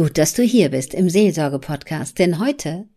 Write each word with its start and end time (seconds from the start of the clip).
Gut, 0.00 0.16
dass 0.16 0.32
du 0.32 0.42
hier 0.42 0.70
bist 0.70 0.94
im 0.94 1.10
Seelsorge-Podcast, 1.10 2.18
denn 2.18 2.38
heute 2.38 2.88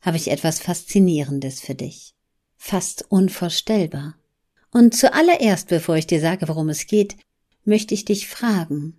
habe 0.00 0.16
ich 0.16 0.30
etwas 0.30 0.60
Faszinierendes 0.60 1.60
für 1.60 1.74
dich. 1.74 2.14
Fast 2.56 3.04
unvorstellbar. 3.10 4.14
Und 4.70 4.96
zuallererst, 4.96 5.68
bevor 5.68 5.96
ich 5.96 6.06
dir 6.06 6.22
sage, 6.22 6.48
worum 6.48 6.70
es 6.70 6.86
geht, 6.86 7.16
möchte 7.66 7.92
ich 7.92 8.06
dich 8.06 8.28
fragen. 8.28 8.98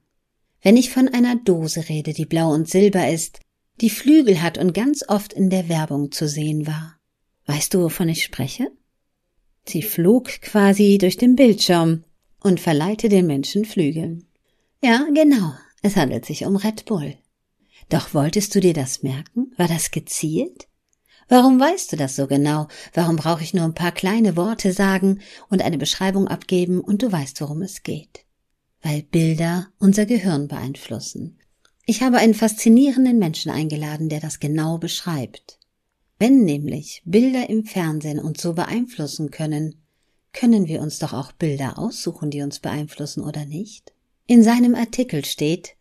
Wenn 0.61 0.77
ich 0.77 0.91
von 0.91 1.07
einer 1.07 1.37
Dose 1.37 1.89
rede, 1.89 2.13
die 2.13 2.27
blau 2.27 2.53
und 2.53 2.69
silber 2.69 3.09
ist, 3.09 3.39
die 3.81 3.89
Flügel 3.89 4.43
hat 4.43 4.59
und 4.59 4.75
ganz 4.75 5.03
oft 5.07 5.33
in 5.33 5.49
der 5.49 5.67
Werbung 5.69 6.11
zu 6.11 6.27
sehen 6.27 6.67
war, 6.67 6.99
weißt 7.47 7.73
du, 7.73 7.81
wovon 7.81 8.09
ich 8.09 8.23
spreche? 8.23 8.67
Sie 9.67 9.81
flog 9.81 10.27
quasi 10.43 10.99
durch 10.99 11.17
den 11.17 11.35
Bildschirm 11.35 12.03
und 12.41 12.59
verleihte 12.59 13.09
den 13.09 13.25
Menschen 13.25 13.65
Flügeln. 13.65 14.27
Ja, 14.83 15.07
genau, 15.15 15.53
es 15.81 15.95
handelt 15.95 16.27
sich 16.27 16.45
um 16.45 16.55
Red 16.55 16.85
Bull. 16.85 17.17
Doch 17.89 18.13
wolltest 18.13 18.53
du 18.55 18.59
dir 18.59 18.73
das 18.73 19.03
merken? 19.03 19.51
War 19.57 19.67
das 19.67 19.91
gezielt? 19.91 20.67
Warum 21.27 21.59
weißt 21.59 21.91
du 21.91 21.95
das 21.95 22.15
so 22.15 22.25
genau? 22.27 22.67
Warum 22.93 23.15
brauche 23.15 23.43
ich 23.43 23.53
nur 23.53 23.63
ein 23.65 23.75
paar 23.75 23.91
kleine 23.91 24.35
Worte 24.35 24.73
sagen 24.73 25.19
und 25.49 25.61
eine 25.61 25.77
Beschreibung 25.77 26.27
abgeben 26.27 26.79
und 26.79 27.03
du 27.03 27.11
weißt, 27.11 27.41
worum 27.41 27.61
es 27.61 27.83
geht? 27.83 28.25
Weil 28.81 29.03
Bilder 29.03 29.67
unser 29.77 30.05
Gehirn 30.05 30.47
beeinflussen. 30.47 31.37
Ich 31.85 32.01
habe 32.01 32.17
einen 32.17 32.33
faszinierenden 32.33 33.19
Menschen 33.19 33.51
eingeladen, 33.51 34.09
der 34.09 34.19
das 34.19 34.39
genau 34.39 34.77
beschreibt. 34.77 35.59
Wenn 36.19 36.43
nämlich 36.43 37.01
Bilder 37.05 37.49
im 37.49 37.63
Fernsehen 37.63 38.19
uns 38.19 38.41
so 38.41 38.53
beeinflussen 38.53 39.31
können, 39.31 39.75
können 40.33 40.67
wir 40.67 40.81
uns 40.81 40.99
doch 40.99 41.13
auch 41.13 41.31
Bilder 41.31 41.79
aussuchen, 41.79 42.29
die 42.29 42.41
uns 42.41 42.59
beeinflussen 42.59 43.23
oder 43.23 43.45
nicht? 43.45 43.93
In 44.27 44.43
seinem 44.43 44.75
Artikel 44.75 45.25
steht, 45.25 45.75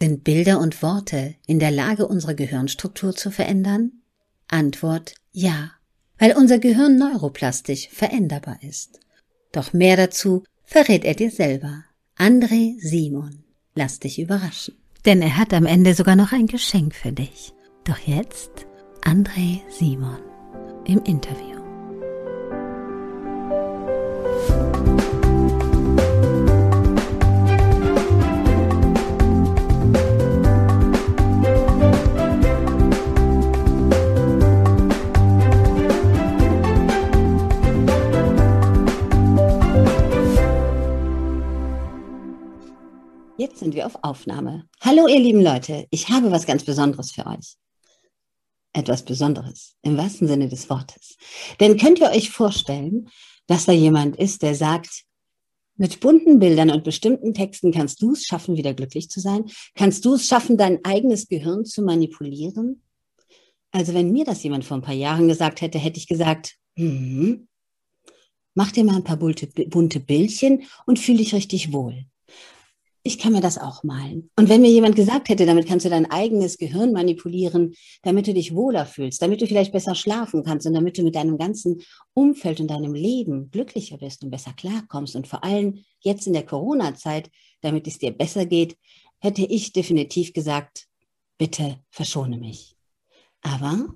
sind 0.00 0.24
Bilder 0.24 0.60
und 0.60 0.82
Worte 0.82 1.34
in 1.46 1.58
der 1.58 1.70
Lage, 1.70 2.06
unsere 2.06 2.34
Gehirnstruktur 2.34 3.14
zu 3.14 3.30
verändern? 3.30 3.92
Antwort 4.48 5.14
ja, 5.32 5.72
weil 6.18 6.36
unser 6.36 6.58
Gehirn 6.58 6.96
neuroplastisch 6.98 7.88
veränderbar 7.90 8.58
ist. 8.62 9.00
Doch 9.52 9.72
mehr 9.72 9.96
dazu 9.96 10.44
verrät 10.64 11.04
er 11.04 11.14
dir 11.14 11.30
selber. 11.30 11.84
André 12.18 12.74
Simon. 12.78 13.44
Lass 13.74 14.00
dich 14.00 14.18
überraschen. 14.18 14.74
Denn 15.04 15.22
er 15.22 15.36
hat 15.36 15.52
am 15.52 15.66
Ende 15.66 15.94
sogar 15.94 16.16
noch 16.16 16.32
ein 16.32 16.46
Geschenk 16.46 16.94
für 16.94 17.12
dich. 17.12 17.52
Doch 17.84 17.98
jetzt 17.98 18.50
André 19.02 19.60
Simon 19.70 20.18
im 20.86 21.02
Interview. 21.04 21.55
Jetzt 43.56 43.62
sind 43.62 43.74
wir 43.74 43.86
auf 43.86 43.96
Aufnahme. 44.02 44.68
Hallo, 44.82 45.08
ihr 45.08 45.18
lieben 45.18 45.40
Leute, 45.40 45.86
ich 45.90 46.10
habe 46.10 46.30
was 46.30 46.44
ganz 46.44 46.62
Besonderes 46.62 47.12
für 47.12 47.26
euch. 47.26 47.56
Etwas 48.74 49.02
Besonderes, 49.02 49.76
im 49.80 49.96
wahrsten 49.96 50.28
Sinne 50.28 50.50
des 50.50 50.68
Wortes. 50.68 51.16
Denn 51.58 51.78
könnt 51.78 51.98
ihr 51.98 52.10
euch 52.10 52.28
vorstellen, 52.28 53.08
dass 53.46 53.64
da 53.64 53.72
jemand 53.72 54.16
ist, 54.16 54.42
der 54.42 54.54
sagt, 54.54 55.04
mit 55.74 56.00
bunten 56.00 56.38
Bildern 56.38 56.70
und 56.70 56.84
bestimmten 56.84 57.32
Texten 57.32 57.72
kannst 57.72 58.02
du 58.02 58.12
es 58.12 58.24
schaffen, 58.24 58.58
wieder 58.58 58.74
glücklich 58.74 59.08
zu 59.08 59.20
sein? 59.20 59.46
Kannst 59.74 60.04
du 60.04 60.16
es 60.16 60.26
schaffen, 60.26 60.58
dein 60.58 60.84
eigenes 60.84 61.26
Gehirn 61.26 61.64
zu 61.64 61.80
manipulieren? 61.80 62.82
Also 63.70 63.94
wenn 63.94 64.12
mir 64.12 64.26
das 64.26 64.42
jemand 64.42 64.66
vor 64.66 64.76
ein 64.76 64.82
paar 64.82 64.92
Jahren 64.92 65.28
gesagt 65.28 65.62
hätte, 65.62 65.78
hätte 65.78 65.98
ich 65.98 66.08
gesagt, 66.08 66.56
hm, 66.76 67.48
mach 68.52 68.70
dir 68.70 68.84
mal 68.84 68.96
ein 68.96 69.04
paar 69.04 69.16
bunte, 69.16 69.46
bunte 69.46 70.00
Bildchen 70.00 70.64
und 70.84 70.98
fühl 70.98 71.16
dich 71.16 71.32
richtig 71.32 71.72
wohl 71.72 72.04
ich 73.06 73.18
kann 73.18 73.32
mir 73.32 73.40
das 73.40 73.56
auch 73.56 73.84
malen. 73.84 74.30
Und 74.36 74.48
wenn 74.48 74.60
mir 74.60 74.70
jemand 74.70 74.96
gesagt 74.96 75.28
hätte, 75.28 75.46
damit 75.46 75.66
kannst 75.66 75.86
du 75.86 75.90
dein 75.90 76.10
eigenes 76.10 76.58
Gehirn 76.58 76.92
manipulieren, 76.92 77.74
damit 78.02 78.26
du 78.26 78.34
dich 78.34 78.54
wohler 78.54 78.84
fühlst, 78.84 79.22
damit 79.22 79.40
du 79.40 79.46
vielleicht 79.46 79.72
besser 79.72 79.94
schlafen 79.94 80.42
kannst 80.42 80.66
und 80.66 80.74
damit 80.74 80.98
du 80.98 81.02
mit 81.02 81.14
deinem 81.14 81.38
ganzen 81.38 81.80
Umfeld 82.14 82.60
und 82.60 82.68
deinem 82.68 82.94
Leben 82.94 83.50
glücklicher 83.50 83.98
bist 83.98 84.24
und 84.24 84.30
besser 84.30 84.52
klarkommst 84.54 85.14
und 85.14 85.28
vor 85.28 85.44
allem 85.44 85.84
jetzt 86.00 86.26
in 86.26 86.32
der 86.32 86.44
Corona-Zeit, 86.44 87.30
damit 87.60 87.86
es 87.86 87.98
dir 87.98 88.10
besser 88.10 88.44
geht, 88.44 88.76
hätte 89.20 89.42
ich 89.42 89.72
definitiv 89.72 90.32
gesagt, 90.32 90.88
bitte 91.38 91.78
verschone 91.90 92.38
mich. 92.38 92.76
Aber 93.40 93.94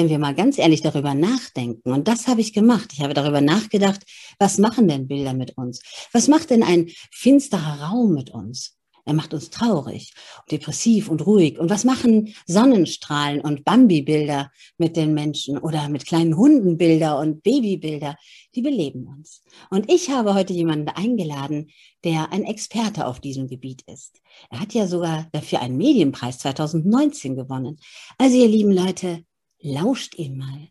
wenn 0.00 0.08
wir 0.08 0.18
mal 0.18 0.34
ganz 0.34 0.56
ehrlich 0.56 0.80
darüber 0.80 1.12
nachdenken, 1.12 1.92
und 1.92 2.08
das 2.08 2.26
habe 2.26 2.40
ich 2.40 2.54
gemacht, 2.54 2.90
ich 2.94 3.02
habe 3.02 3.12
darüber 3.12 3.42
nachgedacht, 3.42 4.00
was 4.38 4.56
machen 4.56 4.88
denn 4.88 5.08
Bilder 5.08 5.34
mit 5.34 5.58
uns? 5.58 5.82
Was 6.12 6.26
macht 6.26 6.48
denn 6.48 6.62
ein 6.62 6.88
finsterer 7.10 7.82
Raum 7.82 8.14
mit 8.14 8.30
uns? 8.30 8.78
Er 9.04 9.12
macht 9.12 9.34
uns 9.34 9.50
traurig, 9.50 10.14
depressiv 10.50 11.10
und 11.10 11.26
ruhig. 11.26 11.58
Und 11.58 11.68
was 11.68 11.84
machen 11.84 12.34
Sonnenstrahlen 12.46 13.40
und 13.40 13.64
Bambi-Bilder 13.64 14.50
mit 14.78 14.96
den 14.96 15.12
Menschen 15.12 15.58
oder 15.58 15.88
mit 15.90 16.06
kleinen 16.06 16.36
Hundenbilder 16.36 17.18
und 17.18 17.42
Babybilder? 17.42 18.16
Die 18.54 18.62
beleben 18.62 19.06
uns. 19.06 19.42
Und 19.68 19.90
ich 19.90 20.10
habe 20.10 20.34
heute 20.34 20.54
jemanden 20.54 20.88
eingeladen, 20.88 21.70
der 22.04 22.32
ein 22.32 22.44
Experte 22.44 23.06
auf 23.06 23.20
diesem 23.20 23.48
Gebiet 23.48 23.82
ist. 23.86 24.20
Er 24.48 24.60
hat 24.60 24.72
ja 24.72 24.86
sogar 24.86 25.28
dafür 25.32 25.60
einen 25.60 25.76
Medienpreis 25.76 26.38
2019 26.38 27.36
gewonnen. 27.36 27.78
Also 28.16 28.36
ihr 28.36 28.48
lieben 28.48 28.72
Leute, 28.72 29.24
lauscht 29.60 30.14
ihm 30.16 30.38
mal. 30.38 30.68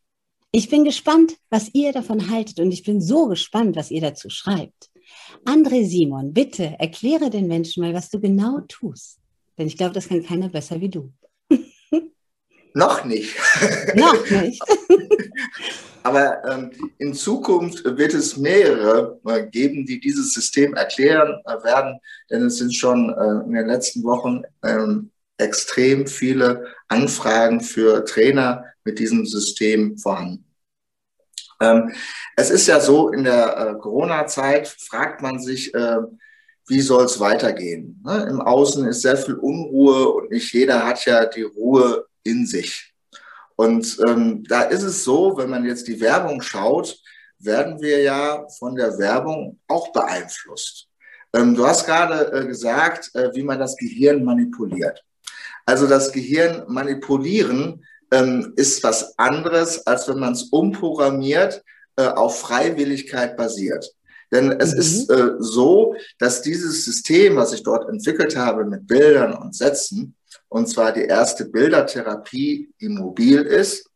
Ich 0.52 0.70
bin 0.70 0.84
gespannt, 0.84 1.38
was 1.50 1.70
ihr 1.74 1.94
davon 1.94 2.30
haltet 2.30 2.60
und 2.60 2.72
ich 2.72 2.84
bin 2.84 3.02
so 3.02 3.28
gespannt, 3.28 3.76
was 3.76 3.92
ihr 3.92 4.02
dazu 4.02 4.30
schreibt. 4.30 4.90
André 5.46 5.86
Simon, 5.86 6.34
bitte 6.34 6.76
erkläre 6.80 7.30
den 7.30 7.48
Menschen 7.48 7.84
mal, 7.84 7.94
was 7.94 8.10
du 8.10 8.20
genau 8.20 8.62
tust. 8.68 9.20
Denn 9.58 9.68
ich 9.68 9.78
glaube, 9.78 9.94
das 9.94 10.08
kann 10.08 10.24
keiner 10.24 10.50
besser 10.50 10.82
wie 10.82 10.90
du. 10.90 11.12
Noch 12.74 13.04
nicht. 13.06 13.36
Noch 13.96 14.30
nicht. 14.30 14.62
Aber 16.04 16.44
ähm, 16.50 16.72
in 16.98 17.14
Zukunft 17.14 17.84
wird 17.84 18.14
es 18.14 18.38
mehrere 18.38 19.20
äh, 19.26 19.46
geben, 19.48 19.86
die 19.86 20.00
dieses 20.00 20.34
System 20.34 20.74
erklären 20.74 21.42
äh, 21.46 21.64
werden, 21.64 22.00
denn 22.30 22.46
es 22.46 22.58
sind 22.58 22.74
schon 22.74 23.10
äh, 23.10 23.46
in 23.46 23.54
den 23.54 23.68
letzten 23.68 24.04
Wochen 24.04 24.44
ähm, 24.64 25.09
extrem 25.40 26.08
viele 26.08 26.68
Anfragen 26.88 27.62
für 27.62 28.06
Trainer 28.06 28.66
mit 28.84 29.00
diesem 29.00 29.26
System 29.26 29.98
vorhanden. 29.98 30.46
Ähm, 31.62 31.92
es 32.36 32.50
ist 32.50 32.68
ja 32.68 32.80
so, 32.80 33.10
in 33.10 33.24
der 33.24 33.58
äh, 33.58 33.80
Corona-Zeit 33.80 34.68
fragt 34.68 35.22
man 35.22 35.40
sich, 35.40 35.74
äh, 35.74 35.98
wie 36.68 36.82
soll 36.82 37.06
es 37.06 37.20
weitergehen? 37.20 38.02
Ne? 38.06 38.28
Im 38.30 38.42
Außen 38.42 38.88
ist 38.88 39.02
sehr 39.02 39.18
viel 39.18 39.36
Unruhe 39.36 40.10
und 40.10 40.32
nicht 40.32 40.54
jeder 40.54 40.86
hat 40.86 41.06
ja 41.06 41.26
die 41.26 41.44
Ruhe 41.44 42.06
in 42.24 42.46
sich. 42.46 42.94
Und 43.56 43.98
ähm, 44.08 44.44
da 44.48 44.62
ist 44.62 44.84
es 44.84 45.04
so, 45.04 45.38
wenn 45.38 45.50
man 45.50 45.66
jetzt 45.66 45.88
die 45.88 46.00
Werbung 46.00 46.42
schaut, 46.42 46.98
werden 47.40 47.82
wir 47.82 48.02
ja 48.02 48.48
von 48.58 48.76
der 48.76 48.98
Werbung 48.98 49.60
auch 49.68 49.92
beeinflusst. 49.92 50.88
Ähm, 51.34 51.56
du 51.56 51.66
hast 51.68 51.86
gerade 51.86 52.32
äh, 52.32 52.48
gesagt, 52.48 53.14
äh, 53.16 53.34
wie 53.34 53.44
man 53.44 53.60
das 53.60 53.76
Gehirn 53.76 54.24
manipuliert. 54.24 55.04
Also 55.70 55.86
das 55.86 56.12
Gehirn 56.12 56.64
manipulieren 56.68 57.86
ähm, 58.10 58.54
ist 58.56 58.84
was 58.84 59.20
anderes, 59.20 59.86
als 59.86 60.08
wenn 60.08 60.18
man 60.18 60.34
es 60.34 60.46
umprogrammiert, 60.46 61.64
äh, 61.96 62.08
auf 62.08 62.40
Freiwilligkeit 62.40 63.38
basiert. 63.38 63.86
Denn 64.32 64.52
es 64.54 64.74
mhm. 64.74 64.80
ist 64.80 65.12
äh, 65.12 65.34
so, 65.38 65.94
dass 66.18 66.42
dieses 66.42 66.86
System, 66.86 67.36
was 67.36 67.54
ich 67.54 67.62
dort 67.62 67.88
entwickelt 67.88 68.36
habe 68.36 68.66
mit 68.66 68.88
Bildern 68.88 69.34
und 69.34 69.56
Sätzen, 69.56 70.16
und 70.48 70.68
zwar 70.68 70.92
die 70.92 71.06
erste 71.06 71.46
Bildertherapie, 71.46 72.74
die 72.82 72.90
mobil 72.90 73.44
ist, 73.44 73.88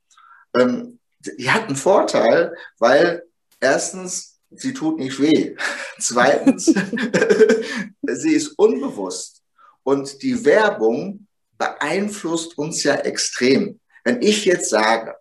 ähm, 0.55 0.99
die 1.21 1.49
hat 1.49 1.69
einen 1.69 1.75
Vorteil, 1.75 2.53
weil 2.77 3.23
erstens, 3.59 4.37
sie 4.51 4.75
tut 4.75 4.99
nicht 4.99 5.19
weh. 5.19 5.55
Zweitens, 5.97 6.65
sie 8.03 8.33
ist 8.33 8.49
unbewusst. 8.59 9.41
Und 9.81 10.21
die 10.21 10.45
Werbung 10.45 11.25
beeinflusst 11.57 12.57
uns 12.57 12.83
ja 12.83 12.95
extrem. 12.95 13.79
Wenn 14.03 14.21
ich 14.21 14.45
jetzt 14.45 14.69
sage, 14.69 15.15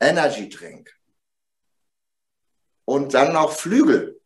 Energy 0.00 0.48
Drink 0.48 0.90
und 2.84 3.14
dann 3.14 3.32
noch 3.32 3.52
Flügel, 3.52 4.20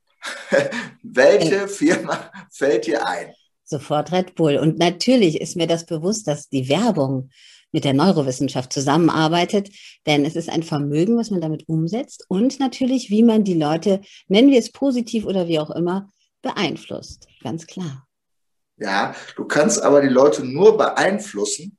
welche 1.02 1.68
Firma 1.68 2.30
fällt 2.50 2.86
dir 2.86 3.06
ein? 3.06 3.34
Sofort 3.64 4.12
Red 4.12 4.34
Bull. 4.36 4.56
Und 4.56 4.78
natürlich 4.78 5.40
ist 5.40 5.56
mir 5.56 5.66
das 5.66 5.86
bewusst, 5.86 6.28
dass 6.28 6.48
die 6.48 6.68
Werbung 6.68 7.30
mit 7.72 7.84
der 7.84 7.94
Neurowissenschaft 7.94 8.72
zusammenarbeitet, 8.72 9.70
denn 10.06 10.24
es 10.24 10.36
ist 10.36 10.48
ein 10.48 10.62
Vermögen, 10.62 11.18
was 11.18 11.30
man 11.30 11.40
damit 11.40 11.68
umsetzt 11.68 12.24
und 12.28 12.60
natürlich, 12.60 13.10
wie 13.10 13.22
man 13.22 13.44
die 13.44 13.58
Leute, 13.58 14.00
nennen 14.28 14.50
wir 14.50 14.58
es 14.58 14.72
positiv 14.72 15.26
oder 15.26 15.48
wie 15.48 15.58
auch 15.58 15.70
immer, 15.70 16.10
beeinflusst. 16.42 17.26
Ganz 17.42 17.66
klar. 17.66 18.05
Ja, 18.78 19.14
du 19.36 19.46
kannst 19.46 19.82
aber 19.82 20.02
die 20.02 20.08
Leute 20.08 20.44
nur 20.44 20.76
beeinflussen, 20.76 21.78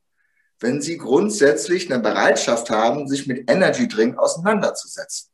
wenn 0.59 0.81
sie 0.81 0.97
grundsätzlich 0.97 1.91
eine 1.91 2.01
Bereitschaft 2.01 2.69
haben, 2.69 3.07
sich 3.07 3.27
mit 3.27 3.49
Energy 3.49 3.87
Drink 3.87 4.17
auseinanderzusetzen. 4.17 5.29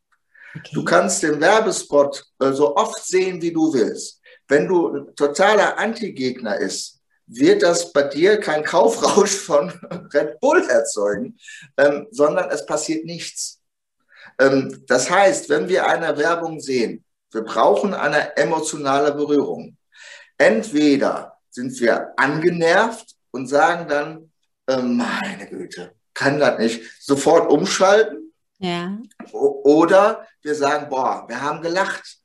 Okay. 0.56 0.70
Du 0.74 0.84
kannst 0.84 1.24
den 1.24 1.40
Werbespot 1.40 2.26
äh, 2.40 2.52
so 2.52 2.76
oft 2.76 3.04
sehen, 3.06 3.42
wie 3.42 3.54
du 3.54 3.74
willst. 3.74 4.22
Wenn 4.48 4.68
du 4.68 4.90
ein 4.90 5.16
totaler 5.16 5.78
Anti-Gegner 5.80 6.58
ist, 6.58 7.00
wird 7.26 7.64
das 7.64 7.94
bei 7.94 8.04
dir 8.04 8.38
kein 8.40 8.64
Kaufrausch 8.64 9.36
von 9.36 9.70
Red 10.14 10.40
Bull 10.42 10.62
erzeugen, 10.70 11.38
ähm, 11.78 12.08
sondern 12.12 12.50
es 12.52 12.66
passiert 12.66 13.06
nichts. 13.06 13.62
Ähm, 14.40 14.84
das 14.88 15.10
heißt, 15.10 15.50
wenn 15.50 15.70
wir 15.70 15.88
eine 15.88 16.18
Werbung 16.18 16.60
sehen, 16.60 17.04
wir 17.32 17.42
brauchen 17.42 17.94
eine 17.94 18.36
emotionale 18.38 19.14
Berührung. 19.14 19.78
Entweder 20.38 21.33
sind 21.54 21.80
wir 21.80 22.14
angenervt 22.18 23.16
und 23.32 23.48
sagen 23.48 23.88
dann, 23.88 24.32
äh, 24.68 24.82
meine 24.82 25.48
Güte, 25.48 25.94
kann 26.14 26.40
das 26.40 26.60
nicht, 26.60 26.82
sofort 27.00 27.50
umschalten. 27.52 28.34
Ja. 28.60 28.98
Oder 29.32 30.28
wir 30.42 30.56
sagen, 30.56 30.90
boah, 30.90 31.26
wir 31.28 31.42
haben 31.42 31.62
gelacht. 31.62 32.18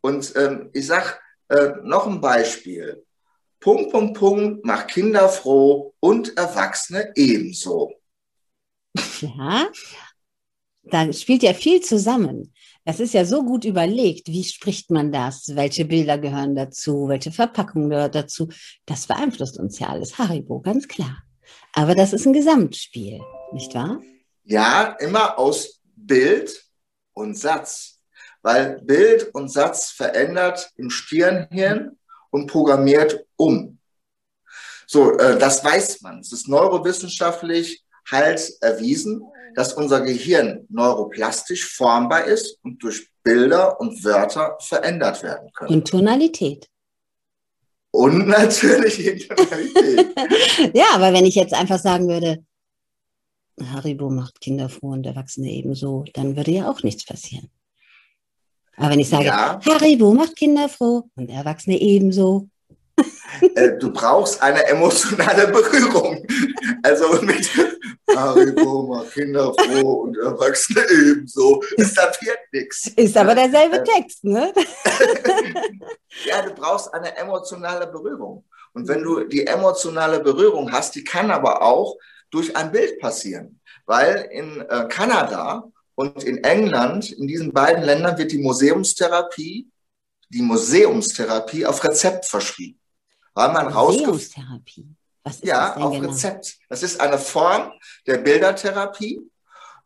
Und 0.00 0.34
ähm, 0.36 0.70
ich 0.72 0.86
sage 0.86 1.14
äh, 1.48 1.72
noch 1.82 2.06
ein 2.06 2.20
Beispiel. 2.20 3.04
Punkt, 3.60 3.92
Punkt, 3.92 4.18
Punkt 4.18 4.64
macht 4.64 4.88
Kinder 4.88 5.28
froh 5.28 5.94
und 6.00 6.36
Erwachsene 6.36 7.12
ebenso. 7.14 7.94
Ja, 9.20 9.68
da 10.82 11.12
spielt 11.12 11.42
ja 11.42 11.54
viel 11.54 11.80
zusammen. 11.80 12.52
Das 12.84 13.00
ist 13.00 13.14
ja 13.14 13.24
so 13.24 13.44
gut 13.44 13.64
überlegt. 13.64 14.28
Wie 14.28 14.44
spricht 14.44 14.90
man 14.90 15.10
das? 15.10 15.56
Welche 15.56 15.86
Bilder 15.86 16.18
gehören 16.18 16.54
dazu? 16.54 17.08
Welche 17.08 17.32
Verpackung 17.32 17.88
gehört 17.88 18.14
dazu? 18.14 18.48
Das 18.84 19.06
beeinflusst 19.06 19.58
uns 19.58 19.78
ja 19.78 19.88
alles. 19.88 20.18
Haribo, 20.18 20.60
ganz 20.60 20.86
klar. 20.86 21.22
Aber 21.72 21.94
das 21.94 22.12
ist 22.12 22.26
ein 22.26 22.34
Gesamtspiel, 22.34 23.20
nicht 23.52 23.74
wahr? 23.74 24.00
Ja, 24.44 24.96
immer 25.00 25.38
aus 25.38 25.80
Bild 25.96 26.64
und 27.14 27.38
Satz. 27.38 28.00
Weil 28.42 28.80
Bild 28.82 29.34
und 29.34 29.48
Satz 29.48 29.90
verändert 29.90 30.70
im 30.76 30.90
Stirnhirn 30.90 31.98
und 32.30 32.46
programmiert 32.48 33.24
um. 33.36 33.78
So, 34.86 35.16
äh, 35.16 35.38
das 35.38 35.64
weiß 35.64 36.02
man. 36.02 36.20
Es 36.20 36.32
ist 36.32 36.48
neurowissenschaftlich 36.48 37.82
halt 38.10 38.52
erwiesen, 38.60 39.22
dass 39.54 39.72
unser 39.72 40.00
Gehirn 40.00 40.66
neuroplastisch 40.68 41.66
formbar 41.66 42.24
ist 42.24 42.58
und 42.62 42.82
durch 42.82 43.08
Bilder 43.22 43.80
und 43.80 44.04
Wörter 44.04 44.56
verändert 44.60 45.22
werden 45.22 45.50
können. 45.52 45.74
Und 45.74 45.88
Tonalität. 45.88 46.68
Und 47.94 48.26
natürlich 48.26 48.96
die 48.96 49.28
Tonalität. 49.28 50.16
ja, 50.74 50.86
aber 50.94 51.12
wenn 51.12 51.24
ich 51.26 51.36
jetzt 51.36 51.54
einfach 51.54 51.78
sagen 51.78 52.08
würde, 52.08 52.44
Haribo 53.62 54.10
macht 54.10 54.40
Kinder 54.40 54.68
froh 54.68 54.88
und 54.88 55.06
Erwachsene 55.06 55.48
ebenso, 55.48 56.04
dann 56.12 56.36
würde 56.36 56.50
ja 56.50 56.68
auch 56.68 56.82
nichts 56.82 57.04
passieren. 57.04 57.50
Aber 58.76 58.90
wenn 58.90 58.98
ich 58.98 59.08
sage, 59.08 59.26
ja. 59.26 59.60
Haribo 59.64 60.12
macht 60.12 60.34
Kinder 60.34 60.68
froh 60.68 61.04
und 61.14 61.30
Erwachsene 61.30 61.80
ebenso, 61.80 62.48
äh, 63.54 63.78
du 63.78 63.92
brauchst 63.92 64.42
eine 64.42 64.64
emotionale 64.66 65.48
Berührung. 65.48 66.26
Also 66.82 67.20
mit 67.22 67.50
Haribo 68.14 68.82
macht 68.94 69.12
Kinder 69.12 69.52
froh 69.54 70.02
und 70.02 70.16
Erwachsene 70.18 70.82
ebenso. 70.90 71.62
Das 71.76 71.96
wird 71.96 72.38
nichts. 72.52 72.86
Ist 72.96 73.16
aber 73.16 73.34
derselbe 73.34 73.78
äh, 73.78 73.84
Text, 73.84 74.24
ne? 74.24 74.52
ja, 76.26 76.42
du 76.42 76.54
brauchst 76.54 76.92
eine 76.92 77.16
emotionale 77.16 77.86
Berührung. 77.86 78.44
Und 78.72 78.88
wenn 78.88 79.02
du 79.02 79.24
die 79.24 79.46
emotionale 79.46 80.20
Berührung 80.20 80.70
hast, 80.72 80.94
die 80.94 81.04
kann 81.04 81.30
aber 81.30 81.62
auch 81.62 81.96
durch 82.30 82.54
ein 82.56 82.72
Bild 82.72 82.98
passieren. 83.00 83.60
Weil 83.86 84.28
in 84.32 84.60
äh, 84.68 84.86
Kanada 84.88 85.70
und 85.94 86.24
in 86.24 86.42
England, 86.42 87.12
in 87.12 87.26
diesen 87.26 87.52
beiden 87.52 87.84
Ländern 87.84 88.18
wird 88.18 88.32
die 88.32 88.38
Museumstherapie, 88.38 89.70
die 90.28 90.42
Museumstherapie 90.42 91.66
auf 91.66 91.84
Rezept 91.84 92.24
verschrieben. 92.24 92.80
Weil 93.34 93.52
man 93.52 93.72
Museumstherapie. 93.72 94.88
Was 95.24 95.36
ist 95.36 95.44
ja, 95.44 95.74
das 95.74 95.82
auf 95.82 95.92
genau? 95.92 96.08
Rezept. 96.08 96.58
Das 96.68 96.82
ist 96.82 97.00
eine 97.00 97.18
Form 97.18 97.72
der 98.06 98.18
Bildertherapie. 98.18 99.20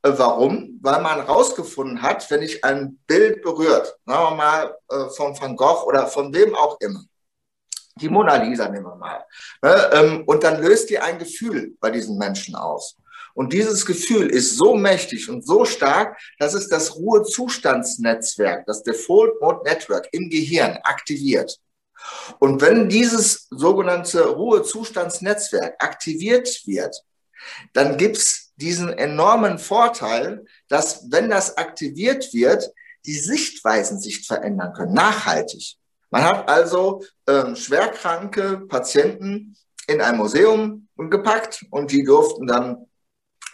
Äh, 0.03 0.13
warum? 0.17 0.79
Weil 0.83 1.01
man 1.01 1.17
herausgefunden 1.17 2.03
hat, 2.03 2.31
wenn 2.31 2.43
ich 2.43 2.65
ein 2.65 2.99
Bild 3.07 3.43
berührt, 3.43 3.97
sagen 4.05 4.31
wir 4.31 4.37
mal 4.37 4.77
äh, 4.91 5.09
von 5.11 5.39
Van 5.41 5.57
Gogh 5.57 5.85
oder 5.87 6.07
von 6.07 6.33
wem 6.35 6.55
auch 6.55 6.79
immer, 6.81 7.05
die 7.97 8.09
Mona 8.09 8.37
Lisa 8.37 8.69
nehmen 8.69 8.87
wir 8.87 8.95
mal, 8.95 9.25
ne, 9.63 9.91
ähm, 9.93 10.23
und 10.27 10.45
dann 10.45 10.63
löst 10.63 10.89
die 10.91 10.99
ein 10.99 11.19
Gefühl 11.19 11.77
bei 11.81 11.91
diesen 11.91 12.17
Menschen 12.17 12.55
aus. 12.55 12.97
Und 13.35 13.53
dieses 13.53 13.87
Gefühl 13.87 14.29
ist 14.31 14.57
so 14.57 14.75
mächtig 14.75 15.29
und 15.29 15.47
so 15.47 15.65
stark, 15.65 16.19
dass 16.39 16.55
es 16.55 16.69
das 16.69 16.97
Ruhezustandsnetzwerk, 16.97 18.67
das 18.67 18.83
Default 18.83 19.41
Mode 19.41 19.63
Network 19.65 20.09
im 20.13 20.29
Gehirn 20.29 20.79
aktiviert. 20.83 21.61
Und 22.39 22.61
wenn 22.61 22.89
dieses 22.89 23.47
sogenannte 23.51 24.27
Ruhezustandsnetzwerk 24.27 25.83
aktiviert 25.83 26.63
wird, 26.67 27.03
dann 27.73 27.97
gibt's 27.97 28.53
diesen 28.57 28.93
enormen 28.93 29.59
Vorteil, 29.59 30.45
dass 30.69 31.11
wenn 31.11 31.31
das 31.31 31.57
aktiviert 31.57 32.33
wird, 32.35 32.71
die 33.07 33.19
Sichtweisen 33.19 34.01
sich 34.01 34.27
verändern 34.27 34.73
können, 34.73 34.93
nachhaltig. 34.93 35.77
Man 36.11 36.25
hat 36.25 36.49
also 36.49 37.05
äh, 37.27 37.55
schwerkranke 37.55 38.61
Patienten 38.69 39.57
in 39.87 40.01
ein 40.01 40.17
Museum 40.17 40.89
gepackt 40.97 41.65
und 41.71 41.93
die 41.93 42.05
durften 42.05 42.47
dann 42.47 42.87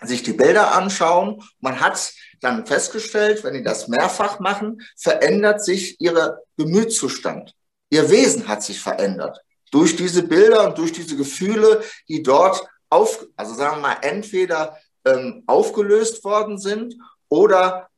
sich 0.03 0.23
die 0.23 0.33
Bilder 0.33 0.75
anschauen. 0.75 1.43
Man 1.61 1.81
hat 1.81 2.13
dann 2.41 2.67
festgestellt, 2.67 3.45
wenn 3.45 3.55
die 3.55 3.63
das 3.63 3.89
mehrfach 3.89 4.41
machen, 4.41 4.83
verändert 4.97 5.65
sich 5.65 6.01
ihr 6.01 6.39
Gemütszustand. 6.57 7.55
Ihr 7.95 8.11
Wesen 8.11 8.49
hat 8.49 8.61
sich 8.65 8.81
verändert. 8.81 9.41
Durch 9.71 9.95
diese 9.95 10.25
Bilder 10.25 10.67
und 10.67 10.79
durch 10.79 10.91
diese 10.91 11.17
Gefühle, 11.17 11.81
die 12.09 12.25
dort 12.25 12.67
auf, 12.91 13.25
also 13.37 13.55
sagen 13.55 13.77
wir 13.77 13.83
mal, 13.83 13.97
entweder 14.03 14.77
ähm, 15.05 15.45
aufgelöst 15.47 16.25
worden 16.25 16.59
sind 16.59 16.97
oder 17.29 17.89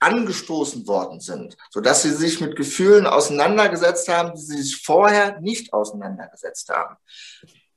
angestoßen 0.00 0.86
worden 0.86 1.20
sind, 1.20 1.58
sodass 1.70 2.02
sie 2.02 2.12
sich 2.12 2.40
mit 2.40 2.56
Gefühlen 2.56 3.06
auseinandergesetzt 3.06 4.08
haben, 4.08 4.32
die 4.34 4.40
sie 4.40 4.62
sich 4.62 4.82
vorher 4.82 5.38
nicht 5.40 5.74
auseinandergesetzt 5.74 6.70
haben. 6.70 6.96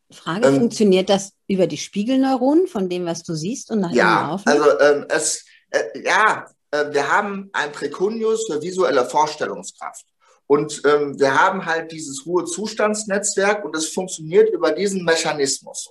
Frage, 0.10 0.48
ähm, 0.48 0.56
funktioniert 0.56 1.10
das 1.10 1.34
über 1.46 1.68
die 1.68 1.78
Spiegelneuronen 1.78 2.68
von 2.68 2.88
dem, 2.88 3.06
was 3.06 3.24
du 3.24 3.36
siehst 3.36 3.70
und 3.70 3.82
nach 3.82 3.92
ja, 3.92 4.40
Also 4.46 4.80
ähm, 4.80 5.06
es, 5.10 5.44
äh, 5.72 5.84
ja, 6.06 6.46
äh, 6.72 6.86
wir 6.94 7.12
haben 7.12 7.50
ein 7.52 7.74
Präcunius 7.74 8.46
für 8.50 8.62
visuelle 8.62 9.04
Vorstellungskraft. 9.06 10.06
Und 10.48 10.82
ähm, 10.86 11.20
wir 11.20 11.40
haben 11.40 11.66
halt 11.66 11.92
dieses 11.92 12.26
Ruhezustandsnetzwerk 12.26 13.66
und 13.66 13.76
es 13.76 13.90
funktioniert 13.90 14.50
über 14.52 14.72
diesen 14.72 15.04
Mechanismus. 15.04 15.90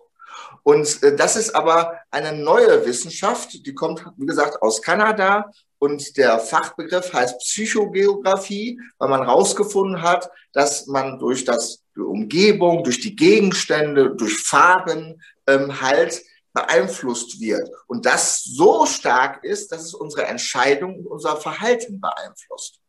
Und 0.62 1.02
äh, 1.02 1.16
das 1.16 1.37
ist 1.37 1.54
aber 1.54 1.99
eine 2.11 2.32
neue 2.32 2.87
Wissenschaft, 2.87 3.66
die 3.66 3.75
kommt, 3.75 4.04
wie 4.16 4.26
gesagt, 4.26 4.62
aus 4.62 4.80
Kanada. 4.80 5.50
Und 5.78 6.16
der 6.16 6.38
Fachbegriff 6.38 7.12
heißt 7.12 7.38
Psychogeografie, 7.38 8.80
weil 8.99 9.08
man 9.08 9.25
herausgefunden 9.26 10.02
hat, 10.02 10.30
dass 10.52 10.87
man 10.87 11.18
durch 11.18 11.44
das 11.44 11.82
die 11.96 12.00
Umgebung, 12.00 12.82
durch 12.82 13.00
die 13.00 13.14
Gegenstände, 13.14 14.14
durch 14.16 14.37
Farben 14.38 15.23
ähm, 15.46 15.80
halt 15.80 16.23
beeinflusst 16.52 17.40
wird. 17.40 17.68
Und 17.87 18.06
das 18.06 18.42
so 18.44 18.87
stark 18.87 19.44
ist, 19.44 19.73
dass 19.73 19.82
es 19.82 19.94
unsere 19.94 20.26
Entscheidung 20.26 21.00
und 21.00 21.06
unser 21.06 21.37
Verhalten 21.37 22.00
beeinflusst. 22.00 22.80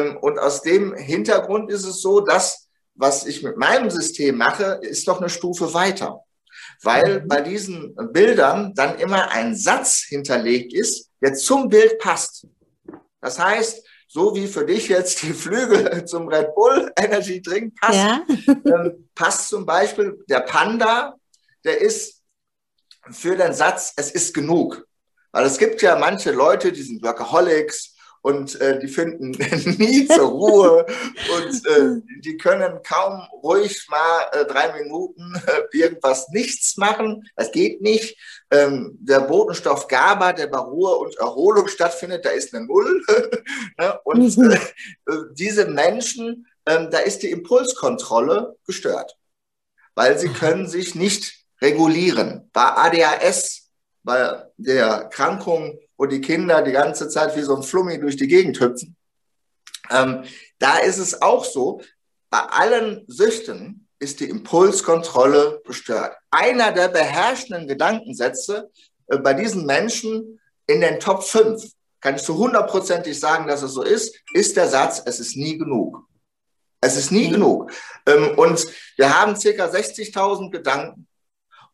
Ähm, 0.00 0.16
und 0.18 0.38
aus 0.38 0.62
dem 0.62 0.94
Hintergrund 0.94 1.70
ist 1.70 1.84
es 1.84 2.00
so, 2.00 2.20
dass 2.20 2.68
was 2.94 3.26
ich 3.26 3.42
mit 3.42 3.56
meinem 3.56 3.90
System 3.90 4.36
mache, 4.36 4.78
ist 4.82 5.08
doch 5.08 5.18
eine 5.18 5.30
Stufe 5.30 5.72
weiter. 5.74 6.20
Weil 6.82 7.22
mhm. 7.22 7.28
bei 7.28 7.40
diesen 7.40 7.94
Bildern 8.12 8.74
dann 8.74 8.98
immer 8.98 9.30
ein 9.30 9.54
Satz 9.56 10.04
hinterlegt 10.06 10.74
ist, 10.74 11.10
der 11.20 11.34
zum 11.34 11.68
Bild 11.68 11.98
passt. 11.98 12.46
Das 13.20 13.38
heißt, 13.38 13.86
so 14.08 14.34
wie 14.34 14.46
für 14.46 14.66
dich 14.66 14.88
jetzt 14.88 15.22
die 15.22 15.32
Flügel 15.32 16.04
zum 16.06 16.28
Red 16.28 16.54
Bull 16.54 16.92
Energy 16.96 17.40
Drink 17.40 17.74
passt, 17.80 17.98
ja. 17.98 18.24
ähm, 18.66 19.08
passt 19.14 19.48
zum 19.48 19.64
Beispiel 19.64 20.22
der 20.28 20.40
Panda, 20.40 21.14
der 21.64 21.80
ist 21.80 22.20
für 23.10 23.36
den 23.36 23.52
Satz, 23.52 23.94
es 23.96 24.10
ist 24.10 24.34
genug. 24.34 24.86
Weil 25.30 25.46
es 25.46 25.56
gibt 25.56 25.80
ja 25.80 25.96
manche 25.96 26.30
Leute, 26.30 26.72
die 26.72 26.82
sind 26.82 27.02
Workaholics, 27.02 27.91
und 28.22 28.60
äh, 28.60 28.78
die 28.78 28.88
finden 28.88 29.30
nie 29.78 30.06
zur 30.06 30.28
Ruhe 30.28 30.86
und 31.36 31.66
äh, 31.66 32.00
die 32.20 32.36
können 32.36 32.80
kaum 32.82 33.22
ruhig 33.42 33.86
mal 33.90 34.26
äh, 34.32 34.44
drei 34.44 34.80
Minuten 34.80 35.34
äh, 35.46 35.76
irgendwas 35.76 36.28
nichts 36.30 36.76
machen. 36.76 37.28
Das 37.36 37.52
geht 37.52 37.82
nicht. 37.82 38.16
Ähm, 38.50 38.96
der 39.00 39.20
Botenstoff 39.20 39.88
GABA, 39.88 40.32
der 40.32 40.46
bei 40.46 40.58
Ruhe 40.58 40.96
und 40.96 41.16
Erholung 41.18 41.68
stattfindet, 41.68 42.24
da 42.24 42.30
ist 42.30 42.54
eine 42.54 42.66
Null. 42.66 43.02
Ne? 43.78 43.98
und 44.04 44.38
äh, 44.38 44.58
diese 45.32 45.66
Menschen, 45.66 46.46
ähm, 46.66 46.88
da 46.90 46.98
ist 46.98 47.22
die 47.22 47.30
Impulskontrolle 47.30 48.56
gestört. 48.66 49.16
weil 49.94 50.18
sie 50.18 50.28
können 50.28 50.68
sich 50.68 50.94
nicht 50.94 51.44
regulieren. 51.60 52.48
Bei 52.52 52.72
ADHS, 52.76 53.70
bei 54.02 54.44
der 54.56 55.08
Krankung, 55.10 55.78
wo 56.02 56.06
die 56.06 56.20
Kinder 56.20 56.62
die 56.62 56.72
ganze 56.72 57.08
Zeit 57.08 57.36
wie 57.36 57.42
so 57.42 57.54
ein 57.54 57.62
Flummi 57.62 58.00
durch 58.00 58.16
die 58.16 58.26
Gegend 58.26 58.58
hüpfen, 58.58 58.96
ähm, 59.88 60.24
da 60.58 60.78
ist 60.78 60.98
es 60.98 61.22
auch 61.22 61.44
so, 61.44 61.80
bei 62.28 62.40
allen 62.40 63.04
Süchten 63.06 63.86
ist 64.00 64.18
die 64.18 64.28
Impulskontrolle 64.28 65.62
gestört. 65.64 66.16
Einer 66.32 66.72
der 66.72 66.88
beherrschenden 66.88 67.68
Gedankensätze 67.68 68.68
äh, 69.06 69.18
bei 69.18 69.32
diesen 69.32 69.64
Menschen 69.64 70.40
in 70.66 70.80
den 70.80 70.98
Top 70.98 71.22
5, 71.22 71.70
kann 72.00 72.16
ich 72.16 72.22
zu 72.22 72.36
hundertprozentig 72.36 73.20
sagen, 73.20 73.46
dass 73.46 73.62
es 73.62 73.70
so 73.70 73.82
ist, 73.82 74.12
ist 74.32 74.56
der 74.56 74.66
Satz, 74.66 75.00
es 75.06 75.20
ist 75.20 75.36
nie 75.36 75.56
genug. 75.56 76.04
Es 76.80 76.96
ist 76.96 77.12
nie 77.12 77.28
mhm. 77.28 77.32
genug. 77.34 77.72
Ähm, 78.06 78.36
und 78.36 78.66
wir 78.96 79.20
haben 79.20 79.36
circa 79.36 79.66
60.000 79.66 80.50
Gedanken. 80.50 81.06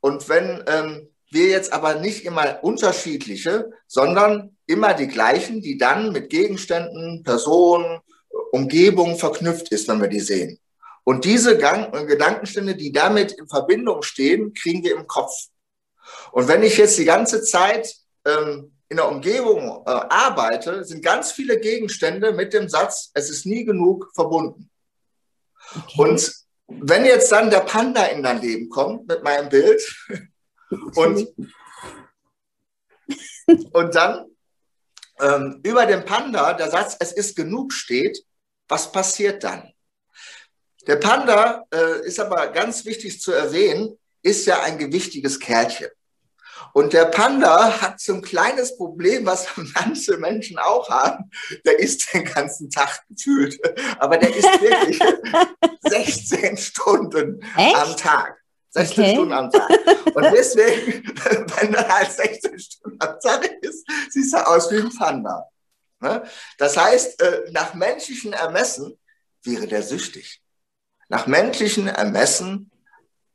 Und 0.00 0.28
wenn 0.28 0.62
ähm, 0.66 1.08
wir 1.30 1.48
jetzt 1.48 1.72
aber 1.72 1.94
nicht 1.96 2.24
immer 2.24 2.62
unterschiedliche, 2.62 3.70
sondern 3.86 4.56
immer 4.66 4.94
die 4.94 5.08
gleichen, 5.08 5.60
die 5.60 5.78
dann 5.78 6.12
mit 6.12 6.30
Gegenständen, 6.30 7.22
Personen, 7.22 8.00
Umgebung 8.52 9.18
verknüpft 9.18 9.70
ist, 9.70 9.88
wenn 9.88 10.00
wir 10.00 10.08
die 10.08 10.20
sehen. 10.20 10.58
Und 11.04 11.24
diese 11.24 11.56
Gang 11.56 11.92
Gedankenstände, 12.06 12.76
die 12.76 12.92
damit 12.92 13.32
in 13.32 13.48
Verbindung 13.48 14.02
stehen, 14.02 14.52
kriegen 14.52 14.82
wir 14.84 14.94
im 14.94 15.06
Kopf. 15.06 15.32
Und 16.32 16.48
wenn 16.48 16.62
ich 16.62 16.76
jetzt 16.76 16.98
die 16.98 17.04
ganze 17.04 17.42
Zeit 17.42 17.94
ähm, 18.26 18.72
in 18.88 18.96
der 18.96 19.08
Umgebung 19.08 19.82
äh, 19.86 19.90
arbeite, 19.90 20.84
sind 20.84 21.02
ganz 21.02 21.32
viele 21.32 21.58
Gegenstände 21.58 22.32
mit 22.32 22.52
dem 22.52 22.68
Satz, 22.68 23.10
es 23.14 23.30
ist 23.30 23.46
nie 23.46 23.64
genug 23.64 24.10
verbunden. 24.14 24.70
Okay. 25.74 26.00
Und 26.00 26.32
wenn 26.68 27.04
jetzt 27.04 27.32
dann 27.32 27.50
der 27.50 27.60
Panda 27.60 28.04
in 28.04 28.22
dein 28.22 28.40
Leben 28.40 28.68
kommt 28.68 29.08
mit 29.08 29.22
meinem 29.22 29.48
Bild 29.48 29.82
und, 30.70 31.28
und 33.72 33.94
dann 33.94 34.26
ähm, 35.20 35.60
über 35.64 35.86
dem 35.86 36.04
Panda 36.04 36.52
der 36.54 36.70
Satz, 36.70 36.96
es 37.00 37.12
ist 37.12 37.36
genug 37.36 37.72
steht, 37.72 38.24
was 38.68 38.92
passiert 38.92 39.44
dann? 39.44 39.72
Der 40.86 40.96
Panda 40.96 41.64
äh, 41.72 42.06
ist 42.06 42.20
aber 42.20 42.48
ganz 42.48 42.84
wichtig 42.84 43.20
zu 43.20 43.32
erwähnen, 43.32 43.98
ist 44.22 44.46
ja 44.46 44.62
ein 44.62 44.78
gewichtiges 44.78 45.38
Kerlchen. 45.38 45.88
Und 46.72 46.92
der 46.92 47.06
Panda 47.06 47.80
hat 47.80 48.00
so 48.00 48.14
ein 48.14 48.22
kleines 48.22 48.76
Problem, 48.76 49.26
was 49.26 49.46
manche 49.74 50.16
Menschen 50.16 50.58
auch 50.58 50.88
haben. 50.88 51.30
Der 51.64 51.78
isst 51.78 52.12
den 52.12 52.24
ganzen 52.24 52.70
Tag 52.70 53.02
gefühlt. 53.08 53.58
Aber 53.98 54.16
der 54.18 54.34
isst 54.34 54.60
wirklich 54.60 54.98
16 55.82 56.56
Stunden 56.56 57.42
Echt? 57.56 57.76
am 57.76 57.96
Tag. 57.96 58.38
16 58.70 59.02
okay. 59.02 59.14
Stunden 59.14 59.32
am 59.32 59.50
Tag. 59.50 59.68
Und 60.14 60.22
deswegen, 60.32 61.06
wenn 61.60 61.74
er 61.74 61.88
halt 61.88 62.12
16 62.12 62.58
Stunden 62.58 62.98
am 63.00 63.20
Tag 63.20 63.44
ist, 63.62 63.86
siehst 64.10 64.32
du 64.32 64.46
aus 64.46 64.70
wie 64.70 64.78
ein 64.78 64.94
Panda. 64.96 65.48
Ne? 66.00 66.22
Das 66.58 66.76
heißt, 66.76 67.20
äh, 67.22 67.50
nach 67.50 67.74
menschlichen 67.74 68.32
Ermessen 68.32 68.98
wäre 69.42 69.66
der 69.66 69.82
süchtig. 69.82 70.42
Nach 71.08 71.26
menschlichen 71.26 71.88
Ermessen 71.88 72.70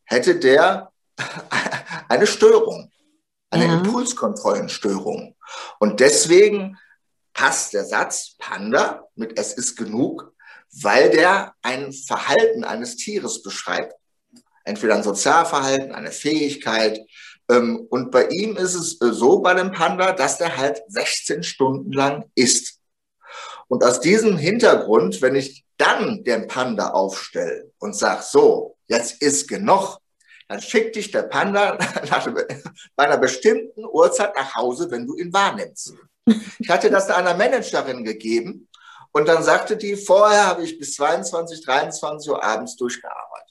hätte 0.05 0.37
der 0.37 0.91
eine 2.09 2.27
Störung 2.27 2.91
eine 3.53 3.67
ja. 3.67 3.73
Impulskontrollenstörung. 3.77 5.35
Und 5.79 5.99
deswegen 5.99 6.77
passt 7.33 7.73
der 7.73 7.85
Satz 7.85 8.35
Panda 8.37 9.07
mit 9.15 9.39
Es 9.39 9.53
ist 9.53 9.75
genug, 9.75 10.33
weil 10.81 11.11
der 11.11 11.53
ein 11.61 11.93
Verhalten 11.93 12.63
eines 12.63 12.95
Tieres 12.95 13.43
beschreibt. 13.43 13.93
Entweder 14.63 14.95
ein 14.95 15.03
Sozialverhalten, 15.03 15.93
eine 15.93 16.11
Fähigkeit. 16.11 16.99
Ähm, 17.49 17.85
und 17.89 18.11
bei 18.11 18.27
ihm 18.27 18.55
ist 18.55 18.75
es 18.75 19.01
äh, 19.01 19.13
so 19.13 19.41
bei 19.41 19.53
dem 19.53 19.71
Panda, 19.71 20.13
dass 20.13 20.37
der 20.37 20.57
halt 20.57 20.81
16 20.87 21.43
Stunden 21.43 21.91
lang 21.91 22.25
isst. 22.35 22.79
Und 23.67 23.83
aus 23.83 23.99
diesem 23.99 24.37
Hintergrund, 24.37 25.21
wenn 25.21 25.35
ich 25.35 25.65
dann 25.77 26.23
den 26.23 26.47
Panda 26.47 26.89
aufstelle 26.91 27.71
und 27.79 27.95
sage, 27.95 28.23
so, 28.23 28.77
jetzt 28.87 29.21
ist 29.21 29.47
genug, 29.47 29.97
dann 30.47 30.61
schickt 30.61 30.95
dich 30.95 31.11
der 31.11 31.23
Panda 31.23 31.77
nach, 32.09 32.27
bei 32.95 33.03
einer 33.03 33.17
bestimmten 33.17 33.85
Uhrzeit 33.85 34.35
nach 34.35 34.55
Hause, 34.55 34.89
wenn 34.91 35.07
du 35.07 35.15
ihn 35.17 35.33
wahrnimmst. 35.33 35.93
Ich 36.59 36.69
hatte 36.69 36.89
das 36.89 37.09
einer 37.09 37.33
Managerin 37.33 38.03
gegeben 38.03 38.69
und 39.11 39.27
dann 39.27 39.43
sagte 39.43 39.75
die, 39.75 39.95
vorher 39.95 40.47
habe 40.47 40.63
ich 40.63 40.79
bis 40.79 40.93
22, 40.95 41.65
23 41.65 42.31
Uhr 42.31 42.43
abends 42.43 42.75
durchgearbeitet. 42.75 43.42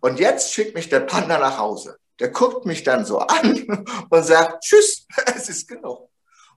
Und 0.00 0.20
jetzt 0.20 0.52
schickt 0.52 0.74
mich 0.74 0.88
der 0.88 1.00
Panda 1.00 1.38
nach 1.38 1.58
Hause. 1.58 1.96
Der 2.18 2.28
guckt 2.28 2.66
mich 2.66 2.82
dann 2.82 3.04
so 3.04 3.18
an 3.18 3.84
und 4.10 4.24
sagt, 4.24 4.62
tschüss, 4.64 5.06
es 5.34 5.48
ist 5.48 5.68
genug. 5.68 6.08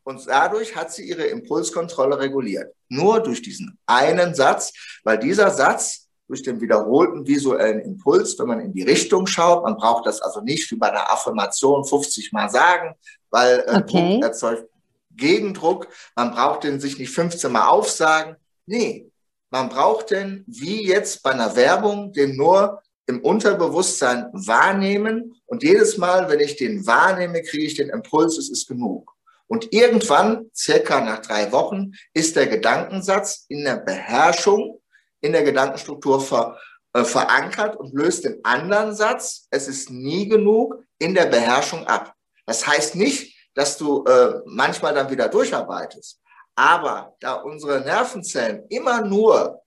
Und 0.04 0.28
dadurch 0.28 0.76
hat 0.76 0.92
sie 0.92 1.08
ihre 1.08 1.24
Impulskontrolle 1.24 2.20
reguliert. 2.20 2.76
Nur 2.90 3.22
durch 3.22 3.42
diesen 3.42 3.80
einen 3.86 4.36
Satz, 4.36 4.74
weil 5.04 5.18
dieser 5.18 5.50
Satz 5.50 6.04
durch 6.28 6.44
den 6.44 6.60
wiederholten 6.62 7.26
visuellen 7.28 7.80
Impuls, 7.82 8.38
wenn 8.40 8.48
man 8.48 8.60
in 8.60 8.74
die 8.74 8.84
Richtung 8.84 9.28
schaut. 9.28 9.64
Man 9.64 9.78
braucht 9.78 10.06
das 10.06 10.22
also 10.22 10.42
nicht 10.42 10.70
wie 10.72 10.76
bei 10.76 10.90
einer 10.90 11.12
Affirmation 11.12 11.86
50 11.86 12.32
Mal 12.32 12.50
sagen, 12.50 12.96
weil 13.30 13.64
äh, 13.68 13.78
okay. 13.78 14.14
Druck 14.14 14.24
erzeugt 14.24 14.70
Gegendruck. 15.16 15.88
Man 16.16 16.32
braucht 16.32 16.64
den 16.64 16.80
sich 16.80 16.98
nicht 16.98 17.12
15 17.12 17.52
Mal 17.52 17.68
aufsagen. 17.68 18.36
Nee, 18.66 19.12
man 19.52 19.70
braucht 19.70 20.12
den 20.12 20.44
wie 20.48 20.88
jetzt 20.88 21.22
bei 21.24 21.32
einer 21.32 21.56
Werbung 21.56 22.12
den 22.14 22.36
nur 22.36 22.82
im 23.08 23.22
Unterbewusstsein 23.22 24.28
wahrnehmen 24.34 25.36
und 25.46 25.64
jedes 25.64 25.98
Mal, 25.98 26.30
wenn 26.30 26.40
ich 26.40 26.56
den 26.56 26.86
wahrnehme, 26.88 27.42
kriege 27.42 27.66
ich 27.66 27.76
den 27.76 27.90
Impuls, 27.90 28.38
es 28.38 28.50
ist 28.50 28.68
genug. 28.68 29.12
Und 29.48 29.74
irgendwann, 29.74 30.50
circa 30.56 31.02
nach 31.02 31.20
drei 31.20 31.52
Wochen, 31.52 31.92
ist 32.14 32.36
der 32.36 32.48
Gedankensatz 32.48 33.46
in 33.50 33.64
der 33.66 33.78
Beherrschung 33.78 34.80
in 35.24 35.32
der 35.32 35.44
Gedankenstruktur 35.44 36.22
ver, 36.22 36.60
äh, 36.94 37.04
verankert 37.04 37.76
und 37.78 37.94
löst 37.94 38.26
den 38.26 38.44
anderen 38.44 38.94
Satz, 38.94 39.48
es 39.50 39.68
ist 39.68 39.90
nie 39.90 40.28
genug, 40.28 40.84
in 41.00 41.16
der 41.16 41.26
Beherrschung 41.26 41.88
ab. 41.88 42.14
Das 42.46 42.68
heißt 42.68 42.96
nicht, 42.96 43.34
dass 43.56 43.78
du 43.78 44.04
äh, 44.04 44.42
manchmal 44.46 44.94
dann 44.94 45.10
wieder 45.10 45.30
durcharbeitest. 45.30 46.20
Aber 46.56 47.16
da 47.20 47.36
unsere 47.36 47.82
Nervenzellen 47.82 48.66
immer 48.70 49.02
nur 49.02 49.63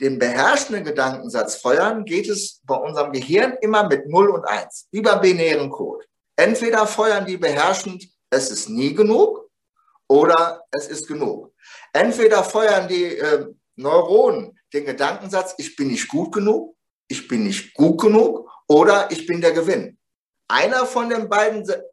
den 0.00 0.18
beherrschenden 0.18 0.84
Gedankensatz 0.84 1.56
feuern, 1.56 2.04
geht 2.04 2.28
es 2.28 2.60
bei 2.64 2.74
unserem 2.74 3.12
Gehirn 3.12 3.56
immer 3.60 3.88
mit 3.88 4.08
0 4.08 4.28
und 4.30 4.44
1, 4.44 4.88
wie 4.90 5.00
beim 5.00 5.20
binären 5.20 5.70
Code. 5.70 6.04
Entweder 6.36 6.86
feuern 6.86 7.26
die 7.26 7.36
beherrschend, 7.36 8.08
es 8.30 8.50
ist 8.50 8.68
nie 8.68 8.92
genug, 8.94 9.44
oder 10.08 10.64
es 10.70 10.88
ist 10.88 11.06
genug. 11.06 11.54
Entweder 11.92 12.44
feuern 12.44 12.88
die 12.88 13.16
äh, 13.16 13.46
Neuronen 13.76 14.58
den 14.72 14.84
Gedankensatz, 14.84 15.54
ich 15.58 15.76
bin 15.76 15.88
nicht 15.88 16.08
gut 16.08 16.32
genug, 16.32 16.76
ich 17.08 17.26
bin 17.28 17.44
nicht 17.44 17.74
gut 17.74 18.00
genug 18.00 18.50
oder 18.66 19.10
ich 19.10 19.26
bin 19.26 19.40
der 19.40 19.52
Gewinn. 19.52 19.98
Einer 20.48 20.86
von 20.86 21.08
den 21.08 21.28
beiden. 21.28 21.64
Se 21.64 21.90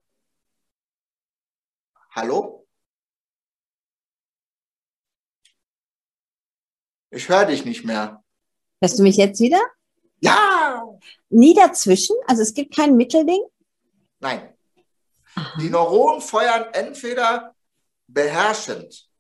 Hallo? 2.12 2.61
Ich 7.12 7.30
höre 7.30 7.46
dich 7.46 7.65
nicht 7.65 7.86
mehr. 7.86 8.24
Hörst 8.82 8.98
du 8.98 9.03
mich 9.03 9.18
jetzt 9.18 9.39
wieder? 9.39 9.62
Ja! 10.20 10.84
Nie 11.30 11.53
dazwischen? 11.53 12.15
Also 12.25 12.41
es 12.41 12.53
gibt 12.53 12.75
kein 12.75 12.96
Mittelding? 12.96 13.44
Nein. 14.20 14.53
Aha. 15.36 15.60
Die 15.62 15.70
Neuronen 15.70 16.22
feuern 16.22 16.65
entweder 16.74 17.56
beherrschend 18.08 19.12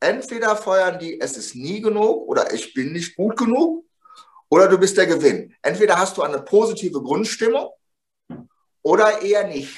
entweder 0.00 0.56
feuern 0.56 0.98
die, 0.98 1.20
es 1.20 1.36
ist 1.36 1.54
nie 1.54 1.80
genug 1.80 2.28
oder 2.28 2.52
ich 2.52 2.74
bin 2.74 2.92
nicht 2.92 3.16
gut 3.16 3.36
genug 3.36 3.84
oder 4.48 4.68
du 4.68 4.78
bist 4.78 4.96
der 4.96 5.06
Gewinn. 5.06 5.54
Entweder 5.62 5.98
hast 5.98 6.16
du 6.16 6.22
eine 6.22 6.40
positive 6.42 7.02
Grundstimmung 7.02 7.70
oder 8.82 9.22
eher 9.22 9.46
nicht. 9.46 9.76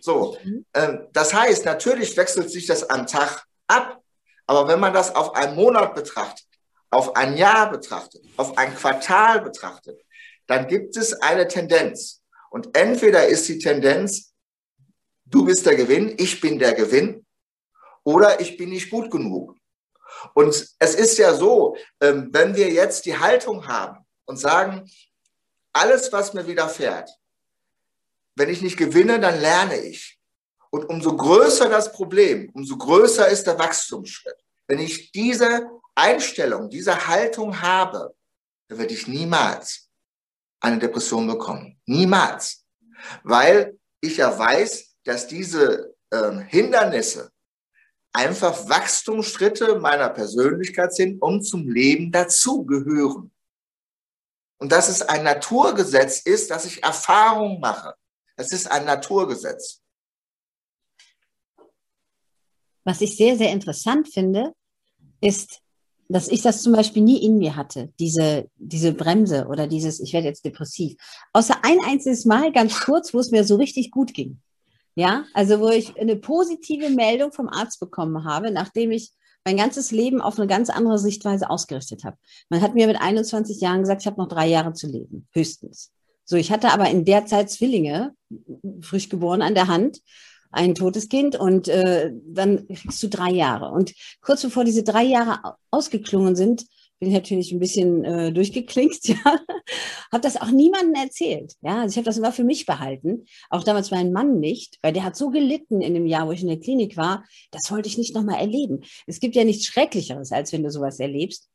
So, 0.00 0.38
äh, 0.72 0.98
das 1.12 1.34
heißt, 1.34 1.64
natürlich 1.64 2.16
wechselt 2.16 2.50
sich 2.50 2.66
das 2.66 2.88
am 2.88 3.06
Tag 3.06 3.44
ab, 3.66 4.02
aber 4.46 4.68
wenn 4.68 4.80
man 4.80 4.94
das 4.94 5.14
auf 5.14 5.34
einen 5.34 5.56
Monat 5.56 5.94
betrachtet, 5.94 6.46
auf 6.90 7.16
ein 7.16 7.36
Jahr 7.36 7.70
betrachtet, 7.70 8.22
auf 8.36 8.56
ein 8.56 8.74
Quartal 8.74 9.40
betrachtet, 9.40 10.00
dann 10.46 10.68
gibt 10.68 10.96
es 10.96 11.12
eine 11.14 11.48
Tendenz. 11.48 12.22
Und 12.50 12.76
entweder 12.76 13.26
ist 13.26 13.48
die 13.48 13.58
Tendenz, 13.58 14.32
du 15.24 15.44
bist 15.44 15.66
der 15.66 15.74
Gewinn, 15.74 16.14
ich 16.18 16.40
bin 16.40 16.58
der 16.58 16.74
Gewinn, 16.74 17.26
oder 18.04 18.40
ich 18.40 18.56
bin 18.56 18.70
nicht 18.70 18.90
gut 18.90 19.10
genug. 19.10 19.56
Und 20.34 20.48
es 20.78 20.94
ist 20.94 21.18
ja 21.18 21.34
so, 21.34 21.76
ähm, 22.00 22.28
wenn 22.32 22.54
wir 22.54 22.70
jetzt 22.70 23.04
die 23.04 23.18
Haltung 23.18 23.66
haben 23.66 24.06
und 24.24 24.36
sagen, 24.38 24.88
alles, 25.72 26.12
was 26.12 26.32
mir 26.32 26.46
widerfährt, 26.46 27.10
wenn 28.36 28.48
ich 28.48 28.62
nicht 28.62 28.76
gewinne, 28.76 29.18
dann 29.18 29.40
lerne 29.40 29.76
ich. 29.78 30.15
Und 30.76 30.90
umso 30.90 31.16
größer 31.16 31.70
das 31.70 31.90
Problem, 31.90 32.50
umso 32.52 32.76
größer 32.76 33.26
ist 33.28 33.46
der 33.46 33.58
Wachstumsschritt. 33.58 34.36
Wenn 34.66 34.78
ich 34.78 35.10
diese 35.10 35.70
Einstellung, 35.94 36.68
diese 36.68 37.06
Haltung 37.06 37.62
habe, 37.62 38.14
dann 38.68 38.78
werde 38.78 38.92
ich 38.92 39.08
niemals 39.08 39.88
eine 40.60 40.78
Depression 40.78 41.26
bekommen. 41.26 41.80
Niemals. 41.86 42.66
Weil 43.22 43.78
ich 44.02 44.18
ja 44.18 44.38
weiß, 44.38 44.98
dass 45.04 45.26
diese 45.26 45.94
äh, 46.10 46.32
Hindernisse 46.48 47.30
einfach 48.12 48.68
Wachstumsschritte 48.68 49.78
meiner 49.78 50.10
Persönlichkeit 50.10 50.94
sind 50.94 51.22
und 51.22 51.42
zum 51.42 51.70
Leben 51.70 52.12
dazugehören. 52.12 53.32
Und 54.58 54.72
dass 54.72 54.90
es 54.90 55.00
ein 55.00 55.24
Naturgesetz 55.24 56.20
ist, 56.20 56.50
dass 56.50 56.66
ich 56.66 56.82
Erfahrung 56.82 57.60
mache. 57.60 57.94
Es 58.36 58.52
ist 58.52 58.70
ein 58.70 58.84
Naturgesetz. 58.84 59.80
Was 62.86 63.00
ich 63.00 63.16
sehr, 63.16 63.36
sehr 63.36 63.50
interessant 63.50 64.08
finde, 64.08 64.52
ist, 65.20 65.58
dass 66.08 66.28
ich 66.28 66.42
das 66.42 66.62
zum 66.62 66.72
Beispiel 66.72 67.02
nie 67.02 67.20
in 67.24 67.36
mir 67.36 67.56
hatte, 67.56 67.92
diese, 67.98 68.48
diese 68.54 68.92
Bremse 68.92 69.48
oder 69.48 69.66
dieses, 69.66 69.98
ich 69.98 70.12
werde 70.12 70.28
jetzt 70.28 70.44
depressiv. 70.44 70.94
Außer 71.32 71.56
ein 71.62 71.78
einziges 71.84 72.24
Mal, 72.26 72.52
ganz 72.52 72.78
kurz, 72.78 73.12
wo 73.12 73.18
es 73.18 73.32
mir 73.32 73.42
so 73.42 73.56
richtig 73.56 73.90
gut 73.90 74.14
ging. 74.14 74.40
Ja, 74.94 75.24
also 75.34 75.58
wo 75.58 75.68
ich 75.68 75.98
eine 76.00 76.14
positive 76.14 76.88
Meldung 76.90 77.32
vom 77.32 77.48
Arzt 77.48 77.80
bekommen 77.80 78.24
habe, 78.24 78.52
nachdem 78.52 78.92
ich 78.92 79.10
mein 79.44 79.56
ganzes 79.56 79.90
Leben 79.90 80.20
auf 80.20 80.38
eine 80.38 80.46
ganz 80.46 80.70
andere 80.70 81.00
Sichtweise 81.00 81.50
ausgerichtet 81.50 82.04
habe. 82.04 82.16
Man 82.50 82.60
hat 82.60 82.74
mir 82.74 82.86
mit 82.86 83.00
21 83.00 83.60
Jahren 83.60 83.80
gesagt, 83.80 84.02
ich 84.02 84.06
habe 84.06 84.20
noch 84.20 84.28
drei 84.28 84.46
Jahre 84.46 84.74
zu 84.74 84.86
leben, 84.86 85.26
höchstens. 85.32 85.90
So, 86.24 86.36
ich 86.36 86.52
hatte 86.52 86.72
aber 86.72 86.88
in 86.88 87.04
der 87.04 87.26
Zeit 87.26 87.50
Zwillinge, 87.50 88.12
frisch 88.80 89.08
geboren 89.08 89.42
an 89.42 89.54
der 89.54 89.66
Hand, 89.66 89.98
ein 90.50 90.74
totes 90.74 91.08
Kind 91.08 91.36
und 91.36 91.68
äh, 91.68 92.12
dann 92.26 92.66
kriegst 92.68 93.02
du 93.02 93.08
drei 93.08 93.30
Jahre. 93.30 93.70
Und 93.70 93.94
kurz 94.20 94.42
bevor 94.42 94.64
diese 94.64 94.82
drei 94.82 95.04
Jahre 95.04 95.56
ausgeklungen 95.70 96.36
sind, 96.36 96.66
bin 96.98 97.10
ich 97.10 97.14
natürlich 97.14 97.52
ein 97.52 97.58
bisschen 97.58 98.04
äh, 98.04 98.32
durchgeklinkt, 98.32 99.08
ja. 99.08 99.16
habe 100.10 100.22
das 100.22 100.40
auch 100.40 100.50
niemandem 100.50 100.94
erzählt. 100.94 101.54
Ja, 101.60 101.82
also 101.82 101.92
ich 101.92 101.96
habe 101.96 102.06
das 102.06 102.16
immer 102.16 102.32
für 102.32 102.44
mich 102.44 102.64
behalten. 102.64 103.26
Auch 103.50 103.64
damals 103.64 103.90
mein 103.90 104.12
Mann 104.12 104.40
nicht, 104.40 104.78
weil 104.82 104.92
der 104.92 105.04
hat 105.04 105.16
so 105.16 105.30
gelitten 105.30 105.82
in 105.82 105.94
dem 105.94 106.06
Jahr, 106.06 106.26
wo 106.26 106.32
ich 106.32 106.42
in 106.42 106.48
der 106.48 106.60
Klinik 106.60 106.96
war. 106.96 107.24
Das 107.50 107.70
wollte 107.70 107.88
ich 107.88 107.98
nicht 107.98 108.14
nochmal 108.14 108.40
erleben. 108.40 108.80
Es 109.06 109.20
gibt 109.20 109.34
ja 109.34 109.44
nichts 109.44 109.66
Schrecklicheres, 109.66 110.32
als 110.32 110.52
wenn 110.52 110.62
du 110.62 110.70
sowas 110.70 110.98
erlebst. 110.98 111.50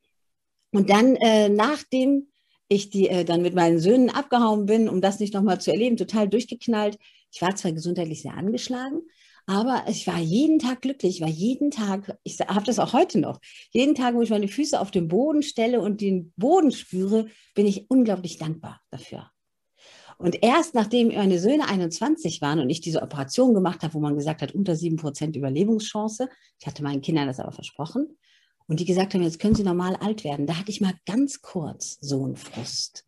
Und 0.72 0.90
dann, 0.90 1.16
äh, 1.16 1.50
nachdem 1.50 2.28
ich 2.68 2.90
die 2.90 3.10
äh, 3.10 3.26
dann 3.26 3.42
mit 3.42 3.54
meinen 3.54 3.80
Söhnen 3.80 4.10
abgehauen 4.10 4.66
bin, 4.66 4.88
um 4.88 5.02
das 5.02 5.20
nicht 5.20 5.34
nochmal 5.34 5.60
zu 5.60 5.72
erleben, 5.72 5.98
total 5.98 6.30
durchgeknallt. 6.30 6.98
Ich 7.32 7.42
war 7.42 7.56
zwar 7.56 7.72
gesundheitlich 7.72 8.22
sehr 8.22 8.36
angeschlagen, 8.36 9.02
aber 9.46 9.86
ich 9.88 10.06
war 10.08 10.20
jeden 10.20 10.60
Tag 10.60 10.82
glücklich, 10.82 11.16
ich 11.16 11.22
war 11.22 11.30
jeden 11.30 11.72
Tag, 11.72 12.18
ich 12.24 12.40
habe 12.40 12.66
das 12.66 12.80
auch 12.80 12.94
heute 12.94 13.20
noch, 13.20 13.40
jeden 13.72 13.96
Tag, 13.96 14.16
wo 14.16 14.22
ich 14.22 14.30
meine 14.30 14.48
Füße 14.48 14.80
auf 14.80 14.92
den 14.92 15.08
Boden 15.08 15.42
stelle 15.42 15.82
und 15.82 16.02
den 16.02 16.32
Boden 16.36 16.72
spüre, 16.72 17.28
bin 17.56 17.66
ich 17.66 17.90
unglaublich 17.90 18.38
dankbar 18.38 18.82
dafür. 18.92 19.32
Und 20.18 20.44
erst 20.44 20.76
nachdem 20.76 21.08
meine 21.08 21.40
Söhne 21.40 21.68
21 21.68 22.42
waren 22.42 22.60
und 22.60 22.70
ich 22.70 22.80
diese 22.80 23.02
Operation 23.02 23.56
gemacht 23.56 23.82
habe, 23.82 23.96
wo 23.96 24.00
man 24.00 24.16
gesagt 24.16 24.44
hat, 24.44 24.54
unter 24.54 24.74
7% 24.74 25.36
Überlebungschance, 25.36 26.30
ich 26.60 26.68
hatte 26.68 26.84
meinen 26.84 27.02
Kindern 27.02 27.26
das 27.28 27.40
aber 27.40 27.52
versprochen, 27.52 28.18
und 28.68 28.80
die 28.80 28.86
gesagt 28.86 29.14
haben, 29.14 29.24
jetzt 29.24 29.40
können 29.40 29.56
sie 29.56 29.64
normal 29.64 29.96
alt 29.96 30.24
werden, 30.24 30.46
da 30.46 30.58
hatte 30.58 30.70
ich 30.70 30.80
mal 30.80 30.94
ganz 31.06 31.42
kurz 31.42 31.98
so 32.00 32.24
einen 32.24 32.36
Frust. 32.36 33.06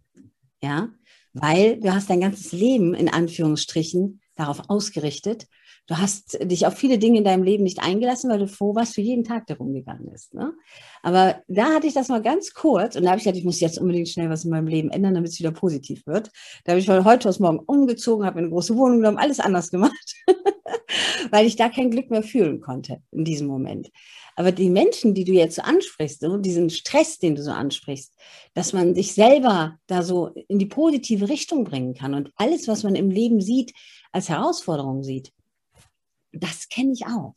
Ja, 0.61 0.89
weil 1.33 1.79
du 1.79 1.93
hast 1.93 2.09
dein 2.09 2.21
ganzes 2.21 2.51
Leben 2.51 2.93
in 2.93 3.09
Anführungsstrichen 3.09 4.21
darauf 4.35 4.69
ausgerichtet 4.69 5.47
du 5.87 5.97
hast 5.97 6.37
dich 6.41 6.65
auf 6.65 6.75
viele 6.75 6.97
Dinge 6.97 7.17
in 7.17 7.23
deinem 7.23 7.43
Leben 7.43 7.63
nicht 7.63 7.83
eingelassen, 7.83 8.29
weil 8.29 8.39
du 8.39 8.47
froh 8.47 8.75
warst 8.75 8.95
für 8.95 9.01
jeden 9.01 9.23
Tag, 9.23 9.47
der 9.47 9.57
rumgegangen 9.57 10.07
ist. 10.09 10.33
Ne? 10.33 10.53
Aber 11.01 11.41
da 11.47 11.73
hatte 11.73 11.87
ich 11.87 11.93
das 11.93 12.07
mal 12.07 12.21
ganz 12.21 12.53
kurz 12.53 12.95
und 12.95 13.03
da 13.03 13.09
habe 13.09 13.17
ich 13.17 13.25
gedacht, 13.25 13.39
ich 13.39 13.45
muss 13.45 13.59
jetzt 13.59 13.79
unbedingt 13.79 14.09
schnell 14.09 14.29
was 14.29 14.45
in 14.45 14.51
meinem 14.51 14.67
Leben 14.67 14.91
ändern, 14.91 15.13
damit 15.13 15.31
es 15.31 15.39
wieder 15.39 15.51
positiv 15.51 16.05
wird. 16.07 16.31
Da 16.63 16.71
habe 16.71 16.79
ich 16.79 16.85
von 16.85 17.03
heute 17.03 17.27
aus 17.27 17.39
morgen 17.39 17.59
umgezogen, 17.59 18.25
habe 18.25 18.39
eine 18.39 18.49
große 18.49 18.75
Wohnung 18.75 18.99
genommen, 18.99 19.17
alles 19.17 19.39
anders 19.39 19.71
gemacht, 19.71 20.15
weil 21.31 21.45
ich 21.45 21.55
da 21.55 21.69
kein 21.69 21.91
Glück 21.91 22.09
mehr 22.09 22.23
fühlen 22.23 22.61
konnte 22.61 23.01
in 23.11 23.25
diesem 23.25 23.47
Moment. 23.47 23.89
Aber 24.35 24.51
die 24.51 24.69
Menschen, 24.69 25.13
die 25.13 25.25
du 25.25 25.33
jetzt 25.33 25.55
so 25.55 25.61
ansprichst, 25.61 26.21
so 26.21 26.37
diesen 26.37 26.69
Stress, 26.69 27.19
den 27.19 27.35
du 27.35 27.43
so 27.43 27.51
ansprichst, 27.51 28.13
dass 28.53 28.73
man 28.73 28.95
sich 28.95 29.13
selber 29.13 29.77
da 29.87 30.01
so 30.01 30.29
in 30.47 30.59
die 30.59 30.65
positive 30.65 31.29
Richtung 31.29 31.63
bringen 31.63 31.93
kann 31.93 32.13
und 32.13 32.31
alles, 32.35 32.67
was 32.67 32.83
man 32.83 32.95
im 32.95 33.09
Leben 33.09 33.41
sieht, 33.41 33.73
als 34.11 34.29
Herausforderung 34.29 35.03
sieht, 35.03 35.31
das 36.31 36.67
kenne 36.69 36.93
ich 36.93 37.05
auch. 37.05 37.35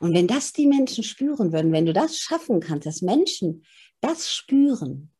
Und 0.00 0.14
wenn 0.14 0.26
das 0.26 0.52
die 0.52 0.66
Menschen 0.66 1.04
spüren 1.04 1.52
würden, 1.52 1.72
wenn 1.72 1.86
du 1.86 1.92
das 1.92 2.18
schaffen 2.18 2.60
kannst, 2.60 2.86
dass 2.86 3.02
Menschen 3.02 3.64
das 4.00 4.32
spüren, 4.32 5.12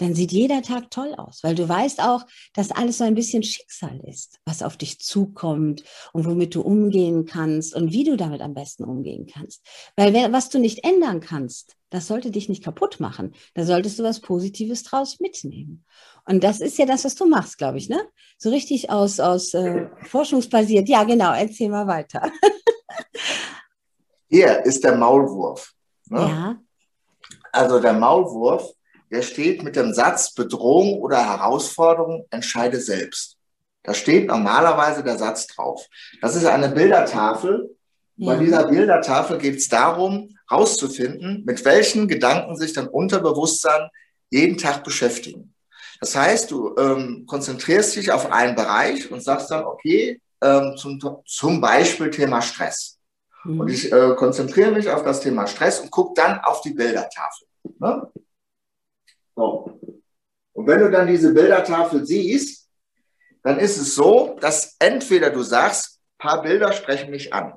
dann 0.00 0.14
sieht 0.14 0.32
jeder 0.32 0.62
Tag 0.62 0.90
toll 0.90 1.14
aus, 1.14 1.40
weil 1.42 1.54
du 1.54 1.68
weißt 1.68 2.02
auch, 2.02 2.24
dass 2.54 2.70
alles 2.70 2.98
so 2.98 3.04
ein 3.04 3.14
bisschen 3.14 3.42
Schicksal 3.42 4.00
ist, 4.06 4.38
was 4.46 4.62
auf 4.62 4.76
dich 4.78 4.98
zukommt 4.98 5.84
und 6.12 6.24
womit 6.24 6.54
du 6.54 6.62
umgehen 6.62 7.26
kannst 7.26 7.74
und 7.74 7.92
wie 7.92 8.04
du 8.04 8.16
damit 8.16 8.40
am 8.40 8.54
besten 8.54 8.84
umgehen 8.84 9.26
kannst. 9.26 9.62
Weil 9.96 10.14
was 10.32 10.48
du 10.48 10.58
nicht 10.58 10.84
ändern 10.84 11.20
kannst, 11.20 11.76
das 11.90 12.06
sollte 12.06 12.30
dich 12.30 12.48
nicht 12.48 12.64
kaputt 12.64 12.98
machen. 13.00 13.34
Da 13.54 13.64
solltest 13.64 13.98
du 13.98 14.02
was 14.02 14.20
Positives 14.20 14.84
draus 14.84 15.20
mitnehmen. 15.20 15.84
Und 16.24 16.44
das 16.44 16.60
ist 16.60 16.78
ja 16.78 16.86
das, 16.86 17.04
was 17.04 17.14
du 17.16 17.26
machst, 17.26 17.58
glaube 17.58 17.78
ich, 17.78 17.88
ne? 17.88 18.00
So 18.38 18.50
richtig 18.50 18.90
aus, 18.90 19.20
aus 19.20 19.52
äh, 19.52 19.88
forschungsbasiert. 20.04 20.88
Ja, 20.88 21.04
genau, 21.04 21.32
erzähl 21.32 21.68
mal 21.68 21.86
weiter. 21.86 22.30
Hier 24.28 24.64
ist 24.64 24.82
der 24.82 24.96
Maulwurf. 24.96 25.74
Ne? 26.08 26.20
Ja. 26.20 26.58
Also 27.52 27.80
der 27.80 27.94
Maulwurf, 27.94 28.72
der 29.10 29.22
steht 29.22 29.62
mit 29.62 29.76
dem 29.76 29.92
Satz 29.92 30.34
Bedrohung 30.34 31.00
oder 31.00 31.24
Herausforderung, 31.24 32.26
entscheide 32.30 32.80
selbst. 32.80 33.36
Da 33.82 33.94
steht 33.94 34.28
normalerweise 34.28 35.02
der 35.02 35.18
Satz 35.18 35.46
drauf. 35.46 35.86
Das 36.20 36.36
ist 36.36 36.46
eine 36.46 36.68
Bildertafel. 36.68 37.76
Ja. 38.16 38.32
Bei 38.32 38.38
dieser 38.38 38.68
Bildertafel 38.68 39.38
geht 39.38 39.56
es 39.56 39.68
darum, 39.68 40.36
herauszufinden, 40.48 41.42
mit 41.46 41.64
welchen 41.64 42.06
Gedanken 42.06 42.56
sich 42.56 42.72
dein 42.72 42.88
Unterbewusstsein 42.88 43.88
jeden 44.30 44.58
Tag 44.58 44.84
beschäftigen. 44.84 45.54
Das 46.00 46.14
heißt, 46.16 46.50
du 46.50 46.74
ähm, 46.78 47.24
konzentrierst 47.26 47.96
dich 47.96 48.12
auf 48.12 48.30
einen 48.30 48.54
Bereich 48.54 49.10
und 49.10 49.22
sagst 49.22 49.50
dann, 49.50 49.64
okay, 49.64 50.20
ähm, 50.42 50.74
zum, 50.76 50.98
zum 51.26 51.60
Beispiel 51.60 52.10
Thema 52.10 52.40
Stress. 52.42 52.98
Mhm. 53.44 53.60
Und 53.60 53.70
ich 53.70 53.92
äh, 53.92 54.14
konzentriere 54.16 54.72
mich 54.72 54.88
auf 54.88 55.04
das 55.04 55.20
Thema 55.20 55.46
Stress 55.46 55.80
und 55.80 55.90
gucke 55.90 56.14
dann 56.14 56.40
auf 56.40 56.60
die 56.62 56.72
Bildertafel. 56.72 57.46
Ne? 57.78 58.08
So. 59.40 59.80
Und 60.52 60.66
wenn 60.66 60.80
du 60.80 60.90
dann 60.90 61.06
diese 61.06 61.32
Bildertafel 61.32 62.04
siehst, 62.04 62.68
dann 63.42 63.58
ist 63.58 63.78
es 63.78 63.94
so, 63.94 64.36
dass 64.40 64.76
entweder 64.78 65.30
du 65.30 65.42
sagst, 65.42 65.98
paar 66.18 66.42
Bilder 66.42 66.72
sprechen 66.72 67.10
mich 67.10 67.32
an. 67.32 67.54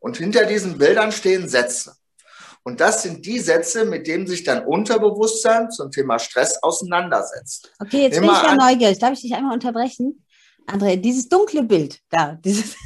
Und 0.00 0.16
hinter 0.16 0.46
diesen 0.46 0.78
Bildern 0.78 1.12
stehen 1.12 1.48
Sätze. 1.48 1.94
Und 2.64 2.80
das 2.80 3.02
sind 3.02 3.26
die 3.26 3.40
Sätze, 3.40 3.84
mit 3.84 4.06
denen 4.06 4.26
sich 4.26 4.44
dein 4.44 4.64
Unterbewusstsein 4.64 5.70
zum 5.70 5.90
Thema 5.90 6.18
Stress 6.18 6.62
auseinandersetzt. 6.62 7.70
Okay, 7.78 8.04
jetzt 8.04 8.14
Nimm 8.14 8.28
bin 8.28 8.36
ich 8.36 8.42
ja 8.42 8.54
neugierig. 8.54 8.98
Darf 8.98 9.12
ich 9.12 9.20
dich 9.20 9.34
einmal 9.34 9.52
unterbrechen? 9.52 10.24
André, 10.66 10.96
dieses 10.96 11.28
dunkle 11.28 11.64
Bild 11.64 12.00
da, 12.08 12.38
dieses, 12.44 12.76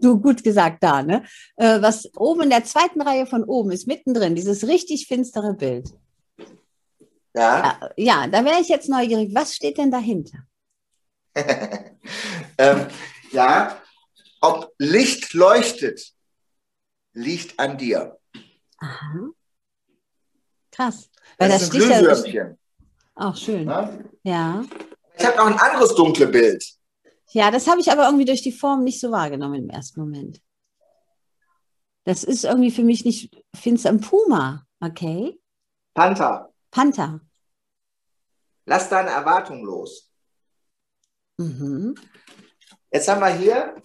du 0.00 0.20
gut 0.20 0.44
gesagt 0.44 0.82
da, 0.82 1.02
ne? 1.02 1.24
Äh, 1.56 1.80
was 1.82 2.08
oben 2.16 2.42
in 2.42 2.50
der 2.50 2.64
zweiten 2.64 3.00
Reihe 3.00 3.26
von 3.26 3.42
oben 3.42 3.72
ist, 3.72 3.88
mittendrin, 3.88 4.36
dieses 4.36 4.68
richtig 4.68 5.08
finstere 5.08 5.54
Bild. 5.54 5.90
Ja. 7.36 7.78
Ja, 7.80 7.90
ja 7.96 8.26
da 8.26 8.44
wäre 8.44 8.60
ich 8.60 8.68
jetzt 8.68 8.88
neugierig. 8.88 9.34
Was 9.34 9.54
steht 9.54 9.78
denn 9.78 9.90
dahinter? 9.90 10.38
ähm, 12.58 12.86
ja, 13.30 13.80
ob 14.40 14.72
Licht 14.78 15.34
leuchtet, 15.34 16.14
liegt 17.12 17.58
an 17.58 17.76
dir. 17.76 18.18
Aha. 18.78 19.28
Krass. 20.70 21.10
Weil 21.38 21.50
das, 21.50 21.68
das 21.68 21.74
ist 21.74 21.74
ein 21.74 22.00
Glühwürmchen. 22.02 22.58
Ach, 23.14 23.36
schön. 23.36 23.66
Ja. 23.66 23.98
ja. 24.22 24.64
Ich 25.18 25.24
habe 25.24 25.36
noch 25.36 25.46
ein 25.46 25.58
anderes 25.58 25.94
dunkle 25.94 26.28
Bild. 26.28 26.64
Ja, 27.30 27.50
das 27.50 27.66
habe 27.66 27.80
ich 27.80 27.90
aber 27.90 28.06
irgendwie 28.06 28.24
durch 28.24 28.42
die 28.42 28.52
Form 28.52 28.84
nicht 28.84 29.00
so 29.00 29.10
wahrgenommen 29.10 29.64
im 29.64 29.70
ersten 29.70 30.00
Moment. 30.00 30.40
Das 32.04 32.24
ist 32.24 32.44
irgendwie 32.44 32.70
für 32.70 32.84
mich 32.84 33.04
nicht 33.04 33.36
finster. 33.54 33.90
Ein 33.90 34.00
Puma, 34.00 34.64
okay? 34.80 35.38
Panther. 35.94 36.52
Panther. 36.70 37.20
Lass 38.66 38.88
deine 38.88 39.10
Erwartung 39.10 39.64
los. 39.64 40.10
Mhm. 41.38 41.94
Jetzt 42.90 43.08
haben 43.08 43.20
wir 43.20 43.28
hier. 43.28 43.80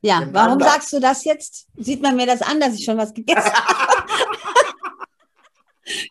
Ja, 0.00 0.28
warum 0.30 0.60
sagst 0.60 0.92
du 0.92 1.00
das 1.00 1.24
jetzt? 1.24 1.66
Sieht 1.76 2.00
man 2.00 2.14
mir 2.14 2.26
das 2.26 2.40
an, 2.40 2.60
dass 2.60 2.74
ich 2.74 2.84
schon 2.84 2.98
was 2.98 3.12
gegessen 3.12 3.52
habe? 3.52 4.08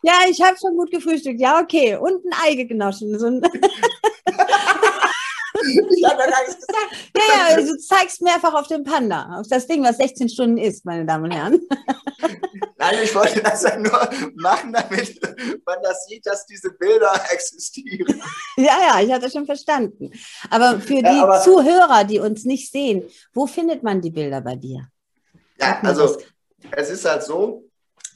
Ja, 0.02 0.13
ich 0.30 0.41
habe 0.41 0.58
schon 0.58 0.76
gut 0.76 0.91
gefrühstückt. 0.91 1.39
Ja, 1.39 1.62
okay. 1.62 1.95
Und 1.95 2.26
ein 2.26 2.34
Ei 2.43 2.56
genossen. 2.63 3.17
So 3.17 3.28
ein 3.28 3.41
ich 5.62 6.06
habe 6.06 6.21
ja 6.21 6.30
gar 6.30 6.41
nichts 6.45 6.67
gesagt. 6.67 6.95
Ja, 7.15 7.50
ja, 7.50 7.62
du 7.62 7.78
zeigst 7.78 8.21
mehrfach 8.21 8.54
auf 8.54 8.67
den 8.67 8.84
Panda, 8.84 9.39
auf 9.39 9.47
das 9.47 9.67
Ding, 9.67 9.84
was 9.84 9.97
16 9.97 10.30
Stunden 10.30 10.58
ist, 10.58 10.84
meine 10.86 11.06
Damen 11.06 11.26
und 11.26 11.32
Herren. 11.32 11.62
Nein, 12.80 13.00
ich 13.04 13.13
wollte 13.16 13.42
das 13.42 13.63
ja 13.63 13.76
nur 13.78 14.08
machen, 14.36 14.72
damit 14.72 15.20
man 15.66 15.82
das 15.82 16.06
sieht, 16.06 16.24
dass 16.26 16.46
diese 16.46 16.70
Bilder 16.72 17.13
existieren. 17.32 18.22
Ja, 18.56 18.78
ja, 18.88 19.02
ich 19.02 19.12
hatte 19.12 19.30
schon 19.32 19.48
verstanden. 19.48 20.12
Aber 20.50 20.80
für 20.80 21.02
die 21.02 21.04
ja, 21.04 21.24
aber 21.24 21.42
Zuhörer, 21.42 22.04
die 22.04 22.20
uns 22.20 22.46
nicht 22.46 22.72
sehen, 22.72 23.10
wo 23.34 23.48
findet 23.48 23.82
man 23.84 24.02
die 24.02 24.12
Bilder 24.12 24.42
bei 24.42 24.56
dir? 24.56 24.88
Ja, 25.60 25.80
also 25.82 26.20
es 26.72 26.90
ist 26.90 27.06
halt 27.06 27.24
so, 27.24 27.63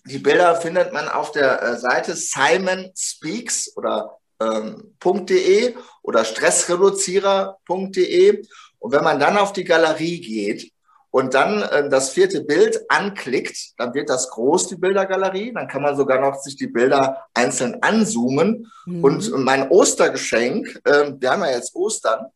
die 0.06 0.20
Bilder 0.20 0.56
findet 0.56 0.94
man 0.94 1.10
auf 1.10 1.32
der 1.32 1.62
äh, 1.62 1.78
Seite 1.78 2.16
Simon 2.16 2.92
Speaks 2.96 3.76
oder 3.76 4.18
ähm, 4.40 4.96
.de 5.04 5.76
oder 6.04 6.24
stressreduzierer.de. 6.24 8.44
Und 8.80 8.92
wenn 8.92 9.04
man 9.04 9.20
dann 9.20 9.38
auf 9.38 9.54
die 9.54 9.64
Galerie 9.64 10.22
geht 10.22 10.72
und 11.12 11.34
dann 11.34 11.62
äh, 11.62 11.90
das 11.90 12.12
vierte 12.12 12.42
Bild 12.42 12.90
anklickt, 12.90 13.74
dann 13.78 13.94
wird 13.94 14.10
das 14.10 14.30
groß, 14.30 14.68
die 14.70 14.78
Bildergalerie. 14.78 15.52
Dann 15.54 15.68
kann 15.68 15.82
man 15.82 15.98
sogar 15.98 16.22
noch 16.22 16.40
sich 16.40 16.56
die 16.56 16.68
Bilder 16.68 17.28
einzeln 17.34 17.84
anzoomen. 17.84 18.72
Mhm. 18.86 19.04
Und 19.04 19.32
mein 19.44 19.70
Ostergeschenk, 19.70 20.80
äh, 20.86 21.12
wir 21.20 21.32
haben 21.32 21.42
ja 21.42 21.52
jetzt 21.52 21.76
Ostern, 21.76 22.28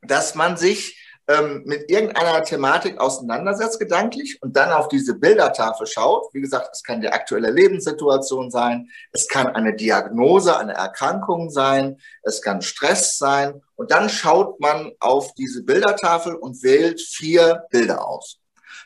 dass 0.00 0.34
man 0.34 0.56
sich 0.56 0.98
ähm, 1.26 1.62
mit 1.64 1.90
irgendeiner 1.90 2.42
Thematik 2.42 3.00
auseinandersetzt, 3.00 3.78
gedanklich, 3.78 4.38
und 4.42 4.56
dann 4.56 4.72
auf 4.72 4.88
diese 4.88 5.14
Bildertafel 5.14 5.86
schaut. 5.86 6.32
Wie 6.34 6.40
gesagt, 6.40 6.68
es 6.72 6.82
kann 6.82 7.00
die 7.00 7.08
aktuelle 7.08 7.50
Lebenssituation 7.50 8.50
sein, 8.50 8.90
es 9.12 9.26
kann 9.28 9.48
eine 9.48 9.74
Diagnose, 9.74 10.56
eine 10.58 10.74
Erkrankung 10.74 11.50
sein, 11.50 11.98
es 12.22 12.42
kann 12.42 12.60
Stress 12.60 13.16
sein. 13.16 13.62
Und 13.76 13.90
dann 13.90 14.08
schaut 14.08 14.60
man 14.60 14.92
auf 15.00 15.32
diese 15.34 15.62
Bildertafel 15.62 16.34
und 16.34 16.62
wählt 16.62 17.00
vier 17.00 17.64
Bilder 17.70 18.06
aus. 18.06 18.38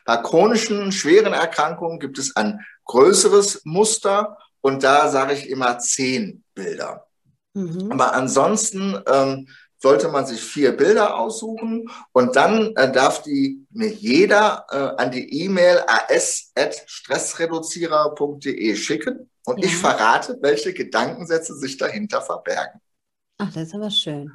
Bei 0.05 0.17
chronischen, 0.17 0.91
schweren 0.91 1.33
Erkrankungen 1.33 1.99
gibt 1.99 2.17
es 2.17 2.35
ein 2.35 2.65
größeres 2.85 3.61
Muster 3.65 4.37
und 4.61 4.83
da 4.83 5.09
sage 5.09 5.33
ich 5.33 5.49
immer 5.49 5.77
zehn 5.79 6.43
Bilder. 6.55 7.05
Mhm. 7.53 7.91
Aber 7.91 8.13
ansonsten 8.13 8.97
ähm, 9.07 9.47
sollte 9.81 10.09
man 10.09 10.25
sich 10.25 10.41
vier 10.41 10.73
Bilder 10.73 11.17
aussuchen 11.17 11.89
und 12.11 12.35
dann 12.35 12.75
äh, 12.75 12.91
darf 12.91 13.23
die 13.23 13.65
mir 13.71 13.87
jeder 13.89 14.65
äh, 14.69 15.01
an 15.01 15.09
die 15.11 15.43
E-Mail 15.43 15.81
as.stressreduzierer.de 15.87 18.75
schicken 18.75 19.29
und 19.45 19.59
ja. 19.59 19.65
ich 19.65 19.75
verrate, 19.75 20.37
welche 20.41 20.73
Gedankensätze 20.73 21.55
sich 21.55 21.77
dahinter 21.77 22.21
verbergen. 22.21 22.81
Ach, 23.37 23.53
das 23.53 23.69
ist 23.69 23.75
aber 23.75 23.89
schön. 23.89 24.33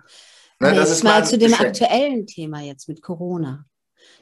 Ne, 0.61 0.75
das 0.75 0.91
ist 0.91 1.05
mal 1.05 1.27
zu 1.27 1.37
dem 1.37 1.51
Geschenk. 1.51 1.69
aktuellen 1.69 2.27
Thema 2.27 2.63
jetzt 2.63 2.89
mit 2.89 3.03
Corona. 3.03 3.67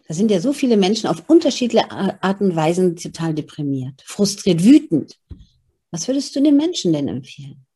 Da 0.08 0.14
sind 0.14 0.28
ja 0.30 0.40
so 0.40 0.52
viele 0.52 0.76
Menschen 0.76 1.08
auf 1.08 1.22
unterschiedliche 1.28 1.88
Arten 1.90 2.50
und 2.50 2.56
Weisen 2.56 2.96
total 2.96 3.34
deprimiert, 3.34 4.02
frustriert, 4.04 4.64
wütend. 4.64 5.18
Was 5.90 6.08
würdest 6.08 6.34
du 6.34 6.40
den 6.40 6.56
Menschen 6.56 6.92
denn 6.92 7.06
empfehlen? 7.08 7.66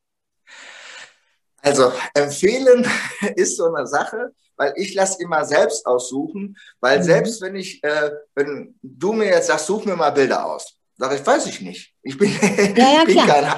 Also 1.66 1.92
empfehlen 2.14 2.88
ist 3.34 3.56
so 3.56 3.74
eine 3.74 3.88
Sache, 3.88 4.32
weil 4.56 4.72
ich 4.76 4.94
lasse 4.94 5.20
immer 5.20 5.44
selbst 5.44 5.84
aussuchen, 5.84 6.56
weil 6.80 7.00
mhm. 7.00 7.02
selbst 7.02 7.42
wenn 7.42 7.56
ich, 7.56 7.82
äh, 7.82 8.12
wenn 8.36 8.78
du 8.82 9.12
mir 9.12 9.26
jetzt 9.26 9.48
sagst, 9.48 9.66
such 9.66 9.84
mir 9.84 9.96
mal 9.96 10.10
Bilder 10.10 10.46
aus, 10.46 10.76
sage 10.96 11.16
ich, 11.16 11.26
weiß 11.26 11.46
ich 11.46 11.60
nicht. 11.60 11.92
Ich 12.02 12.16
bin, 12.16 12.30
ja, 12.76 12.94
ja, 12.98 13.04
bin 13.04 13.16
kein, 13.16 13.52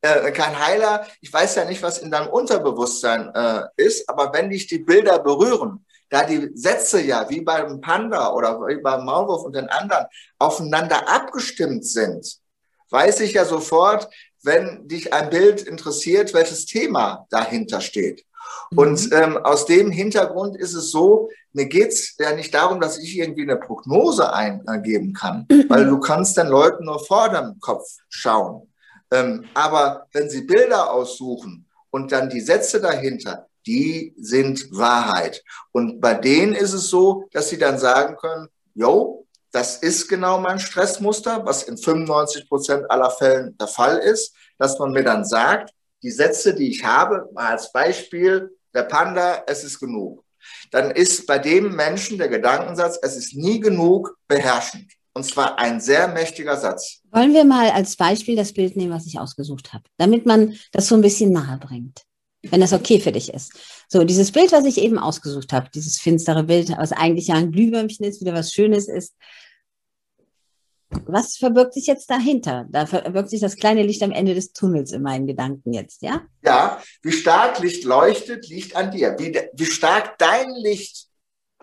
äh, 0.00 0.32
kein 0.32 0.58
Heiler. 0.58 1.06
Ich 1.20 1.30
weiß 1.30 1.56
ja 1.56 1.66
nicht, 1.66 1.82
was 1.82 1.98
in 1.98 2.10
deinem 2.10 2.28
Unterbewusstsein 2.28 3.30
äh, 3.34 3.64
ist, 3.76 4.08
aber 4.08 4.32
wenn 4.32 4.48
dich 4.48 4.66
die 4.66 4.78
Bilder 4.78 5.18
berühren, 5.18 5.84
da 6.08 6.24
die 6.24 6.50
Sätze 6.54 7.02
ja 7.02 7.28
wie 7.28 7.42
beim 7.42 7.82
Panda 7.82 8.32
oder 8.32 8.58
wie 8.66 8.80
beim 8.80 9.04
Maulwurf 9.04 9.42
und 9.42 9.54
den 9.54 9.68
anderen 9.68 10.06
aufeinander 10.38 11.06
abgestimmt 11.06 11.86
sind, 11.86 12.38
weiß 12.88 13.20
ich 13.20 13.34
ja 13.34 13.44
sofort, 13.44 14.08
wenn 14.42 14.88
dich 14.88 15.12
ein 15.12 15.30
Bild 15.30 15.62
interessiert, 15.62 16.34
welches 16.34 16.66
Thema 16.66 17.26
dahinter 17.30 17.80
steht. 17.80 18.24
Mhm. 18.70 18.78
Und 18.78 19.12
ähm, 19.12 19.36
aus 19.38 19.66
dem 19.66 19.90
Hintergrund 19.90 20.56
ist 20.56 20.74
es 20.74 20.90
so, 20.90 21.28
mir 21.52 21.66
geht's 21.66 22.16
ja 22.18 22.34
nicht 22.34 22.54
darum, 22.54 22.80
dass 22.80 22.98
ich 22.98 23.16
irgendwie 23.16 23.42
eine 23.42 23.56
Prognose 23.56 24.32
eingeben 24.32 25.12
kann, 25.12 25.46
mhm. 25.50 25.64
weil 25.68 25.86
du 25.86 26.00
kannst 26.00 26.36
den 26.36 26.48
Leuten 26.48 26.84
nur 26.84 27.04
vor 27.04 27.28
dem 27.28 27.58
Kopf 27.60 27.86
schauen. 28.08 28.68
Ähm, 29.10 29.44
aber 29.54 30.06
wenn 30.12 30.30
sie 30.30 30.42
Bilder 30.42 30.92
aussuchen 30.92 31.66
und 31.90 32.12
dann 32.12 32.30
die 32.30 32.40
Sätze 32.40 32.80
dahinter, 32.80 33.46
die 33.66 34.14
sind 34.18 34.68
Wahrheit. 34.72 35.44
Und 35.70 36.00
bei 36.00 36.14
denen 36.14 36.54
ist 36.54 36.72
es 36.72 36.88
so, 36.88 37.28
dass 37.32 37.48
sie 37.48 37.58
dann 37.58 37.78
sagen 37.78 38.16
können, 38.16 38.48
yo, 38.74 39.21
das 39.52 39.76
ist 39.76 40.08
genau 40.08 40.40
mein 40.40 40.58
Stressmuster, 40.58 41.44
was 41.44 41.62
in 41.64 41.76
95 41.76 42.48
Prozent 42.48 42.90
aller 42.90 43.10
Fällen 43.10 43.56
der 43.58 43.68
Fall 43.68 43.98
ist, 43.98 44.34
dass 44.58 44.78
man 44.78 44.92
mir 44.92 45.04
dann 45.04 45.24
sagt, 45.24 45.72
die 46.02 46.10
Sätze, 46.10 46.54
die 46.54 46.70
ich 46.70 46.84
habe, 46.84 47.28
mal 47.32 47.52
als 47.52 47.70
Beispiel, 47.70 48.50
der 48.74 48.84
Panda, 48.84 49.44
es 49.46 49.62
ist 49.62 49.78
genug. 49.78 50.24
Dann 50.70 50.90
ist 50.90 51.26
bei 51.26 51.38
dem 51.38 51.76
Menschen 51.76 52.18
der 52.18 52.28
Gedankensatz, 52.28 52.98
es 53.02 53.16
ist 53.16 53.36
nie 53.36 53.60
genug, 53.60 54.16
beherrschend. 54.26 54.90
Und 55.14 55.24
zwar 55.24 55.58
ein 55.58 55.80
sehr 55.80 56.08
mächtiger 56.08 56.56
Satz. 56.56 57.00
Wollen 57.10 57.34
wir 57.34 57.44
mal 57.44 57.70
als 57.70 57.96
Beispiel 57.96 58.34
das 58.34 58.54
Bild 58.54 58.76
nehmen, 58.76 58.92
was 58.92 59.06
ich 59.06 59.18
ausgesucht 59.18 59.74
habe, 59.74 59.84
damit 59.98 60.24
man 60.24 60.56
das 60.72 60.88
so 60.88 60.94
ein 60.94 61.02
bisschen 61.02 61.32
nahe 61.32 61.58
bringt, 61.58 62.02
wenn 62.42 62.62
das 62.62 62.72
okay 62.72 62.98
für 62.98 63.12
dich 63.12 63.32
ist. 63.32 63.52
So, 63.92 64.04
dieses 64.04 64.32
Bild, 64.32 64.52
was 64.52 64.64
ich 64.64 64.78
eben 64.78 64.98
ausgesucht 64.98 65.52
habe, 65.52 65.68
dieses 65.68 65.98
finstere 65.98 66.44
Bild, 66.44 66.70
was 66.78 66.92
eigentlich 66.92 67.26
ja 67.26 67.34
ein 67.34 67.52
Glühwürmchen 67.52 68.06
ist, 68.06 68.22
wieder 68.22 68.32
was 68.32 68.50
Schönes 68.50 68.88
ist, 68.88 69.14
was 71.04 71.36
verbirgt 71.36 71.74
sich 71.74 71.88
jetzt 71.88 72.08
dahinter? 72.08 72.64
Da 72.70 72.86
verbirgt 72.86 73.28
sich 73.28 73.42
das 73.42 73.56
kleine 73.56 73.82
Licht 73.82 74.02
am 74.02 74.10
Ende 74.10 74.34
des 74.34 74.54
Tunnels 74.54 74.92
in 74.92 75.02
meinen 75.02 75.26
Gedanken 75.26 75.74
jetzt, 75.74 76.00
ja? 76.00 76.22
Ja, 76.42 76.82
wie 77.02 77.12
stark 77.12 77.58
Licht 77.58 77.84
leuchtet, 77.84 78.48
liegt 78.48 78.76
an 78.76 78.92
dir. 78.92 79.14
Wie, 79.18 79.38
wie 79.52 79.66
stark 79.66 80.16
dein 80.16 80.54
Licht 80.54 81.08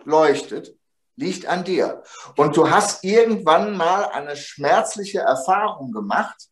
leuchtet, 0.04 0.72
liegt 1.16 1.46
an 1.46 1.64
dir. 1.64 2.04
Und 2.36 2.56
du 2.56 2.70
hast 2.70 3.02
irgendwann 3.02 3.76
mal 3.76 4.04
eine 4.04 4.36
schmerzliche 4.36 5.18
Erfahrung 5.18 5.90
gemacht, 5.90 6.46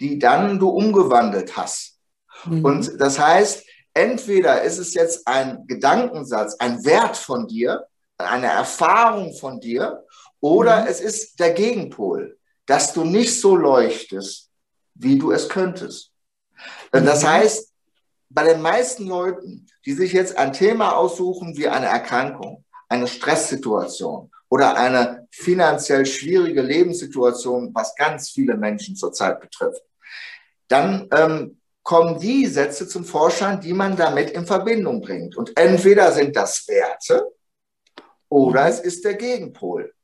die 0.00 0.18
dann 0.18 0.58
du 0.58 0.68
umgewandelt 0.68 1.56
hast. 1.56 1.98
Mhm. 2.44 2.62
Und 2.62 3.00
das 3.00 3.18
heißt, 3.18 3.64
entweder 3.98 4.62
ist 4.62 4.78
es 4.78 4.94
jetzt 4.94 5.26
ein 5.26 5.66
Gedankensatz, 5.66 6.54
ein 6.60 6.84
Wert 6.84 7.16
von 7.16 7.48
dir, 7.48 7.86
eine 8.16 8.46
Erfahrung 8.46 9.34
von 9.34 9.58
dir, 9.60 10.04
oder 10.40 10.82
mhm. 10.82 10.86
es 10.86 11.00
ist 11.00 11.40
der 11.40 11.52
Gegenpol, 11.52 12.38
dass 12.66 12.92
du 12.92 13.04
nicht 13.04 13.40
so 13.40 13.56
leuchtest, 13.56 14.50
wie 14.94 15.18
du 15.18 15.32
es 15.32 15.48
könntest. 15.48 16.12
Mhm. 16.92 17.06
Das 17.06 17.26
heißt, 17.26 17.72
bei 18.30 18.44
den 18.44 18.62
meisten 18.62 19.06
Leuten, 19.08 19.66
die 19.84 19.94
sich 19.94 20.12
jetzt 20.12 20.36
ein 20.36 20.52
Thema 20.52 20.96
aussuchen 20.96 21.56
wie 21.56 21.66
eine 21.66 21.86
Erkrankung, 21.86 22.64
eine 22.88 23.08
Stresssituation 23.08 24.30
oder 24.48 24.76
eine 24.76 25.26
finanziell 25.32 26.06
schwierige 26.06 26.62
Lebenssituation, 26.62 27.74
was 27.74 27.96
ganz 27.96 28.30
viele 28.30 28.56
Menschen 28.56 28.94
zurzeit 28.94 29.40
betrifft, 29.40 29.82
dann 30.68 31.08
ähm, 31.10 31.57
kommen 31.88 32.20
die 32.20 32.44
Sätze 32.44 32.86
zum 32.86 33.02
Vorschein, 33.02 33.62
die 33.62 33.72
man 33.72 33.96
damit 33.96 34.28
in 34.32 34.44
Verbindung 34.44 35.00
bringt. 35.00 35.38
Und 35.38 35.56
entweder 35.56 36.12
sind 36.12 36.36
das 36.36 36.68
Werte 36.68 37.32
oder 38.28 38.68
es 38.68 38.78
ist 38.80 39.06
der 39.06 39.14
Gegenpol. 39.14 39.94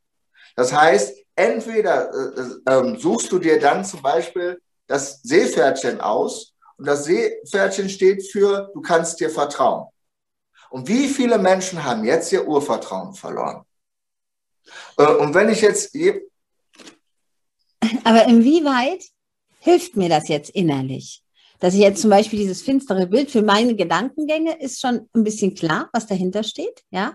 Das 0.56 0.72
heißt, 0.72 1.14
entweder 1.36 2.10
äh, 2.10 2.72
äh, 2.72 2.98
suchst 2.98 3.30
du 3.30 3.38
dir 3.38 3.60
dann 3.60 3.84
zum 3.84 4.00
Beispiel 4.00 4.62
das 4.86 5.20
Seepferdchen 5.24 6.00
aus 6.00 6.54
und 6.78 6.86
das 6.86 7.04
Seepferdchen 7.04 7.90
steht 7.90 8.32
für, 8.32 8.70
du 8.72 8.80
kannst 8.80 9.20
dir 9.20 9.28
vertrauen. 9.28 9.88
Und 10.70 10.88
wie 10.88 11.06
viele 11.06 11.36
Menschen 11.36 11.84
haben 11.84 12.02
jetzt 12.06 12.32
ihr 12.32 12.48
Urvertrauen 12.48 13.12
verloren? 13.12 13.62
Äh, 14.96 15.04
und 15.04 15.34
wenn 15.34 15.50
ich 15.50 15.60
jetzt. 15.60 15.94
Aber 18.04 18.24
inwieweit 18.24 19.04
hilft 19.60 19.96
mir 19.96 20.08
das 20.08 20.28
jetzt 20.28 20.48
innerlich? 20.48 21.23
Dass 21.64 21.72
ich 21.72 21.80
jetzt 21.80 22.02
zum 22.02 22.10
Beispiel 22.10 22.38
dieses 22.38 22.60
finstere 22.60 23.06
Bild 23.06 23.30
für 23.30 23.40
meine 23.40 23.74
Gedankengänge 23.74 24.60
ist 24.60 24.82
schon 24.82 25.08
ein 25.14 25.24
bisschen 25.24 25.54
klar, 25.54 25.88
was 25.94 26.06
dahinter 26.06 26.42
steht, 26.42 26.82
ja. 26.90 27.14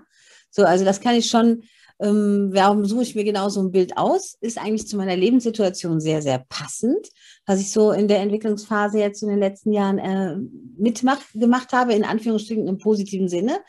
So, 0.49 0.63
also 0.63 0.83
das 0.83 1.01
kann 1.01 1.13
ich 1.13 1.29
schon 1.29 1.61
ähm, 1.99 2.49
warum 2.51 2.83
suche 2.83 3.03
ich 3.03 3.13
mir 3.13 3.23
genau 3.25 3.49
so 3.49 3.61
ein 3.61 3.69
Bild 3.69 3.95
aus, 3.95 4.35
ist 4.41 4.57
eigentlich 4.57 4.87
zu 4.87 4.97
meiner 4.97 5.15
Lebenssituation 5.15 5.99
sehr, 5.99 6.23
sehr 6.23 6.43
passend, 6.49 7.09
was 7.45 7.59
ich 7.59 7.71
so 7.71 7.91
in 7.91 8.07
der 8.07 8.21
Entwicklungsphase 8.21 8.97
jetzt 8.97 9.21
in 9.21 9.29
den 9.29 9.37
letzten 9.37 9.71
Jahren 9.71 9.99
äh, 9.99 10.35
mitgemacht 10.79 11.71
habe, 11.71 11.93
in 11.93 12.03
Anführungsstrichen 12.03 12.67
im 12.67 12.79
positiven 12.79 13.29
Sinne. 13.29 13.59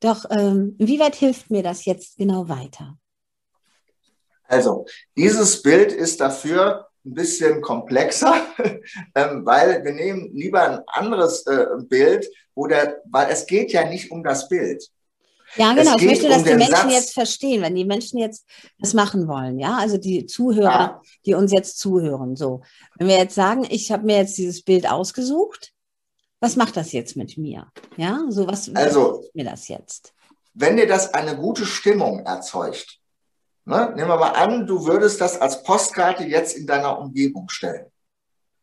Doch 0.00 0.24
ähm, 0.30 0.74
inwieweit 0.78 1.16
hilft 1.16 1.50
mir 1.50 1.62
das 1.62 1.84
jetzt 1.84 2.16
genau 2.16 2.48
weiter? 2.48 2.96
Also, 4.44 4.86
dieses 5.18 5.60
Bild 5.60 5.92
ist 5.92 6.22
dafür 6.22 6.88
ein 7.06 7.14
bisschen 7.14 7.60
komplexer, 7.60 8.34
ähm, 9.14 9.44
weil 9.44 9.84
wir 9.84 9.92
nehmen 9.92 10.30
lieber 10.34 10.62
ein 10.62 10.80
anderes 10.86 11.46
äh, 11.46 11.66
Bild, 11.88 12.26
wo 12.54 12.66
der, 12.66 13.02
weil 13.10 13.30
es 13.30 13.46
geht 13.46 13.72
ja 13.72 13.88
nicht 13.88 14.10
um 14.10 14.22
das 14.24 14.48
Bild. 14.48 14.88
Ja, 15.56 15.72
genau. 15.74 15.96
Ich 15.96 16.04
möchte, 16.06 16.28
dass 16.28 16.38
um 16.38 16.44
die 16.44 16.54
Menschen 16.54 16.74
Satz. 16.74 16.92
jetzt 16.92 17.12
verstehen, 17.14 17.62
wenn 17.62 17.74
die 17.76 17.84
Menschen 17.84 18.18
jetzt 18.18 18.44
das 18.80 18.94
machen 18.94 19.28
wollen, 19.28 19.58
ja, 19.58 19.76
also 19.76 19.98
die 19.98 20.26
Zuhörer, 20.26 20.70
Ja. 20.70 21.02
die 21.26 21.34
uns 21.34 21.52
jetzt 21.52 21.78
zuhören, 21.78 22.34
so. 22.36 22.62
Wenn 22.96 23.06
wir 23.08 23.18
jetzt 23.18 23.34
sagen, 23.34 23.64
ich 23.68 23.92
habe 23.92 24.04
mir 24.04 24.16
jetzt 24.16 24.36
dieses 24.36 24.62
Bild 24.62 24.90
ausgesucht, 24.90 25.72
was 26.40 26.56
macht 26.56 26.76
das 26.76 26.92
jetzt 26.92 27.16
mit 27.16 27.38
mir? 27.38 27.68
Ja, 27.96 28.20
so 28.30 28.46
was 28.48 28.74
Also- 28.74 29.20
macht 29.22 29.34
mir 29.34 29.44
das 29.44 29.68
jetzt? 29.68 30.12
wenn 30.56 30.76
dir 30.76 30.86
das 30.86 31.12
eine 31.14 31.36
gute 31.36 31.66
Stimmung 31.66 32.20
erzeugt, 32.20 33.00
ne, 33.64 33.92
nehmen 33.96 34.08
wir 34.08 34.16
mal 34.16 34.30
an, 34.32 34.66
du 34.66 34.84
würdest 34.86 35.20
das 35.20 35.40
als 35.40 35.62
Postkarte 35.62 36.24
jetzt 36.24 36.56
in 36.56 36.66
deiner 36.66 36.98
Umgebung 36.98 37.48
stellen. 37.48 37.86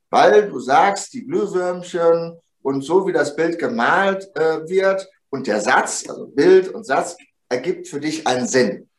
Weil 0.09 0.49
du 0.49 0.59
sagst, 0.59 1.13
die 1.13 1.25
Glühwürmchen 1.25 2.37
und 2.61 2.81
so 2.81 3.07
wie 3.07 3.13
das 3.13 3.35
Bild 3.35 3.57
gemalt 3.59 4.29
äh, 4.35 4.67
wird 4.67 5.07
und 5.29 5.47
der 5.47 5.61
Satz, 5.61 6.07
also 6.07 6.27
Bild 6.27 6.67
und 6.69 6.85
Satz, 6.85 7.15
ergibt 7.49 7.87
für 7.87 7.99
dich 7.99 8.27
einen 8.27 8.47
Sinn. 8.47 8.89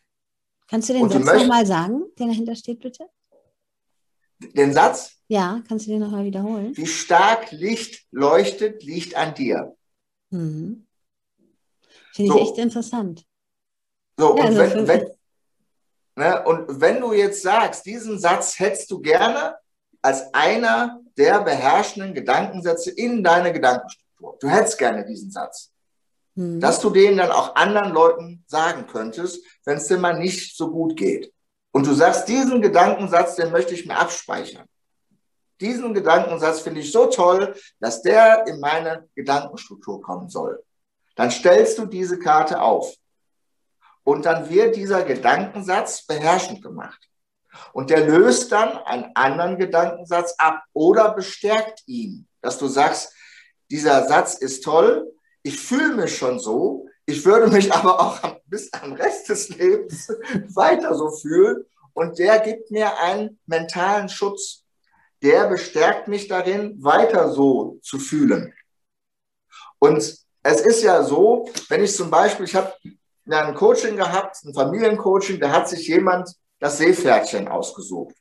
Kannst 0.68 0.88
du 0.88 0.94
den 0.94 1.02
und 1.02 1.12
Satz 1.12 1.24
nochmal 1.40 1.66
sagen, 1.66 2.04
der 2.18 2.26
dahinter 2.28 2.54
steht, 2.54 2.80
bitte? 2.80 3.06
Den 4.54 4.72
Satz, 4.72 5.12
Ja, 5.28 5.62
kannst 5.68 5.86
du 5.86 5.90
den 5.90 6.00
nochmal 6.00 6.24
wiederholen? 6.24 6.76
wie 6.76 6.86
stark 6.86 7.52
Licht 7.52 8.06
leuchtet, 8.10 8.82
liegt 8.82 9.14
an 9.14 9.34
dir. 9.34 9.76
Mhm. 10.30 10.86
Finde 12.14 12.32
So. 12.32 12.38
ich 12.38 12.48
echt 12.48 12.58
interessant. 12.58 13.24
So, 14.18 14.36
Ja, 14.36 14.44
und, 14.44 14.58
also 14.58 14.58
wenn, 14.58 14.88
wenn, 14.88 15.10
ne, 16.16 16.42
und 16.44 16.80
wenn 16.80 17.00
du 17.00 17.12
jetzt 17.12 17.42
sagst, 17.42 17.86
diesen 17.86 18.18
Satz 18.18 18.58
hättest 18.58 18.90
du 18.90 19.00
gerne 19.00 19.56
als 20.02 20.34
einer 20.34 21.00
der 21.16 21.40
beherrschenden 21.40 22.14
Gedankensätze 22.14 22.90
in 22.90 23.22
deine 23.22 23.52
Gedankenstruktur. 23.52 24.36
Du 24.40 24.48
hättest 24.48 24.78
gerne 24.78 25.04
diesen 25.04 25.30
Satz. 25.30 25.70
Mhm. 26.34 26.60
Dass 26.60 26.80
du 26.80 26.90
den 26.90 27.16
dann 27.16 27.30
auch 27.30 27.54
anderen 27.54 27.92
Leuten 27.92 28.44
sagen 28.46 28.86
könntest, 28.86 29.44
wenn 29.64 29.76
es 29.76 29.86
dir 29.86 29.98
mal 29.98 30.18
nicht 30.18 30.56
so 30.56 30.70
gut 30.70 30.96
geht. 30.96 31.32
Und 31.72 31.86
du 31.86 31.94
sagst, 31.94 32.28
diesen 32.28 32.60
Gedankensatz, 32.60 33.36
den 33.36 33.50
möchte 33.50 33.74
ich 33.74 33.86
mir 33.86 33.96
abspeichern. 33.96 34.66
Diesen 35.60 35.94
Gedankensatz 35.94 36.60
finde 36.60 36.80
ich 36.80 36.90
so 36.90 37.06
toll, 37.06 37.54
dass 37.78 38.02
der 38.02 38.46
in 38.46 38.58
meine 38.58 39.08
Gedankenstruktur 39.14 40.02
kommen 40.02 40.28
soll. 40.28 40.62
Dann 41.14 41.30
stellst 41.30 41.78
du 41.78 41.86
diese 41.86 42.18
Karte 42.18 42.60
auf. 42.60 42.94
Und 44.04 44.26
dann 44.26 44.50
wird 44.50 44.76
dieser 44.76 45.02
Gedankensatz 45.02 46.06
beherrschend 46.06 46.62
gemacht. 46.62 47.08
Und 47.72 47.90
der 47.90 48.06
löst 48.06 48.50
dann 48.50 48.78
einen 48.78 49.10
anderen 49.14 49.58
Gedankensatz 49.58 50.34
ab 50.38 50.62
oder 50.72 51.14
bestärkt 51.14 51.82
ihn, 51.86 52.26
dass 52.40 52.58
du 52.58 52.66
sagst, 52.66 53.12
dieser 53.70 54.06
Satz 54.06 54.34
ist 54.34 54.64
toll, 54.64 55.12
ich 55.42 55.58
fühle 55.58 55.94
mich 55.94 56.16
schon 56.16 56.38
so, 56.38 56.86
ich 57.06 57.24
würde 57.24 57.48
mich 57.48 57.72
aber 57.74 58.00
auch 58.00 58.40
bis 58.46 58.72
am 58.72 58.92
Rest 58.92 59.28
des 59.28 59.50
Lebens 59.50 60.08
weiter 60.54 60.94
so 60.94 61.10
fühlen 61.10 61.64
und 61.92 62.18
der 62.18 62.40
gibt 62.40 62.70
mir 62.70 62.98
einen 62.98 63.38
mentalen 63.46 64.08
Schutz. 64.08 64.64
Der 65.22 65.46
bestärkt 65.46 66.08
mich 66.08 66.26
darin, 66.26 66.82
weiter 66.82 67.32
so 67.32 67.78
zu 67.82 67.98
fühlen. 67.98 68.52
Und 69.78 69.98
es 69.98 70.60
ist 70.60 70.82
ja 70.82 71.02
so, 71.04 71.48
wenn 71.68 71.84
ich 71.84 71.94
zum 71.94 72.10
Beispiel, 72.10 72.46
ich 72.46 72.56
habe 72.56 72.72
ein 73.40 73.54
Coaching 73.54 73.96
gehabt, 73.96 74.44
ein 74.44 74.54
Familiencoaching, 74.54 75.40
da 75.40 75.50
hat 75.50 75.68
sich 75.68 75.88
jemand 75.88 76.34
das 76.58 76.78
Seepferdchen 76.78 77.48
ausgesucht. 77.48 78.14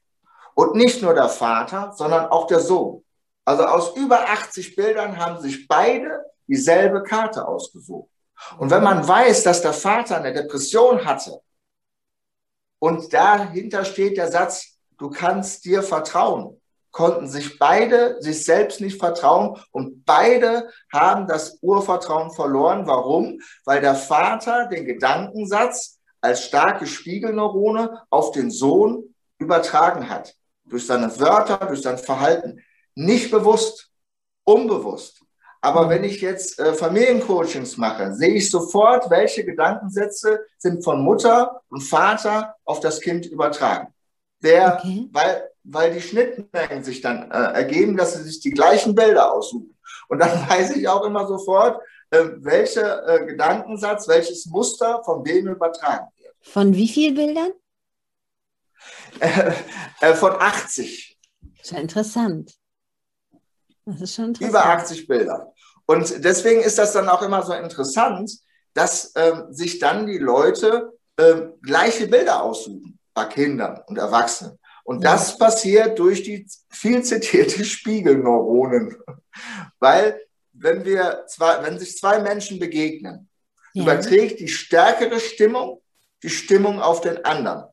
Und 0.54 0.76
nicht 0.76 1.02
nur 1.02 1.14
der 1.14 1.30
Vater, 1.30 1.94
sondern 1.96 2.28
auch 2.28 2.48
der 2.48 2.60
Sohn. 2.60 3.04
Also 3.46 3.66
aus 3.66 3.96
über 3.96 4.30
80 4.30 4.76
Bildern 4.76 5.18
haben 5.18 5.42
sich 5.42 5.68
beide 5.68 6.24
dieselbe 6.48 7.04
Karte 7.04 7.48
ausgesucht. 7.48 8.10
Und 8.58 8.70
wenn 8.70 8.84
man 8.84 9.08
weiß, 9.08 9.44
dass 9.44 9.62
der 9.62 9.74
Vater 9.74 10.18
eine 10.18 10.34
Depression 10.34 11.06
hatte 11.06 11.42
und 12.80 13.14
dahinter 13.14 13.86
steht 13.86 14.18
der 14.18 14.32
Satz, 14.32 14.78
du 14.98 15.10
kannst 15.10 15.66
dir 15.66 15.84
vertrauen, 15.84 16.61
konnten 16.92 17.28
sich 17.28 17.58
beide 17.58 18.22
sich 18.22 18.44
selbst 18.46 18.82
nicht 18.82 19.00
vertrauen 19.00 19.58
und 19.72 20.06
beide 20.06 20.70
haben 20.92 21.28
das 21.28 21.58
Urvertrauen 21.62 22.32
verloren. 22.32 22.86
Warum? 22.86 23.40
Weil 23.66 23.82
der 23.82 23.96
Vater 23.96 24.68
den 24.68 24.86
Gedankensatz 24.86 26.00
als 26.20 26.46
starke 26.46 26.86
Spiegelneurone 26.86 28.04
auf 28.10 28.32
den 28.32 28.52
Sohn 28.52 29.16
übertragen 29.40 30.10
hat. 30.10 30.36
Durch 30.66 30.86
seine 30.86 31.20
Wörter, 31.20 31.58
durch 31.66 31.82
sein 31.82 31.98
Verhalten. 31.98 32.62
Nicht 32.94 33.32
bewusst, 33.32 33.90
unbewusst. 34.44 35.22
Aber 35.62 35.90
wenn 35.90 36.04
ich 36.04 36.22
jetzt 36.22 36.60
äh, 36.60 36.74
Familiencoachings 36.74 37.78
mache, 37.78 38.14
sehe 38.14 38.34
ich 38.34 38.50
sofort, 38.50 39.10
welche 39.12 39.46
Gedankensätze 39.46 40.46
sind 40.58 40.84
von 40.84 41.02
Mutter 41.04 41.62
und 41.70 41.82
Vater 41.82 42.56
auf 42.66 42.80
das 42.80 43.00
Kind 43.00 43.28
übertragen. 43.28 43.94
Der, 44.44 44.80
Okay. 44.80 45.08
weil, 45.12 45.51
weil 45.64 45.94
die 45.94 46.02
Schnittmengen 46.02 46.84
sich 46.84 47.02
dann 47.02 47.32
äh, 47.32 47.54
ergeben, 47.54 47.98
dass 47.98 48.14
sie 48.14 48.24
sich 48.24 48.40
die 48.40 48.52
gleichen 48.52 48.96
Bilder 48.96 49.34
aussuchen. 49.34 49.78
Und 50.08 50.20
dann 50.20 50.30
weiß 50.50 50.76
ich 50.76 50.88
auch 50.88 51.06
immer 51.06 51.28
sofort, 51.28 51.82
äh, 52.10 52.26
welcher 52.38 53.08
äh, 53.08 53.26
Gedankensatz, 53.26 54.08
welches 54.08 54.46
Muster 54.48 55.04
von 55.04 55.26
wem 55.26 55.48
übertragen 55.48 56.08
wird. 56.18 56.36
Von 56.42 56.74
wie 56.76 56.88
vielen 56.88 57.16
Bildern? 57.16 57.52
Äh, 59.20 59.54
äh, 60.02 60.14
von 60.16 60.32
80, 60.32 61.12
Schon 61.64 61.78
interessant. 61.78 62.58
Das 63.86 64.02
ist 64.02 64.16
schon 64.16 64.26
interessant. 64.26 64.50
über 64.50 64.66
80 64.66 65.08
Bildern. 65.08 65.48
Und 65.86 66.24
deswegen 66.24 66.62
ist 66.62 66.78
das 66.78 66.94
dann 66.94 67.10
auch 67.10 67.22
immer 67.22 67.44
so 67.44 67.54
interessant, 67.54 68.32
dass 68.74 69.12
ähm, 69.16 69.52
sich 69.52 69.80
dann 69.80 70.08
die 70.08 70.18
Leute 70.18 70.98
ähm, 71.18 71.54
gleiche 71.62 72.08
Bilder 72.08 72.42
aussuchen 72.42 73.00
bei 73.14 73.26
Kindern 73.26 73.82
und 73.88 73.98
Erwachsenen. 73.98 74.58
Und 74.92 75.04
das 75.04 75.38
passiert 75.38 75.98
durch 76.00 76.24
die 76.24 76.46
viel 76.70 77.04
zitierte 77.04 77.64
Spiegelneuronen. 77.66 78.96
Weil 79.80 80.22
wenn 80.54 80.86
wir 80.86 81.24
zwei, 81.28 81.64
wenn 81.64 81.80
sich 81.80 81.98
zwei 81.98 82.20
Menschen 82.20 82.60
begegnen, 82.60 83.28
Ja. 83.74 83.84
überträgt 83.84 84.40
die 84.42 84.50
stärkere 84.50 85.20
Stimmung 85.20 85.82
die 86.24 86.30
Stimmung 86.30 86.82
auf 86.82 87.02
den 87.02 87.24
anderen. 87.26 87.66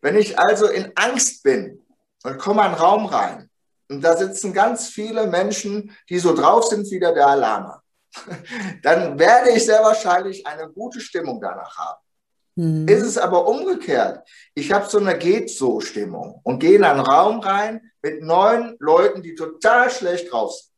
Wenn 0.00 0.16
ich 0.16 0.38
also 0.38 0.66
in 0.66 0.92
Angst 0.96 1.42
bin 1.42 1.80
und 2.24 2.38
komme 2.38 2.60
in 2.62 2.66
einen 2.68 2.74
Raum 2.74 3.06
rein 3.06 3.50
und 3.88 4.02
da 4.02 4.16
sitzen 4.16 4.52
ganz 4.52 4.88
viele 4.88 5.26
Menschen, 5.26 5.96
die 6.08 6.18
so 6.18 6.34
drauf 6.34 6.64
sind 6.66 6.90
wie 6.90 6.98
der 6.98 7.12
Dalai 7.12 7.36
Lama, 7.36 7.82
dann 8.82 9.18
werde 9.18 9.50
ich 9.50 9.64
sehr 9.64 9.82
wahrscheinlich 9.82 10.46
eine 10.46 10.68
gute 10.68 11.00
Stimmung 11.00 11.40
danach 11.40 11.76
haben. 11.76 12.00
Hm. 12.56 12.86
Ist 12.86 13.02
es 13.02 13.18
aber 13.18 13.48
umgekehrt, 13.48 14.28
ich 14.54 14.72
habe 14.72 14.88
so 14.88 14.98
eine 14.98 15.16
geht-so-Stimmung 15.16 16.40
und 16.42 16.58
gehe 16.58 16.76
in 16.76 16.84
einen 16.84 17.00
Raum 17.00 17.40
rein 17.40 17.80
mit 18.02 18.22
neun 18.22 18.76
Leuten, 18.78 19.22
die 19.22 19.34
total 19.34 19.90
schlecht 19.90 20.30
drauf 20.30 20.52
sind, 20.52 20.72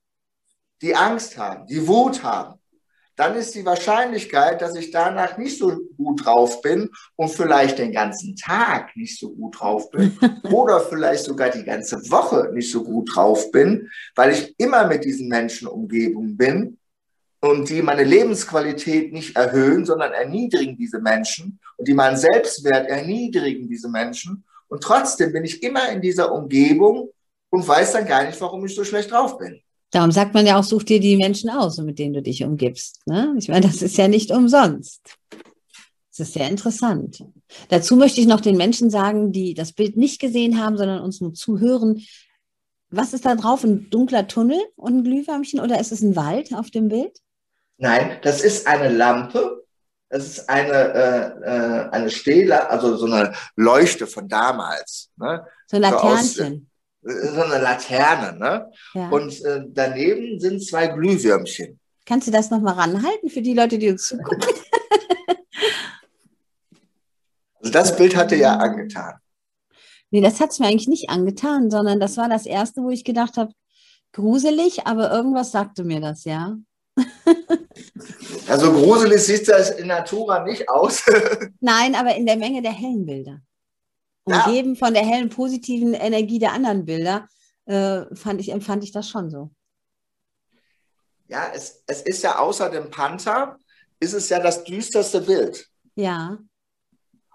die 0.82 0.94
Angst 0.94 1.37
haben, 1.37 1.66
die 1.66 1.87
Wut 1.87 2.22
haben, 2.22 2.60
dann 3.16 3.37
ist 3.37 3.54
die 3.54 3.64
Wahrscheinlichkeit, 3.64 4.60
dass 4.60 4.74
ich 4.74 4.90
danach 4.90 5.38
nicht 5.38 5.58
so 5.58 5.80
gut 5.96 6.24
drauf 6.24 6.60
bin 6.62 6.90
und 7.16 7.30
vielleicht 7.30 7.78
den 7.78 7.92
ganzen 7.92 8.34
Tag 8.34 8.96
nicht 8.96 9.18
so 9.18 9.30
gut 9.30 9.60
drauf 9.60 9.90
bin 9.90 10.18
oder 10.50 10.80
vielleicht 10.80 11.24
sogar 11.24 11.50
die 11.50 11.64
ganze 11.64 11.96
Woche 12.10 12.50
nicht 12.52 12.70
so 12.70 12.82
gut 12.82 13.14
drauf 13.14 13.52
bin, 13.52 13.88
weil 14.14 14.32
ich 14.32 14.54
immer 14.58 14.87
mit 14.87 15.04
diesen 15.04 15.28
Menschen 15.28 15.68
umgeben 15.68 16.37
bin 16.37 16.78
und 17.44 17.68
die 17.68 17.83
meine 17.83 18.04
Lebensqualität 18.04 19.12
nicht 19.12 19.37
erhöhen, 19.37 19.85
sondern 19.85 20.12
erniedrigen 20.12 20.78
diese 20.78 20.98
Menschen 20.98 21.61
und 21.76 21.87
die 21.87 21.92
meinen 21.92 22.16
Selbstwert 22.16 22.88
erniedrigen 22.88 23.68
diese 23.68 23.90
Menschen. 23.90 24.44
Und 24.68 24.83
trotzdem 24.83 25.30
bin 25.30 25.44
ich 25.44 25.62
immer 25.62 25.90
in 25.90 26.00
dieser 26.00 26.33
Umgebung 26.33 27.11
und 27.50 27.68
weiß 27.68 27.92
dann 27.92 28.07
gar 28.07 28.24
nicht, 28.24 28.40
warum 28.40 28.64
ich 28.64 28.74
so 28.74 28.83
schlecht 28.83 29.11
drauf 29.11 29.37
bin. 29.37 29.61
Darum 29.90 30.11
sagt 30.11 30.33
man 30.33 30.46
ja 30.46 30.59
auch, 30.59 30.64
such 30.64 30.85
dir 30.85 31.00
die 31.00 31.18
Menschen 31.18 31.50
aus, 31.50 31.76
mit 31.78 31.98
denen 31.98 32.14
du 32.14 32.22
dich 32.22 32.42
umgibst. 32.42 33.02
Ne? 33.04 33.35
Ich 33.38 33.48
meine, 33.48 33.66
das 33.66 33.83
ist 33.83 33.98
ja 33.98 34.09
nicht 34.09 34.30
umsonst. 34.30 35.02
Das 35.30 36.28
ist 36.28 36.33
sehr 36.33 36.48
interessant. 36.48 37.24
Dazu 37.68 37.94
möchte 37.94 38.22
ich 38.22 38.26
noch 38.26 38.40
den 38.40 38.57
Menschen 38.57 38.88
sagen, 38.88 39.33
die 39.33 39.52
das 39.52 39.74
Bild 39.74 39.98
nicht 39.98 40.18
gesehen 40.18 40.64
haben, 40.64 40.78
sondern 40.78 41.02
uns 41.02 41.20
nur 41.20 41.35
zuhören. 41.35 42.02
Was 42.88 43.12
ist 43.12 43.26
da 43.26 43.35
drauf? 43.35 43.64
Ein 43.64 43.90
dunkler 43.90 44.26
Tunnel 44.28 44.61
und 44.76 44.96
ein 44.96 45.04
Glühwürmchen 45.04 45.61
oder 45.61 45.78
ist 45.78 45.92
es 45.92 46.00
ein 46.00 46.16
Wald 46.16 46.54
auf 46.54 46.70
dem 46.70 46.88
Bild? 46.88 47.20
Nein, 47.78 48.18
das 48.22 48.42
ist 48.42 48.66
eine 48.66 48.88
Lampe. 48.88 49.64
Das 50.08 50.26
ist 50.26 50.48
eine, 50.48 50.72
äh, 50.72 51.26
äh, 51.44 51.88
eine 51.90 52.10
Stehla, 52.10 52.66
also 52.66 52.96
so 52.96 53.06
eine 53.06 53.32
Leuchte 53.56 54.06
von 54.06 54.28
damals. 54.28 55.10
Ne? 55.16 55.44
So 55.66 55.76
ein 55.78 55.82
So 55.82 55.88
aus- 55.98 56.37
Laternchen. 56.37 56.70
So 57.02 57.42
eine 57.42 57.58
Laterne. 57.60 58.38
Ne? 58.38 58.70
Ja. 58.94 59.08
Und 59.10 59.44
äh, 59.44 59.64
daneben 59.68 60.38
sind 60.40 60.64
zwei 60.64 60.87
Glühwürmchen. 60.87 61.80
Kannst 62.06 62.28
du 62.28 62.32
das 62.32 62.50
nochmal 62.50 62.74
ranhalten 62.74 63.28
für 63.28 63.42
die 63.42 63.54
Leute, 63.54 63.78
die 63.78 63.90
uns 63.90 64.06
zugucken? 64.06 64.48
Also 67.60 67.72
das 67.72 67.96
Bild 67.96 68.14
hatte 68.14 68.37
ja 68.37 68.56
angetan. 68.58 69.14
Nee, 70.10 70.20
das 70.20 70.38
hat 70.40 70.50
es 70.50 70.58
mir 70.58 70.66
eigentlich 70.66 70.87
nicht 70.88 71.08
angetan, 71.08 71.70
sondern 71.70 71.98
das 71.98 72.16
war 72.18 72.28
das 72.28 72.44
erste, 72.44 72.82
wo 72.82 72.90
ich 72.90 73.04
gedacht 73.04 73.37
habe, 73.38 73.52
gruselig, 74.12 74.87
aber 74.87 75.10
irgendwas 75.10 75.50
sagte 75.50 75.82
mir 75.82 76.00
das, 76.00 76.24
ja. 76.24 76.56
Also 78.48 78.72
gruselig 78.72 79.22
sieht 79.22 79.48
das 79.48 79.70
in 79.70 79.87
Natura 79.87 80.44
nicht 80.44 80.68
aus. 80.68 81.02
Nein, 81.61 81.94
aber 81.94 82.14
in 82.14 82.26
der 82.26 82.37
Menge 82.37 82.62
der 82.62 82.72
hellen 82.72 83.07
Bilder. 83.07 83.40
Umgeben 84.24 84.74
ja. 84.74 84.78
von 84.78 84.94
der 84.94 85.04
hellen, 85.04 85.28
positiven 85.28 85.94
Energie 85.94 86.38
der 86.38 86.52
anderen 86.52 86.85
Bilder, 86.85 87.28
äh, 87.66 88.02
fand 88.14 88.40
ich, 88.40 88.50
empfand 88.50 88.85
ich 88.85 88.92
das 88.92 89.09
schon 89.09 89.30
so. 89.30 89.50
Ja, 91.28 91.50
es, 91.54 91.83
es 91.87 92.02
ist 92.02 92.22
ja 92.22 92.38
außer 92.38 92.70
dem 92.70 92.90
Panther, 92.90 93.59
ist 94.00 94.12
es 94.12 94.28
ja 94.28 94.40
das 94.40 94.64
düsterste 94.64 95.20
Bild. 95.20 95.66
Ja. 95.94 96.38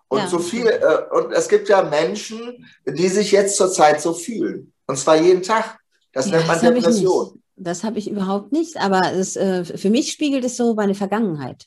Und 0.08 0.20
ja. 0.20 0.28
so 0.28 0.40
viel, 0.40 0.68
äh, 0.68 1.16
und 1.16 1.32
es 1.32 1.48
gibt 1.48 1.70
ja 1.70 1.84
Menschen, 1.84 2.66
die 2.86 3.08
sich 3.08 3.32
jetzt 3.32 3.58
zurzeit 3.58 4.02
so 4.02 4.14
fühlen. 4.14 4.74
Und 4.88 4.98
zwar 4.98 5.16
jeden 5.18 5.44
Tag. 5.44 5.78
Das 6.12 6.26
ja, 6.28 6.38
nennt 6.38 6.48
man 6.48 6.60
das 6.60 6.74
Depression. 6.74 7.39
Das 7.60 7.84
habe 7.84 8.00
ich 8.00 8.10
überhaupt 8.10 8.52
nicht, 8.52 8.78
aber 8.78 9.14
es, 9.14 9.36
äh, 9.36 9.66
für 9.66 9.90
mich 9.90 10.12
spiegelt 10.12 10.46
es 10.46 10.58
so 10.58 10.74
meine 10.76 10.96
Vergangenheit. 10.96 11.66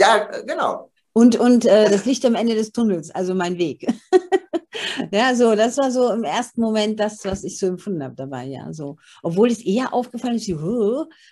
Ja, 0.00 0.24
genau. 0.42 0.90
Und, 1.12 1.36
und 1.36 1.64
äh, 1.64 1.90
das 1.90 2.04
Licht 2.04 2.24
am 2.26 2.34
Ende 2.34 2.54
des 2.54 2.72
Tunnels, 2.72 3.10
also 3.10 3.34
mein 3.34 3.58
Weg. 3.58 3.86
ja, 5.10 5.34
so, 5.34 5.54
das 5.54 5.78
war 5.78 5.90
so 5.90 6.12
im 6.12 6.24
ersten 6.24 6.60
Moment 6.60 7.00
das, 7.00 7.24
was 7.24 7.42
ich 7.42 7.58
so 7.58 7.66
empfunden 7.66 8.02
habe 8.02 8.14
dabei, 8.14 8.44
ja. 8.44 8.72
So. 8.72 8.98
Obwohl 9.22 9.50
es 9.50 9.64
eher 9.64 9.94
aufgefallen 9.94 10.36
ist, 10.36 10.50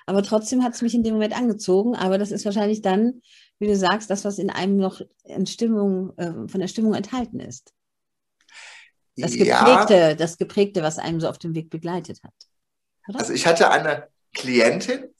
aber 0.06 0.22
trotzdem 0.22 0.64
hat 0.64 0.74
es 0.74 0.82
mich 0.82 0.94
in 0.94 1.02
dem 1.02 1.14
Moment 1.14 1.36
angezogen. 1.36 1.94
Aber 1.94 2.16
das 2.16 2.30
ist 2.32 2.44
wahrscheinlich 2.46 2.80
dann, 2.80 3.20
wie 3.58 3.66
du 3.66 3.76
sagst, 3.76 4.10
das, 4.10 4.24
was 4.24 4.38
in 4.38 4.50
einem 4.50 4.78
noch 4.78 5.00
in 5.24 5.46
Stimmung, 5.46 6.16
äh, 6.16 6.48
von 6.48 6.60
der 6.60 6.68
Stimmung 6.68 6.94
enthalten 6.94 7.40
ist. 7.40 7.74
Das 9.16 9.32
Geprägte, 9.32 9.94
ja. 9.94 10.14
das 10.14 10.38
Geprägte, 10.38 10.82
was 10.82 10.98
einem 10.98 11.20
so 11.20 11.28
auf 11.28 11.38
dem 11.38 11.54
Weg 11.54 11.70
begleitet 11.70 12.22
hat. 12.24 12.34
Also 13.12 13.32
ich 13.32 13.46
hatte 13.46 13.70
eine 13.70 14.08
Klientin, 14.34 15.14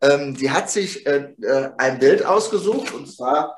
ähm, 0.00 0.36
die 0.36 0.50
hat 0.50 0.70
sich 0.70 1.06
äh, 1.06 1.34
äh, 1.42 1.70
ein 1.78 1.98
Bild 1.98 2.24
ausgesucht 2.24 2.92
und 2.92 3.06
zwar 3.06 3.56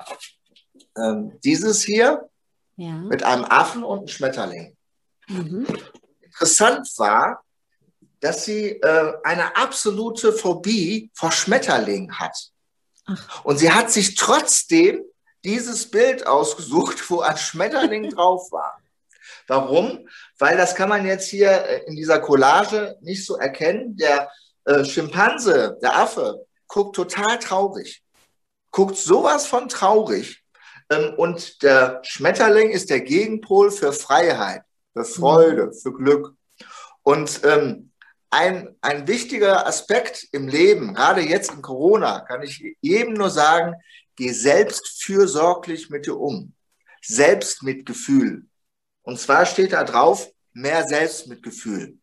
ähm, 0.97 1.39
dieses 1.43 1.81
hier 1.81 2.29
ja. 2.75 2.91
mit 2.91 3.23
einem 3.23 3.45
Affen 3.45 3.83
und 3.83 3.99
einem 3.99 4.07
Schmetterling. 4.07 4.75
Mhm. 5.27 5.65
Interessant 6.21 6.87
war, 6.97 7.43
dass 8.19 8.45
sie 8.45 8.71
äh, 8.81 9.13
eine 9.23 9.55
absolute 9.55 10.33
Phobie 10.33 11.11
vor 11.13 11.31
Schmetterlingen 11.31 12.19
hat. 12.19 12.37
Ach. 13.05 13.43
Und 13.43 13.57
sie 13.57 13.71
hat 13.71 13.91
sich 13.91 14.15
trotzdem 14.15 15.03
dieses 15.43 15.89
Bild 15.89 16.25
ausgesucht, 16.25 17.09
wo 17.09 17.21
ein 17.21 17.37
Schmetterling 17.37 18.09
drauf 18.15 18.51
war. 18.51 18.79
Warum? 19.47 20.07
Weil 20.39 20.57
das 20.57 20.75
kann 20.75 20.89
man 20.89 21.05
jetzt 21.05 21.27
hier 21.27 21.51
äh, 21.51 21.83
in 21.85 21.95
dieser 21.95 22.19
Collage 22.19 22.97
nicht 23.01 23.25
so 23.25 23.37
erkennen. 23.37 23.97
Der 23.97 24.29
äh, 24.65 24.85
Schimpanse, 24.85 25.77
der 25.81 25.97
Affe, 25.97 26.45
guckt 26.67 26.95
total 26.95 27.39
traurig. 27.39 28.03
Guckt 28.71 28.95
sowas 28.95 29.45
von 29.45 29.69
traurig. 29.69 30.43
Ähm, 30.89 31.13
und 31.17 31.61
der 31.63 32.01
Schmetterling 32.03 32.71
ist 32.71 32.89
der 32.89 33.01
Gegenpol 33.01 33.71
für 33.71 33.93
Freiheit, 33.93 34.63
für 34.93 35.05
Freude, 35.05 35.67
mhm. 35.67 35.73
für 35.73 35.93
Glück. 35.93 36.33
Und 37.03 37.41
ähm, 37.43 37.91
ein, 38.29 38.75
ein 38.81 39.07
wichtiger 39.07 39.67
Aspekt 39.67 40.27
im 40.31 40.47
Leben, 40.47 40.95
gerade 40.95 41.21
jetzt 41.21 41.51
in 41.51 41.61
Corona, 41.61 42.21
kann 42.21 42.41
ich 42.41 42.63
jedem 42.81 43.13
nur 43.13 43.29
sagen, 43.29 43.75
geh 44.15 44.31
selbst 44.31 45.03
fürsorglich 45.03 45.89
mit 45.89 46.07
dir 46.07 46.19
um. 46.19 46.53
Selbstmitgefühl. 47.01 48.47
Und 49.03 49.19
zwar 49.19 49.45
steht 49.45 49.73
da 49.73 49.83
drauf, 49.83 50.29
mehr 50.53 50.85
Selbstmitgefühl. 50.85 51.97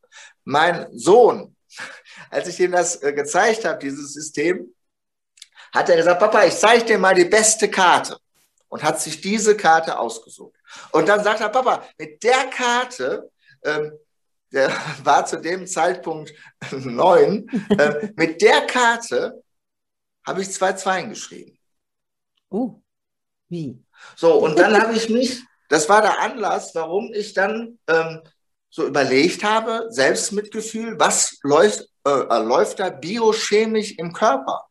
Mein 0.45 0.87
Sohn, 0.97 1.57
als 2.31 2.49
ich 2.49 2.61
ihm 2.61 2.73
das 2.73 3.03
äh, 3.03 3.13
gezeigt 3.13 3.65
habe, 3.65 3.79
dieses 3.79 4.15
System, 4.15 4.75
hat 5.73 5.89
er 5.89 5.97
gesagt, 5.97 6.21
Papa, 6.21 6.45
ich 6.45 6.57
zeige 6.57 6.85
dir 6.85 6.99
mal 6.99 7.15
die 7.15 7.25
beste 7.25 7.71
Karte. 7.71 8.17
Und 8.69 8.85
hat 8.85 9.01
sich 9.01 9.21
diese 9.21 9.57
Karte 9.57 9.99
ausgesucht. 9.99 10.55
Und 10.93 11.09
dann 11.09 11.25
sagt 11.25 11.41
er, 11.41 11.49
Papa, 11.49 11.85
mit 11.99 12.23
der 12.23 12.45
Karte, 12.47 13.29
ähm, 13.65 13.93
der 14.53 14.71
war 15.03 15.27
zu 15.27 15.41
dem 15.41 15.67
Zeitpunkt 15.67 16.33
neun, 16.71 17.49
äh, 17.77 18.13
mit 18.15 18.41
der 18.41 18.67
Karte 18.67 19.43
habe 20.25 20.43
ich 20.43 20.53
zwei 20.53 20.73
Zweien 20.75 21.09
geschrieben. 21.09 21.59
Oh, 22.51 22.81
wie? 23.49 23.83
So, 24.17 24.35
und 24.35 24.59
dann 24.59 24.81
habe 24.81 24.95
ich 24.95 25.09
mich 25.09 25.43
das 25.71 25.89
war 25.89 26.03
der 26.03 26.21
Anlass, 26.21 26.75
warum 26.75 27.13
ich 27.15 27.33
dann 27.33 27.79
ähm, 27.87 28.23
so 28.71 28.87
überlegt 28.87 29.45
habe, 29.45 29.87
Selbstmitgefühl, 29.89 30.99
was 30.99 31.39
läuft, 31.43 31.89
äh, 32.05 32.11
äh, 32.11 32.43
läuft 32.43 32.81
da 32.81 32.91
biochemisch 32.91 33.93
im 33.93 34.13
Körper? 34.13 34.67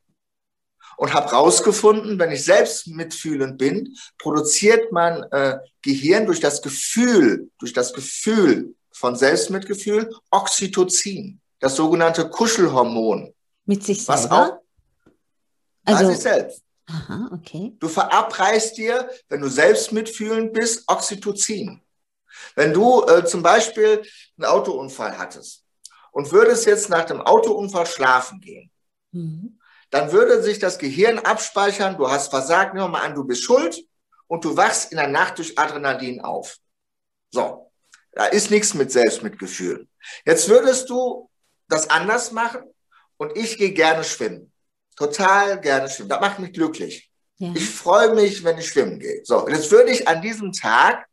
Und 0.97 1.13
habe 1.13 1.29
rausgefunden, 1.29 2.19
wenn 2.19 2.31
ich 2.31 2.43
selbst 2.43 2.87
mitfühlend 2.87 3.57
bin, 3.57 3.95
produziert 4.17 4.91
mein 4.91 5.23
äh, 5.31 5.59
Gehirn 5.81 6.25
durch 6.25 6.41
das 6.41 6.61
Gefühl, 6.61 7.49
durch 7.59 7.71
das 7.71 7.93
Gefühl 7.93 8.75
von 8.91 9.15
Selbstmitgefühl 9.15 10.13
Oxytocin, 10.31 11.39
das 11.59 11.77
sogenannte 11.77 12.29
Kuschelhormon. 12.29 13.33
Mit 13.65 13.85
sich 13.85 14.03
selber? 14.03 14.21
Was 14.21 14.31
auch, 14.31 14.59
also, 15.85 16.11
sich 16.11 16.19
selbst. 16.19 16.61
Aha, 16.89 17.29
okay. 17.33 17.75
Du 17.79 17.87
verabreichst 17.87 18.77
dir, 18.77 19.09
wenn 19.29 19.41
du 19.41 19.47
selbst 19.47 19.91
mitfühlend 19.91 20.53
bist, 20.53 20.83
Oxytocin. 20.87 21.81
Wenn 22.55 22.73
du 22.73 23.03
äh, 23.05 23.25
zum 23.25 23.43
Beispiel 23.43 24.01
einen 24.37 24.45
Autounfall 24.45 25.17
hattest 25.17 25.63
und 26.11 26.31
würdest 26.31 26.65
jetzt 26.65 26.89
nach 26.89 27.05
dem 27.05 27.21
Autounfall 27.21 27.85
schlafen 27.85 28.39
gehen, 28.39 28.71
mhm. 29.11 29.59
dann 29.91 30.11
würde 30.11 30.41
sich 30.41 30.57
das 30.57 30.79
Gehirn 30.79 31.19
abspeichern, 31.19 31.97
du 31.97 32.09
hast 32.09 32.29
versagt, 32.29 32.73
nehmen 32.73 32.85
wir 32.85 32.89
mal 32.89 33.05
an, 33.05 33.15
du 33.15 33.23
bist 33.23 33.43
schuld 33.43 33.83
und 34.27 34.43
du 34.43 34.57
wachst 34.57 34.91
in 34.91 34.97
der 34.97 35.07
Nacht 35.07 35.37
durch 35.37 35.59
Adrenalin 35.59 36.21
auf. 36.21 36.57
So, 37.31 37.71
da 38.13 38.25
ist 38.25 38.49
nichts 38.49 38.73
mit 38.73 38.91
Selbstmitgefühl. 38.91 39.87
Jetzt 40.25 40.49
würdest 40.49 40.89
du 40.89 41.29
das 41.67 41.89
anders 41.89 42.31
machen 42.31 42.63
und 43.17 43.37
ich 43.37 43.57
gehe 43.57 43.73
gerne 43.73 44.03
schwimmen 44.03 44.51
total 44.99 45.59
gerne 45.61 45.89
schwimmen. 45.89 46.09
Das 46.09 46.19
macht 46.19 46.39
mich 46.39 46.53
glücklich. 46.53 47.09
Ja. 47.37 47.51
Ich 47.55 47.69
freue 47.69 48.13
mich, 48.13 48.43
wenn 48.43 48.57
ich 48.57 48.67
schwimmen 48.67 48.99
gehe. 48.99 49.21
So, 49.23 49.47
jetzt 49.47 49.71
würde 49.71 49.91
ich 49.91 50.07
an 50.07 50.21
diesem 50.21 50.51
Tag, 50.51 51.05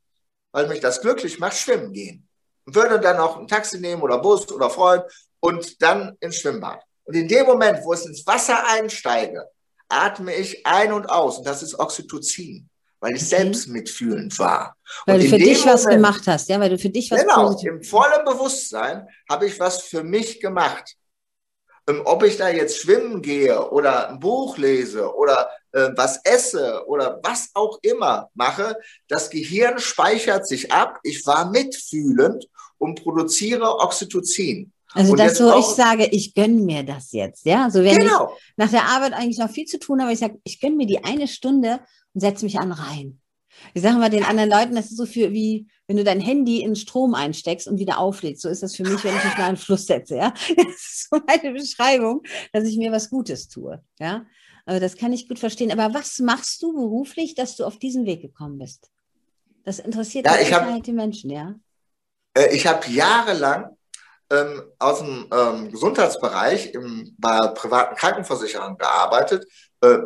weil 0.52 0.66
mich 0.66 0.80
das 0.80 1.00
glücklich 1.00 1.38
macht, 1.38 1.56
schwimmen 1.56 1.92
gehen. 1.92 2.28
Und 2.64 2.74
würde 2.74 2.98
dann 2.98 3.18
auch 3.18 3.38
ein 3.38 3.46
Taxi 3.46 3.78
nehmen 3.78 4.02
oder 4.02 4.18
Bus 4.18 4.50
oder 4.50 4.68
Freund 4.68 5.04
und 5.38 5.80
dann 5.80 6.16
ins 6.18 6.36
Schwimmbad. 6.36 6.82
Und 7.04 7.14
in 7.14 7.28
dem 7.28 7.46
Moment, 7.46 7.78
wo 7.84 7.92
es 7.92 8.04
ins 8.04 8.26
Wasser 8.26 8.66
einsteige, 8.66 9.48
atme 9.88 10.34
ich 10.34 10.66
ein 10.66 10.92
und 10.92 11.06
aus. 11.06 11.38
Und 11.38 11.46
das 11.46 11.62
ist 11.62 11.78
Oxytocin, 11.78 12.68
weil 12.98 13.12
ich 13.12 13.22
okay. 13.22 13.36
selbst 13.36 13.68
mitfühlend 13.68 14.36
war. 14.40 14.76
Weil 15.06 15.20
und 15.20 15.24
du 15.24 15.30
für 15.30 15.38
dich 15.38 15.60
Moment, 15.60 15.74
was 15.74 15.86
gemacht 15.86 16.22
hast, 16.26 16.48
ja, 16.48 16.58
weil 16.58 16.70
du 16.70 16.78
für 16.78 16.90
dich 16.90 17.08
was 17.12 17.20
Genau, 17.20 17.56
im 17.56 17.84
vollen 17.84 18.24
Bewusstsein 18.24 19.06
habe 19.30 19.46
ich 19.46 19.60
was 19.60 19.82
für 19.82 20.02
mich 20.02 20.40
gemacht. 20.40 20.96
Ähm, 21.88 22.02
ob 22.04 22.24
ich 22.24 22.36
da 22.36 22.48
jetzt 22.48 22.78
schwimmen 22.78 23.22
gehe 23.22 23.70
oder 23.70 24.08
ein 24.08 24.18
Buch 24.18 24.58
lese 24.58 25.14
oder 25.14 25.48
äh, 25.72 25.90
was 25.94 26.20
esse 26.24 26.84
oder 26.86 27.20
was 27.22 27.50
auch 27.54 27.78
immer 27.82 28.28
mache, 28.34 28.76
das 29.08 29.30
Gehirn 29.30 29.78
speichert 29.78 30.48
sich 30.48 30.72
ab, 30.72 30.98
ich 31.04 31.24
war 31.26 31.50
mitfühlend 31.50 32.48
und 32.78 33.02
produziere 33.02 33.78
Oxytocin. 33.78 34.72
Also 34.92 35.12
und 35.12 35.20
das 35.20 35.36
so, 35.36 35.58
ich 35.58 35.66
sage, 35.66 36.06
ich 36.06 36.34
gönne 36.34 36.60
mir 36.60 36.82
das 36.82 37.12
jetzt, 37.12 37.44
ja. 37.44 37.70
So 37.70 37.84
wenn 37.84 37.98
genau. 37.98 38.32
ich 38.34 38.54
nach 38.56 38.70
der 38.70 38.84
Arbeit 38.84 39.12
eigentlich 39.12 39.38
noch 39.38 39.50
viel 39.50 39.66
zu 39.66 39.78
tun 39.78 40.00
habe, 40.00 40.12
ich 40.12 40.18
sage, 40.18 40.40
ich 40.44 40.60
gönne 40.60 40.76
mir 40.76 40.86
die 40.86 41.04
eine 41.04 41.28
Stunde 41.28 41.80
und 42.14 42.20
setze 42.20 42.44
mich 42.44 42.58
an 42.58 42.72
rein. 42.72 43.20
Ich 43.74 43.82
sage 43.82 43.96
mal 43.98 44.10
den 44.10 44.24
anderen 44.24 44.50
Leuten, 44.50 44.74
das 44.74 44.86
ist 44.86 44.96
so 44.96 45.06
für 45.06 45.32
wie, 45.32 45.66
wenn 45.86 45.96
du 45.96 46.04
dein 46.04 46.20
Handy 46.20 46.62
in 46.62 46.76
Strom 46.76 47.14
einsteckst 47.14 47.68
und 47.68 47.78
wieder 47.78 47.98
auflädst. 47.98 48.42
So 48.42 48.48
ist 48.48 48.62
das 48.62 48.74
für 48.74 48.82
mich, 48.82 49.02
wenn 49.04 49.16
ich 49.16 49.24
mich 49.24 49.36
mal 49.36 49.44
einen 49.44 49.56
Fluss 49.56 49.86
setze. 49.86 50.16
Ja? 50.16 50.34
Das 50.56 50.66
ist 50.66 51.08
so 51.10 51.20
meine 51.26 51.52
Beschreibung, 51.52 52.22
dass 52.52 52.64
ich 52.64 52.76
mir 52.76 52.92
was 52.92 53.10
Gutes 53.10 53.48
tue. 53.48 53.82
Ja? 53.98 54.26
Aber 54.64 54.80
das 54.80 54.96
kann 54.96 55.12
ich 55.12 55.28
gut 55.28 55.38
verstehen. 55.38 55.70
Aber 55.78 55.94
was 55.94 56.18
machst 56.18 56.62
du 56.62 56.72
beruflich, 56.72 57.34
dass 57.34 57.56
du 57.56 57.64
auf 57.64 57.78
diesen 57.78 58.06
Weg 58.06 58.22
gekommen 58.22 58.58
bist? 58.58 58.90
Das 59.64 59.78
interessiert 59.78 60.26
ja, 60.26 60.38
ich 60.40 60.52
hab, 60.52 60.82
die 60.82 60.92
Menschen, 60.92 61.30
ja? 61.30 61.54
Äh, 62.34 62.54
ich 62.54 62.66
habe 62.66 62.88
jahrelang 62.88 63.76
ähm, 64.30 64.62
aus 64.78 64.98
dem 64.98 65.28
ähm, 65.32 65.70
Gesundheitsbereich 65.70 66.72
im, 66.74 67.14
bei 67.18 67.48
privaten 67.48 67.96
Krankenversicherern 67.96 68.76
gearbeitet. 68.76 69.44
Äh, 69.80 69.98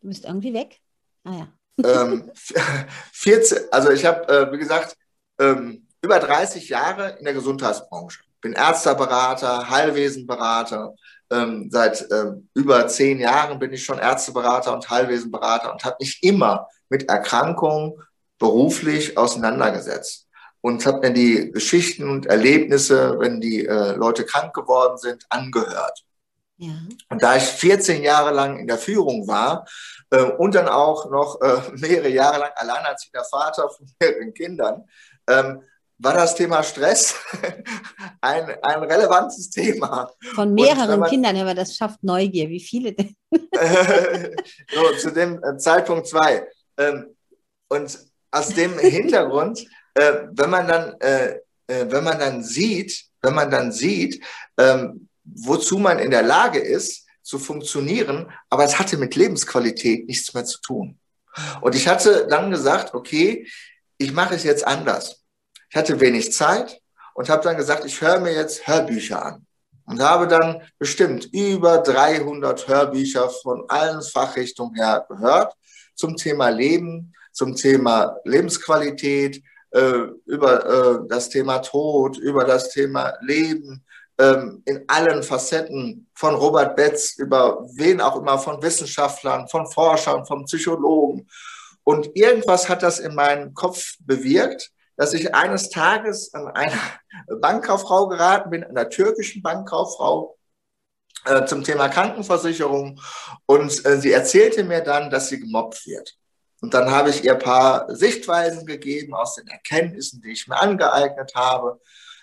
du 0.00 0.08
bist 0.08 0.24
irgendwie 0.24 0.54
weg? 0.54 0.80
Ah 1.24 1.36
ja 1.38 1.52
ähm, 1.82 2.30
14, 3.12 3.58
also 3.70 3.90
ich 3.90 4.04
habe, 4.04 4.28
äh, 4.28 4.52
wie 4.52 4.58
gesagt, 4.58 4.96
ähm, 5.40 5.86
über 6.02 6.18
30 6.18 6.68
Jahre 6.68 7.16
in 7.18 7.24
der 7.24 7.34
Gesundheitsbranche. 7.34 8.20
Bin 8.40 8.54
Ärzteberater, 8.54 9.70
Heilwesenberater. 9.70 10.94
Ähm, 11.30 11.68
seit 11.70 12.04
ähm, 12.10 12.48
über 12.54 12.86
zehn 12.88 13.20
Jahren 13.20 13.58
bin 13.58 13.72
ich 13.72 13.84
schon 13.84 13.98
Ärzteberater 13.98 14.74
und 14.74 14.90
Heilwesenberater 14.90 15.72
und 15.72 15.84
habe 15.84 15.96
mich 16.00 16.22
immer 16.22 16.68
mit 16.88 17.08
Erkrankungen 17.08 17.94
beruflich 18.38 19.16
auseinandergesetzt 19.16 20.26
und 20.60 20.84
habe 20.84 21.08
mir 21.08 21.14
die 21.14 21.52
Geschichten 21.52 22.08
und 22.08 22.26
Erlebnisse, 22.26 23.16
wenn 23.18 23.40
die 23.40 23.64
äh, 23.64 23.94
Leute 23.94 24.24
krank 24.24 24.52
geworden 24.54 24.98
sind, 24.98 25.24
angehört. 25.30 26.04
Ja. 26.58 26.72
Und 27.08 27.22
da 27.22 27.36
ich 27.36 27.44
14 27.44 28.02
Jahre 28.02 28.32
lang 28.32 28.58
in 28.58 28.66
der 28.66 28.78
Führung 28.78 29.26
war 29.26 29.66
und 30.18 30.54
dann 30.54 30.68
auch 30.68 31.10
noch 31.10 31.40
äh, 31.40 31.60
mehrere 31.76 32.08
Jahre 32.08 32.40
lang 32.40 32.50
alleinerziehender 32.54 33.24
Vater 33.24 33.68
von 33.70 33.90
mehreren 34.00 34.34
Kindern, 34.34 34.84
ähm, 35.28 35.62
war 35.98 36.14
das 36.14 36.34
Thema 36.34 36.62
Stress 36.62 37.14
ein, 38.20 38.56
ein 38.62 38.82
relevantes 38.82 39.48
Thema. 39.50 40.10
Von 40.34 40.52
mehreren 40.52 41.00
man, 41.00 41.08
Kindern, 41.08 41.36
aber 41.36 41.54
das 41.54 41.76
schafft 41.76 42.02
Neugier. 42.02 42.48
Wie 42.48 42.60
viele 42.60 42.92
denn? 42.92 43.14
so, 44.74 44.96
zu 44.98 45.10
dem 45.12 45.42
äh, 45.44 45.56
Zeitpunkt 45.58 46.08
zwei. 46.08 46.48
Ähm, 46.76 47.14
und 47.68 47.98
aus 48.32 48.48
dem 48.48 48.78
Hintergrund, 48.78 49.64
äh, 49.94 50.24
wenn 50.32 50.50
man 50.50 50.68
dann, 50.68 50.96
wenn 51.68 52.04
man 52.04 52.18
dann 52.18 52.42
sieht, 52.42 53.06
wenn 53.22 53.34
man 53.34 53.50
dann 53.50 53.72
sieht, 53.72 54.22
ähm, 54.58 55.08
wozu 55.24 55.78
man 55.78 55.98
in 55.98 56.10
der 56.10 56.22
Lage 56.22 56.58
ist, 56.58 57.06
zu 57.22 57.38
funktionieren, 57.38 58.30
aber 58.50 58.64
es 58.64 58.78
hatte 58.78 58.96
mit 58.96 59.14
Lebensqualität 59.16 60.06
nichts 60.06 60.34
mehr 60.34 60.44
zu 60.44 60.60
tun. 60.60 60.98
Und 61.60 61.74
ich 61.74 61.88
hatte 61.88 62.26
dann 62.28 62.50
gesagt, 62.50 62.94
okay, 62.94 63.46
ich 63.96 64.12
mache 64.12 64.34
es 64.34 64.44
jetzt 64.44 64.66
anders. 64.66 65.22
Ich 65.70 65.76
hatte 65.76 66.00
wenig 66.00 66.32
Zeit 66.32 66.80
und 67.14 67.28
habe 67.28 67.44
dann 67.44 67.56
gesagt, 67.56 67.84
ich 67.84 68.00
höre 68.00 68.20
mir 68.20 68.34
jetzt 68.34 68.66
Hörbücher 68.66 69.24
an 69.24 69.46
und 69.86 70.00
habe 70.02 70.28
dann 70.28 70.62
bestimmt 70.78 71.28
über 71.32 71.78
300 71.78 72.68
Hörbücher 72.68 73.30
von 73.30 73.64
allen 73.68 74.02
Fachrichtungen 74.02 74.74
her 74.74 75.06
gehört 75.08 75.54
zum 75.94 76.16
Thema 76.16 76.48
Leben, 76.48 77.14
zum 77.32 77.54
Thema 77.54 78.16
Lebensqualität, 78.24 79.42
äh, 79.70 80.08
über 80.26 80.66
äh, 80.66 81.08
das 81.08 81.30
Thema 81.30 81.58
Tod, 81.58 82.18
über 82.18 82.44
das 82.44 82.70
Thema 82.70 83.14
Leben, 83.20 83.84
ähm, 84.18 84.62
in 84.66 84.84
allen 84.88 85.22
Facetten 85.22 86.08
von 86.14 86.34
Robert 86.34 86.76
Betz 86.76 87.16
über 87.18 87.66
wen 87.74 88.00
auch 88.00 88.16
immer, 88.16 88.38
von 88.38 88.62
Wissenschaftlern, 88.62 89.48
von 89.48 89.66
Forschern, 89.66 90.26
von 90.26 90.44
Psychologen. 90.44 91.28
Und 91.84 92.10
irgendwas 92.14 92.68
hat 92.68 92.82
das 92.82 92.98
in 92.98 93.14
meinem 93.14 93.54
Kopf 93.54 93.96
bewirkt, 94.00 94.70
dass 94.96 95.14
ich 95.14 95.34
eines 95.34 95.70
Tages 95.70 96.32
an 96.34 96.48
eine 96.48 96.78
Bankkauffrau 97.40 98.08
geraten 98.08 98.50
bin, 98.50 98.64
einer 98.64 98.88
türkischen 98.88 99.42
Bankkauffrau, 99.42 100.36
äh, 101.24 101.44
zum 101.46 101.64
Thema 101.64 101.88
Krankenversicherung. 101.88 103.00
Und 103.46 103.84
äh, 103.86 103.98
sie 103.98 104.12
erzählte 104.12 104.64
mir 104.64 104.80
dann, 104.80 105.10
dass 105.10 105.28
sie 105.28 105.40
gemobbt 105.40 105.86
wird. 105.86 106.16
Und 106.60 106.74
dann 106.74 106.90
habe 106.90 107.10
ich 107.10 107.24
ihr 107.24 107.32
ein 107.32 107.40
paar 107.40 107.92
Sichtweisen 107.94 108.66
gegeben 108.66 109.14
aus 109.14 109.34
den 109.34 109.48
Erkenntnissen, 109.48 110.22
die 110.22 110.30
ich 110.30 110.46
mir 110.46 110.60
angeeignet 110.60 111.32
habe. 111.34 111.80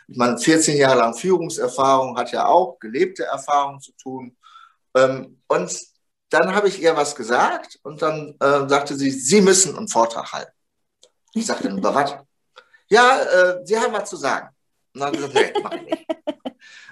Ich 0.09 0.17
meine, 0.17 0.37
14 0.39 0.75
Jahre 0.75 0.97
lang 0.97 1.13
Führungserfahrung 1.13 2.17
hat 2.17 2.31
ja 2.31 2.45
auch 2.45 2.79
gelebte 2.79 3.25
Erfahrung 3.25 3.79
zu 3.79 3.91
tun. 3.93 4.35
Ähm, 4.95 5.41
und 5.47 5.79
dann 6.29 6.55
habe 6.55 6.67
ich 6.67 6.81
ihr 6.81 6.95
was 6.95 7.15
gesagt 7.15 7.79
und 7.83 8.01
dann 8.01 8.35
äh, 8.39 8.67
sagte 8.67 8.95
sie, 8.95 9.11
Sie 9.11 9.41
müssen 9.41 9.77
einen 9.77 9.87
Vortrag 9.87 10.31
halten. 10.31 10.51
Ich 11.33 11.45
sagte, 11.45 11.69
über 11.69 11.93
was? 11.93 12.15
Ja, 12.89 13.21
äh, 13.21 13.65
Sie 13.65 13.77
haben 13.77 13.93
was 13.93 14.09
zu 14.09 14.15
sagen. 14.15 14.49
Und 14.93 15.01
dann 15.01 15.13
gesagt, 15.13 15.33
nee, 15.35 15.53
mach 15.61 15.73
ich 15.73 15.81
nicht. 15.83 16.05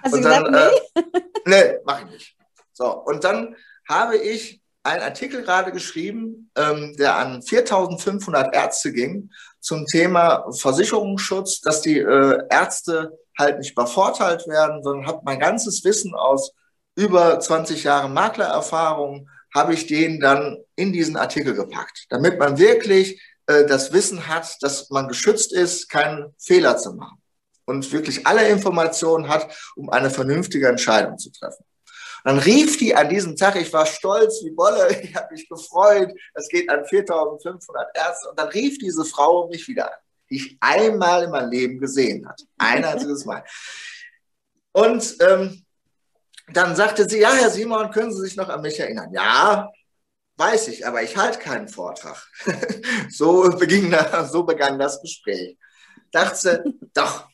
Hast 0.02 0.14
und 0.14 0.22
dann, 0.22 0.44
gesagt, 0.44 0.84
nee? 0.94 1.00
Äh, 1.00 1.62
nee, 1.72 1.78
mach 1.84 2.00
ich 2.04 2.10
nicht. 2.10 2.36
So, 2.72 2.92
und 3.00 3.24
dann 3.24 3.56
habe 3.88 4.16
ich 4.16 4.62
einen 4.88 5.02
Artikel 5.02 5.42
gerade 5.42 5.70
geschrieben, 5.72 6.50
ähm, 6.56 6.96
der 6.98 7.16
an 7.16 7.42
4500 7.42 8.54
Ärzte 8.54 8.92
ging 8.92 9.30
zum 9.60 9.86
Thema 9.86 10.46
Versicherungsschutz, 10.52 11.60
dass 11.60 11.82
die 11.82 11.98
äh, 11.98 12.38
Ärzte 12.50 13.18
halt 13.38 13.58
nicht 13.58 13.72
übervorteilt 13.72 14.46
werden, 14.48 14.82
sondern 14.82 15.06
habe 15.06 15.20
mein 15.24 15.38
ganzes 15.38 15.84
Wissen 15.84 16.14
aus 16.14 16.52
über 16.96 17.38
20 17.38 17.84
Jahren 17.84 18.12
Maklererfahrung, 18.14 19.28
habe 19.54 19.74
ich 19.74 19.86
den 19.86 20.20
dann 20.20 20.58
in 20.74 20.92
diesen 20.92 21.16
Artikel 21.16 21.54
gepackt, 21.54 22.06
damit 22.08 22.38
man 22.38 22.58
wirklich 22.58 23.22
äh, 23.46 23.66
das 23.66 23.92
Wissen 23.92 24.26
hat, 24.26 24.56
dass 24.62 24.90
man 24.90 25.08
geschützt 25.08 25.52
ist, 25.52 25.88
keinen 25.88 26.34
Fehler 26.38 26.76
zu 26.76 26.94
machen 26.94 27.20
und 27.66 27.92
wirklich 27.92 28.26
alle 28.26 28.48
Informationen 28.48 29.28
hat, 29.28 29.54
um 29.76 29.90
eine 29.90 30.10
vernünftige 30.10 30.68
Entscheidung 30.68 31.18
zu 31.18 31.30
treffen. 31.30 31.64
Dann 32.28 32.40
rief 32.40 32.76
die 32.76 32.94
an 32.94 33.08
diesem 33.08 33.36
Tag, 33.36 33.56
ich 33.56 33.72
war 33.72 33.86
stolz 33.86 34.44
wie 34.44 34.50
Bolle, 34.50 34.90
ich 35.02 35.14
habe 35.14 35.32
mich 35.32 35.48
gefreut, 35.48 36.12
es 36.34 36.46
geht 36.50 36.68
an 36.68 36.84
4500 36.84 37.96
Ärzte. 37.96 38.28
Und 38.28 38.38
dann 38.38 38.48
rief 38.48 38.76
diese 38.76 39.06
Frau 39.06 39.48
mich 39.48 39.66
wieder 39.66 39.86
an, 39.86 39.98
die 40.28 40.36
ich 40.36 40.58
einmal 40.60 41.22
in 41.24 41.30
meinem 41.30 41.50
Leben 41.50 41.78
gesehen 41.78 42.28
hatte. 42.28 42.44
Ein 42.58 42.84
einziges 42.84 43.24
Mal. 43.24 43.42
Und 44.72 45.16
ähm, 45.20 45.64
dann 46.52 46.76
sagte 46.76 47.08
sie, 47.08 47.20
ja, 47.20 47.32
Herr 47.32 47.48
Simon, 47.48 47.90
können 47.90 48.12
Sie 48.12 48.20
sich 48.20 48.36
noch 48.36 48.50
an 48.50 48.60
mich 48.60 48.78
erinnern? 48.78 49.10
Ja, 49.14 49.70
weiß 50.36 50.68
ich, 50.68 50.86
aber 50.86 51.02
ich 51.02 51.16
halte 51.16 51.38
keinen 51.38 51.68
Vortrag. 51.68 52.28
so, 53.08 53.48
beging, 53.58 53.96
so 54.30 54.42
begann 54.42 54.78
das 54.78 55.00
Gespräch. 55.00 55.56
Dachte 56.12 56.62
doch. 56.92 57.26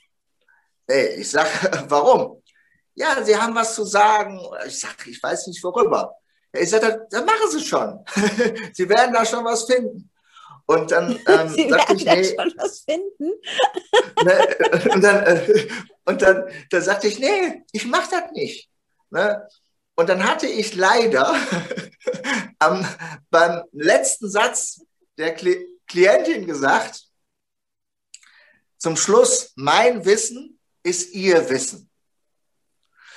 Ey, 0.86 1.16
ich 1.16 1.30
sage, 1.32 1.48
warum? 1.88 2.43
Ja, 2.94 3.22
Sie 3.24 3.36
haben 3.36 3.54
was 3.54 3.74
zu 3.74 3.84
sagen. 3.84 4.40
Ich 4.66 4.78
sage, 4.78 5.10
ich 5.10 5.22
weiß 5.22 5.48
nicht 5.48 5.62
worüber. 5.62 6.16
Ich 6.52 6.70
sage, 6.70 7.06
dann 7.10 7.24
machen 7.24 7.50
Sie 7.50 7.64
schon. 7.64 8.04
Sie 8.72 8.88
werden 8.88 9.12
da 9.12 9.24
schon 9.24 9.44
was 9.44 9.64
finden. 9.64 10.10
Und 10.66 10.90
dann 10.90 11.10
ähm, 11.26 11.48
Sie 11.48 11.70
werden 11.70 11.96
ich, 11.96 12.04
da 12.04 12.14
nee, 12.14 12.24
schon 12.24 12.54
was 12.56 12.80
finden. 12.80 13.30
Ne, 14.24 14.92
und 14.94 15.02
dann, 15.02 15.26
äh, 15.26 15.68
und 16.04 16.22
dann, 16.22 16.44
dann 16.70 16.82
sagte 16.82 17.08
ich, 17.08 17.18
nee, 17.18 17.64
ich 17.72 17.86
mache 17.86 18.10
das 18.10 18.30
nicht. 18.32 18.70
Ne? 19.10 19.46
Und 19.96 20.08
dann 20.08 20.24
hatte 20.24 20.46
ich 20.46 20.74
leider 20.74 21.34
am, 22.58 22.86
beim 23.30 23.62
letzten 23.72 24.30
Satz 24.30 24.80
der 25.18 25.34
Klientin 25.34 26.46
gesagt, 26.46 27.04
zum 28.78 28.96
Schluss, 28.96 29.52
mein 29.56 30.04
Wissen 30.04 30.60
ist 30.82 31.14
ihr 31.14 31.48
Wissen. 31.48 31.90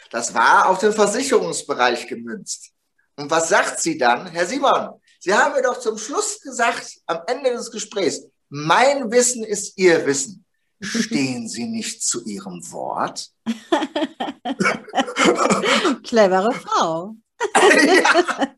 Das 0.10 0.34
war 0.34 0.70
auf 0.70 0.80
den 0.80 0.94
Versicherungsbereich 0.94 2.08
gemünzt. 2.08 2.72
Und 3.16 3.30
was 3.32 3.50
sagt 3.50 3.80
sie 3.80 3.98
dann? 3.98 4.28
Herr 4.28 4.46
Simon, 4.46 4.90
Sie 5.20 5.34
haben 5.34 5.54
mir 5.54 5.64
doch 5.64 5.80
zum 5.80 5.98
Schluss 5.98 6.40
gesagt, 6.40 7.00
am 7.08 7.22
Ende 7.28 7.52
des 7.52 7.72
Gesprächs, 7.72 8.22
mein 8.50 9.12
Wissen 9.12 9.44
ist 9.44 9.78
Ihr 9.78 10.06
Wissen. 10.06 10.46
Stehen 10.80 11.50
Sie 11.50 11.66
nicht 11.66 12.04
zu 12.04 12.24
Ihrem 12.24 12.62
Wort? 12.72 13.32
Clevere 16.04 16.54
Frau. 16.54 17.16
ja, 17.64 18.54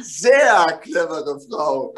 sehr 0.00 0.80
clevere 0.82 1.40
Frau. 1.40 1.94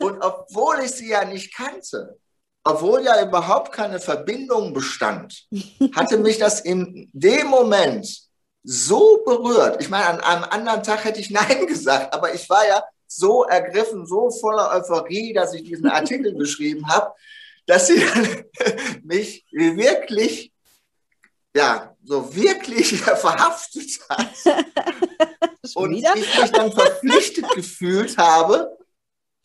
Und 0.00 0.20
obwohl 0.20 0.80
ich 0.84 0.90
sie 0.90 1.08
ja 1.08 1.24
nicht 1.24 1.54
kannte, 1.54 2.18
obwohl 2.64 3.02
ja 3.04 3.22
überhaupt 3.22 3.72
keine 3.72 4.00
Verbindung 4.00 4.72
bestand, 4.72 5.46
hatte 5.94 6.18
mich 6.18 6.38
das 6.38 6.60
in 6.60 7.10
dem 7.12 7.48
Moment 7.48 8.22
so 8.62 9.22
berührt. 9.24 9.80
Ich 9.82 9.88
meine, 9.88 10.06
an 10.06 10.20
einem 10.20 10.44
anderen 10.44 10.82
Tag 10.82 11.04
hätte 11.04 11.20
ich 11.20 11.30
Nein 11.30 11.66
gesagt, 11.66 12.14
aber 12.14 12.34
ich 12.34 12.48
war 12.48 12.66
ja 12.66 12.82
so 13.06 13.44
ergriffen, 13.44 14.06
so 14.06 14.30
voller 14.30 14.70
Euphorie, 14.70 15.32
dass 15.32 15.54
ich 15.54 15.64
diesen 15.64 15.88
Artikel 15.88 16.34
geschrieben 16.34 16.88
habe, 16.88 17.12
dass 17.66 17.88
sie 17.88 18.02
mich 19.02 19.44
wirklich, 19.50 20.52
ja, 21.54 21.94
so 22.04 22.34
wirklich 22.34 23.00
verhaftet 23.00 24.00
hat. 24.08 24.28
und 25.74 25.94
ich 25.94 26.14
mich 26.14 26.52
dann 26.52 26.72
verpflichtet 26.72 27.48
gefühlt 27.50 28.16
habe, 28.16 28.76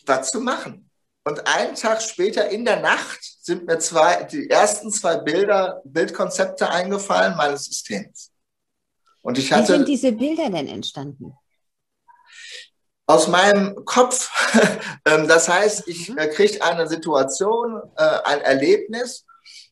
was 0.05 0.31
zu 0.31 0.39
machen. 0.39 0.86
Und 1.27 1.45
einen 1.45 1.75
Tag 1.75 2.01
später 2.01 2.47
in 2.49 2.63
der 2.63 2.79
Nacht 2.79 3.19
sind 3.41 3.65
mir 3.65 3.79
zwei, 3.79 4.23
die 4.23 4.49
ersten 4.49 4.89
zwei 4.91 5.17
Bilder, 5.17 5.81
Bildkonzepte 5.83 6.69
eingefallen 6.69 7.35
meines 7.35 7.65
Systems. 7.65 8.31
Und 9.23 9.37
ich 9.37 9.51
hatte, 9.51 9.73
Wie 9.73 9.77
sind 9.77 9.87
diese 9.89 10.11
Bilder 10.13 10.49
denn 10.49 10.67
entstanden? 10.67 11.33
aus 13.07 13.27
meinem 13.27 13.83
Kopf. 13.85 14.29
Ähm, 15.05 15.25
das 15.25 15.47
heißt, 15.47 15.87
ich 15.87 16.09
mhm. 16.09 16.17
äh, 16.17 16.27
kriege 16.27 16.61
eine 16.61 16.85
Situation, 16.85 17.81
äh, 17.95 18.03
ein 18.25 18.41
Erlebnis 18.41 19.25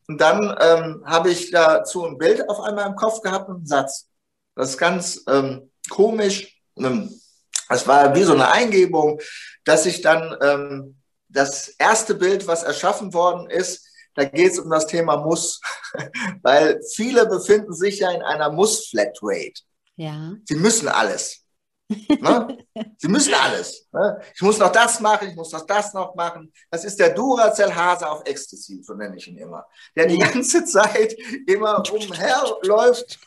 und 0.07 0.21
dann 0.21 0.55
ähm, 0.61 1.03
habe 1.05 1.29
ich 1.29 1.51
dazu 1.51 2.05
ein 2.05 2.17
Bild 2.17 2.47
auf 2.47 2.61
einmal 2.61 2.87
im 2.87 2.95
Kopf 2.95 3.19
gehabt 3.19 3.49
und 3.49 3.55
einen 3.57 3.65
Satz. 3.65 4.07
Das 4.55 4.69
ist 4.69 4.77
ganz 4.77 5.21
ähm, 5.27 5.71
komisch. 5.89 6.61
Ähm, 6.77 7.19
es 7.67 7.85
war 7.85 8.15
wie 8.15 8.23
so 8.23 8.31
eine 8.31 8.49
Eingebung, 8.49 9.19
dass 9.65 9.85
ich 9.85 10.01
dann 10.01 10.37
ähm, 10.41 11.01
das 11.35 11.69
erste 11.77 12.15
Bild, 12.15 12.47
was 12.47 12.63
erschaffen 12.63 13.13
worden 13.13 13.49
ist, 13.49 13.85
da 14.15 14.23
geht 14.23 14.53
es 14.53 14.59
um 14.59 14.69
das 14.69 14.87
Thema 14.87 15.17
Muss, 15.17 15.61
weil 16.41 16.81
viele 16.93 17.25
befinden 17.27 17.73
sich 17.73 17.99
ja 17.99 18.11
in 18.11 18.21
einer 18.21 18.49
Muss-Flatrate. 18.49 19.61
Ja. 19.97 20.33
Sie 20.45 20.55
müssen 20.55 20.87
alles. 20.87 21.45
Ne? 21.87 22.57
Sie 22.97 23.07
müssen 23.07 23.33
alles. 23.33 23.87
Ne? 23.91 24.19
Ich 24.33 24.41
muss 24.41 24.57
noch 24.57 24.71
das 24.71 24.99
machen, 24.99 25.29
ich 25.29 25.35
muss 25.35 25.51
noch 25.51 25.65
das 25.65 25.93
noch 25.93 26.15
machen. 26.15 26.51
Das 26.71 26.83
ist 26.85 26.99
der 26.99 27.09
Duracell-Hase 27.09 28.09
auf 28.09 28.23
Ecstasy, 28.25 28.81
so 28.81 28.93
nenne 28.93 29.17
ich 29.17 29.27
ihn 29.27 29.37
immer. 29.37 29.65
Der 29.95 30.07
die 30.07 30.17
ganze 30.17 30.65
Zeit 30.65 31.15
immer 31.45 31.83
umherläuft 31.91 33.19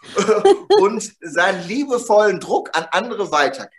und 0.81 1.17
seinen 1.21 1.69
liebevollen 1.69 2.41
Druck 2.41 2.71
an 2.77 2.87
andere 2.91 3.31
weitergibt. 3.31 3.78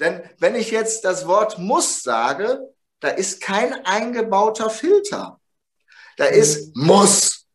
Denn 0.00 0.22
wenn 0.38 0.54
ich 0.54 0.70
jetzt 0.70 1.04
das 1.04 1.26
Wort 1.26 1.58
muss 1.58 2.02
sage, 2.02 2.60
da 3.00 3.08
ist 3.08 3.40
kein 3.40 3.84
eingebauter 3.84 4.70
Filter. 4.70 5.40
Da 6.16 6.24
ist 6.24 6.76
muss. 6.76 7.46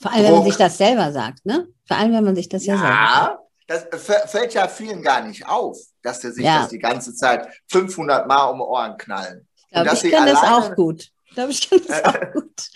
Vor 0.00 0.12
allem, 0.12 0.22
Druck. 0.22 0.26
wenn 0.26 0.38
man 0.38 0.48
sich 0.48 0.56
das 0.56 0.78
selber 0.78 1.12
sagt, 1.12 1.44
ne? 1.44 1.68
Vor 1.86 1.96
allem, 1.96 2.12
wenn 2.12 2.24
man 2.24 2.36
sich 2.36 2.48
das 2.48 2.66
ja, 2.66 2.74
ja 2.74 2.80
sagt 2.80 3.46
das 3.66 3.86
fällt 4.30 4.54
ja 4.54 4.68
vielen 4.68 5.02
gar 5.02 5.22
nicht 5.22 5.46
auf, 5.46 5.78
dass 6.02 6.20
der 6.20 6.32
sich 6.32 6.44
ja. 6.44 6.60
das 6.60 6.68
die 6.68 6.78
ganze 6.78 7.14
Zeit 7.14 7.48
500 7.70 8.26
Mal 8.26 8.44
um 8.46 8.60
Ohren 8.60 8.96
knallen. 8.96 9.46
Ich 9.70 9.82
glaube, 9.82 10.06
ich 10.06 10.12
kann 10.12 10.26
das 10.26 10.42
auch 10.42 10.74
gut. 10.74 11.10
Ich 11.24 11.34
glaube, 11.34 11.50
ich 11.50 11.68
kann 11.68 11.80
das 11.86 12.04
auch 12.04 12.32
gut. 12.32 12.70